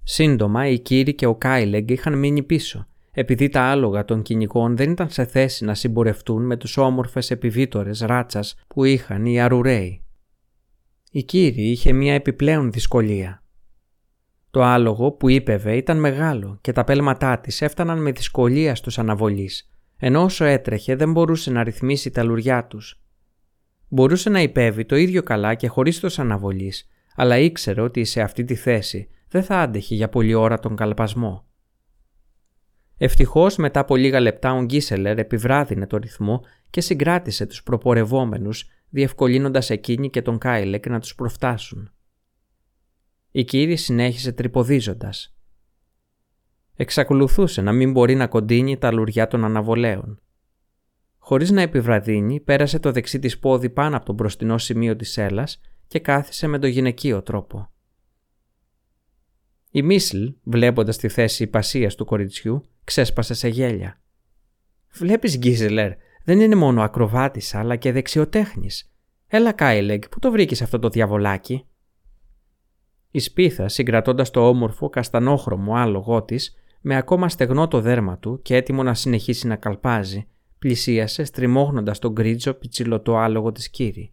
Σύντομα 0.03 0.67
οι 0.69 0.79
κύριοι 0.79 1.15
και 1.15 1.27
ο 1.27 1.35
Κάιλεγκ 1.35 1.91
είχαν 1.91 2.19
μείνει 2.19 2.43
πίσω, 2.43 2.87
επειδή 3.11 3.49
τα 3.49 3.63
άλογα 3.63 4.05
των 4.05 4.23
κυνηγών 4.23 4.77
δεν 4.77 4.91
ήταν 4.91 5.11
σε 5.11 5.25
θέση 5.25 5.65
να 5.65 5.75
συμπορευτούν 5.75 6.47
με 6.47 6.57
τους 6.57 6.77
όμορφες 6.77 7.31
επιβίτορες 7.31 8.01
ράτσας 8.01 8.55
που 8.69 8.85
είχαν 8.85 9.27
οι 9.27 9.41
αρουραίοι. 9.41 10.05
Η 11.11 11.23
κύρι 11.23 11.71
είχε 11.71 11.93
μία 11.93 12.15
επιπλέον 12.15 12.73
δυσκολία. 12.73 13.43
Το 14.51 14.63
άλογο 14.63 15.13
που 15.13 15.29
ήπευε 15.29 15.77
ήταν 15.77 15.99
μεγάλο 16.01 16.59
και 16.61 16.73
τα 16.73 16.85
πέλματά 16.85 17.39
της 17.39 17.63
έφταναν 17.63 18.03
με 18.03 18.13
δυσκολία 18.13 18.75
στους 18.75 18.99
αναβολείς, 18.99 19.71
ενώ 19.97 20.23
όσο 20.23 20.45
έτρεχε 20.45 20.97
δεν 20.97 21.13
μπορούσε 21.13 21.51
να 21.51 21.63
ρυθμίσει 21.63 22.11
τα 22.11 22.23
λουριά 22.23 22.67
τους. 22.67 23.01
Μπορούσε 23.93 24.31
να 24.31 24.41
υπέβει 24.41 24.85
το 24.85 24.97
ίδιο 24.97 25.23
καλά 25.23 25.55
και 25.55 25.69
χωρίς 25.69 26.01
τους 26.01 26.19
αναβολείς, 26.19 26.89
αλλά 27.15 27.39
ήξερε 27.39 27.81
ότι 27.81 28.05
σε 28.05 28.21
αυτή 28.21 28.45
τη 28.45 28.55
θέση 28.55 29.09
δεν 29.29 29.43
θα 29.43 29.59
άντεχε 29.59 29.95
για 29.95 30.09
πολλή 30.09 30.35
ώρα 30.35 30.59
τον 30.59 30.77
καλπασμό. 30.77 31.45
Ευτυχώς 32.97 33.57
μετά 33.57 33.81
από 33.81 33.97
λίγα 33.97 34.21
λεπτά 34.21 34.53
ο 34.53 34.63
Γκίσελερ 34.63 35.19
επιβράδυνε 35.19 35.87
το 35.87 35.97
ρυθμό 35.97 36.41
και 36.71 36.81
συγκράτησε 36.81 37.47
τους 37.47 37.63
προπορευόμενους, 37.63 38.69
διευκολύνοντας 38.89 39.71
εκείνη 39.71 40.11
και 40.11 40.23
τον 40.23 40.39
Κάιλεκ 40.39 40.89
να 40.89 41.01
τους 41.01 41.15
προφτάσουν. 41.15 41.93
Η 43.31 43.45
κύρι 43.45 43.77
συνέχισε 43.77 44.33
τρυποδίζοντας. 44.33 45.35
Εξακολουθούσε 46.77 47.63
να 47.63 47.73
μην 47.73 47.93
μπορεί 47.93 48.15
να 48.15 48.27
κοντίνει 48.27 48.79
τα 48.79 48.93
λουριά 48.93 49.27
των 49.27 49.45
αναβολέων. 49.45 50.21
Χωρίς 51.23 51.51
να 51.51 51.63
επιβραδύνει, 51.63 52.41
πέρασε 52.41 52.79
το 52.79 52.93
δεξί 52.93 53.19
της 53.19 53.39
πόδι 53.39 53.71
πάνω 53.71 53.97
από 53.97 54.05
το 54.05 54.13
μπροστινό 54.13 54.59
σημείο 54.59 54.97
της 54.97 55.17
έλα 55.17 55.49
και 55.87 55.99
κάθισε 55.99 56.47
με 56.47 56.59
τον 56.59 56.71
γυναικείο 56.71 57.23
τρόπο. 57.23 57.71
Η 59.71 59.83
Μίσλ, 59.83 60.27
βλέποντας 60.43 60.97
τη 60.97 61.09
θέση 61.09 61.43
υπασίας 61.43 61.95
του 61.95 62.05
κοριτσιού, 62.05 62.65
ξέσπασε 62.85 63.35
σε 63.35 63.49
γέλια. 63.49 64.01
Βλέπεις, 64.93 65.39
Γκίζελερ, 65.39 65.93
δεν 66.25 66.41
είναι 66.41 66.55
μόνο 66.55 66.83
ακροβάτης, 66.83 67.55
αλλά 67.55 67.77
και 67.77 67.93
δεξιοτέχνης. 67.93 68.93
Έλα, 69.27 69.53
Κάιλεγ, 69.53 69.99
πού 70.11 70.19
το 70.19 70.31
βρήκες 70.31 70.63
αυτό 70.63 70.79
το 70.79 70.89
διαβολάκι; 70.89 71.67
Η 73.11 73.19
σπίθα, 73.19 73.69
συγκρατώντας 73.69 74.31
το 74.31 74.49
όμορφο 74.49 74.89
καστανόχρωμο 74.89 75.75
άλογό 75.75 76.23
της, 76.23 76.55
με 76.81 76.97
ακόμα 76.97 77.29
στεγνό 77.29 77.69
το 77.69 77.81
δέρμα 77.81 78.19
του 78.19 78.43
και 78.43 78.57
έτοιμο 78.57 78.83
να 78.83 78.95
συνεχίσει 78.95 79.47
να 79.47 79.57
καλπάζει, 79.57 80.29
πλησίασε 80.61 81.25
στριμώχνοντας 81.25 81.99
τον 81.99 82.13
γκρίτζο 82.13 82.55
πιτσιλωτό 82.55 83.17
άλογο 83.17 83.53
της 83.53 83.71
κύρι. 83.71 84.13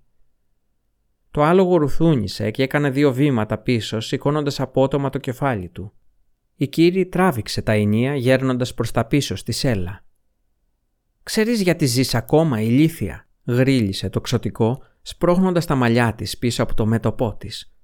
Το 1.32 1.44
άλογο 1.44 1.78
ρουθούνισε 1.78 2.52
και 2.52 2.64
έκανε 2.64 2.90
δύο 2.90 3.14
βήματα 3.14 3.58
πίσω, 3.58 4.00
σηκώνοντας 4.00 4.60
απότομα 4.60 5.10
το 5.10 5.18
κεφάλι 5.18 5.70
του. 5.70 5.94
Η 6.56 6.68
κύρι 6.68 7.06
τράβηξε 7.06 7.62
τα 7.62 7.72
ενία 7.72 8.16
γέρνοντας 8.16 8.74
προς 8.74 8.92
τα 8.92 9.06
πίσω 9.06 9.36
στη 9.36 9.52
σέλα. 9.52 10.06
«Ξέρεις 11.24 11.62
γιατί 11.62 11.86
ζεις 11.86 12.16
ακόμα, 12.16 12.62
ηλίθια», 12.62 13.28
γρίλησε 13.46 14.10
το 14.10 14.22
ξωτικό, 14.22 14.84
σπρώχνοντας 15.02 15.66
τα 15.66 15.76
μαλλιά 15.76 16.14
της 16.14 16.38
πίσω 16.38 16.64
από 16.64 16.74
το 16.74 16.86
μέτωπό 16.86 17.36
της. 17.36 17.76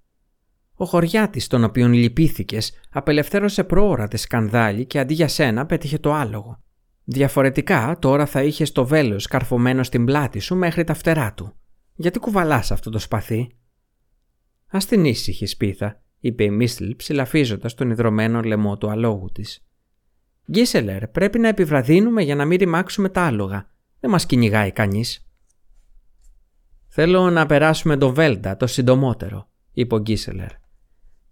Ο 0.76 0.85
χωριάτης 0.85 1.48
τον 1.48 1.64
οποίον 1.64 1.94
λυπήθηκες 1.94 2.73
απελευθέρωσε 2.90 3.64
πρόωρα 3.64 4.07
τη 4.07 4.18
σκανδάλη 4.18 4.85
και 4.85 4.99
αντί 4.99 5.14
για 5.14 5.27
σένα 5.27 5.65
πέτυχε 5.65 5.98
το 5.98 6.14
άλογο. 6.14 6.64
Διαφορετικά 7.04 7.98
τώρα 8.00 8.26
θα 8.26 8.44
είχες 8.44 8.72
το 8.72 8.86
βέλος 8.86 9.28
καρφωμένο 9.28 9.84
στην 9.84 10.06
πλάτη 10.06 10.40
σου 10.40 10.56
μέχρι 10.56 10.84
τα 10.84 10.94
φτερά 10.94 11.34
του. 11.34 11.54
Γιατί 11.96 12.20
κουβαλάς 12.20 12.72
αυτό 12.72 12.90
το 12.90 13.00
σπαθί; 13.00 13.52
Α 14.68 14.78
την 14.88 15.06
ήσυχη 15.06 15.46
σπίθα, 15.46 16.02
είπε 16.20 16.44
η 16.44 16.50
Μίστλ 16.50 16.90
ψηλαφίζοντας 16.96 17.74
τον 17.74 17.90
υδρωμένο 17.90 18.42
λαιμό 18.42 18.78
του 18.78 18.90
αλόγου 18.90 19.32
της. 19.32 19.66
Γκίσελερ, 20.52 21.08
πρέπει 21.08 21.40
να 21.40 21.48
επιβραδύνουμε 21.48 22.22
για 22.22 22.36
να 22.36 22.46
μην 22.46 22.58
ρημάξουμε 22.58 23.10
τα 23.10 23.22
άλογα. 23.22 23.70
Δεν 24.00 24.10
μας 24.10 24.26
κυνηγάει 24.26 24.72
κανείς. 24.72 25.28
Θέλω 26.88 27.30
να 27.30 27.46
περάσουμε 27.46 27.98
το 27.98 28.14
Βέλντα 28.14 28.58
το 28.58 28.68
συντομότερο, 28.68 29.50
είπε 29.72 29.96
ο 29.96 30.00
Γκίσελερ. 30.00 30.52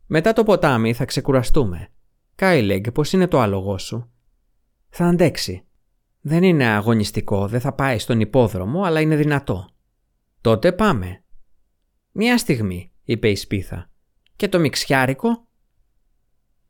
Μετά 0.05 0.33
το 0.33 0.43
ποτάμι 0.43 0.93
θα 0.93 1.05
ξεκουραστούμε. 1.05 1.87
Κάιλεγκ, 2.35 2.91
πώς 2.91 3.13
είναι 3.13 3.27
το 3.27 3.39
άλογό 3.39 3.77
σου; 3.77 4.11
Θα 4.93 5.05
αντέξει. 5.05 5.65
Δεν 6.21 6.43
είναι 6.43 6.65
αγωνιστικό, 6.65 7.47
δεν 7.47 7.59
θα 7.59 7.73
πάει 7.73 7.99
στον 7.99 8.19
υπόδρομο, 8.19 8.83
αλλά 8.83 9.01
είναι 9.01 9.15
δυνατό. 9.15 9.69
Τότε 10.41 10.71
πάμε. 10.71 11.23
Μια 12.11 12.37
στιγμή, 12.37 12.91
είπε 13.03 13.29
η 13.29 13.35
σπίθα. 13.35 13.91
Και 14.35 14.47
το 14.47 14.59
μιξιάρικο. 14.59 15.47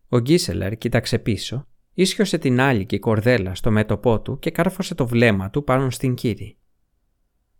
Ο 0.09 0.19
Γκίσελερ 0.19 0.77
κοίταξε 0.77 1.19
πίσω, 1.19 1.67
ίσιοσε 1.93 2.37
την 2.37 2.59
άλλη 2.59 2.85
και 2.85 2.95
η 2.95 2.99
κορδέλα 2.99 3.55
στο 3.55 3.71
μέτωπό 3.71 4.21
του 4.21 4.39
και 4.39 4.51
κάρφωσε 4.51 4.95
το 4.95 5.07
βλέμμα 5.07 5.49
του 5.49 5.63
πάνω 5.63 5.89
στην 5.89 6.13
κύρι. 6.13 6.55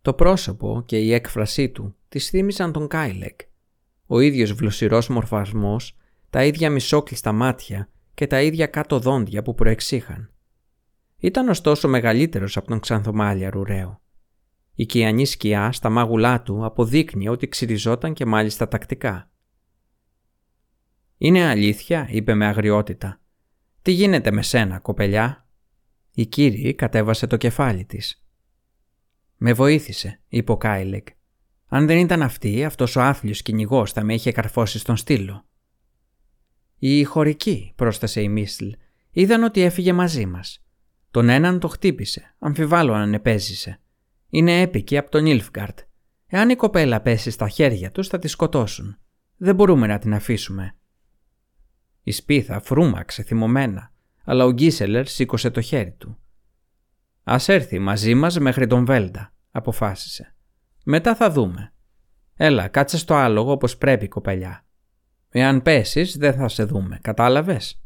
Το 0.02 0.14
πρόσωπο 0.14 0.84
και 0.86 1.00
η 1.00 1.14
έκφρασή 1.14 1.70
του 1.70 1.96
της 2.10 2.30
θύμιζαν 2.30 2.72
τον 2.72 2.88
Κάιλεκ. 2.88 3.40
Ο 4.06 4.20
ίδιος 4.20 4.54
βλουσιρός 4.54 5.08
μορφασμός, 5.08 5.98
τα 6.30 6.46
ίδια 6.46 6.70
μισόκλειστα 6.70 7.32
μάτια 7.32 7.90
και 8.14 8.28
τα 8.28 8.42
ίδια 8.42 8.66
κάτω 8.66 9.00
δόντια 9.00 9.42
που 9.42 9.56
προεξήχαν. 9.56 10.32
Ήταν 11.24 11.50
ωστόσο 11.50 11.88
μεγαλύτερος 11.88 12.58
από 12.58 12.68
τον 12.68 12.80
ξανθομάλια 12.80 13.50
ρουραίο. 13.50 14.02
Η 14.74 14.86
κιανή 14.86 15.26
σκιά 15.26 15.72
στα 15.72 15.90
μάγουλά 15.90 16.42
του 16.42 16.66
αποδείκνυε 16.66 17.30
ότι 17.30 17.48
ξυριζόταν 17.48 18.14
και 18.14 18.26
μάλιστα 18.26 18.68
τακτικά. 18.68 19.32
«Είναι 21.18 21.44
αλήθεια», 21.46 22.08
είπε 22.10 22.34
με 22.34 22.46
αγριότητα. 22.46 23.22
«Τι 23.82 23.92
γίνεται 23.92 24.32
με 24.32 24.42
σένα, 24.42 24.80
κοπελιά» 24.80 25.48
Η 26.14 26.26
κύριη 26.26 26.74
κατέβασε 26.74 27.28
το 27.28 27.38
κεφάλι 27.38 27.86
της. 27.86 28.26
«Με 29.38 29.54
βοήθησε», 29.54 30.20
είπε 30.28 30.52
ο 30.52 30.58
Κάιλεκ. 30.58 31.08
«Αν 31.68 31.88
δεν 31.88 31.98
ήταν 31.98 32.22
αυτή, 32.22 32.64
αυτός 32.64 32.96
ο 32.96 33.02
άθλιος 33.02 33.42
κυνηγός 33.42 33.92
θα 33.92 34.04
με 34.04 34.14
είχε 34.14 34.32
καρφώσει 34.32 34.80
στον 34.80 34.98
στήλο». 34.98 35.46
Οι 36.78 37.04
χωρικοί, 37.04 37.74
πρόσθεσε 37.76 38.22
η 38.22 38.30
Μίστλ, 38.30 38.70
είδαν 39.12 39.44
ότι 39.44 39.62
έφυγε 39.62 39.94
μαζί 39.94 40.26
μας. 40.26 40.66
Τον 41.12 41.30
έναν 41.30 41.60
το 41.60 41.68
χτύπησε, 41.68 42.36
αμφιβάλλω 42.40 42.94
αν 42.94 43.14
επέζησε. 43.14 43.80
Είναι 44.30 44.62
έπικοι 44.62 44.98
από 44.98 45.12
τον 45.12 45.26
Ιλφγκαρτ. 45.26 45.80
Εάν 46.28 46.50
η 46.50 46.56
κοπέλα 46.56 47.02
πέσει 47.02 47.32
στα 47.32 47.50
χέρια 47.50 47.92
τους, 47.92 48.08
θα 48.08 48.20
τη 48.20 48.28
σκοτώσουν. 48.28 48.98
Δεν 49.38 49.56
μπορούμε 49.56 49.88
να 49.88 49.98
την 50.00 50.14
αφήσουμε. 50.14 50.76
Η 52.04 52.12
σπίθα 52.12 52.60
φρούμαξε 52.60 53.24
θυμωμένα, 53.24 53.92
αλλά 54.24 54.46
ο 54.46 54.52
Γκίσελερ 54.52 55.08
σήκωσε 55.08 55.50
το 55.50 55.62
χέρι 55.62 55.96
του. 55.98 56.18
Α 57.24 57.36
έρθει 57.46 57.80
μαζί 57.80 58.14
μας 58.14 58.40
μέχρι 58.40 58.68
τον 58.68 58.86
Βέλντα, 58.86 59.34
αποφάσισε. 59.52 60.36
Μετά 60.84 61.16
θα 61.16 61.32
δούμε. 61.32 61.74
Έλα, 62.36 62.68
κάτσε 62.68 62.98
στο 62.98 63.14
άλογο 63.14 63.52
όπως 63.52 63.78
πρέπει, 63.78 64.08
κοπελιά. 64.08 64.66
Εάν 65.30 65.62
πέσεις, 65.62 66.18
δεν 66.18 66.34
θα 66.34 66.48
σε 66.48 66.64
δούμε, 66.64 67.00
κατάλαβες. 67.02 67.82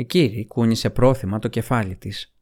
Η 0.00 0.04
κύριη 0.04 0.46
κούνησε 0.46 0.90
πρόθυμα 0.90 1.38
το 1.38 1.48
κεφάλι 1.48 1.96
της. 1.96 2.34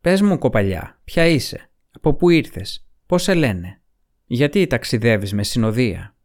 «Πες 0.00 0.20
μου, 0.22 0.38
κοπαλιά, 0.38 1.00
ποια 1.04 1.26
είσαι, 1.26 1.70
από 1.90 2.14
πού 2.14 2.30
ήρθες, 2.30 2.86
πώς 3.06 3.22
σε 3.22 3.34
λένε, 3.34 3.80
γιατί 4.24 4.66
ταξιδεύεις 4.66 5.32
με 5.32 5.42
συνοδεία». 5.42 6.16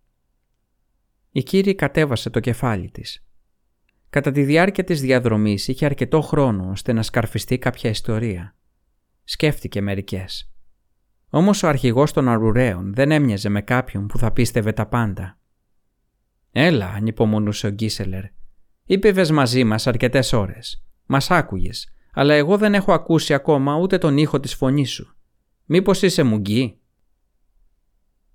Η 1.32 1.44
κύριη 1.44 1.76
κατέβασε 1.76 2.30
το 2.30 2.40
κεφάλι 2.40 2.90
της. 2.92 3.26
Κατά 4.10 4.32
τη 4.32 4.44
διάρκεια 4.44 4.84
της 4.84 5.02
διαδρομής 5.02 5.68
είχε 5.68 5.86
αρκετό 5.86 6.22
χρόνο 6.22 6.70
ώστε 6.70 6.94
να 6.94 7.04
σκαρφιστεί 7.04 7.58
κάποια 7.58 7.90
ιστορία. 7.90 8.56
Σκέφτηκε 9.24 9.82
μερικές. 9.82 10.52
Όμως 11.30 11.64
ο 11.64 11.68
αρχηγός 11.68 12.14
των 12.14 12.30
Αρουραίων 12.30 12.94
δεν 12.94 13.12
έμοιαζε 13.12 13.50
με 13.50 13.62
κάποιον 13.62 14.08
που 14.08 14.18
θα 14.18 14.32
πίστευε 14.32 14.72
τα 14.72 14.86
πάντα. 14.86 15.38
«Έλα», 16.56 16.88
ανυπομονούσε 16.88 17.68
ο 17.68 17.70
Γκίσελερ. 17.70 18.24
«Ήπευες 18.86 19.32
μαζί 19.32 19.64
μας 19.64 19.88
αρκετές 19.88 20.34
ώρες. 20.34 20.84
Μας 21.06 21.32
άκουγες, 21.32 21.94
αλλά 22.14 22.34
εγώ 22.34 22.58
δεν 22.58 22.74
έχω 22.74 22.94
ακούσει 22.94 23.34
ακόμα 23.34 23.76
ούτε 23.76 23.98
τον 23.98 24.18
ήχο 24.18 24.40
της 24.40 24.56
φωνής 24.56 24.92
σου. 24.92 25.16
Μήπως 25.66 26.02
είσαι 26.02 26.24
μουγγί» 26.24 26.78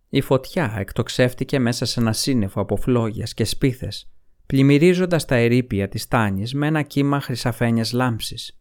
Η 0.09 0.21
φωτιά 0.21 0.75
εκτοξεύτηκε 0.79 1.59
μέσα 1.59 1.85
σε 1.85 2.01
ένα 2.01 2.13
σύννεφο 2.13 2.61
από 2.61 2.77
φλόγιας 2.77 3.35
και 3.35 3.45
σπίθες, 3.45 4.11
πλημμυρίζοντας 4.47 5.25
τα 5.25 5.35
ερήπια 5.35 5.89
της 5.89 6.09
τάνης 6.09 6.55
με 6.55 6.67
ένα 6.67 6.83
κύμα 6.83 7.21
χρυσαφένιας 7.21 7.93
λάμψης. 7.93 8.61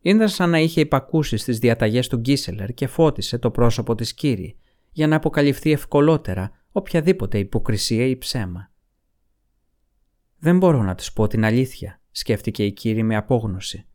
Ήταν 0.00 0.28
σαν 0.28 0.50
να 0.50 0.58
είχε 0.58 0.80
υπακούσει 0.80 1.36
στις 1.36 1.58
διαταγές 1.58 2.08
του 2.08 2.16
Γκίσελερ 2.16 2.74
και 2.74 2.86
φώτισε 2.86 3.38
το 3.38 3.50
πρόσωπο 3.50 3.94
της 3.94 4.14
κύρι 4.14 4.56
για 4.92 5.06
να 5.06 5.16
αποκαλυφθεί 5.16 5.72
ευκολότερα 5.72 6.61
οποιαδήποτε 6.72 7.38
υποκρισία 7.38 8.06
ή 8.06 8.16
ψέμα. 8.16 8.70
«Δεν 10.38 10.58
μπορώ 10.58 10.82
να 10.82 10.94
τους 10.94 11.12
πω 11.12 11.26
την 11.26 11.44
αλήθεια», 11.44 12.00
σκέφτηκε 12.10 12.64
η 12.64 12.72
κύρι 12.72 13.02
με 13.02 13.16
απόγνωση. 13.16 13.86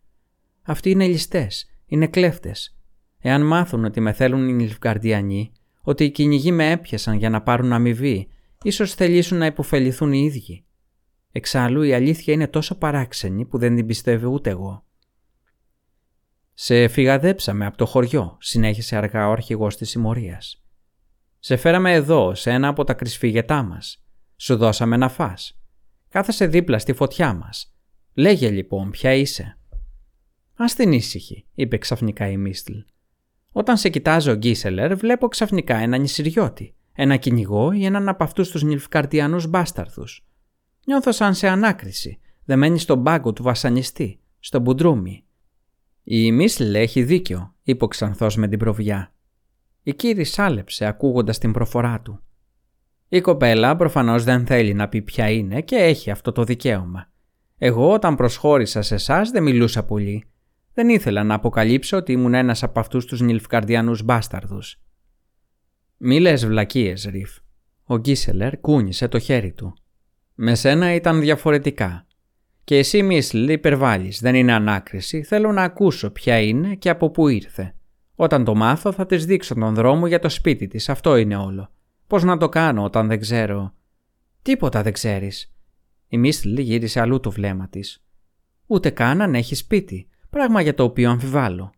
«Αυτοί 0.62 0.90
είναι 0.90 1.08
ληστές, 1.08 1.70
είναι 1.86 2.08
κλέφτες. 2.08 2.78
Εάν 3.20 3.46
μάθουν 3.46 3.86
ότι 3.86 4.00
με 4.00 4.14
θέλουν 4.14 4.48
οι 4.50 4.54
Νιλφγκαρδιανοί, 4.54 5.52
ότι 5.82 6.04
οι 6.04 6.12
κυνηγοί 6.12 6.52
με 6.52 6.72
έπιασαν 6.72 7.16
για 7.18 7.30
να 7.30 7.42
πάρουν 7.42 7.74
αμοιβή, 7.74 8.28
ίσως 8.64 8.94
θελήσουν 8.94 9.38
να 9.38 9.46
υποφεληθούν 9.46 10.14
οι 10.14 10.24
ίδιοι. 10.24 10.66
Εξάλλου 11.32 11.82
η 11.82 11.94
αλήθεια 11.94 12.34
είναι 12.34 12.48
τόσο 12.48 12.78
παράξενη 12.78 13.46
που 13.46 13.58
δεν 13.58 13.76
την 13.76 13.86
πιστεύω 13.86 14.30
ούτε 14.30 14.50
εγώ. 14.50 14.86
«Σε 16.54 16.88
φυγαδέψαμε 16.88 17.66
από 17.66 17.78
το 17.78 17.86
χωριό», 17.86 18.38
συνέχισε 18.40 18.96
αργά 18.96 19.28
ο 19.28 19.32
αρχηγός 19.32 19.78
της 19.78 19.90
συμμορίας. 19.90 20.67
«Σε 21.40 21.56
φέραμε 21.56 21.94
εδώ, 21.94 22.36
σε 22.36 22.52
ένα 22.52 22.68
από 22.68 22.84
τα 22.84 22.94
κρυσφύγετά 22.94 23.64
μας. 23.64 24.04
Σου 24.36 24.58
δώσαμε 24.58 24.98
να 24.98 25.10
φας. 25.10 25.60
Κάθασε 26.10 26.48
δίπλα 26.48 26.80
στη 26.80 26.94
φωτιά 26.94 27.34
μας. 27.34 27.76
Λέγε 28.14 28.50
λοιπόν 28.50 28.92
ποια 28.92 29.14
είσαι». 29.14 29.58
«Ας 30.54 30.74
την 30.74 30.92
ήσυχη», 30.92 31.46
είπε 31.54 31.78
ξαφνικά 31.78 32.28
η 32.30 32.38
Μίστλ. 32.38 32.74
Όταν 33.52 33.78
σε 33.78 33.90
κοιτάζω, 33.90 34.36
Γκίσελερ, 34.36 34.96
βλέπω 34.96 35.28
ξαφνικά 35.28 35.76
έναν 35.78 36.02
νησιριώτη, 36.02 36.76
ένα 36.94 37.16
κυνηγό 37.16 37.72
ή 37.72 37.86
έναν 37.86 38.10
από 38.10 38.24
αυτούς 38.24 38.50
τους 38.50 38.64
νυλφκαρτιανούς 38.64 39.48
μπάσταρθου. 39.48 40.04
Νιώθω 40.86 41.12
σαν 41.12 41.34
σε 41.34 41.48
ανάκριση, 41.48 42.20
δεμένη 42.46 42.80
στον 42.80 43.04
πάγκο 43.04 43.34
του 43.34 43.44
βασανιστή, 43.44 44.20
στο 44.40 44.60
μπουντρούμι. 44.60 45.24
Η 46.04 46.32
Μίσλ 46.32 46.76
έχει 46.76 47.04
δίκιο, 47.04 47.56
είπε 47.64 47.84
ο 47.84 47.88
Ξανθός 47.88 48.36
με 48.36 48.48
την 48.48 48.60
προβιά. 48.60 49.14
Η 49.88 49.94
κύρι 49.94 50.24
σάλεψε 50.24 50.86
ακούγοντας 50.86 51.38
την 51.38 51.52
προφορά 51.52 52.02
του. 52.02 52.24
Η 53.08 53.22
κοπέλα 53.22 53.76
προφανώς 53.76 54.24
δεν 54.24 54.46
θέλει 54.46 54.74
να 54.74 54.90
πει 54.90 55.02
ποια 55.02 55.30
είναι 55.30 55.62
και 55.62 55.76
έχει 55.76 56.12
αυτό 56.12 56.32
το 56.32 56.44
δικαίωμα. 56.44 57.12
Εγώ 57.58 57.92
όταν 57.94 58.16
προσχώρησα 58.16 58.82
σε 58.82 58.96
εσάς 58.96 59.30
δεν 59.30 59.44
μιλούσα 59.44 59.86
πολύ 59.86 60.24
δεν 60.74 60.90
ήθελα 60.90 61.24
να 61.24 61.34
αποκαλύψω 61.34 61.98
ότι 61.98 62.12
ήμουν 62.12 62.34
ένας 62.34 62.64
από 62.64 62.80
αυτούς 62.80 63.06
τους 63.06 63.22
νιλφκαρδιανούς 63.22 64.04
μπάσταρδους. 64.04 64.82
«Μη 65.98 66.20
λες 66.20 66.46
βλακίες, 66.46 67.06
Ριφ». 67.06 67.38
Ο 67.84 67.98
Γκίσελερ 67.98 68.60
κούνησε 68.60 69.08
το 69.08 69.20
χέρι 69.20 69.52
του. 69.54 69.74
«Με 70.36 70.56
σένα 70.56 70.94
ήταν 70.94 71.20
διαφορετικά. 71.20 72.08
Και 72.64 72.78
εσύ 72.78 73.04
Μίσλ 73.04 73.50
υπερβάλλεις, 73.50 74.20
δεν 74.20 74.36
είναι 74.36 74.54
ανάκριση, 74.54 75.24
θέλω 75.24 75.52
να 75.52 75.64
ακούσω 75.64 76.12
ποια 76.12 76.40
είναι 76.40 76.76
και 76.76 76.90
από 76.90 77.12
πού 77.12 77.28
ήρθε. 77.28 77.72
Όταν 78.20 78.44
το 78.44 78.56
μάθω 78.56 78.92
θα 78.92 79.06
της 79.06 79.26
δείξω 79.26 79.56
τον 79.56 79.74
δρόμο 79.74 80.08
για 80.08 80.20
το 80.20 80.30
σπίτι 80.30 80.68
της, 80.68 80.90
αυτό 80.90 81.16
είναι 81.16 81.36
όλο. 81.36 81.72
Πώς 82.08 82.24
να 82.24 82.38
το 82.38 82.50
κάνω 82.50 82.84
όταν 82.84 83.08
δεν 83.08 83.20
ξέρω». 83.20 83.74
«Τίποτα 84.42 84.82
δεν 84.82 84.94
ξέρεις». 84.94 85.54
Η 86.08 86.18
Μίσλ 86.18 86.60
γύρισε 86.60 87.00
αλλού 87.00 87.20
το 87.20 87.32
βλέμμα 87.32 87.68
της. 87.68 88.04
«Ούτε 88.66 88.90
καν 88.90 89.22
αν 89.22 89.36
έχει 89.36 89.56
σπίτι 89.56 90.08
πράγμα 90.30 90.62
για 90.62 90.74
το 90.74 90.84
οποίο 90.84 91.10
αμφιβάλλω. 91.10 91.72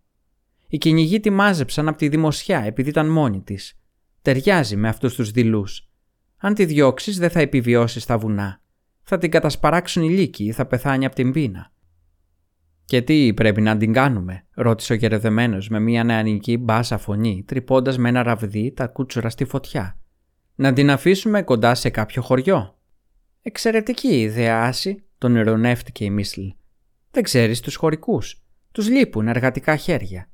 Οι 0.67 0.77
κυνηγοί 0.77 1.19
τη 1.19 1.29
μάζεψαν 1.29 1.87
από 1.87 1.97
τη 1.97 2.07
δημοσιά 2.07 2.59
επειδή 2.59 2.89
ήταν 2.89 3.09
μόνη 3.09 3.41
της. 3.41 3.79
Ταιριάζει 4.21 4.75
με 4.75 4.87
αυτούς 4.87 5.15
τους 5.15 5.31
δειλούς. 5.31 5.89
Αν 6.37 6.53
τη 6.53 6.65
διώξεις, 6.65 7.17
δεν 7.17 7.29
θα 7.29 7.39
επιβιώσεις 7.39 8.03
στα 8.03 8.17
βουνά. 8.17 8.61
Θα 9.01 9.17
την 9.17 9.31
κατασπαράξουν 9.31 10.03
οι 10.03 10.09
λύκοι 10.09 10.43
ή 10.43 10.51
θα 10.51 10.65
πεθάνει 10.65 11.05
από 11.05 11.15
την 11.15 11.31
πείνα. 11.31 11.71
Και 12.89 13.01
τι 13.01 13.33
πρέπει 13.33 13.61
να 13.61 13.77
την 13.77 13.93
κάνουμε, 13.93 14.45
ρώτησε 14.53 14.93
ο 14.93 14.95
γερεδεμένος 14.95 15.69
με 15.69 15.79
μια 15.79 16.03
νεανική 16.03 16.57
μπάσα 16.57 16.97
φωνή, 16.97 17.43
τρυπώντας 17.47 17.97
με 17.97 18.09
ένα 18.09 18.23
ραβδί 18.23 18.71
τα 18.75 18.87
κούτσουρα 18.87 19.29
στη 19.29 19.45
φωτιά. 19.45 19.99
Να 20.55 20.73
την 20.73 20.91
αφήσουμε 20.91 21.41
κοντά 21.41 21.75
σε 21.75 21.89
κάποιο 21.89 22.21
χωριό. 22.21 22.77
Εξαιρετική 23.41 24.19
ιδέα, 24.19 24.63
Άση, 24.63 25.03
τον 25.17 25.35
ειρωνεύτηκε 25.35 26.03
η 26.05 26.09
Μίσλ. 26.09 26.41
Δεν 27.11 27.23
ξέρεις 27.23 27.59
τους 27.59 27.75
χωρικούς. 27.75 28.43
Τους 28.71 28.89
λείπουν 28.89 29.27
εργατικά 29.27 29.75
χέρια. 29.75 30.29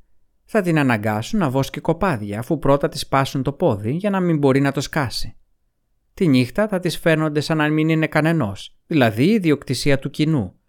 Θα 0.45 0.61
την 0.61 0.80
αναγκάσουν 0.80 1.40
να 1.40 1.49
βόσκει 1.49 1.80
κοπάδια 1.80 2.40
αφού 2.40 2.60
πρώτα 2.60 2.90
της 2.90 3.07
πάσουν 3.07 3.44
το 3.44 3.52
πόδι 3.52 3.91
για 3.91 4.10
να 4.10 4.19
μην 4.19 4.38
μπορεί 4.38 4.60
να 4.60 4.72
το 4.72 4.82
σκάσει. 4.82 5.36
Τη 6.14 6.27
νύχτα 6.27 6.68
θα 6.68 6.80
της 6.80 6.98
φέρνονται 6.98 7.40
σαν 7.40 7.57
να 7.57 7.69
μην 7.69 7.90
είναι 7.90 8.07
κανενός, 8.07 8.77
δηλαδή 8.88 9.23
η 9.23 9.34
ιδιοκτησία 9.34 9.99
του 9.99 10.10
κοινού. 10.10 10.60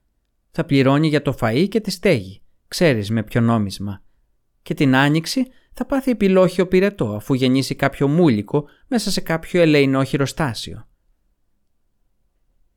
Θα 0.58 0.64
πληρώνει 0.64 1.08
για 1.08 1.22
το 1.22 1.36
φαΐ 1.40 1.66
και 1.68 1.80
τη 1.80 1.90
στέγη, 1.90 2.42
ξέρεις 2.68 3.10
με 3.10 3.22
ποιο 3.22 3.40
νόμισμα. 3.40 4.02
Και 4.62 4.74
την 4.74 4.96
άνοιξη 4.96 5.46
θα 5.72 5.86
πάθει 5.86 6.10
επιλόχιο 6.10 6.66
πυρετό 6.66 7.14
αφού 7.14 7.34
γεννήσει 7.34 7.74
κάποιο 7.74 8.08
μούλικο 8.08 8.64
μέσα 8.86 9.10
σε 9.10 9.20
κάποιο 9.20 9.60
ελεηνό 9.60 10.04
χειροστάσιο. 10.04 10.86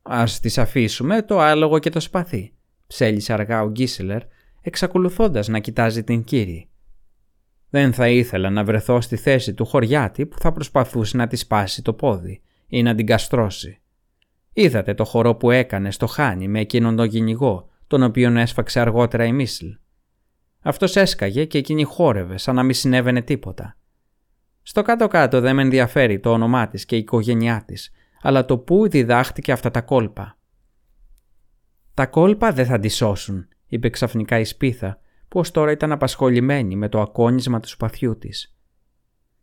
Ας 0.02 0.40
τις 0.40 0.58
αφήσουμε 0.58 1.22
το 1.22 1.38
άλογο 1.38 1.78
και 1.78 1.90
το 1.90 2.00
σπαθί 2.00 2.54
ψέλισε 2.86 3.32
αργά 3.32 3.62
ο 3.62 3.70
Γκίσελερ, 3.70 4.22
εξακολουθώντας 4.60 5.48
να 5.48 5.58
κοιτάζει 5.58 6.04
την 6.04 6.24
κύριη. 6.24 6.68
Δεν 7.70 7.92
θα 7.92 8.08
ήθελα 8.08 8.50
να 8.50 8.64
βρεθώ 8.64 9.00
στη 9.00 9.16
θέση 9.16 9.54
του 9.54 9.64
χωριάτη 9.64 10.26
που 10.26 10.38
θα 10.38 10.52
προσπαθούσε 10.52 11.16
να 11.16 11.26
τη 11.26 11.36
σπάσει 11.36 11.82
το 11.82 11.92
πόδι 11.92 12.42
ή 12.66 12.82
να 12.82 12.94
την 12.94 13.06
καστρώσει. 13.06 13.80
Είδατε 14.52 14.94
το 14.94 15.04
χορό 15.04 15.34
που 15.34 15.50
έκανε 15.50 15.90
στο 15.90 16.06
χάνι 16.06 16.48
με 16.48 16.60
εκείνον 16.60 16.96
τον 16.96 17.08
κυνηγό, 17.08 17.69
τον 17.90 18.02
οποίον 18.02 18.36
έσφαξε 18.36 18.80
αργότερα 18.80 19.24
η 19.24 19.32
Μίσλ. 19.32 19.66
Αυτός 20.60 20.96
έσκαγε 20.96 21.44
και 21.44 21.58
εκείνη 21.58 21.84
χόρευε 21.84 22.36
σαν 22.36 22.54
να 22.54 22.62
μην 22.62 22.74
συνέβαινε 22.74 23.22
τίποτα. 23.22 23.76
Στο 24.62 24.82
κάτω-κάτω 24.82 25.40
δεν 25.40 25.54
με 25.54 25.62
ενδιαφέρει 25.62 26.20
το 26.20 26.30
όνομά 26.30 26.68
της 26.68 26.84
και 26.84 26.96
η 26.96 26.98
οικογένειά 26.98 27.64
της, 27.66 27.90
αλλά 28.22 28.44
το 28.44 28.58
πού 28.58 28.88
διδάχτηκε 28.88 29.52
αυτά 29.52 29.70
τα 29.70 29.80
κόλπα. 29.80 30.38
Τα 31.94 32.06
κόλπα 32.06 32.52
δεν 32.52 32.66
θα 32.66 32.78
τη 32.78 32.88
σώσουν, 32.88 33.48
είπε 33.66 33.88
ξαφνικά 33.88 34.38
η 34.38 34.44
σπίθα, 34.44 35.00
που 35.28 35.38
ως 35.38 35.50
τώρα 35.50 35.70
ήταν 35.70 35.92
απασχολημένη 35.92 36.76
με 36.76 36.88
το 36.88 37.00
ακόνισμα 37.00 37.60
του 37.60 37.68
σπαθιού 37.68 38.18
της. 38.18 38.56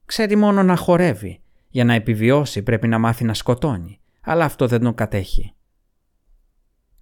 Ξέρει 0.05 0.35
μόνο 0.35 0.63
να 0.63 0.75
χορεύει. 0.75 1.41
Για 1.69 1.83
να 1.83 1.93
επιβιώσει 1.93 2.63
πρέπει 2.63 2.87
να 2.87 2.97
μάθει 2.97 3.23
να 3.23 3.33
σκοτώνει, 3.33 3.99
αλλά 4.21 4.45
αυτό 4.45 4.67
δεν 4.67 4.81
το 4.81 4.93
κατέχει. 4.93 5.56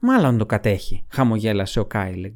Μάλλον 0.07 0.37
το 0.37 0.45
κατέχει, 0.45 1.05
χαμογέλασε 1.09 1.79
ο 1.79 1.85
Κάιλεγ. 1.85 2.33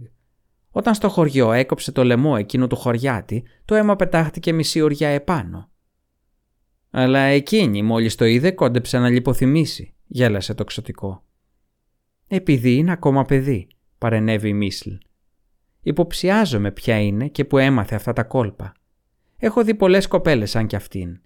Όταν 0.71 0.93
στο 0.93 1.09
χωριό 1.09 1.51
έκοψε 1.51 1.91
το 1.91 2.03
λαιμό 2.03 2.35
εκείνο 2.37 2.67
του 2.67 2.75
χωριάτη, 2.75 3.43
το 3.65 3.75
αίμα 3.75 3.95
πετάχτηκε 3.95 4.53
μισή 4.53 4.81
ωριά 4.81 5.09
επάνω. 5.09 5.69
Αλλά 6.89 7.19
εκείνη 7.19 7.83
μόλις 7.83 8.15
το 8.15 8.25
είδε 8.25 8.51
κόντεψε 8.51 8.99
να 8.99 9.09
λιποθυμήσει, 9.09 9.95
γέλασε 10.07 10.53
το 10.53 10.63
ξωτικό. 10.63 11.23
Επειδή 12.27 12.75
είναι 12.75 12.91
ακόμα 12.91 13.23
παιδί, 13.23 13.67
παρενέβη 13.97 14.49
η 14.49 14.53
Μίσλ. 14.53 14.91
Υποψιάζομαι 15.81 16.71
ποια 16.71 16.99
είναι 16.99 17.27
και 17.27 17.45
που 17.45 17.57
έμαθε 17.57 17.95
αυτά 17.95 18.13
τα 18.13 18.23
κόλπα. 18.23 18.73
Έχω 19.37 19.63
δει 19.63 19.75
πολλές 19.75 20.07
κοπέλες 20.07 20.49
σαν 20.49 20.67
κι 20.67 20.75
αυτήν. 20.75 21.21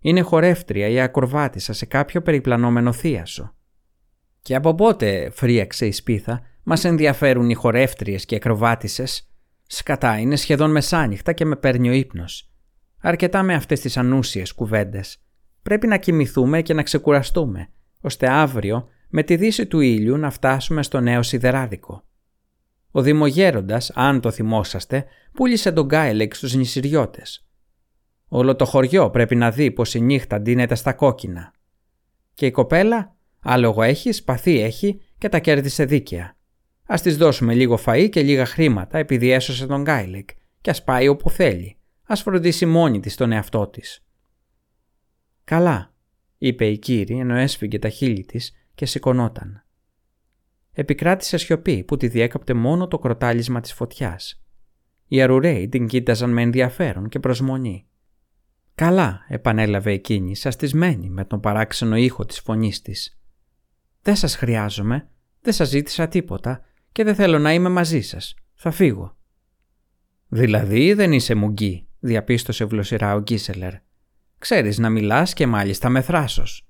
Είναι 0.00 0.20
χορεύτρια 0.20 0.88
ή 0.88 1.00
ακροβάτησα 1.00 1.72
σε 1.72 1.86
κάποιο 1.86 2.22
περιπλανόμενο 2.22 2.92
θίασο. 2.92 3.55
Και 4.46 4.54
από 4.54 4.74
πότε, 4.74 5.30
φρίαξε 5.30 5.86
η 5.86 5.92
σπίθα, 5.92 6.42
μας 6.62 6.84
ενδιαφέρουν 6.84 7.50
οι 7.50 7.54
χορεύτριες 7.54 8.24
και 8.24 8.34
ακροβάτησες; 8.34 9.30
Σκατά, 9.66 10.18
είναι 10.18 10.36
σχεδόν 10.36 10.70
μεσάνυχτα 10.70 11.32
και 11.32 11.44
με 11.44 11.56
παίρνει 11.56 11.88
ο 11.88 11.92
ύπνος. 11.92 12.50
Αρκετά 13.00 13.42
με 13.42 13.54
αυτές 13.54 13.80
τις 13.80 13.96
ανούσιες 13.96 14.52
κουβέντες. 14.52 15.18
Πρέπει 15.62 15.86
να 15.86 15.96
κοιμηθούμε 15.96 16.62
και 16.62 16.74
να 16.74 16.82
ξεκουραστούμε, 16.82 17.68
ώστε 18.00 18.30
αύριο 18.30 18.88
με 19.08 19.22
τη 19.22 19.36
δύση 19.36 19.66
του 19.66 19.80
ήλιου 19.80 20.16
να 20.16 20.30
φτάσουμε 20.30 20.82
στο 20.82 21.00
νέο 21.00 21.22
σιδεράδικο. 21.22 22.04
Ο 22.90 23.02
δημογέροντας, 23.02 23.90
αν 23.94 24.20
το 24.20 24.30
θυμόσαστε, 24.30 25.04
πούλησε 25.32 25.72
τον 25.72 25.86
Γκάιλεκ 25.86 26.34
στους 26.34 26.54
νησιριώτες. 26.54 27.48
Όλο 28.28 28.56
το 28.56 28.64
χωριό 28.64 29.10
πρέπει 29.10 29.36
να 29.36 29.50
δει 29.50 29.70
πως 29.70 29.94
η 29.94 30.00
νύχτα 30.00 30.40
ντύνεται 30.40 30.74
στα 30.74 30.92
κόκκινα. 30.92 31.52
Και 32.34 32.46
η 32.46 32.50
κοπέλα, 32.50 33.15
άλογο 33.46 33.82
έχει, 33.82 34.12
σπαθί 34.12 34.60
έχει 34.60 35.00
και 35.18 35.28
τα 35.28 35.38
κέρδισε 35.38 35.84
δίκαια. 35.84 36.36
Ας 36.86 37.02
της 37.02 37.16
δώσουμε 37.16 37.54
λίγο 37.54 37.78
φαΐ 37.84 38.08
και 38.10 38.22
λίγα 38.22 38.46
χρήματα 38.46 38.98
επειδή 38.98 39.30
έσωσε 39.30 39.66
τον 39.66 39.82
Γκάιλεκ 39.82 40.28
και 40.60 40.70
ας 40.70 40.84
πάει 40.84 41.08
όπου 41.08 41.30
θέλει. 41.30 41.76
Ας 42.02 42.22
φροντίσει 42.22 42.66
μόνη 42.66 43.00
της 43.00 43.14
τον 43.14 43.32
εαυτό 43.32 43.66
της. 43.66 44.04
«Καλά», 45.44 45.94
είπε 46.38 46.66
η 46.66 46.78
κύριη 46.78 47.18
ενώ 47.18 47.34
έσφυγε 47.34 47.78
τα 47.78 47.88
χείλη 47.88 48.24
της 48.24 48.52
και 48.74 48.86
σηκωνόταν. 48.86 49.64
Επικράτησε 50.72 51.36
σιωπή 51.36 51.84
που 51.84 51.96
τη 51.96 52.08
διέκαπτε 52.08 52.54
μόνο 52.54 52.88
το 52.88 52.98
κροτάλισμα 52.98 53.60
της 53.60 53.72
φωτιάς. 53.72 54.42
Οι 55.06 55.22
αρουραίοι 55.22 55.68
την 55.68 55.86
κοίταζαν 55.86 56.30
με 56.30 56.42
ενδιαφέρον 56.42 57.08
και 57.08 57.18
προσμονή. 57.18 57.86
«Καλά», 58.74 59.24
επανέλαβε 59.28 59.92
εκείνη, 59.92 60.36
σαστισμένη 60.36 61.10
με 61.10 61.24
τον 61.24 61.40
παράξενο 61.40 61.96
ήχο 61.96 62.24
της 62.24 62.40
φωνής 62.40 62.82
της. 62.82 63.18
«Δεν 64.06 64.16
σας 64.16 64.36
χρειάζομαι, 64.36 65.08
δεν 65.40 65.52
σας 65.52 65.68
ζήτησα 65.68 66.08
τίποτα 66.08 66.64
και 66.92 67.04
δεν 67.04 67.14
θέλω 67.14 67.38
να 67.38 67.52
είμαι 67.52 67.68
μαζί 67.68 68.00
σας. 68.00 68.34
Θα 68.54 68.70
φύγω». 68.70 69.16
«Δηλαδή 70.28 70.92
δεν 70.92 71.12
είσαι 71.12 71.34
μουγκή», 71.34 71.88
διαπίστωσε 71.98 72.64
βλοσιρά 72.64 73.14
ο 73.14 73.20
Γκίσελερ. 73.20 73.72
«Ξέρεις 74.38 74.78
να 74.78 74.90
μιλάς 74.90 75.32
και 75.32 75.46
μάλιστα 75.46 75.88
με 75.88 76.00
θράσος». 76.00 76.68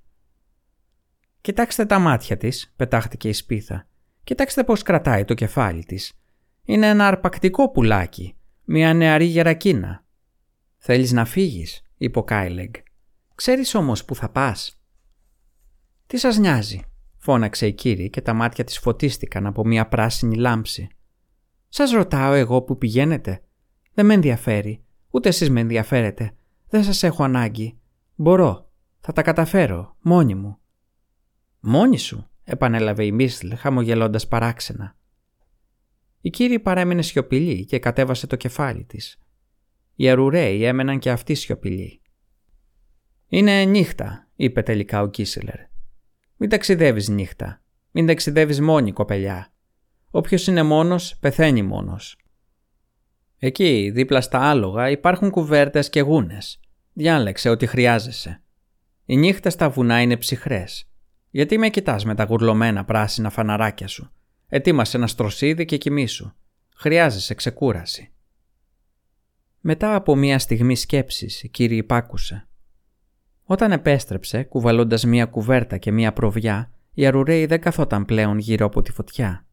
«Κοιτάξτε 1.41 1.85
τα 1.85 1.99
μάτια 1.99 2.37
της», 2.37 2.73
πετάχτηκε 2.77 3.29
η 3.29 3.33
σπίθα. 3.33 3.89
«Κοιτάξτε 4.25 4.65
πώς 4.65 4.83
κρατάει 4.83 5.25
το 5.25 5.35
κεφάλι 5.35 5.85
της. 5.85 6.13
Είναι 6.63 6.89
ένα 6.89 7.07
αρπακτικό 7.07 7.71
πουλάκι, 7.71 8.37
μια 8.65 8.95
νεαρή 8.95 9.25
γερακίνα». 9.25 10.05
«Θέλεις 10.77 11.13
να 11.13 11.25
φύγεις», 11.25 11.83
είπε 11.97 12.19
ο 12.19 12.25
Κάιλεγ. 12.25 12.71
«Ξέρεις 13.35 13.75
όμως 13.75 14.05
που 14.05 14.15
θα 14.15 14.29
πας». 14.29 14.83
«Τι 16.07 16.17
σας 16.17 16.39
νοιάζει», 16.39 16.81
φώναξε 17.27 17.67
η 17.67 17.73
κύριη 17.73 18.11
και 18.11 18.21
τα 18.21 18.33
μάτια 18.33 18.65
της 18.65 18.79
φωτίστηκαν 18.79 19.47
από 19.47 19.65
μια 19.65 19.89
πράσινη 19.89 20.37
λάμψη. 20.37 20.89
«Σας 21.69 21.91
ρωτάω 21.91 22.33
εγώ 22.33 22.63
που 22.63 22.79
πηγαίνετε. 22.79 23.43
Δεν 23.95 24.07
με 24.07 24.15
ενδιαφέρει. 24.15 24.85
Ούτε 25.11 25.29
εσείς 25.29 25.51
με 25.51 25.61
ενδιαφέρετε. 25.61 26.33
Δεν 26.69 26.85
σας 26.85 27.03
έχω 27.03 27.23
ανάγκη. 27.25 27.79
Μπορώ. 28.15 28.71
Θα 29.01 29.13
τα 29.13 29.23
καταφέρω. 29.23 29.97
Μόνη 30.01 30.35
μου. 30.35 30.59
Μόνη 31.61 31.99
σου, 31.99 32.31
επανέλαβε 32.45 33.05
η 33.05 33.13
Μίσλ 33.13 33.55
χαμογελώντας 33.55 34.29
παράξενα. 34.29 34.97
Η 36.21 36.31
κύριη 36.31 36.59
παρέμεινε 36.59 37.03
σιωπηλή 37.03 37.65
και 37.65 37.79
κατέβασε 37.79 38.27
το 38.27 38.37
κεφάλι 38.37 38.85
της. 38.85 39.19
Οι 39.95 40.09
αρουραίοι 40.09 40.65
έμεναν 40.65 40.99
και 40.99 41.11
αυτοί 41.11 41.35
σιωπηλοί. 41.35 42.01
«Είναι 43.29 43.65
νύχτα», 43.65 44.29
είπε 44.37 44.63
τελικά 44.63 45.03
ο 45.03 45.09
Κίσελερ. 45.09 45.75
«Μην 46.37 46.49
ταξιδεύεις 46.49 47.09
νύχτα. 47.09 47.63
Μην 47.91 48.07
ταξιδεύεις 48.07 48.61
μόνη, 48.61 48.93
κοπελιά. 48.93 49.53
Όποιος 50.11 50.47
είναι 50.47 50.63
μόνος, 50.63 51.17
πεθαίνει 51.21 51.63
μόνος. 51.63 52.19
Εκεί, 53.39 53.91
δίπλα 53.95 54.21
στα 54.21 54.39
άλογα, 54.39 54.91
υπάρχουν 54.91 55.31
κουβέρτες 55.31 55.89
και 55.89 56.01
γούνες. 56.01 56.61
Διάλεξε 56.93 57.49
ό,τι 57.49 57.67
χρειάζεσαι. 57.67 58.43
Οι 59.05 59.17
νύχτες 59.17 59.53
στα 59.53 59.71
βουνά 59.71 60.01
είναι 60.01 60.17
ψυχρές. 60.17 60.91
Γιατί 61.31 61.59
με 61.59 61.69
κοιτάς 61.69 62.05
με 62.05 62.15
τα 62.15 62.25
γουρλωμένα 62.25 62.85
πράσινα 62.85 63.31
φαναράκια 63.31 63.89
σου; 63.89 64.11
Ετοίμασε 64.49 64.97
ένα 64.97 65.07
στροσίδι 65.07 65.65
και 65.65 65.77
κοιμήσου. 65.77 66.33
Χρειάζεσαι 66.75 67.35
ξεκούραση. 67.35 68.11
Μετά 69.61 69.95
από 69.95 70.17
μία 70.17 70.39
στιγμή 70.39 70.77
σκέψης, 70.77 71.43
η 71.43 71.49
κύριε 71.49 71.79
υπάκουσε. 71.79 72.49
Όταν 73.49 73.73
επέστρεψε, 73.73 74.43
κουβαλώντας 74.43 75.05
μία 75.05 75.27
κουβέρτα 75.27 75.79
και 75.79 75.93
μία 75.93 76.13
προβιά, 76.13 76.71
η 76.95 77.07
Αρουρέη 77.07 77.47
δεν 77.47 77.61
καθόταν 77.61 78.05
πλέον 78.05 78.39
γύρω 78.39 78.67
από 78.67 78.83
τη 78.83 78.93
φωτιά. 78.93 79.47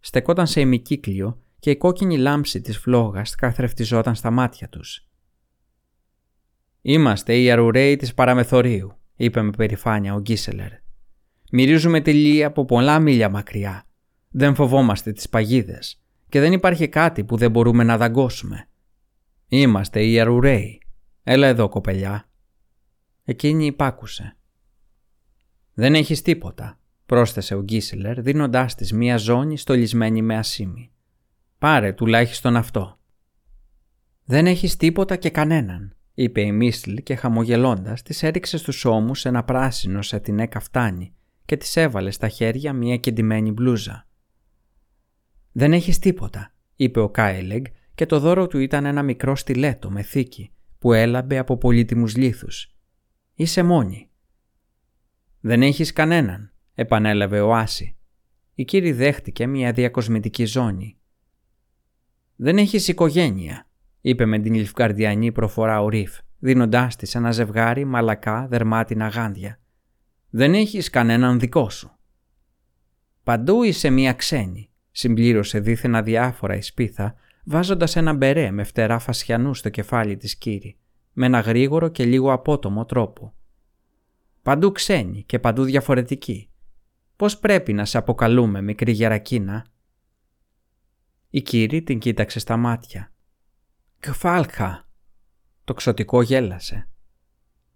Στεκόταν 0.00 0.46
σε 0.46 0.60
ημικύκλιο 0.60 1.42
και 1.58 1.70
η 1.70 1.76
κόκκινη 1.76 2.18
λάμψη 2.18 2.60
της 2.60 2.78
φλόγας 2.78 3.34
καθρεφτιζόταν 3.34 4.14
στα 4.14 4.30
μάτια 4.30 4.68
τους. 4.68 5.06
«Είμαστε 6.82 7.36
οι 7.36 7.50
αρουραίοι 7.50 7.96
της 7.96 8.14
παραμεθορίου», 8.14 8.92
είπε 9.16 9.42
με 9.42 9.50
περηφάνεια 9.50 10.14
ο 10.14 10.20
Γκίσελερ. 10.20 10.70
«Μυρίζουμε 11.50 12.00
τη 12.00 12.12
λία 12.12 12.46
από 12.46 12.64
πολλά 12.64 12.98
μίλια 12.98 13.28
μακριά. 13.28 13.86
Δεν 14.30 14.54
φοβόμαστε 14.54 15.12
τις 15.12 15.28
παγίδες 15.28 16.02
και 16.28 16.40
δεν 16.40 16.52
υπάρχει 16.52 16.88
κάτι 16.88 17.24
που 17.24 17.36
δεν 17.36 17.50
μπορούμε 17.50 17.84
να 17.84 17.96
δαγκώσουμε. 17.96 18.68
Είμαστε 19.48 20.04
οι 20.04 20.20
αρουραίοι. 20.20 20.82
Έλα 21.22 21.46
εδώ 21.46 21.68
κοπελιά». 21.68 22.31
Εκείνη 23.24 23.66
υπάκουσε. 23.66 24.36
«Δεν 25.74 25.94
έχεις 25.94 26.22
τίποτα», 26.22 26.80
πρόσθεσε 27.06 27.54
ο 27.54 27.62
Γκίσελερ 27.62 28.22
δίνοντάς 28.22 28.74
της 28.74 28.92
μία 28.92 29.16
ζώνη 29.16 29.58
στολισμένη 29.58 30.22
με 30.22 30.36
ασίμι. 30.36 30.90
Πάρε 31.58 31.92
τουλάχιστον 31.92 32.56
αυτό. 32.56 32.98
Δεν 34.24 34.46
έχεις 34.46 34.76
τίποτα 34.76 35.16
και 35.16 35.30
κανέναν, 35.30 35.96
είπε 36.14 36.40
η 36.40 36.52
Μίσλ 36.52 36.94
και 36.94 37.14
χαμογελώντας 37.14 38.02
της 38.02 38.22
έριξε 38.22 38.58
στους 38.58 38.84
ώμους 38.84 39.24
ένα 39.24 39.44
πράσινο 39.44 40.02
σε 40.02 40.20
την 40.20 40.48
καφτάνι 40.48 41.14
και 41.44 41.56
της 41.56 41.76
έβαλε 41.76 42.10
στα 42.10 42.28
χέρια 42.28 42.72
μια 42.72 42.96
κεντυμένη 42.96 43.52
μπλούζα. 43.52 44.06
«Δεν 45.52 45.72
έχεις 45.72 45.98
τίποτα», 45.98 46.54
είπε 46.76 47.00
ο 47.00 47.10
Κάιλεγ 47.10 47.62
και 47.94 48.06
το 48.06 48.18
δώρο 48.18 48.46
του 48.46 48.58
ήταν 48.58 48.84
ένα 48.84 49.02
μικρό 49.02 49.36
στιλέτο 49.36 49.90
με 49.90 50.02
θήκη 50.02 50.52
που 50.78 50.92
έλαμπε 50.92 51.38
από 51.38 51.56
πολύτιμους 51.56 52.16
λίθους. 52.16 52.71
«Είσαι 53.34 53.62
μόνη». 53.62 54.10
«Δεν 55.40 55.62
έχεις 55.62 55.92
κανέναν», 55.92 56.52
επανέλαβε 56.74 57.40
ο 57.40 57.54
Άση. 57.54 57.96
Η 58.54 58.64
κύριη 58.64 58.92
δέχτηκε 58.92 59.46
μια 59.46 59.72
διακοσμητική 59.72 60.44
ζώνη 60.44 60.96
«Δεν 62.36 62.58
έχεις 62.58 62.88
οικογένεια», 62.88 63.66
είπε 64.00 64.24
με 64.24 64.38
την 64.38 64.54
λιφκαρδιανή 64.54 65.32
προφορά 65.32 65.82
ο 65.82 65.88
Ρίφ, 65.88 66.18
δίνοντάς 66.38 66.96
της 66.96 67.14
ένα 67.14 67.32
ζευγάρι 67.32 67.84
μαλακά 67.84 68.46
δερμάτινα 68.48 69.08
γάντια. 69.08 69.60
«Δεν 70.30 70.54
έχεις 70.54 70.90
κανέναν 70.90 71.38
δικό 71.38 71.70
σου». 71.70 71.96
«Παντού 73.22 73.62
είσαι 73.62 73.90
μία 73.90 74.12
ξένη», 74.12 74.70
συμπλήρωσε 74.90 75.58
δίθεν 75.58 75.94
αδιάφορα 75.94 76.56
η 76.56 76.62
σπίθα, 76.62 77.14
βάζοντας 77.44 77.96
ένα 77.96 78.12
μπερέ 78.12 78.50
με 78.50 78.64
φτερά 78.64 78.98
φασιανού 78.98 79.54
στο 79.54 79.68
κεφάλι 79.68 80.16
της 80.16 80.36
κύρι, 80.36 80.76
με 81.12 81.26
ένα 81.26 81.40
γρήγορο 81.40 81.88
και 81.88 82.04
λίγο 82.04 82.32
απότομο 82.32 82.84
τρόπο. 82.84 83.34
«Παντού 84.42 84.72
ξένη 84.72 85.22
και 85.22 85.38
παντού 85.38 85.64
διαφορετική. 85.64 86.50
Πώς 87.16 87.38
πρέπει 87.38 87.72
να 87.72 87.84
σε 87.84 87.98
αποκαλούμε, 87.98 88.62
μικρή 88.62 88.92
γερακίνα» 88.92 89.66
Η 91.30 91.42
κύρι 91.42 91.82
την 91.82 91.98
κοίταξε 91.98 92.38
στα 92.38 92.56
μάτια. 92.56 93.12
«Κφάλχα», 94.00 94.88
το 95.64 95.74
ξωτικό 95.74 96.22
γέλασε. 96.22 96.88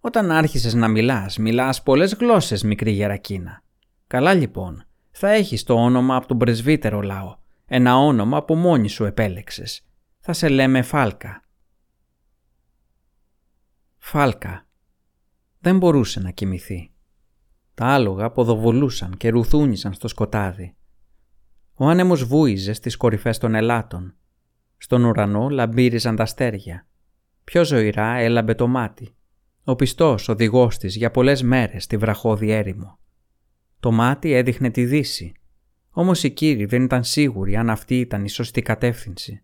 «Όταν 0.00 0.30
άρχισες 0.30 0.74
να 0.74 0.88
μιλάς, 0.88 1.38
μιλάς 1.38 1.82
πολλές 1.82 2.14
γλώσσες, 2.14 2.62
μικρή 2.62 2.90
γερακίνα. 2.90 3.62
Καλά 4.06 4.34
λοιπόν, 4.34 4.84
θα 5.10 5.30
έχεις 5.30 5.62
το 5.62 5.74
όνομα 5.74 6.16
από 6.16 6.26
τον 6.26 6.38
πρεσβύτερο 6.38 7.00
λαό, 7.00 7.36
ένα 7.66 7.96
όνομα 7.96 8.44
που 8.44 8.54
μόνη 8.54 8.88
σου 8.88 9.04
επέλεξες. 9.04 9.86
Θα 10.20 10.32
σε 10.32 10.48
λέμε 10.48 10.82
Φάλκα». 10.82 11.45
Φάλκα. 14.09 14.66
Δεν 15.59 15.78
μπορούσε 15.78 16.20
να 16.20 16.31
κοιμηθεί. 16.31 16.91
Τα 17.74 17.87
άλογα 17.87 18.31
ποδοβολούσαν 18.31 19.16
και 19.16 19.28
ρουθούνισαν 19.28 19.93
στο 19.93 20.09
σκοτάδι. 20.09 20.77
Ο 21.74 21.87
άνεμος 21.87 22.24
βούιζε 22.24 22.73
στις 22.73 22.97
κορυφές 22.97 23.39
των 23.39 23.55
ελάτων. 23.55 24.15
Στον 24.77 25.05
ουρανό 25.05 25.49
λαμπύριζαν 25.49 26.16
τα 26.16 26.23
αστέρια. 26.23 26.87
Πιο 27.45 27.65
ζωηρά 27.65 28.16
έλαμπε 28.16 28.55
το 28.55 28.66
μάτι. 28.66 29.15
Ο 29.65 29.77
πιστός 29.77 30.28
οδηγός 30.28 30.78
της 30.78 30.97
για 30.97 31.11
πολλές 31.11 31.43
μέρες 31.43 31.85
στη 31.85 31.97
βραχώδη 31.97 32.51
έρημο. 32.51 32.99
Το 33.81 33.93
μάτι 33.93 34.33
έδειχνε 34.33 34.70
τη 34.70 34.85
δύση, 34.85 35.33
όμως 35.91 36.23
οι 36.23 36.31
κύριοι 36.31 36.65
δεν 36.65 36.83
ήταν 36.83 37.05
σίγουροι 37.05 37.57
αν 37.57 37.70
αυτή 37.70 38.01
ήταν 38.01 38.24
η 38.24 38.28
σωστή 38.28 38.62
κατεύθυνση. 38.62 39.43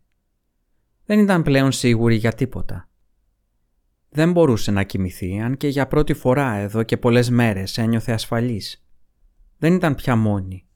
Δεν 1.04 1.18
ήταν 1.18 1.42
πλέον 1.42 1.72
σίγουροι 1.72 2.14
για 2.14 2.32
τίποτα. 2.32 2.86
Δεν 4.14 4.32
μπορούσε 4.32 4.70
να 4.70 4.82
κοιμηθεί 4.82 5.40
αν 5.40 5.56
και 5.56 5.68
για 5.68 5.86
πρώτη 5.86 6.14
φορά 6.14 6.54
εδώ 6.54 6.82
και 6.82 6.96
πολλές 6.96 7.30
μέρες 7.30 7.78
ένιωθε 7.78 8.12
ασφαλής. 8.12 8.86
Δεν 9.58 9.74
ήταν 9.74 9.94
πια 9.94 10.16
μόνη. 10.16 10.66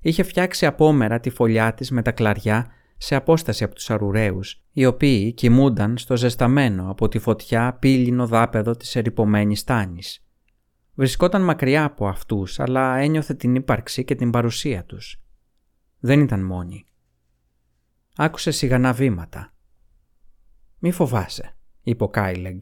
Είχε 0.00 0.22
φτιάξει 0.22 0.66
απόμερα 0.66 1.20
τη 1.20 1.30
φωλιά 1.30 1.74
της 1.74 1.90
με 1.90 2.02
τα 2.02 2.12
κλαριά 2.12 2.66
σε 2.96 3.14
απόσταση 3.14 3.64
από 3.64 3.74
τους 3.74 3.90
αρουραίους, 3.90 4.64
οι 4.72 4.86
οποίοι 4.86 5.32
κοιμούνταν 5.32 5.98
στο 5.98 6.16
ζεσταμένο 6.16 6.90
από 6.90 7.08
τη 7.08 7.18
φωτιά 7.18 7.76
πύλινο 7.80 8.26
δάπεδο 8.26 8.76
της 8.76 8.96
ερυπωμένης 8.96 9.64
τάνης. 9.64 10.24
Βρισκόταν 10.94 11.42
μακριά 11.42 11.84
από 11.84 12.08
αυτούς, 12.08 12.60
αλλά 12.60 12.96
ένιωθε 12.96 13.34
την 13.34 13.54
ύπαρξη 13.54 14.04
και 14.04 14.14
την 14.14 14.30
παρουσία 14.30 14.84
τους. 14.84 15.22
Δεν 15.98 16.20
ήταν 16.20 16.44
μόνη. 16.44 16.86
Άκουσε 18.16 18.50
σιγανά 18.50 18.92
βήματα. 18.92 19.54
«Μη 20.78 20.90
φοβάσαι», 20.90 21.54
είπε 21.82 22.04
ο 22.04 22.08
Κάιλεγκ. 22.08 22.60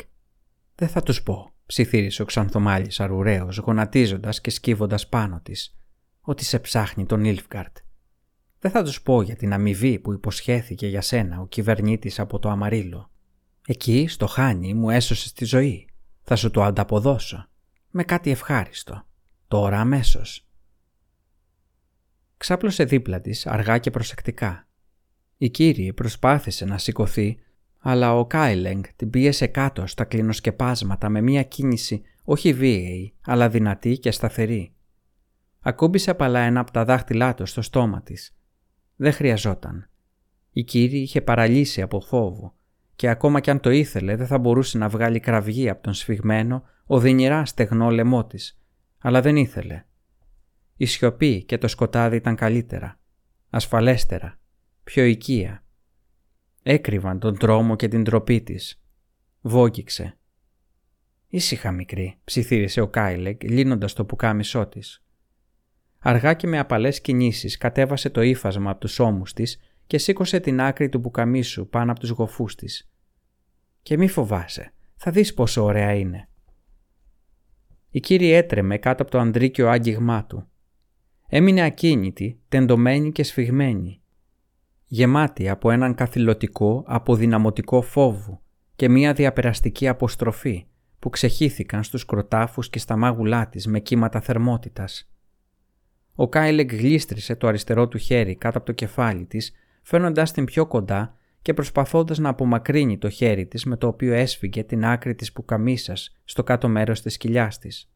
«Δεν 0.74 0.88
θα 0.88 1.02
τους 1.02 1.22
πω», 1.22 1.52
ψιθύρισε 1.66 2.22
ο 2.22 2.24
ξανθομάλης 2.24 3.00
αρουραίος, 3.00 3.56
γονατίζοντας 3.56 4.40
και 4.40 4.50
σκύβοντας 4.50 5.08
πάνω 5.08 5.40
της, 5.40 5.78
«ότι 6.20 6.44
σε 6.44 6.58
ψάχνει 6.58 7.06
τον 7.06 7.24
Ήλφγκαρτ. 7.24 7.76
Δεν 8.58 8.70
θα 8.70 8.82
τους 8.82 9.02
πω 9.02 9.22
για 9.22 9.36
την 9.36 9.52
αμοιβή 9.52 9.98
που 9.98 10.12
υποσχέθηκε 10.12 10.86
για 10.86 11.00
σένα 11.00 11.40
ο 11.40 11.46
κυβερνήτης 11.46 12.18
από 12.18 12.38
το 12.38 12.48
Αμαρίλο. 12.48 13.10
Εκεί, 13.66 14.06
στο 14.08 14.26
Χάνι, 14.26 14.74
μου 14.74 14.90
έσωσες 14.90 15.32
τη 15.32 15.44
ζωή. 15.44 15.88
Θα 16.22 16.36
σου 16.36 16.50
το 16.50 16.62
ανταποδώσω. 16.62 17.48
Με 17.90 18.04
κάτι 18.04 18.30
ευχάριστο. 18.30 19.06
Τώρα 19.48 19.80
αμέσως. 19.80 20.48
Ξάπλωσε 22.36 22.84
δίπλα 22.84 23.20
της, 23.20 23.46
αργά 23.46 23.78
και 23.78 23.90
προσεκτικά. 23.90 24.68
Η 25.36 25.50
κύριε 25.50 25.92
προσπάθησε 25.92 26.64
να 26.64 26.78
σηκωθεί, 26.78 27.38
αλλά 27.78 28.14
ο 28.14 28.26
Κάιλεγκ 28.26 28.84
την 28.96 29.10
πίεσε 29.10 29.46
κάτω 29.46 29.86
στα 29.86 30.04
κλινοσκεπάσματα 30.04 31.08
με 31.08 31.20
μία 31.20 31.42
κίνηση 31.42 32.02
όχι 32.24 32.52
βίαιη, 32.52 33.14
αλλά 33.24 33.48
δυνατή 33.48 33.98
και 33.98 34.10
σταθερή. 34.10 34.72
Ακούμπησε 35.60 36.10
απαλά 36.10 36.40
ένα 36.40 36.60
από 36.60 36.70
τα 36.70 36.84
δάχτυλά 36.84 37.34
του 37.34 37.46
στο 37.46 37.62
στόμα 37.62 38.02
της 38.02 38.32
δεν 39.00 39.12
χρειαζόταν. 39.12 39.88
Η 40.50 40.62
κύριε 40.62 41.00
είχε 41.00 41.20
παραλύσει 41.20 41.82
από 41.82 42.00
φόβο 42.00 42.54
και 42.96 43.08
ακόμα 43.08 43.40
κι 43.40 43.50
αν 43.50 43.60
το 43.60 43.70
ήθελε 43.70 44.16
δεν 44.16 44.26
θα 44.26 44.38
μπορούσε 44.38 44.78
να 44.78 44.88
βγάλει 44.88 45.20
κραυγή 45.20 45.68
από 45.68 45.82
τον 45.82 45.94
σφιγμένο, 45.94 46.62
οδυνηρά 46.86 47.44
στεγνό 47.44 47.90
λαιμό 47.90 48.26
της, 48.26 48.60
αλλά 48.98 49.20
δεν 49.20 49.36
ήθελε. 49.36 49.84
Η 50.76 50.84
σιωπή 50.84 51.44
και 51.44 51.58
το 51.58 51.68
σκοτάδι 51.68 52.16
ήταν 52.16 52.34
καλύτερα, 52.34 53.00
ασφαλέστερα, 53.50 54.38
πιο 54.84 55.04
οικία. 55.04 55.64
Έκρυβαν 56.70 57.18
τον 57.18 57.38
τρόμο 57.38 57.76
και 57.76 57.88
την 57.88 58.04
τροπή 58.04 58.40
της. 58.40 58.82
Βόγγιξε. 59.40 60.18
«Ήσυχα 61.28 61.72
μικρή», 61.72 62.18
ψιθύρισε 62.24 62.80
ο 62.80 62.88
Κάιλεκ 62.88 63.42
λύνοντας 63.42 63.92
το 63.92 64.04
πουκάμισό 64.04 64.66
της. 64.66 65.04
Αργά 65.98 66.34
και 66.34 66.46
με 66.46 66.58
απαλές 66.58 67.00
κινήσεις 67.00 67.56
κατέβασε 67.56 68.10
το 68.10 68.22
ύφασμα 68.22 68.70
από 68.70 68.80
τους 68.80 68.98
ώμους 68.98 69.32
της 69.32 69.60
και 69.86 69.98
σήκωσε 69.98 70.40
την 70.40 70.60
άκρη 70.60 70.88
του 70.88 71.00
πουκαμίσου 71.00 71.68
πάνω 71.68 71.90
από 71.90 72.00
τους 72.00 72.10
γοφούς 72.10 72.54
της. 72.54 72.90
«Και 73.82 73.96
μη 73.96 74.08
φοβάσαι, 74.08 74.72
θα 74.96 75.10
δεις 75.10 75.34
πόσο 75.34 75.62
ωραία 75.64 75.92
είναι». 75.92 76.28
Η 77.90 78.00
κύριε 78.00 78.36
έτρεμε 78.36 78.78
κάτω 78.78 79.02
από 79.02 79.10
το 79.10 79.18
ανδρίκιο 79.18 79.68
άγγιγμά 79.68 80.26
του. 80.26 80.48
Έμεινε 81.28 81.62
ακίνητη, 81.62 82.40
τεντωμένη 82.48 83.12
και 83.12 83.22
σφιγμένη. 83.22 84.02
Γεμάτη 84.90 85.48
από 85.48 85.70
έναν 85.70 85.94
καθηλωτικό, 85.94 86.84
αποδυναμωτικό 86.86 87.82
φόβο 87.82 88.42
και 88.76 88.88
μία 88.88 89.12
διαπεραστική 89.12 89.88
αποστροφή 89.88 90.66
που 90.98 91.10
ξεχύθηκαν 91.10 91.82
στους 91.82 92.04
κροτάφους 92.04 92.70
και 92.70 92.78
στα 92.78 92.96
μάγουλά 92.96 93.48
της 93.48 93.66
με 93.66 93.80
κύματα 93.80 94.20
θερμότητας. 94.20 95.10
Ο 96.14 96.28
Κάιλεγκ 96.28 96.70
γλίστρισε 96.70 97.36
το 97.36 97.46
αριστερό 97.46 97.88
του 97.88 97.98
χέρι 97.98 98.34
κάτω 98.34 98.58
από 98.58 98.66
το 98.66 98.72
κεφάλι 98.72 99.24
της, 99.24 99.52
φαίνοντάς 99.82 100.32
την 100.32 100.44
πιο 100.44 100.66
κοντά 100.66 101.16
και 101.42 101.54
προσπαθώντας 101.54 102.18
να 102.18 102.28
απομακρύνει 102.28 102.98
το 102.98 103.08
χέρι 103.08 103.46
της 103.46 103.64
με 103.64 103.76
το 103.76 103.86
οποίο 103.86 104.14
έσφυγε 104.14 104.64
την 104.64 104.84
άκρη 104.84 105.14
της 105.14 105.32
πουκαμίσας 105.32 106.18
στο 106.24 106.44
κάτω 106.44 106.68
μέρος 106.68 107.02
της 107.02 107.16
κοιλιάς 107.16 107.58
της. 107.58 107.90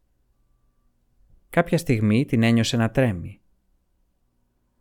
Κάποια 1.51 1.79
στιγμή 1.79 2.25
την 2.25 2.43
ένιωσε 2.43 2.77
να 2.77 2.91
τρέμει. 2.91 3.41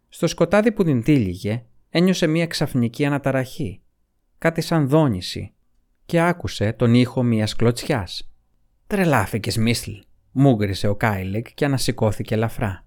Στο 0.10 0.28
σκοτάδι 0.28 0.72
που 0.72 0.84
την 0.84 1.04
τύλιγε 1.04 1.66
ένιωσε 1.92 2.28
μία 2.28 2.48
ξαφνική 2.48 3.06
αναταραχή, 3.06 3.82
κάτι 4.38 4.62
σαν 4.62 4.88
δόνηση 4.88 5.54
και 6.06 6.22
άκουσε 6.22 6.74
τον 6.74 6.94
ήχο 6.94 7.24
μιας 7.24 7.56
κλωτσιάς. 7.56 8.32
«Τρελάθηκες, 8.88 9.58
Μίσλ», 9.58 9.92
μούγκρισε 10.32 10.88
ο 10.88 10.96
Κάιλεγ 10.96 11.44
και 11.54 11.66
ανασηκώθηκε 11.66 12.34
ελαφρά. 12.34 12.86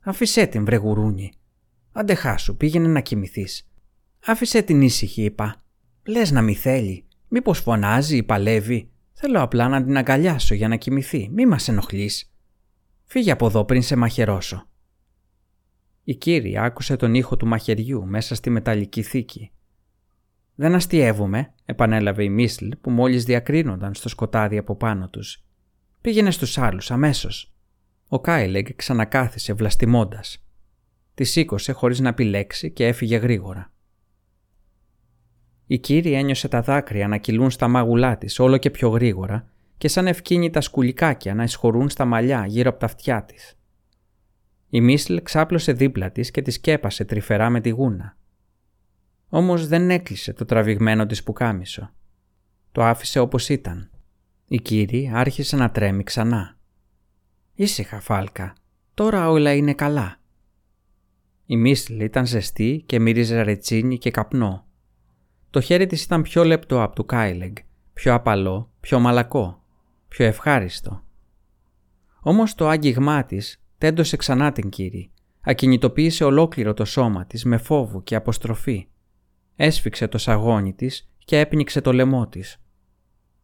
Άφησέ 0.00 0.46
την, 0.46 0.64
βρε 0.64 0.76
γουρούνι. 0.76 1.32
Άντε 1.92 2.14
χάσου, 2.14 2.56
πήγαινε 2.56 2.88
να 2.88 3.00
κοιμηθείς. 3.00 3.68
Άφησέ 4.26 4.62
την 4.62 4.82
ήσυχη, 4.82 5.22
είπα. 5.22 5.62
Λες 6.06 6.30
να 6.30 6.42
μη 6.42 6.54
θέλει. 6.54 7.04
Μήπως 7.28 7.58
φωνάζει 7.58 8.16
ή 8.16 8.22
παλεύει. 8.22 8.90
Θέλω 9.12 9.40
απλά 9.42 9.68
να 9.68 9.84
την 9.84 9.96
αγκαλιάσω 9.96 10.54
για 10.54 10.68
να 10.68 10.76
κοιμηθεί. 10.76 11.28
Μη 11.32 11.46
μας 11.46 11.68
ενοχλείς. 11.68 12.32
Φύγε 13.04 13.30
από 13.30 13.46
εδώ 13.46 13.64
πριν 13.64 13.82
σε 13.82 13.96
μαχαιρώσω. 13.96 14.66
Η 16.04 16.14
κύρια 16.14 16.62
άκουσε 16.62 16.96
τον 16.96 17.14
ήχο 17.14 17.36
του 17.36 17.46
μαχαιριού 17.46 18.06
μέσα 18.06 18.34
στη 18.34 18.50
μεταλλική 18.50 19.02
θήκη. 19.02 19.50
Δεν 20.54 20.74
αστειεύομαι, 20.74 21.52
επανέλαβε 21.64 22.24
η 22.24 22.28
Μίσλ 22.28 22.68
που 22.80 22.90
μόλις 22.90 23.24
διακρίνονταν 23.24 23.94
στο 23.94 24.08
σκοτάδι 24.08 24.58
από 24.58 24.76
πάνω 24.76 25.08
τους. 25.08 25.44
Πήγαινε 26.00 26.30
στους 26.30 26.58
άλλους 26.58 26.90
αμέσως. 26.90 27.52
Ο 28.08 28.20
Κάιλεγκ 28.20 28.66
ξανακάθισε 28.76 29.52
βλαστημώντα. 29.52 30.20
Τη 31.14 31.24
σήκωσε 31.24 31.72
χωρίς 31.72 32.00
να 32.00 32.14
πει 32.14 32.24
λέξη 32.24 32.70
και 32.70 32.86
έφυγε 32.86 33.16
γρήγορα. 33.16 33.72
Η 35.66 35.78
κύρια 35.78 36.18
ένιωσε 36.18 36.48
τα 36.48 36.62
δάκρυα 36.62 37.08
να 37.08 37.16
κυλούν 37.16 37.50
στα 37.50 37.68
μάγουλά 37.68 38.18
της 38.18 38.38
όλο 38.38 38.56
και 38.56 38.70
πιο 38.70 38.88
γρήγορα 38.88 39.48
και 39.78 39.88
σαν 39.88 40.06
ευκίνητα 40.06 40.60
σκουλικάκια 40.60 41.34
να 41.34 41.42
εισχωρούν 41.42 41.88
στα 41.88 42.04
μαλλιά 42.04 42.46
γύρω 42.46 42.70
από 42.70 42.78
τα 42.78 42.86
αυτιά 42.86 43.24
της. 43.24 43.56
Η 44.74 44.80
Μίσλ 44.80 45.16
ξάπλωσε 45.22 45.72
δίπλα 45.72 46.10
της 46.10 46.30
και 46.30 46.42
τη 46.42 46.50
σκέπασε 46.50 47.04
τρυφερά 47.04 47.50
με 47.50 47.60
τη 47.60 47.68
γούνα. 47.68 48.16
Όμως 49.28 49.66
δεν 49.66 49.90
έκλεισε 49.90 50.32
το 50.32 50.44
τραβηγμένο 50.44 51.06
της 51.06 51.22
πουκάμισο. 51.22 51.90
Το 52.72 52.84
άφησε 52.84 53.18
όπως 53.18 53.48
ήταν. 53.48 53.90
Η 54.46 54.56
κύρι 54.60 55.10
άρχισε 55.14 55.56
να 55.56 55.70
τρέμει 55.70 56.02
ξανά. 56.02 56.56
Ήσυχα, 57.54 58.00
Φάλκα. 58.00 58.54
Τώρα 58.94 59.30
όλα 59.30 59.52
είναι 59.54 59.74
καλά. 59.74 60.20
Η 61.46 61.56
Μίσλ 61.56 62.00
ήταν 62.00 62.26
ζεστή 62.26 62.82
και 62.86 63.00
μύριζε 63.00 63.42
ρετσίνι 63.42 63.98
και 63.98 64.10
καπνό. 64.10 64.66
Το 65.50 65.60
χέρι 65.60 65.86
της 65.86 66.02
ήταν 66.02 66.22
πιο 66.22 66.44
λεπτό 66.44 66.82
από 66.82 66.94
του 66.94 67.04
Κάιλεγ, 67.04 67.52
πιο 67.92 68.14
απαλό, 68.14 68.72
πιο 68.80 69.00
μαλακό, 69.00 69.62
πιο 70.08 70.24
ευχάριστο. 70.24 71.04
Όμως 72.20 72.54
το 72.54 72.68
άγγιγμά 72.68 73.24
της 73.24 73.61
τέντωσε 73.82 74.16
ξανά 74.16 74.52
την 74.52 74.68
κύρι, 74.68 75.10
ακινητοποίησε 75.40 76.24
ολόκληρο 76.24 76.74
το 76.74 76.84
σώμα 76.84 77.26
της 77.26 77.44
με 77.44 77.56
φόβο 77.56 78.02
και 78.02 78.14
αποστροφή. 78.14 78.86
Έσφιξε 79.56 80.08
το 80.08 80.18
σαγόνι 80.18 80.72
της 80.72 81.10
και 81.18 81.38
έπνιξε 81.38 81.80
το 81.80 81.92
λαιμό 81.92 82.26
της. 82.26 82.56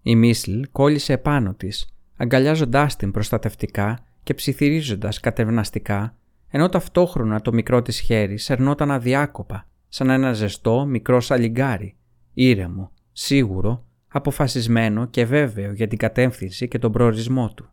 Η 0.03 0.17
Μίσλ 0.17 0.61
κόλλησε 0.73 1.13
επάνω 1.13 1.55
της 1.55 1.97
αγκαλιάζοντάς 2.17 2.97
την 2.97 3.11
προστατευτικά 3.11 3.99
και 4.23 4.35
ψιθυρίζοντας 4.35 5.21
κατευναστικά, 5.21 6.17
ενώ 6.49 6.69
ταυτόχρονα 6.69 7.41
το 7.41 7.53
μικρό 7.53 7.83
της 7.83 8.01
χέρι 8.01 8.39
σερνόταν 8.39 8.91
αδιάκοπα, 8.91 9.69
σαν 9.89 10.11
ένα 10.11 10.33
ζεστό 10.33 10.85
μικρό 10.87 11.21
σαλιγκάρι, 11.21 11.97
ήρεμο, 12.35 12.93
σίγουρο, 13.13 13.85
αποφασισμένο 14.09 15.07
και 15.07 15.25
βέβαιο 15.25 15.73
για 15.73 15.87
την 15.87 15.99
κατεύθυνση 15.99 16.69
και 16.69 16.79
τον 16.79 16.93
προορισμό 16.93 17.53
του. 17.55 17.71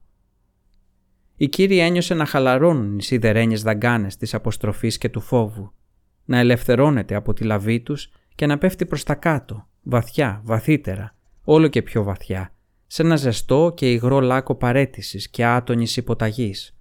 Η 1.36 1.48
κύρια 1.48 1.86
ένιωσε 1.86 2.14
να 2.14 2.26
χαλαρώνουν 2.26 2.98
οι 2.98 3.04
σιδερένιες 3.04 3.62
δαγκάνες 3.62 4.18
της 4.18 4.34
αποστροφής 4.34 4.98
και 4.98 5.10
του 5.10 5.22
φόβου, 5.22 5.72
να 6.26 6.38
ελευθερώνεται 6.38 7.16
από 7.16 7.34
τη 7.34 7.44
λαβή 7.44 7.80
τους 7.80 8.10
και 8.36 8.46
να 8.46 8.58
πέφτει 8.58 8.86
προς 8.86 9.04
τα 9.04 9.16
κάτω, 9.16 9.68
βαθιά, 9.84 10.42
βαθύτερα, 10.44 11.16
όλο 11.44 11.68
και 11.68 11.82
πιο 11.82 12.04
βαθιά, 12.04 12.54
σε 12.88 13.02
ένα 13.02 13.16
ζεστό 13.16 13.74
και 13.76 13.92
υγρό 13.92 14.20
λάκκο 14.20 14.56
παρέτησης 14.56 15.30
και 15.30 15.46
άτονης 15.46 15.98
υποταγής. 15.98 16.78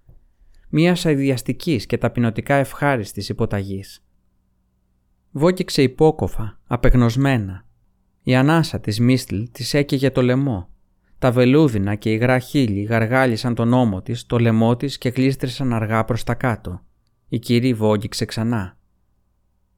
Μια 0.69 0.97
αειδιαστικής 1.03 1.85
και 1.85 1.97
ταπεινωτικά 1.97 2.55
ευχάριστης 2.55 3.29
υποταγής. 3.29 4.05
Βόκηξε 5.31 5.81
υπόκοφα, 5.81 6.59
απεγνωσμένα. 6.67 7.65
Η 8.23 8.35
ανάσα 8.35 8.79
της 8.79 8.99
Μίστλ 8.99 9.43
της 9.51 9.73
έκαιγε 9.73 10.11
το 10.11 10.21
λαιμό. 10.21 10.69
Τα 11.25 11.31
Τα 11.31 11.37
βελούδινα 11.37 11.95
και 11.95 12.11
υγρά 12.11 12.39
χείλη 12.39 12.81
γαργάλισαν 12.81 13.55
τον 13.55 13.73
ώμο 13.73 14.01
της, 14.01 14.25
το 14.25 14.39
λαιμό 14.39 14.75
της 14.75 14.97
και 14.97 15.11
κλείστρισαν 15.11 15.73
αργά 15.73 16.05
προς 16.05 16.23
τα 16.23 16.33
κάτω. 16.33 16.81
Η 17.27 17.39
κυρί 17.39 17.73
βόγγιξε 17.73 18.25
ξανά. 18.25 18.77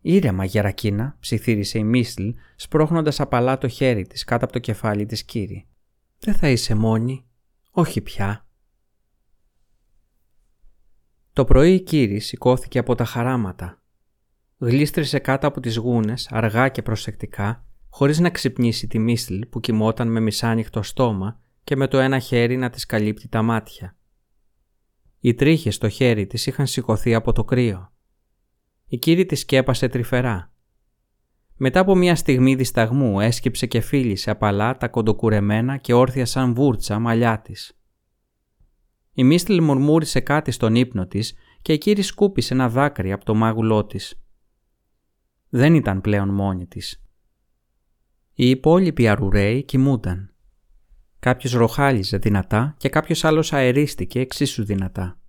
«Ήρεμα, 0.01 0.45
γερακίνα», 0.45 1.17
ψιθύρισε 1.19 1.77
η 1.77 1.83
Μίστλ, 1.83 2.29
σπρώχνοντας 2.55 3.19
απαλά 3.19 3.57
το 3.57 3.67
χέρι 3.67 4.07
της 4.07 4.23
κάτω 4.23 4.43
από 4.43 4.53
το 4.53 4.59
κεφάλι 4.59 5.05
της 5.05 5.23
κύρι. 5.23 5.67
«Δεν 6.19 6.33
θα 6.33 6.49
είσαι 6.49 6.75
μόνη. 6.75 7.25
Όχι 7.71 8.01
πια». 8.01 8.47
Το 11.33 11.45
πρωί 11.45 11.73
η 11.73 11.81
κύρι 11.81 12.19
σηκώθηκε 12.19 12.79
από 12.79 12.95
τα 12.95 13.05
χαράματα. 13.05 13.81
Γλίστρισε 14.57 15.19
κάτω 15.19 15.47
από 15.47 15.59
τις 15.59 15.77
γούνες, 15.77 16.27
αργά 16.31 16.69
και 16.69 16.81
προσεκτικά, 16.81 17.66
χωρίς 17.97 18.19
να 18.19 18.29
ξυπνήσει 18.29 18.87
τη 18.87 18.99
Μίστλ 18.99 19.39
που 19.49 19.59
κοιμόταν 19.59 20.11
με 20.11 20.19
μισάνοιχτο 20.19 20.81
στόμα 20.81 21.41
και 21.63 21.75
με 21.75 21.87
το 21.87 21.97
ένα 21.97 22.19
χέρι 22.19 22.57
να 22.57 22.69
της 22.69 22.85
καλύπτει 22.85 23.27
τα 23.27 23.41
μάτια. 23.41 23.97
Οι 25.19 25.33
τρίχες 25.33 25.75
στο 25.75 25.89
χέρι 25.89 26.27
της 26.27 26.45
είχαν 26.45 26.67
σηκωθεί 26.67 27.13
από 27.13 27.31
το 27.31 27.43
κρύο. 27.43 27.91
Η 28.87 28.97
κύρι 28.97 29.25
τη 29.25 29.35
σκέπασε 29.35 29.87
τρυφερά. 29.87 30.53
Μετά 31.55 31.79
από 31.79 31.95
μια 31.95 32.15
στιγμή 32.15 32.55
δισταγμού 32.55 33.19
έσκυψε 33.19 33.65
και 33.65 33.79
φίλησε 33.79 34.31
απαλά 34.31 34.77
τα 34.77 34.87
κοντοκουρεμένα 34.87 35.77
και 35.77 35.93
όρθια 35.93 36.25
σαν 36.25 36.53
βούρτσα 36.53 36.99
μαλλιά 36.99 37.41
της. 37.41 37.79
Η 39.13 39.23
Μίστλ 39.23 39.61
μουρμούρισε 39.61 40.19
κάτι 40.19 40.51
στον 40.51 40.75
ύπνο 40.75 41.07
της 41.07 41.33
και 41.61 41.73
η 41.73 41.77
κύρι 41.77 42.01
σκούπισε 42.01 42.53
ένα 42.53 42.69
δάκρυ 42.69 43.11
από 43.11 43.25
το 43.25 43.35
μάγουλό 43.35 43.85
της. 43.85 44.21
Δεν 45.49 45.75
ήταν 45.75 46.01
πλέον 46.01 46.29
μόνη 46.29 46.67
της. 46.67 47.01
Οι 48.39 48.49
υπόλοιποι 48.49 49.07
αρουραίοι 49.07 49.63
κοιμούνταν. 49.63 50.33
Κάποιος 51.19 51.53
ροχάλιζε 51.53 52.17
δυνατά 52.17 52.75
και 52.77 52.89
κάποιος 52.89 53.23
άλλος 53.23 53.53
αερίστηκε 53.53 54.19
εξίσου 54.19 54.65
δυνατά. 54.65 55.19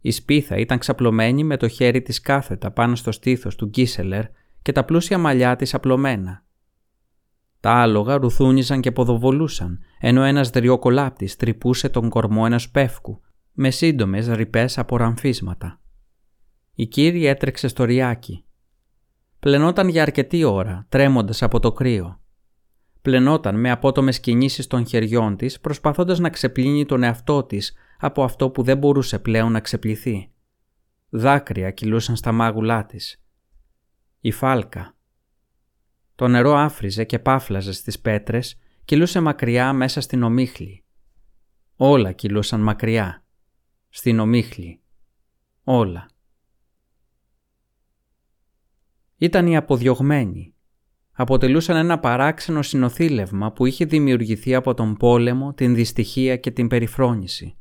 Η 0.00 0.10
σπίθα 0.10 0.56
ήταν 0.56 0.78
ξαπλωμένη 0.78 1.44
με 1.44 1.56
το 1.56 1.68
χέρι 1.68 2.02
της 2.02 2.20
κάθετα 2.20 2.70
πάνω 2.70 2.94
στο 2.94 3.12
στήθος 3.12 3.56
του 3.56 3.66
Γκίσελερ 3.66 4.24
και 4.62 4.72
τα 4.72 4.84
πλούσια 4.84 5.18
μαλλιά 5.18 5.56
της 5.56 5.74
απλωμένα. 5.74 6.44
Τα 7.60 7.72
άλογα 7.72 8.16
ρουθούνιζαν 8.16 8.80
και 8.80 8.92
ποδοβολούσαν, 8.92 9.80
ενώ 10.00 10.22
ένας 10.22 10.50
δριοκολάπτης 10.50 11.36
τρυπούσε 11.36 11.88
τον 11.88 12.08
κορμό 12.08 12.42
ενός 12.46 12.70
πεύκου, 12.70 13.20
με 13.52 13.70
σύντομες 13.70 14.28
ρηπές 14.28 14.78
από 14.78 14.96
ραμφίσματα. 14.96 15.80
Η 16.74 16.86
κύρι 16.86 17.26
έτρεξε 17.26 17.68
στο 17.68 17.84
ριάκι. 17.84 18.44
Πλενόταν 19.42 19.88
για 19.88 20.02
αρκετή 20.02 20.44
ώρα, 20.44 20.86
τρέμοντας 20.88 21.42
από 21.42 21.60
το 21.60 21.72
κρύο. 21.72 22.20
Πλενόταν 23.02 23.60
με 23.60 23.70
απότομες 23.70 24.20
κινήσεις 24.20 24.66
των 24.66 24.86
χεριών 24.86 25.36
της, 25.36 25.60
προσπαθώντας 25.60 26.18
να 26.18 26.30
ξεπλύνει 26.30 26.86
τον 26.86 27.02
εαυτό 27.02 27.42
της 27.44 27.74
από 27.98 28.24
αυτό 28.24 28.50
που 28.50 28.62
δεν 28.62 28.78
μπορούσε 28.78 29.18
πλέον 29.18 29.52
να 29.52 29.60
ξεπληθεί. 29.60 30.30
Δάκρυα 31.08 31.70
κυλούσαν 31.70 32.16
στα 32.16 32.32
μάγουλά 32.32 32.86
της. 32.86 33.22
Η 34.20 34.30
φάλκα. 34.30 34.94
Το 36.14 36.28
νερό 36.28 36.54
άφριζε 36.54 37.04
και 37.04 37.18
πάφλαζε 37.18 37.72
στις 37.72 38.00
πέτρες, 38.00 38.58
κυλούσε 38.84 39.20
μακριά 39.20 39.72
μέσα 39.72 40.00
στην 40.00 40.22
ομίχλη. 40.22 40.84
Όλα 41.76 42.12
κυλούσαν 42.12 42.60
μακριά. 42.60 43.24
Στην 43.88 44.18
ομίχλη. 44.18 44.80
Όλα. 45.64 46.11
Ήταν 49.22 49.46
οι 49.46 49.56
αποδιωγμένοι. 49.56 50.54
Αποτελούσαν 51.12 51.76
ένα 51.76 51.98
παράξενο 51.98 52.62
συνοθήλευμα 52.62 53.52
που 53.52 53.66
είχε 53.66 53.84
δημιουργηθεί 53.84 54.54
από 54.54 54.74
τον 54.74 54.96
πόλεμο, 54.96 55.54
την 55.54 55.74
δυστυχία 55.74 56.36
και 56.36 56.50
την 56.50 56.68
περιφρόνηση. 56.68 57.56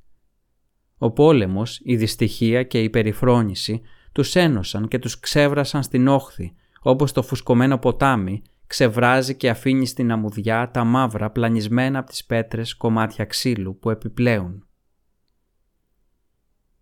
Ο 0.98 1.12
πόλεμος, 1.12 1.82
η 1.84 1.96
δυστυχία 1.96 2.64
και 2.64 2.84
η 2.84 2.90
περιφρόνηση 2.90 3.82
τους 4.12 4.36
ένωσαν 4.36 4.88
και 4.88 5.00
τους 5.00 5.20
ξέβρασαν 5.20 5.84
στην 5.84 6.08
όχθη, 6.08 6.54
όπως 6.82 7.12
το 7.12 7.24
φουσκωμένο 7.24 7.78
ποτάμι 7.78 8.42
ξεβράζει 8.68 9.36
και 9.36 9.50
αφήνει 9.50 9.86
στην 9.86 10.12
αμμουδιά 10.12 10.72
τα 10.72 10.84
μαύρα 10.84 11.32
πλανισμένα 11.32 12.00
από 12.00 12.10
τις 12.10 12.26
πέτρες 12.26 12.76
κομμάτια 12.76 13.26
ξύλου 13.26 13.78
που 13.80 13.90
επιπλέουν. 13.90 14.68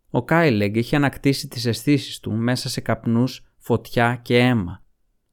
Ο 0.10 0.24
Κάιλεγκ 0.24 0.76
είχε 0.76 0.96
ανακτήσει 0.96 1.48
τις 1.48 1.66
αισθήσεις 1.66 2.20
του 2.20 2.32
μέσα 2.32 2.70
σε 2.70 2.82
καπνούς, 2.82 3.44
φωτιά 3.60 4.20
και 4.22 4.38
αίμα, 4.38 4.84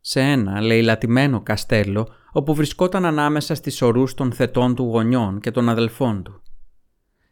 σε 0.00 0.20
ένα 0.20 0.60
λαιλατημένο 0.60 1.42
καστέλο 1.42 2.08
όπου 2.32 2.54
βρισκόταν 2.54 3.04
ανάμεσα 3.04 3.54
στις 3.54 3.82
ορούς 3.82 4.14
των 4.14 4.32
θετών 4.32 4.74
του 4.74 4.84
γονιών 4.84 5.40
και 5.40 5.50
των 5.50 5.68
αδελφών 5.68 6.22
του 6.22 6.40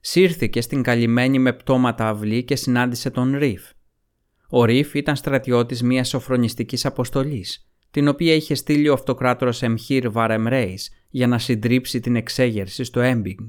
σύρθηκε 0.07 0.61
στην 0.61 0.83
καλυμμένη 0.83 1.39
με 1.39 1.53
πτώματα 1.53 2.09
αυλή 2.09 2.45
και 2.45 2.57
συνάντησε 2.57 3.11
τον 3.11 3.37
Ρίφ. 3.37 3.63
Ο 4.49 4.65
Ρίφ 4.65 4.95
ήταν 4.95 5.17
στρατιώτης 5.17 5.83
μιας 5.83 6.09
σοφρονιστικής 6.09 6.85
αποστολής, 6.85 7.69
την 7.91 8.09
οποία 8.09 8.35
είχε 8.35 8.55
στείλει 8.55 8.89
ο 8.89 8.93
αυτοκράτορας 8.93 9.63
Εμχύρ 9.63 10.11
Βαρεμ 10.11 10.45
για 11.11 11.27
να 11.27 11.39
συντρίψει 11.39 12.01
την 12.01 12.17
εξέγερση 12.17 12.85
στο 12.85 13.01
Έμπινγκ. 13.01 13.49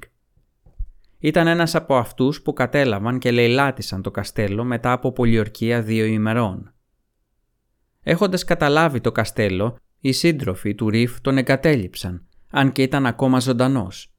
Ήταν 1.20 1.48
ένας 1.48 1.76
από 1.76 1.96
αυτούς 1.96 2.42
που 2.42 2.54
κατέλαβαν 2.54 3.20
και 3.20 3.32
λεηλάτησαν 3.32 4.02
το 4.02 4.12
καστέλο 4.12 4.64
μετά 4.64 4.92
από 4.92 5.12
πολιορκία 5.12 5.82
δύο 5.82 6.06
ημερών. 6.06 6.74
Έχοντας 8.08 8.44
καταλάβει 8.44 9.02
το 9.02 9.12
καστέλο, 9.12 9.78
οι 10.00 10.12
σύντροφοι 10.12 10.76
του 10.76 10.90
Ρίφ 10.90 11.22
τον 11.22 11.38
εγκατέλειψαν, 11.38 12.28
αν 12.52 12.72
και 12.72 12.82
ήταν 12.82 13.06
ακόμα 13.06 13.40
ζωντανός 13.40 14.16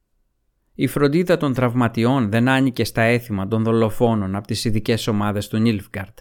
η 0.78 0.86
φροντίδα 0.86 1.36
των 1.36 1.54
τραυματιών 1.54 2.30
δεν 2.30 2.48
άνηκε 2.48 2.84
στα 2.84 3.02
έθιμα 3.02 3.48
των 3.48 3.62
δολοφόνων 3.62 4.34
από 4.34 4.46
τις 4.46 4.64
ειδικές 4.64 5.06
ομάδες 5.06 5.48
του 5.48 5.58
Νίλφγκαρτ. 5.58 6.18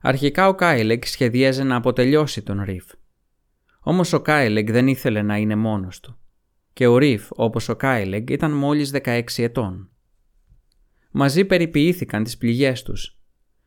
Αρχικά 0.00 0.48
ο 0.48 0.54
Κάιλεκ 0.54 1.06
σχεδίαζε 1.06 1.62
να 1.62 1.76
αποτελειώσει 1.76 2.42
τον 2.42 2.62
Ριφ. 2.62 2.84
Όμως 3.80 4.12
ο 4.12 4.20
Κάιλεκ 4.20 4.70
δεν 4.70 4.88
ήθελε 4.88 5.22
να 5.22 5.36
είναι 5.36 5.54
μόνος 5.54 6.00
του. 6.00 6.18
Και 6.72 6.86
ο 6.86 6.98
Ριφ, 6.98 7.26
όπως 7.30 7.68
ο 7.68 7.76
Κάιλεκ, 7.76 8.30
ήταν 8.30 8.52
μόλις 8.52 8.90
16 8.90 9.22
ετών. 9.36 9.90
Μαζί 11.10 11.44
περιποιήθηκαν 11.44 12.24
τις 12.24 12.36
πληγές 12.36 12.82
τους. 12.82 13.18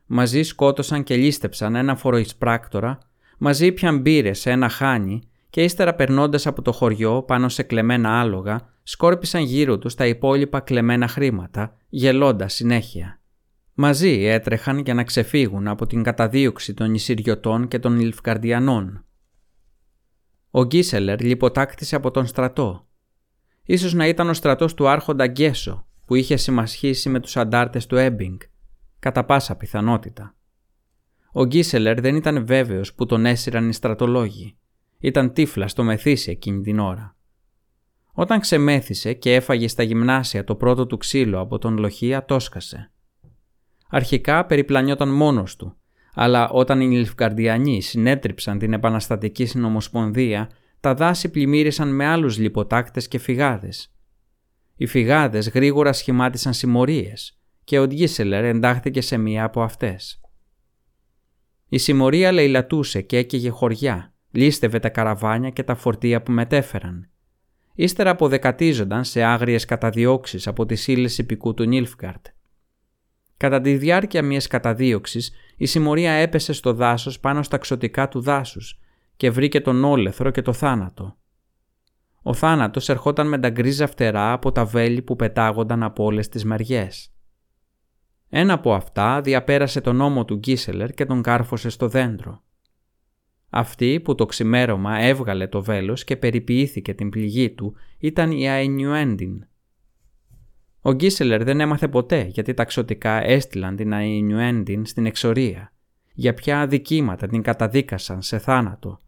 Μαζί 0.08 0.42
σκότωσαν 0.42 1.04
και 1.04 1.16
λίστεψαν 1.16 1.76
ένα 1.76 1.96
φοροεισπράκτορα, 1.96 2.98
μαζί 3.38 3.72
πιαν 3.72 4.00
μπύρες 4.00 4.40
σε 4.40 4.52
ένα 4.52 4.70
χάνι 4.70 5.22
και 5.50 5.64
ύστερα 5.64 5.94
περνώντας 5.94 6.48
από 6.48 6.62
το 6.62 6.72
χωριό 6.72 7.24
πάνω 7.24 7.50
σε 7.50 7.64
κλεμμένα 7.64 8.20
άλογα, 8.20 8.74
σκόρπισαν 8.84 9.44
γύρω 9.44 9.78
τους 9.78 9.96
τα 9.96 10.08
υπόλοιπα 10.08 10.60
κλεμμένα 10.60 11.08
χρήματα, 11.08 11.78
γελώντας 11.90 12.54
συνέχεια. 12.54 13.20
Μαζί 13.74 14.26
έτρεχαν 14.26 14.78
για 14.78 14.94
να 14.94 15.04
ξεφύγουν 15.04 15.68
από 15.68 15.88
την 15.88 16.04
καταδίωξη 16.04 16.74
των 16.74 16.94
Ισυριωτών 16.94 17.68
και 17.68 17.80
των 17.80 18.00
Ιλφκαρδιανών. 18.00 19.06
Ο 20.52 20.64
Γκίσελερ 20.64 21.20
λιποτάκτησε 21.20 21.96
από 21.96 22.12
τον 22.12 22.26
στρατό. 22.26 22.88
Ίσως 23.64 23.94
να 23.94 24.08
ήταν 24.08 24.30
ο 24.30 24.34
στρατός 24.34 24.74
του 24.74 24.88
άρχοντα 24.88 25.28
Γκέσο 25.28 25.88
που 26.06 26.16
είχε 26.16 26.36
συμμασχίσει 26.36 27.10
με 27.10 27.20
τους 27.20 27.38
αντάρτες 27.38 27.86
του 27.86 27.96
Έμπινγκ, 27.96 28.40
κατά 29.00 29.26
πάσα 29.26 29.56
πιθανότητα. 29.56 30.36
Ο 31.32 31.46
Γκίσελερ 31.46 32.02
δεν 32.02 32.16
ήταν 32.16 32.46
βέβαιος 32.46 32.94
που 32.94 33.06
τον 33.06 33.26
έσυραν 33.26 33.70
οι 33.70 33.74
στρατολόγοι. 33.74 34.58
Ήταν 35.00 35.34
τύφλα 35.34 35.68
στο 35.68 35.84
μεθύσι 35.84 36.32
εκείνη 36.32 36.62
την 36.62 36.80
ώρα. 36.80 37.16
Όταν 38.14 38.40
ξεμέθησε 38.40 39.14
και 39.14 39.34
έφαγε 39.36 39.68
στα 39.68 39.84
γυμνάσια 39.84 40.44
το 40.44 40.56
πρώτο 40.56 40.86
του 40.86 40.98
ξύλο 40.98 41.40
από 41.40 41.58
τον 41.58 41.78
λοχεία, 41.78 42.26
τόσκασε. 42.26 42.92
Αρχικά 43.90 44.46
περιπλανιόταν 44.46 45.10
μόνος 45.10 45.56
του, 45.56 45.78
αλλά 46.14 46.50
όταν 46.50 46.82
οι 46.82 46.98
Λιφκαρδιανοί 46.98 47.82
συνέτριψαν 47.82 48.58
την 48.58 48.74
Επαναστατική 48.74 49.46
Συνομοσπονδία, 49.46 50.50
τα 50.80 50.94
δάση 50.94 51.30
πλημμύρισαν 51.30 51.96
με 51.96 52.06
άλλους 52.06 52.38
λιποτάκτες 52.38 53.08
και 53.08 53.18
φυγάδες. 53.18 53.94
Οι 54.76 54.86
φυγάδες 54.86 55.50
γρήγορα 55.50 55.94
σχημάτισαν 55.94 56.54
συμμορίες 56.54 57.37
και 57.68 57.80
ο 57.80 57.88
Ντγίσελερ 57.88 58.44
εντάχθηκε 58.44 59.02
σε 59.02 59.18
μία 59.18 59.44
από 59.44 59.62
αυτές. 59.62 60.22
Η 61.70 61.78
συμμορία 61.78 62.32
λαιλατούσε 62.32 63.02
και 63.02 63.18
έκαιγε 63.18 63.50
χωριά, 63.50 64.14
λίστευε 64.32 64.80
τα 64.80 64.90
καραβάνια 64.90 65.50
και 65.50 65.64
τα 65.64 65.76
φορτία 65.76 66.22
που 66.22 66.32
μετέφεραν 66.32 67.10
ύστερα 67.74 68.10
αποδεκατίζονταν 68.10 69.04
σε 69.04 69.24
άγριες 69.24 69.66
καταδιώξεις 69.66 70.48
από 70.48 70.66
τις 70.66 70.88
ύλες 70.88 71.18
υπηκού 71.18 71.54
του 71.54 71.66
Νίλφγκαρτ. 71.66 72.26
Κατά 73.38 73.62
τη 73.62 73.78
διάρκεια 73.78 74.22
μιας 74.24 74.48
καταδίωξης, 74.48 75.32
η 75.58 75.66
συμμορία 75.66 76.12
έπεσε 76.12 76.54
στο 76.54 76.74
δάσος 76.74 77.20
πάνω 77.20 77.44
στα 77.44 77.58
ξωτικά 77.58 78.08
του 78.08 78.22
δάσους 78.22 78.80
και 79.16 79.30
βρήκε 79.30 79.62
τον 79.62 79.84
όλεθρο 79.84 80.32
και 80.32 80.42
το 80.42 80.54
θάνατο. 80.54 81.18
Ο 82.22 82.34
θάνατος 82.34 82.90
ερχόταν 82.90 83.28
με 83.28 83.40
τα 83.40 83.50
γκρίζα 83.50 83.88
φτερά 83.88 84.32
από 84.32 84.52
τα 84.52 84.66
βέλη 84.66 85.02
που 85.02 85.16
πετάγονταν 85.16 85.84
από 85.84 86.04
όλες 86.04 86.30
τις 86.30 86.46
μεριές. 86.46 87.12
Ένα 88.30 88.54
από 88.54 88.74
αυτά 88.74 89.22
διαπέρασε 89.22 89.82
τον 89.82 90.02
ώμο 90.02 90.26
του 90.26 90.36
Γκίσελερ 90.36 90.92
και 90.92 91.06
τον 91.06 91.22
κάρφωσε 91.22 91.70
στο 91.70 91.88
δέντρο. 91.88 92.42
Αυτή 93.50 94.00
που 94.00 94.16
το 94.16 94.26
ξημέρωμα 94.26 95.00
έβγαλε 95.00 95.48
το 95.48 95.64
βέλος 95.64 96.04
και 96.04 96.18
περιποιήθηκε 96.18 96.94
την 96.94 97.10
πληγή 97.10 97.50
του 97.50 97.76
ήταν 98.00 98.32
η 98.32 98.50
Αϊνιουέντιν. 98.50 99.48
Ο 100.82 100.92
Γκίσελερ 100.92 101.44
δεν 101.44 101.60
έμαθε 101.60 101.88
ποτέ 101.88 102.22
γιατί 102.22 102.54
τα 102.54 102.66
ξωτικά 102.66 103.24
έστειλαν 103.24 103.76
την 103.76 103.94
Αϊνιουέντιν 103.94 104.86
στην 104.86 105.06
εξορία. 105.06 105.72
Για 106.14 106.34
ποια 106.34 106.62
αδικήματα 106.62 107.28
την 107.28 107.42
καταδίκασαν 107.42 108.22
σε 108.22 108.38
θάνατο; 108.38 109.00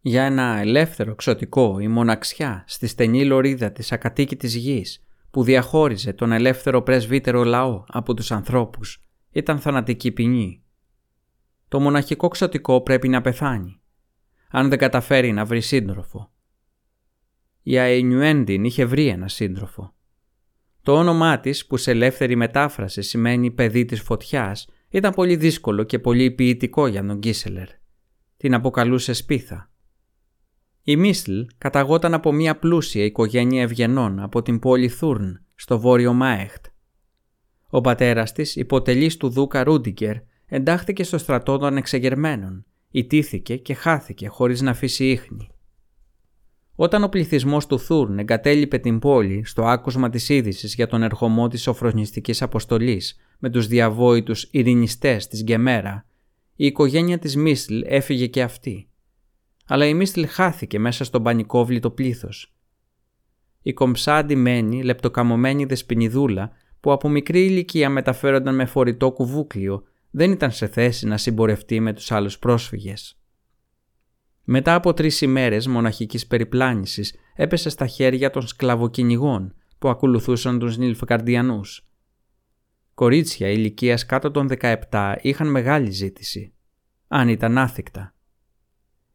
Για 0.00 0.24
ένα 0.24 0.58
ελεύθερο 0.58 1.14
ξωτικό 1.14 1.78
η 1.78 1.88
μοναξιά 1.88 2.64
στη 2.66 2.86
στενή 2.86 3.24
λωρίδα 3.24 3.72
της 3.72 3.92
ακατοίκητης 3.92 4.54
γης 4.54 5.04
που 5.32 5.42
διαχώριζε 5.42 6.12
τον 6.12 6.32
ελεύθερο 6.32 6.82
πρεσβύτερο 6.82 7.44
λαό 7.44 7.84
από 7.88 8.14
τους 8.14 8.30
ανθρώπους 8.30 9.04
ήταν 9.30 9.58
θανατική 9.58 10.12
ποινή. 10.12 10.62
Το 11.68 11.80
μοναχικό 11.80 12.28
ξωτικό 12.28 12.80
πρέπει 12.82 13.08
να 13.08 13.20
πεθάνει, 13.20 13.80
αν 14.50 14.68
δεν 14.68 14.78
καταφέρει 14.78 15.32
να 15.32 15.44
βρει 15.44 15.60
σύντροφο. 15.60 16.32
Η 17.62 17.78
Αενιουέντιν 17.78 18.64
είχε 18.64 18.84
βρει 18.84 19.06
ένα 19.06 19.28
σύντροφο. 19.28 19.94
Το 20.82 20.92
όνομά 20.92 21.40
της, 21.40 21.66
που 21.66 21.76
σε 21.76 21.90
ελεύθερη 21.90 22.36
μετάφραση 22.36 23.02
σημαίνει 23.02 23.50
παιδί 23.50 23.84
της 23.84 24.00
φωτιάς, 24.00 24.68
ήταν 24.88 25.12
πολύ 25.12 25.36
δύσκολο 25.36 25.82
και 25.82 25.98
πολύ 25.98 26.30
ποιητικό 26.30 26.86
για 26.86 27.06
τον 27.06 27.18
Γκίσελερ. 27.18 27.68
Την 28.36 28.54
αποκαλούσε 28.54 29.12
Σπίθα. 29.12 29.71
Η 30.84 30.96
Μίσλ 30.96 31.40
καταγόταν 31.58 32.14
από 32.14 32.32
μια 32.32 32.58
πλούσια 32.58 33.04
οικογένεια 33.04 33.62
ευγενών 33.62 34.20
από 34.20 34.42
την 34.42 34.58
πόλη 34.58 34.88
Θούρν, 34.88 35.44
στο 35.54 35.78
βόρειο 35.78 36.12
Μάεχτ. 36.12 36.64
Ο 37.68 37.80
πατέρας 37.80 38.32
της, 38.32 38.56
υποτελής 38.56 39.16
του 39.16 39.28
Δούκα 39.28 39.64
Ρούντιγκερ, 39.64 40.16
εντάχθηκε 40.46 41.04
στο 41.04 41.18
στρατό 41.18 41.58
των 41.58 41.76
εξεγερμένων, 41.76 42.64
ιτήθηκε 42.90 43.56
και 43.56 43.74
χάθηκε 43.74 44.28
χωρίς 44.28 44.60
να 44.60 44.70
αφήσει 44.70 45.10
ίχνη. 45.10 45.50
Όταν 46.74 47.02
ο 47.02 47.08
πληθυσμός 47.08 47.66
του 47.66 47.78
Θούρν 47.78 48.18
εγκατέλειπε 48.18 48.78
την 48.78 48.98
πόλη 48.98 49.44
στο 49.44 49.64
άκουσμα 49.64 50.10
της 50.10 50.28
είδησης 50.28 50.74
για 50.74 50.86
τον 50.86 51.02
ερχομό 51.02 51.48
της 51.48 51.62
σοφρονιστικής 51.62 52.42
αποστολής 52.42 53.16
με 53.38 53.50
τους 53.50 53.66
διαβόητους 53.66 54.48
ειρηνιστές 54.50 55.26
της 55.26 55.42
Γκεμέρα, 55.42 56.06
η 56.56 56.66
οικογένεια 56.66 57.18
της 57.18 57.36
Μίσλ 57.36 57.80
έφυγε 57.84 58.26
και 58.26 58.42
αυτή. 58.42 58.86
Αλλά 59.72 59.86
η 59.86 59.94
Μίσλ 59.94 60.24
χάθηκε 60.24 60.78
μέσα 60.78 61.04
στον 61.04 61.22
πανικόβλητο 61.22 61.90
πλήθος. 61.90 62.54
Η 63.62 63.72
κομψά 63.72 64.16
αντιμένη, 64.16 64.82
λεπτοκαμωμένη 64.82 65.64
δεσποινιδούλα 65.64 66.50
που 66.80 66.92
από 66.92 67.08
μικρή 67.08 67.44
ηλικία 67.44 67.90
μεταφέρονταν 67.90 68.54
με 68.54 68.64
φορητό 68.64 69.12
κουβούκλιο 69.12 69.82
δεν 70.10 70.32
ήταν 70.32 70.50
σε 70.50 70.66
θέση 70.66 71.06
να 71.06 71.16
συμπορευτεί 71.16 71.80
με 71.80 71.92
τους 71.92 72.12
άλλους 72.12 72.38
πρόσφυγες. 72.38 73.20
Μετά 74.44 74.74
από 74.74 74.94
τρεις 74.94 75.20
ημέρες 75.20 75.66
μοναχικής 75.66 76.26
περιπλάνησης 76.26 77.14
έπεσε 77.34 77.68
στα 77.68 77.86
χέρια 77.86 78.30
των 78.30 78.46
σκλαβοκυνηγών 78.46 79.54
που 79.78 79.88
ακολουθούσαν 79.88 80.58
τους 80.58 80.76
Νιλφκαρδιανούς. 80.76 81.88
Κορίτσια 82.94 83.48
ηλικίας 83.48 84.06
κάτω 84.06 84.30
των 84.30 84.48
17 84.48 85.16
είχαν 85.20 85.50
μεγάλη 85.50 85.90
ζήτηση, 85.90 86.52
αν 87.08 87.28
ήταν 87.28 87.58
άθικτα. 87.58 88.14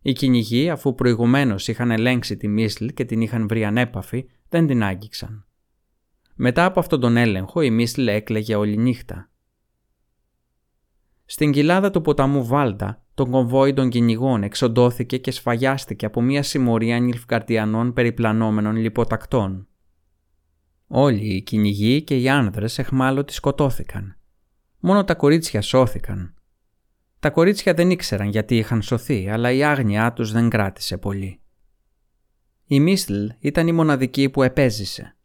Οι 0.08 0.14
κυνηγοί, 0.14 0.70
αφού 0.70 0.96
προηγουμένως 0.96 1.68
είχαν 1.68 1.92
ελέγξει 1.92 2.38
τη 2.38 2.48
Μίσλ 2.48 2.86
και 2.86 3.06
την 3.06 3.22
είχαν 3.22 3.48
βρει 3.48 3.66
ανέπαφη, 3.66 4.26
δεν 4.50 4.68
την 4.68 4.84
άγγιξαν. 4.84 5.46
Μετά 6.36 6.66
από 6.66 6.80
αυτόν 6.80 7.00
τον 7.00 7.18
έλεγχο 7.18 7.62
η 7.62 7.70
Μίσλ 7.70 8.08
έκλαιγε 8.08 8.56
όλη 8.56 8.78
νύχτα. 8.78 9.30
Στην 11.26 11.52
κοιλάδα 11.52 11.92
του 11.92 12.02
ποταμού 12.02 12.46
Βάλτα, 12.46 13.04
τον 13.14 13.32
κομβόι 13.32 13.74
των 13.74 13.90
κυνηγών 13.90 14.44
εξοντώθηκε 14.44 15.18
και 15.18 15.32
σφαγιάστηκε 15.32 16.06
από 16.06 16.22
μια 16.22 16.44
συμμορία 16.44 17.00
νιλφκαρτιανών 17.00 17.94
περιπλανόμενων 17.94 18.76
λιποτακτών. 18.76 19.68
Όλοι 20.88 21.36
οι 21.36 21.42
κυνηγοί 21.42 22.02
και 22.02 22.18
οι 22.18 22.30
άνδρες 22.30 22.80
εχμάλωτοι 22.80 23.34
σκοτώθηκαν. 23.34 24.18
Μόνο 24.80 25.04
τα 25.04 25.16
κορίτσια 25.16 25.62
σώθηκαν. 25.62 26.37
Τα 27.20 27.30
κορίτσια 27.30 27.74
δεν 27.74 27.90
ήξεραν 27.90 28.28
γιατί 28.28 28.58
είχαν 28.58 28.82
σωθεί, 28.82 29.30
αλλά 29.30 29.52
η 29.52 29.64
άγνοιά 29.64 30.14
τους 30.14 30.32
δεν 30.32 30.50
κράτησε 30.50 30.98
πολύ. 30.98 31.40
Η 32.66 32.80
Μίσλ 32.80 33.26
ήταν 33.40 33.68
η 33.68 33.72
μοναδική 33.72 34.30
που 34.30 34.44
επέζησε. 34.44 35.16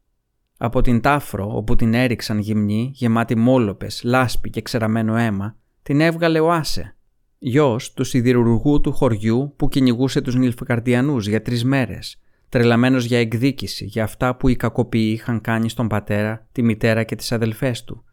Από 0.56 0.80
την 0.80 1.00
Τάφρο, 1.00 1.56
όπου 1.56 1.76
την 1.76 1.94
έριξαν 1.94 2.38
γυμνή, 2.38 2.90
γεμάτη 2.94 3.36
μόλοπες, 3.36 4.02
λάσπη 4.04 4.50
και 4.50 4.62
ξεραμένο 4.62 5.16
αίμα, 5.16 5.56
την 5.82 6.00
έβγαλε 6.00 6.40
ο 6.40 6.52
Άσε, 6.52 6.96
γιος 7.38 7.92
του 7.92 8.04
σιδηρουργού 8.04 8.80
του 8.80 8.92
χωριού 8.92 9.54
που 9.56 9.68
κυνηγούσε 9.68 10.20
τους 10.20 10.34
Νιλφοκαρδιανούς 10.34 11.28
για 11.28 11.42
τρεις 11.42 11.64
μέρες, 11.64 12.20
τρελαμένος 12.48 13.04
για 13.04 13.18
εκδίκηση 13.18 13.84
για 13.84 14.04
αυτά 14.04 14.36
που 14.36 14.48
οι 14.48 14.56
κακοποιοί 14.56 15.10
είχαν 15.14 15.40
κάνει 15.40 15.68
στον 15.68 15.88
πατέρα, 15.88 16.48
τη 16.52 16.62
μητέρα 16.62 17.02
και 17.02 17.16
τις 17.16 17.32
αδελφές 17.32 17.84
του 17.84 18.04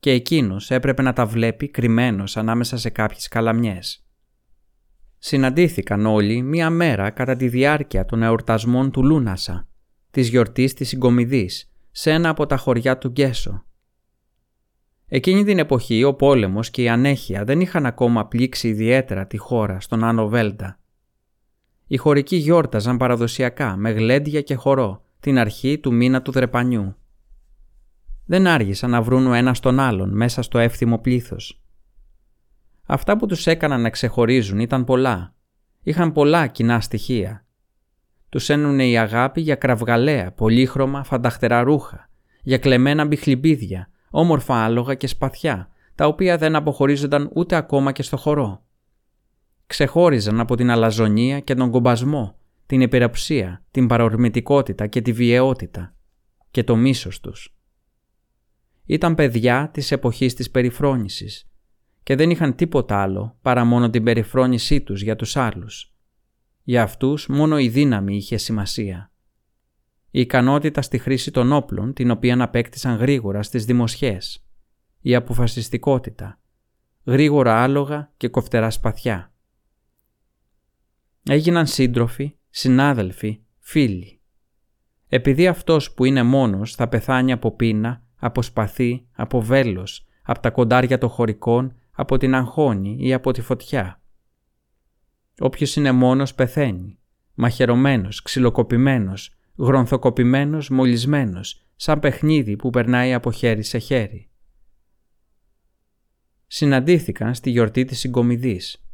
και 0.00 0.10
εκείνος 0.10 0.70
έπρεπε 0.70 1.02
να 1.02 1.12
τα 1.12 1.26
βλέπει 1.26 1.68
κρυμμένος 1.68 2.36
ανάμεσα 2.36 2.76
σε 2.76 2.90
κάποιες 2.90 3.28
καλαμιές. 3.28 4.04
Συναντήθηκαν 5.18 6.06
όλοι 6.06 6.42
μία 6.42 6.70
μέρα 6.70 7.10
κατά 7.10 7.36
τη 7.36 7.48
διάρκεια 7.48 8.04
των 8.04 8.22
εορτασμών 8.22 8.90
του 8.90 9.04
Λούνασα, 9.04 9.68
της 10.10 10.28
γιορτής 10.28 10.74
της 10.74 10.88
Συγκομιδής, 10.88 11.72
σε 11.90 12.10
ένα 12.10 12.28
από 12.28 12.46
τα 12.46 12.56
χωριά 12.56 12.98
του 12.98 13.08
Γκέσο. 13.08 13.64
Εκείνη 15.06 15.44
την 15.44 15.58
εποχή 15.58 16.04
ο 16.04 16.14
πόλεμος 16.14 16.70
και 16.70 16.82
η 16.82 16.88
ανέχεια 16.88 17.44
δεν 17.44 17.60
είχαν 17.60 17.86
ακόμα 17.86 18.26
πλήξει 18.26 18.68
ιδιαίτερα 18.68 19.26
τη 19.26 19.36
χώρα 19.36 19.80
στον 19.80 20.04
Άνω 20.04 20.28
Βέλτα. 20.28 20.80
Οι 21.86 21.96
χωρικοί 21.96 22.36
γιόρταζαν 22.36 22.96
παραδοσιακά 22.96 23.76
με 23.76 23.90
γλέντια 23.90 24.40
και 24.40 24.54
χορό 24.54 25.04
την 25.20 25.38
αρχή 25.38 25.78
του 25.78 25.92
μήνα 25.92 26.22
του 26.22 26.32
Δρεπανιού. 26.32 26.94
Δεν 28.30 28.46
άργησαν 28.46 28.90
να 28.90 29.02
βρουν 29.02 29.26
ο 29.26 29.32
ένας 29.32 29.60
τον 29.60 29.80
άλλον 29.80 30.16
μέσα 30.16 30.42
στο 30.42 30.58
εύθυμο 30.58 30.98
πλήθος. 30.98 31.62
Αυτά 32.84 33.16
που 33.16 33.26
τους 33.26 33.46
έκαναν 33.46 33.80
να 33.80 33.90
ξεχωρίζουν 33.90 34.58
ήταν 34.58 34.84
πολλά. 34.84 35.34
Είχαν 35.82 36.12
πολλά 36.12 36.46
κοινά 36.46 36.80
στοιχεία. 36.80 37.46
Τους 38.28 38.48
ένουνε 38.48 38.86
η 38.86 38.98
αγάπη 38.98 39.40
για 39.40 39.54
κραυγαλαία, 39.54 40.32
πολύχρωμα, 40.32 41.04
φανταχτερά 41.04 41.62
ρούχα, 41.62 42.10
για 42.42 42.58
κλεμμένα 42.58 43.04
μπιχλιμπίδια, 43.04 43.90
όμορφα 44.10 44.64
άλογα 44.64 44.94
και 44.94 45.06
σπαθιά, 45.06 45.68
τα 45.94 46.06
οποία 46.06 46.38
δεν 46.38 46.56
αποχωρίζονταν 46.56 47.30
ούτε 47.34 47.56
ακόμα 47.56 47.92
και 47.92 48.02
στο 48.02 48.16
χορό. 48.16 48.64
Ξεχώριζαν 49.66 50.40
από 50.40 50.56
την 50.56 50.70
αλαζονία 50.70 51.40
και 51.40 51.54
τον 51.54 51.70
κομπασμό, 51.70 52.38
την 52.66 52.80
υπεραψία, 52.80 53.64
την 53.70 53.86
παρορμητικότητα 53.86 54.86
και 54.86 55.00
τη 55.00 55.12
βιαιότητα 55.12 55.94
και 56.50 56.64
το 56.64 56.76
μίσος 56.76 57.20
τους. 57.20 57.54
Ήταν 58.90 59.14
παιδιά 59.14 59.70
της 59.72 59.92
εποχής 59.92 60.34
της 60.34 60.50
περιφρόνησης 60.50 61.50
και 62.02 62.16
δεν 62.16 62.30
είχαν 62.30 62.54
τίποτα 62.54 63.02
άλλο 63.02 63.38
παρά 63.42 63.64
μόνο 63.64 63.90
την 63.90 64.04
περιφρόνησή 64.04 64.80
τους 64.80 65.02
για 65.02 65.16
τους 65.16 65.36
άλλους. 65.36 65.94
Για 66.62 66.82
αυτούς 66.82 67.26
μόνο 67.26 67.58
η 67.58 67.68
δύναμη 67.68 68.16
είχε 68.16 68.36
σημασία 68.36 69.12
η 70.10 70.20
ικανότητα 70.20 70.82
στη 70.82 70.98
χρήση 70.98 71.30
των 71.30 71.52
όπλων 71.52 71.92
την 71.92 72.10
οποία 72.10 72.42
απέκτησαν 72.42 72.96
γρήγορα 72.96 73.42
στις 73.42 73.64
δημοσιές, 73.64 74.46
η 75.00 75.14
αποφασιστικότητα, 75.14 76.40
γρήγορα 77.04 77.62
άλογα 77.62 78.12
και 78.16 78.28
κοφτερά 78.28 78.70
σπαθιά. 78.70 79.32
Έγιναν 81.22 81.66
σύντροφοι, 81.66 82.36
συνάδελφοι, 82.48 83.40
φίλοι. 83.58 84.20
Επειδή 85.08 85.46
αυτός 85.46 85.94
που 85.94 86.04
είναι 86.04 86.22
μόνος 86.22 86.74
θα 86.74 86.88
πεθάνει 86.88 87.32
από 87.32 87.56
πείνα, 87.56 88.04
από 88.20 88.42
σπαθί, 88.42 89.06
από 89.12 89.40
βέλος, 89.40 90.06
από 90.22 90.40
τα 90.40 90.50
κοντάρια 90.50 90.98
των 90.98 91.08
χωρικών, 91.08 91.76
από 91.90 92.16
την 92.16 92.34
αγχώνη 92.34 92.96
ή 92.98 93.12
από 93.12 93.32
τη 93.32 93.40
φωτιά. 93.40 94.02
Όποιος 95.38 95.76
είναι 95.76 95.92
μόνος 95.92 96.34
πεθαίνει, 96.34 96.98
μαχαιρωμένος, 97.34 98.22
ξυλοκοπημένος, 98.22 99.34
γρονθοκοπημένος, 99.56 100.68
μολυσμένος, 100.68 101.64
σαν 101.76 102.00
παιχνίδι 102.00 102.56
που 102.56 102.70
περνάει 102.70 103.14
από 103.14 103.32
χέρι 103.32 103.62
σε 103.62 103.78
χέρι. 103.78 104.30
Συναντήθηκαν 106.46 107.34
στη 107.34 107.50
γιορτή 107.50 107.84
της 107.84 107.98
συγκομιδής. 107.98 108.84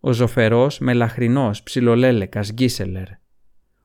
Ο 0.00 0.12
ζωφερός 0.12 0.78
μελαχρινός 0.78 1.62
ψιλολέλεκας 1.62 2.52
Γκίσελερ, 2.52 3.08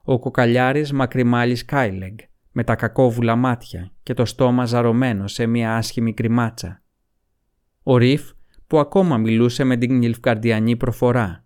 ο 0.04 0.20
κοκαλιάρης 0.20 0.92
μακριμάλης 0.92 1.66
Κάιλεγκ 1.66 2.18
με 2.56 2.64
τα 2.64 2.76
κακόβουλα 2.76 3.36
μάτια 3.36 3.92
και 4.04 4.14
το 4.14 4.26
στόμα 4.26 4.66
ζαρωμένο 4.66 5.28
σε 5.28 5.46
μια 5.46 5.76
άσχημη 5.76 6.14
κρυμάτσα. 6.14 6.82
Ο 7.84 7.98
Ριφ 7.98 8.32
που 8.68 8.80
ακόμα 8.80 9.18
μιλούσε 9.18 9.64
με 9.64 9.78
την 9.78 9.98
νιλφκαρδιανή 9.98 10.76
προφορά. 10.76 11.46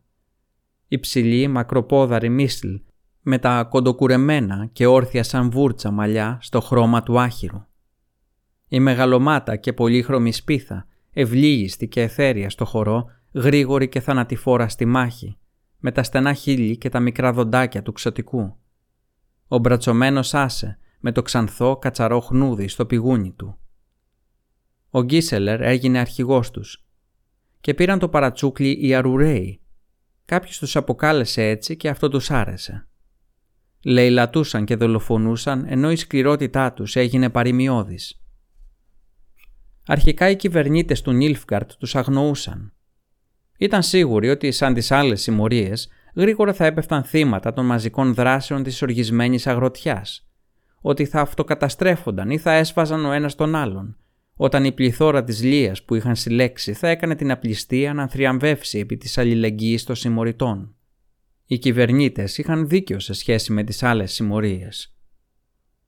Η 0.87 0.99
ψηλή 0.99 1.47
μακροπόδαρη 1.47 2.29
Μίσλ 2.29 2.75
με 3.21 3.37
τα 3.37 3.63
κοντοκουρεμένα 3.63 4.69
και 4.71 4.85
όρθια 4.85 5.23
σαν 5.23 5.49
βούρτσα 5.49 5.91
μαλλιά 5.91 6.37
στο 6.41 6.61
χρώμα 6.61 7.03
του 7.03 7.19
άχυρου. 7.19 7.65
Η 8.67 8.79
μεγαλομάτα 8.79 9.55
και 9.55 9.73
πολύχρωμη 9.73 10.33
σπίθα, 10.33 10.87
ευλίγιστη 11.11 11.87
και 11.87 12.01
εθέρια 12.01 12.49
στο 12.49 12.65
χορό, 12.65 13.05
γρήγορη 13.33 13.89
και 13.89 13.99
θανατηφόρα 13.99 14.67
στη 14.67 14.85
μάχη, 14.85 15.37
με 15.79 15.91
τα 15.91 16.03
στενά 16.03 16.33
χείλη 16.33 16.77
και 16.77 16.89
τα 16.89 16.99
μικρά 16.99 17.33
δοντάκια 17.33 17.81
του 17.81 17.91
ξωτικού. 17.91 18.57
Ο 19.47 19.57
μπρατσωμένος 19.57 20.33
άσε 20.33 20.77
με 20.99 21.11
το 21.11 21.21
ξανθό 21.21 21.77
κατσαρό 21.77 22.19
χνούδι 22.19 22.67
στο 22.67 22.85
πηγούνι 22.85 23.31
του. 23.31 23.59
Ο 24.89 25.03
Γκίσελερ 25.03 25.61
έγινε 25.61 25.99
αρχηγός 25.99 26.51
τους 26.51 26.85
και 27.61 27.73
πήραν 27.73 27.99
το 27.99 28.09
παρατσούκλι 28.09 28.87
οι 28.87 28.93
Αρουραίοι. 28.93 29.61
Κάποιος 30.25 30.57
τους 30.57 30.75
αποκάλεσε 30.75 31.43
έτσι 31.43 31.77
και 31.77 31.89
αυτό 31.89 32.09
τους 32.09 32.31
άρεσε. 32.31 32.87
Λαιλατούσαν 33.83 34.65
και 34.65 34.75
δολοφονούσαν 34.75 35.65
ενώ 35.67 35.91
η 35.91 35.95
σκληρότητά 35.95 36.73
τους 36.73 36.95
έγινε 36.95 37.29
παρημιώδης. 37.29 38.21
Αρχικά 39.87 40.29
οι 40.29 40.35
κυβερνήτες 40.35 41.01
του 41.01 41.11
Νίλφγκαρτ 41.11 41.71
τους 41.79 41.95
αγνοούσαν. 41.95 42.73
Ήταν 43.57 43.83
σίγουροι 43.83 44.29
ότι 44.29 44.51
σαν 44.51 44.73
τις 44.73 44.91
άλλες 44.91 45.21
συμμορίες 45.21 45.89
γρήγορα 46.15 46.53
θα 46.53 46.65
έπεφταν 46.65 47.03
θύματα 47.03 47.53
των 47.53 47.65
μαζικών 47.65 48.13
δράσεων 48.13 48.63
της 48.63 48.81
οργισμένης 48.81 49.47
αγροτιάς. 49.47 50.26
Ότι 50.89 51.05
θα 51.05 51.21
αυτοκαταστρέφονταν 51.21 52.29
ή 52.29 52.37
θα 52.37 52.51
έσφαζαν 52.53 53.05
ο 53.05 53.11
ένας 53.11 53.35
τον 53.35 53.55
άλλον, 53.55 53.97
όταν 54.35 54.65
η 54.65 54.71
πληθώρα 54.71 55.23
της 55.23 55.43
Λίας 55.43 55.83
που 55.83 55.95
είχαν 55.95 56.15
συλλέξει 56.15 56.73
θα 56.73 56.87
έκανε 56.87 57.15
την 57.15 57.31
απληστία 57.31 57.93
να 57.93 58.07
θριαμβεύσει 58.07 58.79
επί 58.79 58.97
της 58.97 59.17
αλληλεγγύης 59.17 59.83
των 59.83 59.95
συμμοριτών. 59.95 60.75
Οι 61.45 61.57
κυβερνήτες 61.57 62.37
είχαν 62.37 62.67
δίκιο 62.67 62.99
σε 62.99 63.13
σχέση 63.13 63.53
με 63.53 63.63
τις 63.63 63.83
άλλες 63.83 64.13
συμμορίες. 64.13 64.95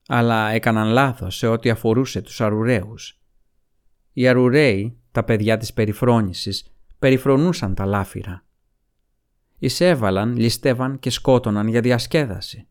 Αλλά 0.08 0.50
έκαναν 0.50 0.88
λάθος 0.88 1.36
σε 1.36 1.46
ό,τι 1.46 1.70
αφορούσε 1.70 2.20
τους 2.20 2.40
αρουραίους. 2.40 3.20
Οι 4.12 4.28
αρουραίοι, 4.28 4.98
τα 5.12 5.24
παιδιά 5.24 5.56
της 5.56 5.72
περιφρόνησης, 5.72 6.72
περιφρονούσαν 6.98 7.74
τα 7.74 7.84
λάφυρα. 7.84 8.44
Εισέβαλαν, 9.58 10.36
ληστεύαν 10.36 10.98
και 10.98 11.10
σκότωναν 11.10 11.68
για 11.68 11.80
διασκέδαση. 11.80 12.69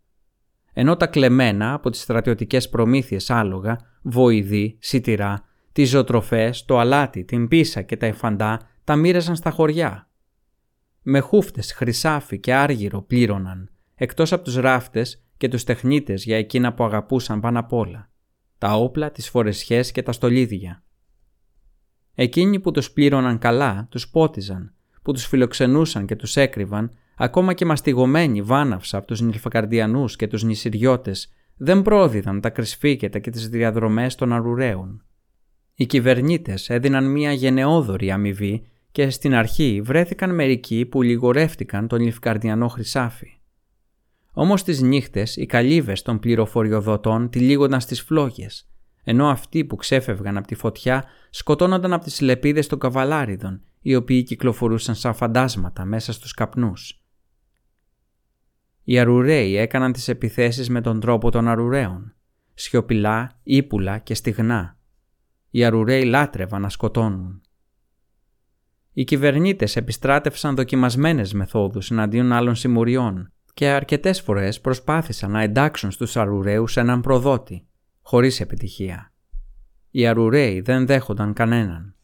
Ενώ 0.73 0.97
τα 0.97 1.07
κλεμμένα 1.07 1.73
από 1.73 1.89
τις 1.89 2.01
στρατιωτικές 2.01 2.69
προμήθειες 2.69 3.29
άλογα, 3.29 3.77
βοηδή, 4.01 4.77
σιτηρά, 4.79 5.43
τις 5.71 5.89
ζωοτροφές, 5.89 6.65
το 6.65 6.79
αλάτι, 6.79 7.23
την 7.23 7.47
πίσα 7.47 7.81
και 7.81 7.97
τα 7.97 8.05
εφαντά 8.05 8.59
τα 8.83 8.95
μοίραζαν 8.95 9.35
στα 9.35 9.49
χωριά. 9.49 10.09
Με 11.01 11.19
χούφτες, 11.19 11.73
χρυσάφι 11.73 12.39
και 12.39 12.53
άργυρο 12.53 13.01
πλήρωναν, 13.01 13.69
εκτός 13.95 14.31
από 14.31 14.43
τους 14.43 14.55
ράφτες 14.55 15.23
και 15.37 15.47
τους 15.47 15.63
τεχνίτες 15.63 16.23
για 16.23 16.37
εκείνα 16.37 16.73
που 16.73 16.83
αγαπούσαν 16.83 17.39
πάνω 17.39 17.59
απ' 17.59 17.73
όλα. 17.73 18.09
Τα 18.57 18.73
όπλα, 18.73 19.11
τις 19.11 19.29
φορεσιές 19.29 19.91
και 19.91 20.03
τα 20.03 20.11
στολίδια. 20.11 20.83
Εκείνοι 22.15 22.59
που 22.59 22.71
τους 22.71 22.91
πλήρωναν 22.91 23.37
καλά 23.37 23.87
τους 23.89 24.09
πότιζαν, 24.09 24.73
που 25.01 25.13
τους 25.13 25.25
φιλοξενούσαν 25.25 26.05
και 26.05 26.15
τους 26.15 26.35
έκρυβαν, 26.35 26.91
ακόμα 27.21 27.53
και 27.53 27.65
μαστιγωμένοι 27.65 28.41
βάναυσα 28.41 28.97
από 28.97 29.07
τους 29.07 29.21
νυλφακαρδιανούς 29.21 30.15
και 30.15 30.27
τους 30.27 30.43
νησιριώτες, 30.43 31.31
δεν 31.57 31.81
πρόδιδαν 31.81 32.41
τα 32.41 32.49
κρυσφύκετα 32.49 33.19
και 33.19 33.29
τις 33.29 33.49
διαδρομές 33.49 34.15
των 34.15 34.33
αρουραίων. 34.33 35.03
Οι 35.75 35.85
κυβερνήτες 35.85 36.69
έδιναν 36.69 37.11
μια 37.11 37.31
γενναιόδορη 37.31 38.11
αμοιβή 38.11 38.67
και 38.91 39.09
στην 39.09 39.33
αρχή 39.33 39.81
βρέθηκαν 39.83 40.35
μερικοί 40.35 40.85
που 40.85 41.01
λιγορεύτηκαν 41.01 41.87
τον 41.87 42.01
λιφκαρδιανό 42.01 42.67
χρυσάφι. 42.67 43.39
Όμως 44.31 44.63
τις 44.63 44.81
νύχτες 44.81 45.35
οι 45.35 45.45
καλύβες 45.45 46.01
των 46.01 46.19
πληροφοριοδοτών 46.19 47.29
τυλίγονταν 47.29 47.81
στις 47.81 48.01
φλόγες, 48.01 48.69
ενώ 49.03 49.27
αυτοί 49.29 49.65
που 49.65 49.75
ξέφευγαν 49.75 50.37
από 50.37 50.47
τη 50.47 50.55
φωτιά 50.55 51.05
σκοτώνονταν 51.29 51.93
από 51.93 52.03
τις 52.03 52.21
λεπίδες 52.21 52.67
των 52.67 52.79
καβαλάριδων, 52.79 53.61
οι 53.81 53.95
οποίοι 53.95 54.23
κυκλοφορούσαν 54.23 54.95
σαν 54.95 55.13
φαντάσματα 55.13 55.85
μέσα 55.85 56.13
στους 56.13 56.33
καπνούς. 56.33 56.99
Οι 58.83 58.99
Αρουραίοι 58.99 59.57
έκαναν 59.57 59.91
τις 59.91 60.07
επιθέσεις 60.07 60.69
με 60.69 60.81
τον 60.81 60.99
τρόπο 60.99 61.31
των 61.31 61.47
Αρουραίων, 61.47 62.15
σιωπηλά, 62.53 63.39
ύπουλα 63.43 63.97
και 63.97 64.13
στιγνά, 64.13 64.77
οι 65.49 65.63
Αρουραίοι 65.63 66.03
λάτρευαν 66.03 66.61
να 66.61 66.69
σκοτώνουν. 66.69 67.41
Οι 68.93 69.03
κυβερνήτες 69.03 69.75
επιστράτευσαν 69.75 70.55
δοκιμασμένες 70.55 71.33
μεθόδους 71.33 71.91
εναντίον 71.91 72.31
άλλων 72.31 72.55
συμμουριών 72.55 73.31
και 73.53 73.67
αρκετές 73.67 74.21
φορές 74.21 74.61
προσπάθησαν 74.61 75.31
να 75.31 75.41
εντάξουν 75.41 75.91
στους 75.91 76.17
Αρουραίους 76.17 76.77
έναν 76.77 77.01
προδότη, 77.01 77.67
χωρίς 78.01 78.39
επιτυχία. 78.39 79.13
Οι 79.91 80.07
Αρουραίοι 80.07 80.61
δεν 80.61 80.85
δέχονταν 80.85 81.33
κανέναν. 81.33 81.95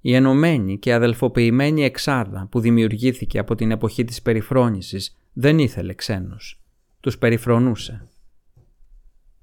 Η 0.00 0.14
ενωμένη 0.14 0.78
και 0.78 0.94
αδελφοποιημένη 0.94 1.84
εξάδα 1.84 2.48
που 2.50 2.60
δημιουργήθηκε 2.60 3.38
από 3.38 3.54
την 3.54 3.70
εποχή 3.70 4.04
της 4.04 4.22
περιφρόνησης 4.22 5.16
δεν 5.34 5.58
ήθελε 5.58 5.94
ξένους. 5.94 6.62
Τους 7.00 7.18
περιφρονούσε 7.18 8.08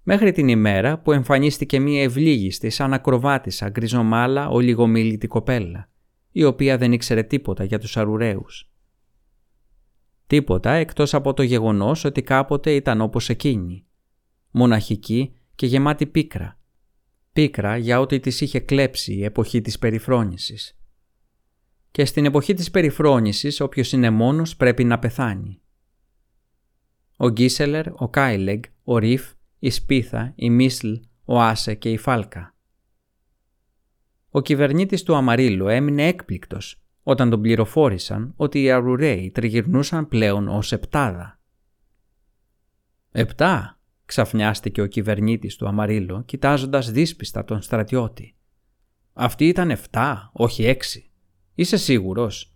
μέχρι 0.03 0.31
την 0.31 0.47
ημέρα 0.47 0.99
που 0.99 1.11
εμφανίστηκε 1.11 1.79
μία 1.79 2.03
ευλίγιστη 2.03 2.69
σαν 2.69 2.93
ακροβάτησα 2.93 3.69
γκριζομάλα 3.69 4.49
ολιγομίλητη 4.49 5.27
κοπέλα, 5.27 5.89
η 6.31 6.43
οποία 6.43 6.77
δεν 6.77 6.91
ήξερε 6.91 7.23
τίποτα 7.23 7.63
για 7.63 7.79
τους 7.79 7.97
αρουραίους. 7.97 8.71
Τίποτα 10.27 10.71
εκτός 10.71 11.13
από 11.13 11.33
το 11.33 11.43
γεγονός 11.43 12.03
ότι 12.03 12.21
κάποτε 12.21 12.71
ήταν 12.75 13.01
όπως 13.01 13.29
εκείνη, 13.29 13.85
μοναχική 14.51 15.33
και 15.55 15.65
γεμάτη 15.65 16.05
πίκρα, 16.05 16.59
πίκρα 17.33 17.77
για 17.77 17.99
ό,τι 17.99 18.19
της 18.19 18.41
είχε 18.41 18.59
κλέψει 18.59 19.13
η 19.13 19.23
εποχή 19.23 19.61
της 19.61 19.79
περιφρόνησης. 19.79 20.75
Και 21.91 22.05
στην 22.05 22.25
εποχή 22.25 22.53
της 22.53 22.71
περιφρόνησης 22.71 23.59
όποιος 23.59 23.91
είναι 23.91 24.09
μόνος 24.09 24.55
πρέπει 24.55 24.83
να 24.83 24.99
πεθάνει. 24.99 25.60
Ο 27.23 27.29
Γκίσελερ, 27.29 27.87
ο 27.87 28.09
Κάιλεγ, 28.09 28.59
ο 28.83 28.97
Ριφ 28.97 29.31
η 29.59 29.69
Σπίθα, 29.69 30.33
η 30.35 30.49
Μίσλ, 30.49 30.93
ο 31.25 31.41
Άσε 31.41 31.75
και 31.75 31.91
η 31.91 31.97
Φάλκα. 31.97 32.55
Ο 34.29 34.41
κυβερνήτης 34.41 35.03
του 35.03 35.15
Αμαρίλου 35.15 35.67
έμεινε 35.67 36.07
έκπληκτος 36.07 36.81
όταν 37.03 37.29
τον 37.29 37.41
πληροφόρησαν 37.41 38.33
ότι 38.35 38.61
οι 38.61 38.71
Αρουραίοι 38.71 39.31
τριγυρνούσαν 39.31 40.07
πλέον 40.07 40.47
ως 40.47 40.71
επτάδα. 40.71 41.39
«Επτά», 43.11 43.79
ξαφνιάστηκε 44.05 44.81
ο 44.81 44.85
κυβερνήτης 44.85 45.55
του 45.55 45.67
Αμαρίλου 45.67 46.25
κοιτάζοντας 46.25 46.91
δύσπιστα 46.91 47.43
τον 47.43 47.61
στρατιώτη. 47.61 48.35
«Αυτοί 49.13 49.47
ήταν 49.47 49.69
επτά, 49.69 50.31
όχι 50.33 50.65
έξι. 50.65 51.11
Είσαι 51.55 51.77
σίγουρος» 51.77 52.55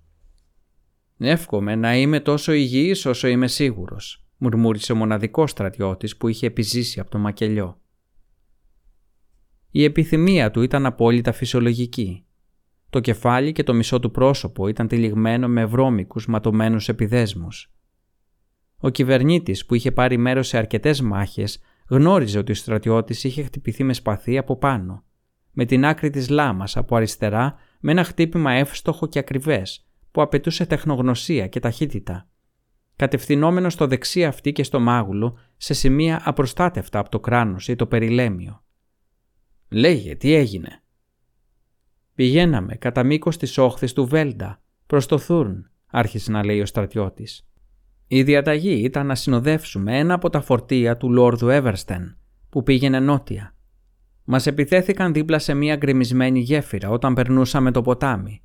«Εύχομαι 1.18 1.76
να 1.76 1.96
είμαι 1.96 2.20
τόσο 2.20 2.52
υγιής 2.52 3.06
όσο 3.06 3.28
είμαι 3.28 3.48
σίγουρος», 3.48 4.24
μουρμούρισε 4.38 4.91
ο 4.91 4.95
μοναδικός 4.95 5.52
στρατιώτης 5.52 6.18
που 6.18 6.28
είχε 6.28 6.45
επιζήσει 6.45 6.99
από 6.99 7.10
το 7.10 7.18
μακελιό. 7.18 7.80
Η 9.72 9.84
επιθυμία 9.84 10.52
του 10.52 10.62
ήταν 10.62 10.86
απόλυτα 10.86 11.32
φυσιολογική. 11.32 12.26
Το 12.90 12.99
κεφάλι 12.99 13.52
και 13.52 13.64
το 13.64 13.74
μισό 13.74 13.99
του 13.99 14.12
πρόσωπο 14.12 14.68
ήταν 14.68 14.88
τυλιγμένο 14.88 15.48
με 15.48 15.66
βρώμικους 15.66 16.28
ματωμένους 16.28 16.90
επιδέσμους. 16.90 17.74
Ο 18.78 18.90
κυβερνήτης 18.90 19.66
που 19.66 19.76
είχε 19.76 19.91
πάρει 19.91 20.18
μέρος 20.18 20.48
σε 20.48 20.57
αρκετές 20.57 21.02
μάχες 21.02 21.60
γνώριζε 21.90 22.38
ότι 22.38 22.52
ο 22.52 22.56
στρατιώτης 22.56 23.24
είχε 23.24 23.44
χτυπηθεί 23.44 23.84
με 23.84 23.94
σπαθί 23.94 24.38
από 24.38 24.57
πάνω, 24.57 25.03
με 25.52 25.66
την 25.66 25.86
άκρη 25.86 26.10
της 26.10 26.30
λάμας 26.30 26.78
από 26.78 26.95
αριστερά 26.95 27.56
με 27.80 27.91
ένα 27.91 28.03
χτύπημα 28.03 28.52
εύστοχο 28.52 29.07
και 29.07 29.20
ακριβές 29.20 29.86
που 30.12 30.22
απαιτούσε 30.22 30.66
τεχνογνωσία 30.66 31.48
και 31.48 31.60
ταχύτητα 31.60 32.28
κατευθυνόμενο 32.96 33.70
στο 33.70 33.88
δεξί 33.88 34.26
αυτή 34.26 34.52
και 34.52 34.64
στο 34.64 34.80
μάγουλο 34.80 35.38
σε 35.58 35.74
σημεία 35.74 36.22
απροστάτευτα 36.24 37.00
από 37.00 37.10
το 37.10 37.20
κράνος 37.20 37.68
ή 37.68 37.76
το 37.76 37.86
περιλέμιο. 37.86 38.64
«Λέγε, 39.70 40.16
τι 40.16 40.34
έγινε» 40.34 40.84
«Πηγαίναμε 42.16 42.76
κατά 42.76 43.04
μήκος 43.04 43.38
της 43.38 43.58
όχθης 43.58 43.94
του 43.94 44.06
Βέλντα, 44.06 44.62
προς 44.88 45.06
το 45.06 45.18
Θούρν», 45.18 45.72
άρχισε 45.88 46.32
να 46.32 46.46
λέει 46.46 46.62
ο 46.62 46.66
στρατιώτης. 46.66 47.48
Η 48.08 48.24
διαταγή 48.24 48.84
ήταν 48.84 49.06
να 49.06 49.16
συνοδεύσουμε 49.16 50.00
ένα 50.00 50.14
από 50.14 50.30
τα 50.30 50.42
φορτία 50.42 50.98
του 50.98 51.12
Λόρδου 51.12 51.50
Εύερστεν, 51.50 52.18
που 52.50 52.64
πήγαινε 52.64 53.00
νότια. 53.00 53.56
Μας 54.24 54.48
επιθέθηκαν 54.48 55.14
δίπλα 55.14 55.40
σε 55.40 55.54
μια 55.54 55.76
γκρεμισμένη 55.76 56.40
γέφυρα 56.40 56.90
όταν 56.90 57.14
περνούσαμε 57.14 57.72
το 57.72 57.82
ποτάμι. 57.82 58.42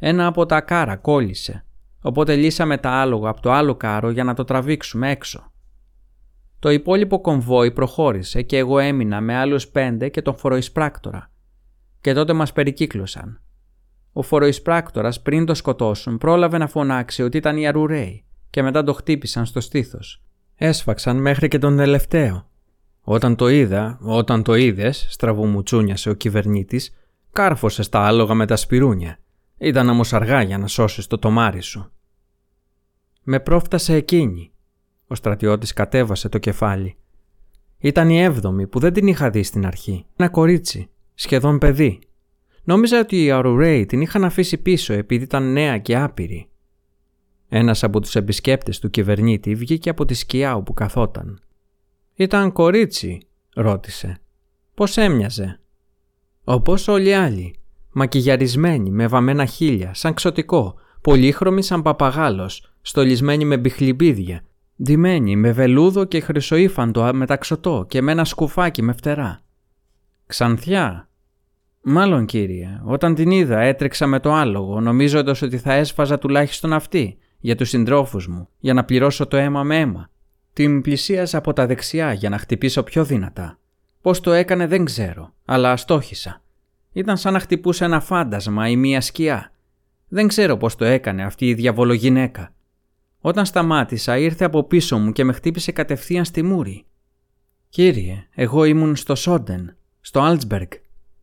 Ένα 0.00 0.26
από 0.26 0.46
τα 0.46 0.60
κάρα 0.60 0.96
κόλλησε 0.96 1.64
οπότε 2.06 2.36
λύσαμε 2.36 2.78
τα 2.78 2.90
άλογα 2.90 3.28
από 3.28 3.40
το 3.40 3.52
άλλο 3.52 3.74
κάρο 3.74 4.10
για 4.10 4.24
να 4.24 4.34
το 4.34 4.44
τραβήξουμε 4.44 5.10
έξω. 5.10 5.52
Το 6.58 6.70
υπόλοιπο 6.70 7.20
κομβόι 7.20 7.72
προχώρησε 7.72 8.42
και 8.42 8.58
εγώ 8.58 8.78
έμεινα 8.78 9.20
με 9.20 9.36
άλλους 9.36 9.68
πέντε 9.68 10.08
και 10.08 10.22
τον 10.22 10.36
φοροεισπράκτορα. 10.36 11.30
Και 12.00 12.12
τότε 12.12 12.32
μας 12.32 12.52
περικύκλωσαν. 12.52 13.40
Ο 14.12 14.22
φοροεισπράκτορας 14.22 15.22
πριν 15.22 15.44
το 15.44 15.54
σκοτώσουν 15.54 16.18
πρόλαβε 16.18 16.58
να 16.58 16.66
φωνάξει 16.66 17.22
ότι 17.22 17.36
ήταν 17.36 17.56
οι 17.56 17.66
αρουραίοι 17.66 18.24
και 18.50 18.62
μετά 18.62 18.84
το 18.84 18.92
χτύπησαν 18.92 19.46
στο 19.46 19.60
στήθος. 19.60 20.22
Έσφαξαν 20.56 21.16
μέχρι 21.16 21.48
και 21.48 21.58
τον 21.58 21.76
τελευταίο. 21.76 22.48
Όταν 23.00 23.36
το 23.36 23.48
είδα, 23.48 23.98
όταν 24.02 24.42
το 24.42 24.54
είδες, 24.54 25.06
στραβομουτσούνιασε 25.10 26.10
ο 26.10 26.14
κυβερνήτης, 26.14 26.94
κάρφωσε 27.32 27.82
στα 27.82 28.06
άλογα 28.06 28.34
με 28.34 28.46
τα 28.46 28.56
σπυρούνια. 28.56 29.18
Ήταν 29.58 29.88
όμως 29.88 30.12
αργά 30.12 30.42
για 30.42 30.58
να 30.58 30.66
σώσεις 30.66 31.06
το 31.06 31.18
τομάρι 31.18 31.60
σου. 31.60 31.92
Με 33.22 33.40
πρόφτασε 33.40 33.94
εκείνη. 33.94 34.52
Ο 35.06 35.14
στρατιώτης 35.14 35.72
κατέβασε 35.72 36.28
το 36.28 36.38
κεφάλι. 36.38 36.96
Ήταν 37.78 38.08
η 38.10 38.22
έβδομη 38.22 38.66
που 38.66 38.78
δεν 38.78 38.92
την 38.92 39.06
είχα 39.06 39.30
δει 39.30 39.42
στην 39.42 39.66
αρχή. 39.66 40.06
Ένα 40.16 40.28
κορίτσι, 40.28 40.90
σχεδόν 41.14 41.58
παιδί. 41.58 41.98
Νόμιζα 42.64 42.98
ότι 42.98 43.24
οι 43.24 43.30
Αρουρέοι 43.30 43.86
την 43.86 44.00
είχαν 44.00 44.24
αφήσει 44.24 44.58
πίσω 44.58 44.92
επειδή 44.92 45.24
ήταν 45.24 45.52
νέα 45.52 45.78
και 45.78 45.96
άπειρη. 45.96 46.48
Ένας 47.48 47.82
από 47.82 48.00
τους 48.00 48.14
επισκέπτες 48.14 48.78
του 48.78 48.90
κυβερνήτη 48.90 49.54
βγήκε 49.54 49.90
από 49.90 50.04
τη 50.04 50.14
σκιά 50.14 50.56
όπου 50.56 50.74
καθόταν. 50.74 51.40
«Ήταν 52.14 52.52
κορίτσι», 52.52 53.26
ρώτησε. 53.54 54.18
«Πώς 54.74 54.96
έμοιαζε» 54.96 55.58
Όπως 56.44 56.88
όλοι 56.88 57.08
οι 57.08 57.12
άλλοι, 57.12 57.54
μακιγιαρισμένη 57.94 58.90
με 58.90 59.06
βαμμένα 59.06 59.44
χείλια, 59.44 59.94
σαν 59.94 60.14
ξωτικό, 60.14 60.74
πολύχρωμη 61.00 61.62
σαν 61.62 61.82
παπαγάλος, 61.82 62.74
στολισμένη 62.80 63.44
με 63.44 63.56
μπιχλιμπίδια, 63.56 64.40
ντυμένη 64.82 65.36
με 65.36 65.52
βελούδο 65.52 66.04
και 66.04 66.20
χρυσοήφαντο 66.20 67.10
μεταξωτό 67.14 67.84
και 67.88 68.02
με 68.02 68.12
ένα 68.12 68.24
σκουφάκι 68.24 68.82
με 68.82 68.92
φτερά. 68.92 69.42
Ξανθιά. 70.26 71.08
Μάλλον 71.82 72.26
κύριε, 72.26 72.80
όταν 72.84 73.14
την 73.14 73.30
είδα 73.30 73.60
έτρεξα 73.60 74.06
με 74.06 74.20
το 74.20 74.32
άλογο 74.32 74.80
νομίζοντας 74.80 75.42
ότι 75.42 75.58
θα 75.58 75.72
έσφαζα 75.72 76.18
τουλάχιστον 76.18 76.72
αυτή 76.72 77.18
για 77.38 77.56
τους 77.56 77.68
συντρόφους 77.68 78.26
μου 78.28 78.48
για 78.58 78.74
να 78.74 78.84
πληρώσω 78.84 79.26
το 79.26 79.36
αίμα 79.36 79.62
με 79.62 79.78
αίμα. 79.78 80.10
Την 80.52 80.80
πλησίασα 80.80 81.38
από 81.38 81.52
τα 81.52 81.66
δεξιά 81.66 82.12
για 82.12 82.28
να 82.28 82.38
χτυπήσω 82.38 82.82
πιο 82.82 83.04
δυνατά. 83.04 83.58
Πώς 84.00 84.20
το 84.20 84.32
έκανε 84.32 84.66
δεν 84.66 84.84
ξέρω, 84.84 85.34
αλλά 85.44 85.72
αστόχησα. 85.72 86.42
Ήταν 86.94 87.16
σαν 87.16 87.32
να 87.32 87.38
χτυπούσε 87.38 87.84
ένα 87.84 88.00
φάντασμα 88.00 88.68
ή 88.68 88.76
μία 88.76 89.00
σκιά. 89.00 89.52
Δεν 90.08 90.28
ξέρω 90.28 90.56
πώς 90.56 90.76
το 90.76 90.84
έκανε 90.84 91.24
αυτή 91.24 91.48
η 91.48 91.54
διαβολογυναίκα. 91.54 92.54
Όταν 93.20 93.46
σταμάτησα 93.46 94.18
ήρθε 94.18 94.44
από 94.44 94.64
πίσω 94.64 94.98
μου 94.98 95.12
και 95.12 95.24
με 95.24 95.32
χτύπησε 95.32 95.72
κατευθείαν 95.72 96.24
στη 96.24 96.42
μούρη. 96.42 96.84
«Κύριε, 97.68 98.26
εγώ 98.34 98.64
ήμουν 98.64 98.96
στο 98.96 99.14
Σόντεν, 99.14 99.76
στο 100.00 100.20
Αλτσμπεργκ 100.20 100.70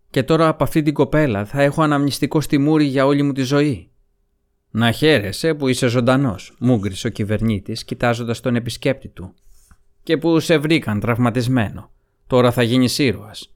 και 0.10 0.24
τώρα 0.24 0.48
από 0.48 0.64
αυτή 0.64 0.82
την 0.82 0.94
κοπέλα 0.94 1.46
θα 1.46 1.62
έχω 1.62 1.82
αναμνηστικό 1.82 2.42
στη 2.42 2.58
μούρη 2.58 2.86
για 2.86 3.06
όλη 3.06 3.24
μου 3.24 3.32
τη 3.32 3.42
ζωή». 3.42 3.90
«Να 4.72 4.92
χαίρεσαι 4.92 5.54
που 5.54 5.68
είσαι 5.68 5.88
ζωντανός», 5.88 6.56
μούγκρισε 6.60 7.08
ο 7.08 7.10
κυβερνήτης 7.10 7.84
κοιτάζοντας 7.84 8.40
τον 8.40 8.56
επισκέπτη 8.56 9.08
του. 9.08 9.34
«Και 10.04 10.18
που 10.18 10.40
σε 10.40 10.58
βρήκαν 10.58 11.00
τραυματισμένο. 11.00 11.92
Τώρα 12.28 12.52
θα 12.52 12.64
γίνεις 12.64 12.98
ήρωας. 12.98 13.51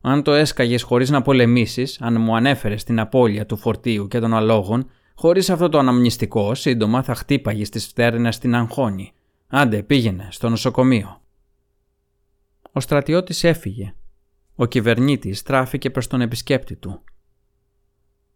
Αν 0.00 0.22
το 0.22 0.32
έσκαγες 0.32 0.82
χωρίς 0.82 1.10
να 1.10 1.22
πολεμήσεις, 1.22 2.00
αν 2.00 2.20
μου 2.20 2.36
ανέφερες 2.36 2.84
την 2.84 3.00
απώλεια 3.00 3.46
του 3.46 3.56
φορτίου 3.56 4.08
και 4.08 4.18
των 4.18 4.34
αλόγων, 4.34 4.90
χωρίς 5.14 5.50
αυτό 5.50 5.68
το 5.68 5.78
αναμνηστικό, 5.78 6.54
σύντομα 6.54 7.02
θα 7.02 7.14
χτύπαγες 7.14 7.68
τις 7.68 7.86
φτέρνες 7.86 8.34
στην 8.34 8.54
αγχώνη. 8.54 9.12
Άντε, 9.48 9.82
πήγαινε 9.82 10.28
στο 10.30 10.48
νοσοκομείο. 10.48 11.20
Ο 12.72 12.80
στρατιώτης 12.80 13.44
έφυγε. 13.44 13.94
Ο 14.54 14.66
κυβερνήτης 14.66 15.38
στράφηκε 15.38 15.90
προς 15.90 16.06
τον 16.06 16.20
επισκέπτη 16.20 16.76
του. 16.76 17.02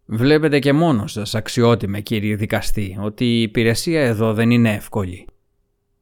Βλέπετε 0.06 0.58
και 0.58 0.72
μόνος 0.72 1.12
σας, 1.12 1.34
αξιότιμε 1.34 2.00
κύριε 2.00 2.36
δικαστή, 2.36 2.96
ότι 3.00 3.24
η 3.24 3.42
υπηρεσία 3.42 4.02
εδώ 4.02 4.34
δεν 4.34 4.50
είναι 4.50 4.74
εύκολη. 4.74 5.26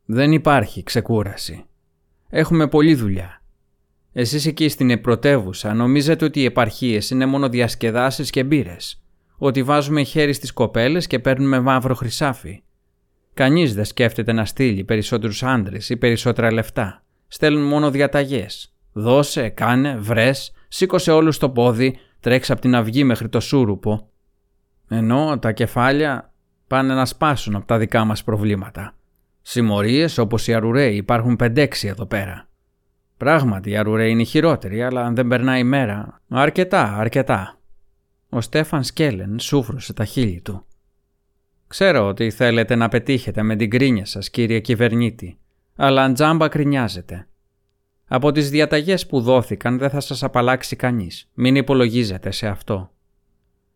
Δεν 0.04 0.32
υπάρχει 0.32 0.82
ξεκούραση. 0.82 1.64
Έχουμε 2.28 2.68
πολλή 2.68 2.94
δουλειά 2.94 3.41
Εσείς 4.12 4.46
εκεί 4.46 4.68
στην 4.68 5.00
πρωτεύουσα 5.00 5.74
νομίζετε 5.74 6.24
ότι 6.24 6.40
οι 6.40 6.44
επαρχίες 6.44 7.10
είναι 7.10 7.26
μόνο 7.26 7.48
διασκεδάσεις 7.48 8.30
και 8.30 8.44
μπύρες. 8.44 9.02
Ότι 9.36 9.62
βάζουμε 9.62 10.02
χέρι 10.02 10.32
στις 10.32 10.52
κοπέλες 10.52 11.06
και 11.06 11.18
παίρνουμε 11.18 11.60
μαύρο 11.60 11.94
χρυσάφι. 11.94 12.62
Κανείς 13.34 13.74
δεν 13.74 13.84
σκέφτεται 13.84 14.32
να 14.32 14.44
στείλει 14.44 14.84
περισσότερους 14.84 15.42
άντρες 15.42 15.88
ή 15.88 15.96
περισσότερα 15.96 16.52
λεφτά. 16.52 17.02
Στέλνουν 17.26 17.68
μόνο 17.68 17.90
διαταγές. 17.90 18.74
Δώσε, 18.92 19.48
κάνε, 19.48 19.96
βρες, 19.96 20.52
σήκωσε 20.68 21.10
όλους 21.10 21.38
το 21.38 21.50
πόδι, 21.50 21.98
τρέξε 22.20 22.52
από 22.52 22.60
την 22.60 22.74
αυγή 22.74 23.04
μέχρι 23.04 23.28
το 23.28 23.40
σούρουπο. 23.40 24.10
Ενώ 24.88 25.38
τα 25.38 25.52
κεφάλια 25.52 26.32
πάνε 26.66 26.94
να 26.94 27.06
σπάσουν 27.06 27.54
από 27.54 27.66
τα 27.66 27.78
δικά 27.78 28.04
μας 28.04 28.24
προβλήματα. 28.24 28.94
Συμμορίες 29.42 30.18
όπως 30.18 30.46
οι 30.46 30.54
αρουραίοι 30.54 30.96
υπάρχουν 30.96 31.36
5-6 31.36 31.88
εδώ 31.88 32.06
πέρα. 32.06 32.51
Πράγματι, 33.22 33.70
η 33.70 33.76
Αρουρέ 33.76 34.08
είναι 34.08 34.22
χειρότερη, 34.22 34.82
αλλά 34.82 35.04
αν 35.04 35.14
δεν 35.14 35.28
περνάει 35.28 35.60
η 35.60 35.64
μέρα. 35.64 36.20
Αρκετά, 36.28 36.96
αρκετά. 36.96 37.58
Ο 38.28 38.40
Στέφαν 38.40 38.84
Σκέλεν 38.84 39.38
σούφρωσε 39.38 39.92
τα 39.92 40.04
χείλη 40.04 40.40
του. 40.40 40.64
Ξέρω 41.66 42.06
ότι 42.06 42.30
θέλετε 42.30 42.74
να 42.74 42.88
πετύχετε 42.88 43.42
με 43.42 43.56
την 43.56 43.70
κρίνια 43.70 44.04
σας, 44.04 44.30
κύριε 44.30 44.60
κυβερνήτη, 44.60 45.38
αλλά 45.76 46.02
αν 46.02 46.14
τζάμπα 46.14 46.48
κρινιάζετε. 46.48 47.28
Από 48.06 48.32
τις 48.32 48.50
διαταγές 48.50 49.06
που 49.06 49.20
δόθηκαν 49.20 49.78
δεν 49.78 49.90
θα 49.90 50.00
σας 50.00 50.22
απαλλάξει 50.22 50.76
κανείς. 50.76 51.30
Μην 51.34 51.56
υπολογίζετε 51.56 52.30
σε 52.30 52.46
αυτό. 52.46 52.90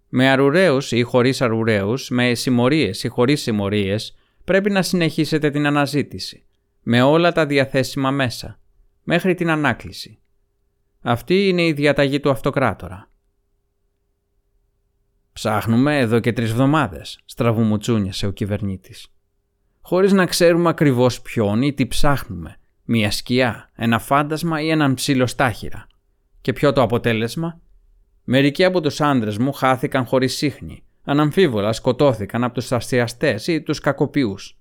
Με 0.09 0.29
αρουραίους 0.29 0.93
ή 0.93 1.03
χωρίς 1.03 1.41
αρουραίους, 1.43 2.09
με 2.11 2.35
συμμορίες 2.35 3.03
ή 3.03 3.09
χωρίς 3.09 3.43
συμμορίες, 3.43 4.17
πρέπει 4.45 4.71
να 4.71 4.83
συνεχίσετε 4.83 5.51
την 5.51 5.67
αναζήτηση. 5.67 6.47
Με 6.83 7.03
όλα 7.03 7.33
τα 7.33 7.47
διαθέσιμα 7.47 8.11
μέσα 8.11 8.59
μέχρι 9.09 9.35
την 9.35 9.51
ανάκληση. 9.51 10.19
Αυτή 11.03 11.49
είναι 11.49 11.63
η 11.63 11.73
διαταγή 11.73 12.21
του 12.21 12.31
αυτοκράτορα. 12.31 13.11
Ψάχνουμε 15.33 15.99
εδώ 15.99 16.21
και 16.21 16.33
τρεις 16.33 16.51
εβδομάδες, 16.51 17.21
στραβουμουτσούνιασε 17.25 18.27
ο 18.27 18.31
κυβερνήτης. 18.31 19.07
Χωρίς 19.81 20.13
να 20.13 20.27
ξέρουμε 20.27 20.69
ακριβώς 20.69 21.23
ποιον 21.23 21.63
ή 21.63 21.73
τι 21.73 21.87
ψάχνουμε. 21.87 22.57
Μια 22.85 23.11
σκιά, 23.11 23.71
ένα 23.75 23.99
φάντασμα 23.99 24.61
ή 24.61 24.69
έναν 24.69 24.95
ψήλο 24.95 25.27
στάχυρα. 25.27 25.87
Και 26.41 26.53
ποιο 26.53 26.73
το 26.73 26.83
αποτέλεσμα; 26.83 27.61
Μερικοί 28.25 28.65
από 28.65 28.81
τους 28.81 29.01
άντρες 29.01 29.39
μου 29.39 29.53
χάθηκαν 29.53 30.07
χωρίς 30.07 30.37
σύχνη. 30.37 30.83
Αναμφίβολα 31.05 31.73
σκοτώθηκαν 31.73 32.45
από 32.45 32.55
τους 32.55 32.73
αστιαστές 32.73 33.47
ή 33.47 33.63
τους 33.63 33.81
κακοποιούς. 33.81 34.57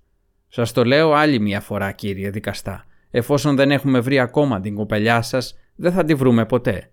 Σας 0.48 0.72
το 0.72 0.84
λέω 0.84 1.12
άλλη 1.12 1.40
μια 1.40 1.60
φορά 1.60 1.92
κύριε 1.92 2.30
δικαστά 2.30 2.86
εφόσον 3.16 3.56
δεν 3.56 3.70
έχουμε 3.70 4.00
βρει 4.00 4.18
ακόμα 4.18 4.60
την 4.60 4.74
κοπελιά 4.74 5.22
σας, 5.22 5.58
δεν 5.76 5.92
θα 5.92 6.04
τη 6.04 6.14
βρούμε 6.14 6.46
ποτέ. 6.46 6.90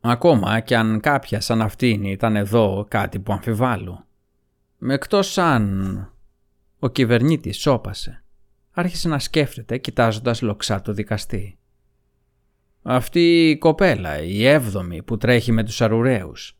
Ακόμα 0.00 0.60
κι 0.60 0.74
αν 0.74 1.00
κάποια 1.00 1.40
σαν 1.40 1.62
αυτήν 1.62 2.04
ήταν 2.04 2.36
εδώ 2.36 2.86
κάτι 2.88 3.18
που 3.18 3.32
αμφιβάλλω. 3.32 4.06
Με 4.78 4.94
εκτός 4.94 5.38
αν... 5.38 6.10
Ο 6.78 6.88
κυβερνήτης 6.88 7.58
σώπασε. 7.58 8.24
Άρχισε 8.70 9.08
να 9.08 9.18
σκέφτεται 9.18 9.78
κοιτάζοντας 9.78 10.42
λοξά 10.42 10.82
το 10.82 10.92
δικαστή. 10.92 11.58
Αυτή 12.82 13.50
η 13.50 13.58
κοπέλα, 13.58 14.22
η 14.22 14.46
έβδομη 14.46 15.02
που 15.02 15.16
τρέχει 15.16 15.52
με 15.52 15.64
τους 15.64 15.80
αρουραίους. 15.80 16.58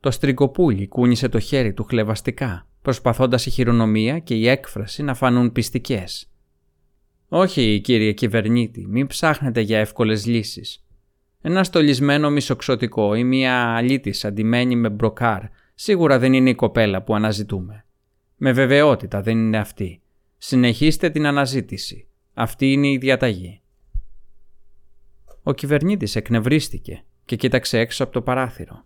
Το 0.00 0.10
στριγκοπούλι 0.10 0.86
κούνησε 0.86 1.28
το 1.28 1.38
χέρι 1.38 1.72
του 1.72 1.84
χλευαστικά, 1.84 2.68
προσπαθώντας 2.82 3.46
η 3.46 3.50
χειρονομία 3.50 4.18
και 4.18 4.34
η 4.34 4.48
έκφραση 4.48 5.02
να 5.02 5.14
φανούν 5.14 5.52
πιστικές. 5.52 6.30
Όχι, 7.28 7.80
κύριε 7.80 8.12
κυβερνήτη, 8.12 8.86
μην 8.88 9.06
ψάχνετε 9.06 9.60
για 9.60 9.78
εύκολες 9.78 10.26
λύσεις. 10.26 10.84
Ένα 11.40 11.64
στολισμένο 11.64 12.30
μισοξωτικό 12.30 13.14
ή 13.14 13.24
μια 13.24 13.76
αλήτισσα 13.76 14.24
ντυμένη 14.24 14.76
με 14.76 14.88
μπροκάρ 14.88 15.42
σίγουρα 15.74 16.18
δεν 16.18 16.32
είναι 16.32 16.50
η 16.50 16.54
κοπέλα 16.54 17.02
που 17.02 17.14
αναζητούμε. 17.14 17.84
Με 18.36 18.52
βεβαιότητα 18.52 19.22
δεν 19.22 19.38
είναι 19.38 19.58
αυτή. 19.58 20.00
Συνεχίστε 20.38 21.10
την 21.10 21.26
αναζήτηση. 21.26 22.06
Αυτή 22.34 22.72
είναι 22.72 22.88
η 22.88 22.98
διαταγή. 22.98 23.60
Ο 25.42 25.52
κυβερνήτης 25.52 26.16
εκνευρίστηκε 26.16 27.04
και 27.24 27.36
κοίταξε 27.36 27.78
έξω 27.78 28.04
από 28.04 28.12
το 28.12 28.22
παράθυρο. 28.22 28.84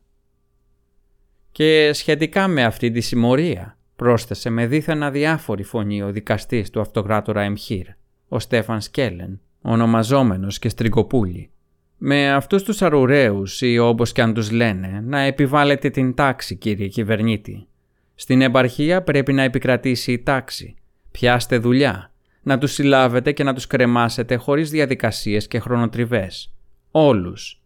Και 1.52 1.90
σχετικά 1.92 2.48
με 2.48 2.64
αυτή 2.64 2.90
τη 2.90 3.00
συμμορία, 3.00 3.78
πρόσθεσε 3.96 4.50
με 4.50 4.66
δίθεν 4.66 5.02
αδιάφορη 5.02 5.62
φωνή 5.62 6.02
ο 6.02 6.12
δικαστής 6.12 6.70
του 6.70 6.80
αυτοκράτορα 6.80 7.42
Εμχύρ 7.42 7.86
ο 8.32 8.38
Στέφαν 8.38 8.80
Σκέλεν, 8.80 9.40
ονομαζόμενος 9.62 10.58
και 10.58 10.68
Στριγκοπούλη. 10.68 11.50
Με 11.96 12.30
αυτούς 12.30 12.62
τους 12.62 12.82
αρουραίους 12.82 13.60
ή 13.60 13.78
όπως 13.78 14.12
και 14.12 14.22
αν 14.22 14.34
τους 14.34 14.50
λένε, 14.50 15.02
να 15.04 15.20
επιβάλλετε 15.20 15.90
την 15.90 16.14
τάξη 16.14 16.56
κύριε 16.56 16.88
κυβερνήτη. 16.88 17.66
Στην 18.14 18.40
επαρχία 18.40 19.02
πρέπει 19.02 19.32
να 19.32 19.42
επικρατήσει 19.42 20.12
η 20.12 20.22
τάξη. 20.22 20.74
Πιάστε 21.10 21.58
δουλειά. 21.58 22.12
Να 22.42 22.58
τους 22.58 22.72
συλλάβετε 22.72 23.32
και 23.32 23.44
να 23.44 23.54
τους 23.54 23.66
κρεμάσετε 23.66 24.36
χωρίς 24.36 24.70
διαδικασίες 24.70 25.46
και 25.46 25.58
χρονοτριβές. 25.58 26.52
Όλους. 26.90 27.62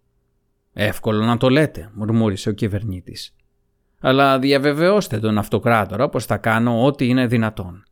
Εύκολο 0.72 1.24
να 1.24 1.36
το 1.36 1.48
λέτε, 1.48 1.90
μουρμούρισε 1.94 2.48
ο 2.48 2.52
κυβερνήτης. 2.52 3.34
Αλλά 4.00 4.38
διαβεβαιώστε 4.38 5.18
τον 5.18 5.38
αυτοκράτορα 5.38 6.08
πως 6.08 6.24
θα 6.24 6.36
κάνω 6.36 6.84
ό,τι 6.84 7.08
είναι 7.08 7.26
δυνατόν. 7.26 7.84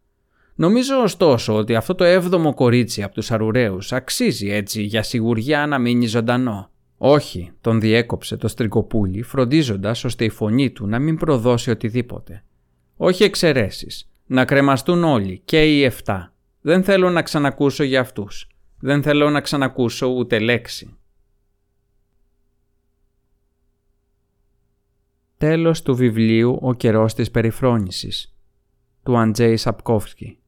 Νομίζω 0.55 0.97
ωστόσο 1.03 1.55
ότι 1.55 1.75
αυτό 1.75 1.95
το 1.95 2.05
έβδομο 2.05 2.55
κορίτσι 2.55 3.03
από 3.03 3.15
τους 3.15 3.31
αρουραίους 3.31 3.93
αξίζει 3.93 4.51
έτσι 4.51 4.83
για 4.83 5.03
σιγουριά 5.03 5.67
να 5.67 5.79
μείνει 5.79 6.07
ζωντανό. 6.07 6.71
Όχι, 6.97 7.53
τον 7.61 7.81
διέκοψε 7.81 8.37
το 8.37 8.49
στρικοπούλι 8.49 9.23
φροντίζοντας 9.23 10.05
ώστε 10.05 10.25
η 10.25 10.29
φωνή 10.29 10.71
του 10.71 10.87
να 10.87 10.99
μην 10.99 11.17
προδώσει 11.17 11.71
οτιδήποτε. 11.71 12.45
Όχι 12.97 13.25
εξαιρέσεις. 13.25 14.11
Να 14.27 14.45
κρεμαστούν 14.45 15.05
όλοι 15.05 15.43
και 15.45 15.79
οι 15.79 15.93
7. 16.05 16.15
Δεν 16.61 16.85
θέλω 16.85 17.11
να 17.11 17.23
ξανακούσω 17.23 17.85
για 17.85 18.01
αυτούς. 18.01 18.49
Δεν 18.81 19.03
θέλω 19.03 19.31
να 19.31 19.41
ξανακούσω 19.41 20.07
ούτε 20.07 20.39
λέξη. 20.39 20.97
Τέλος 25.39 25.83
του 25.83 25.95
βιβλίου 25.95 26.59
«Ο 26.61 26.75
καιρός 26.75 27.15
της 27.15 27.31
περιφρόνησης» 27.31 28.35
του 29.03 29.19
Αντζέι 29.19 29.57
Σαπκόφσκι 29.57 30.42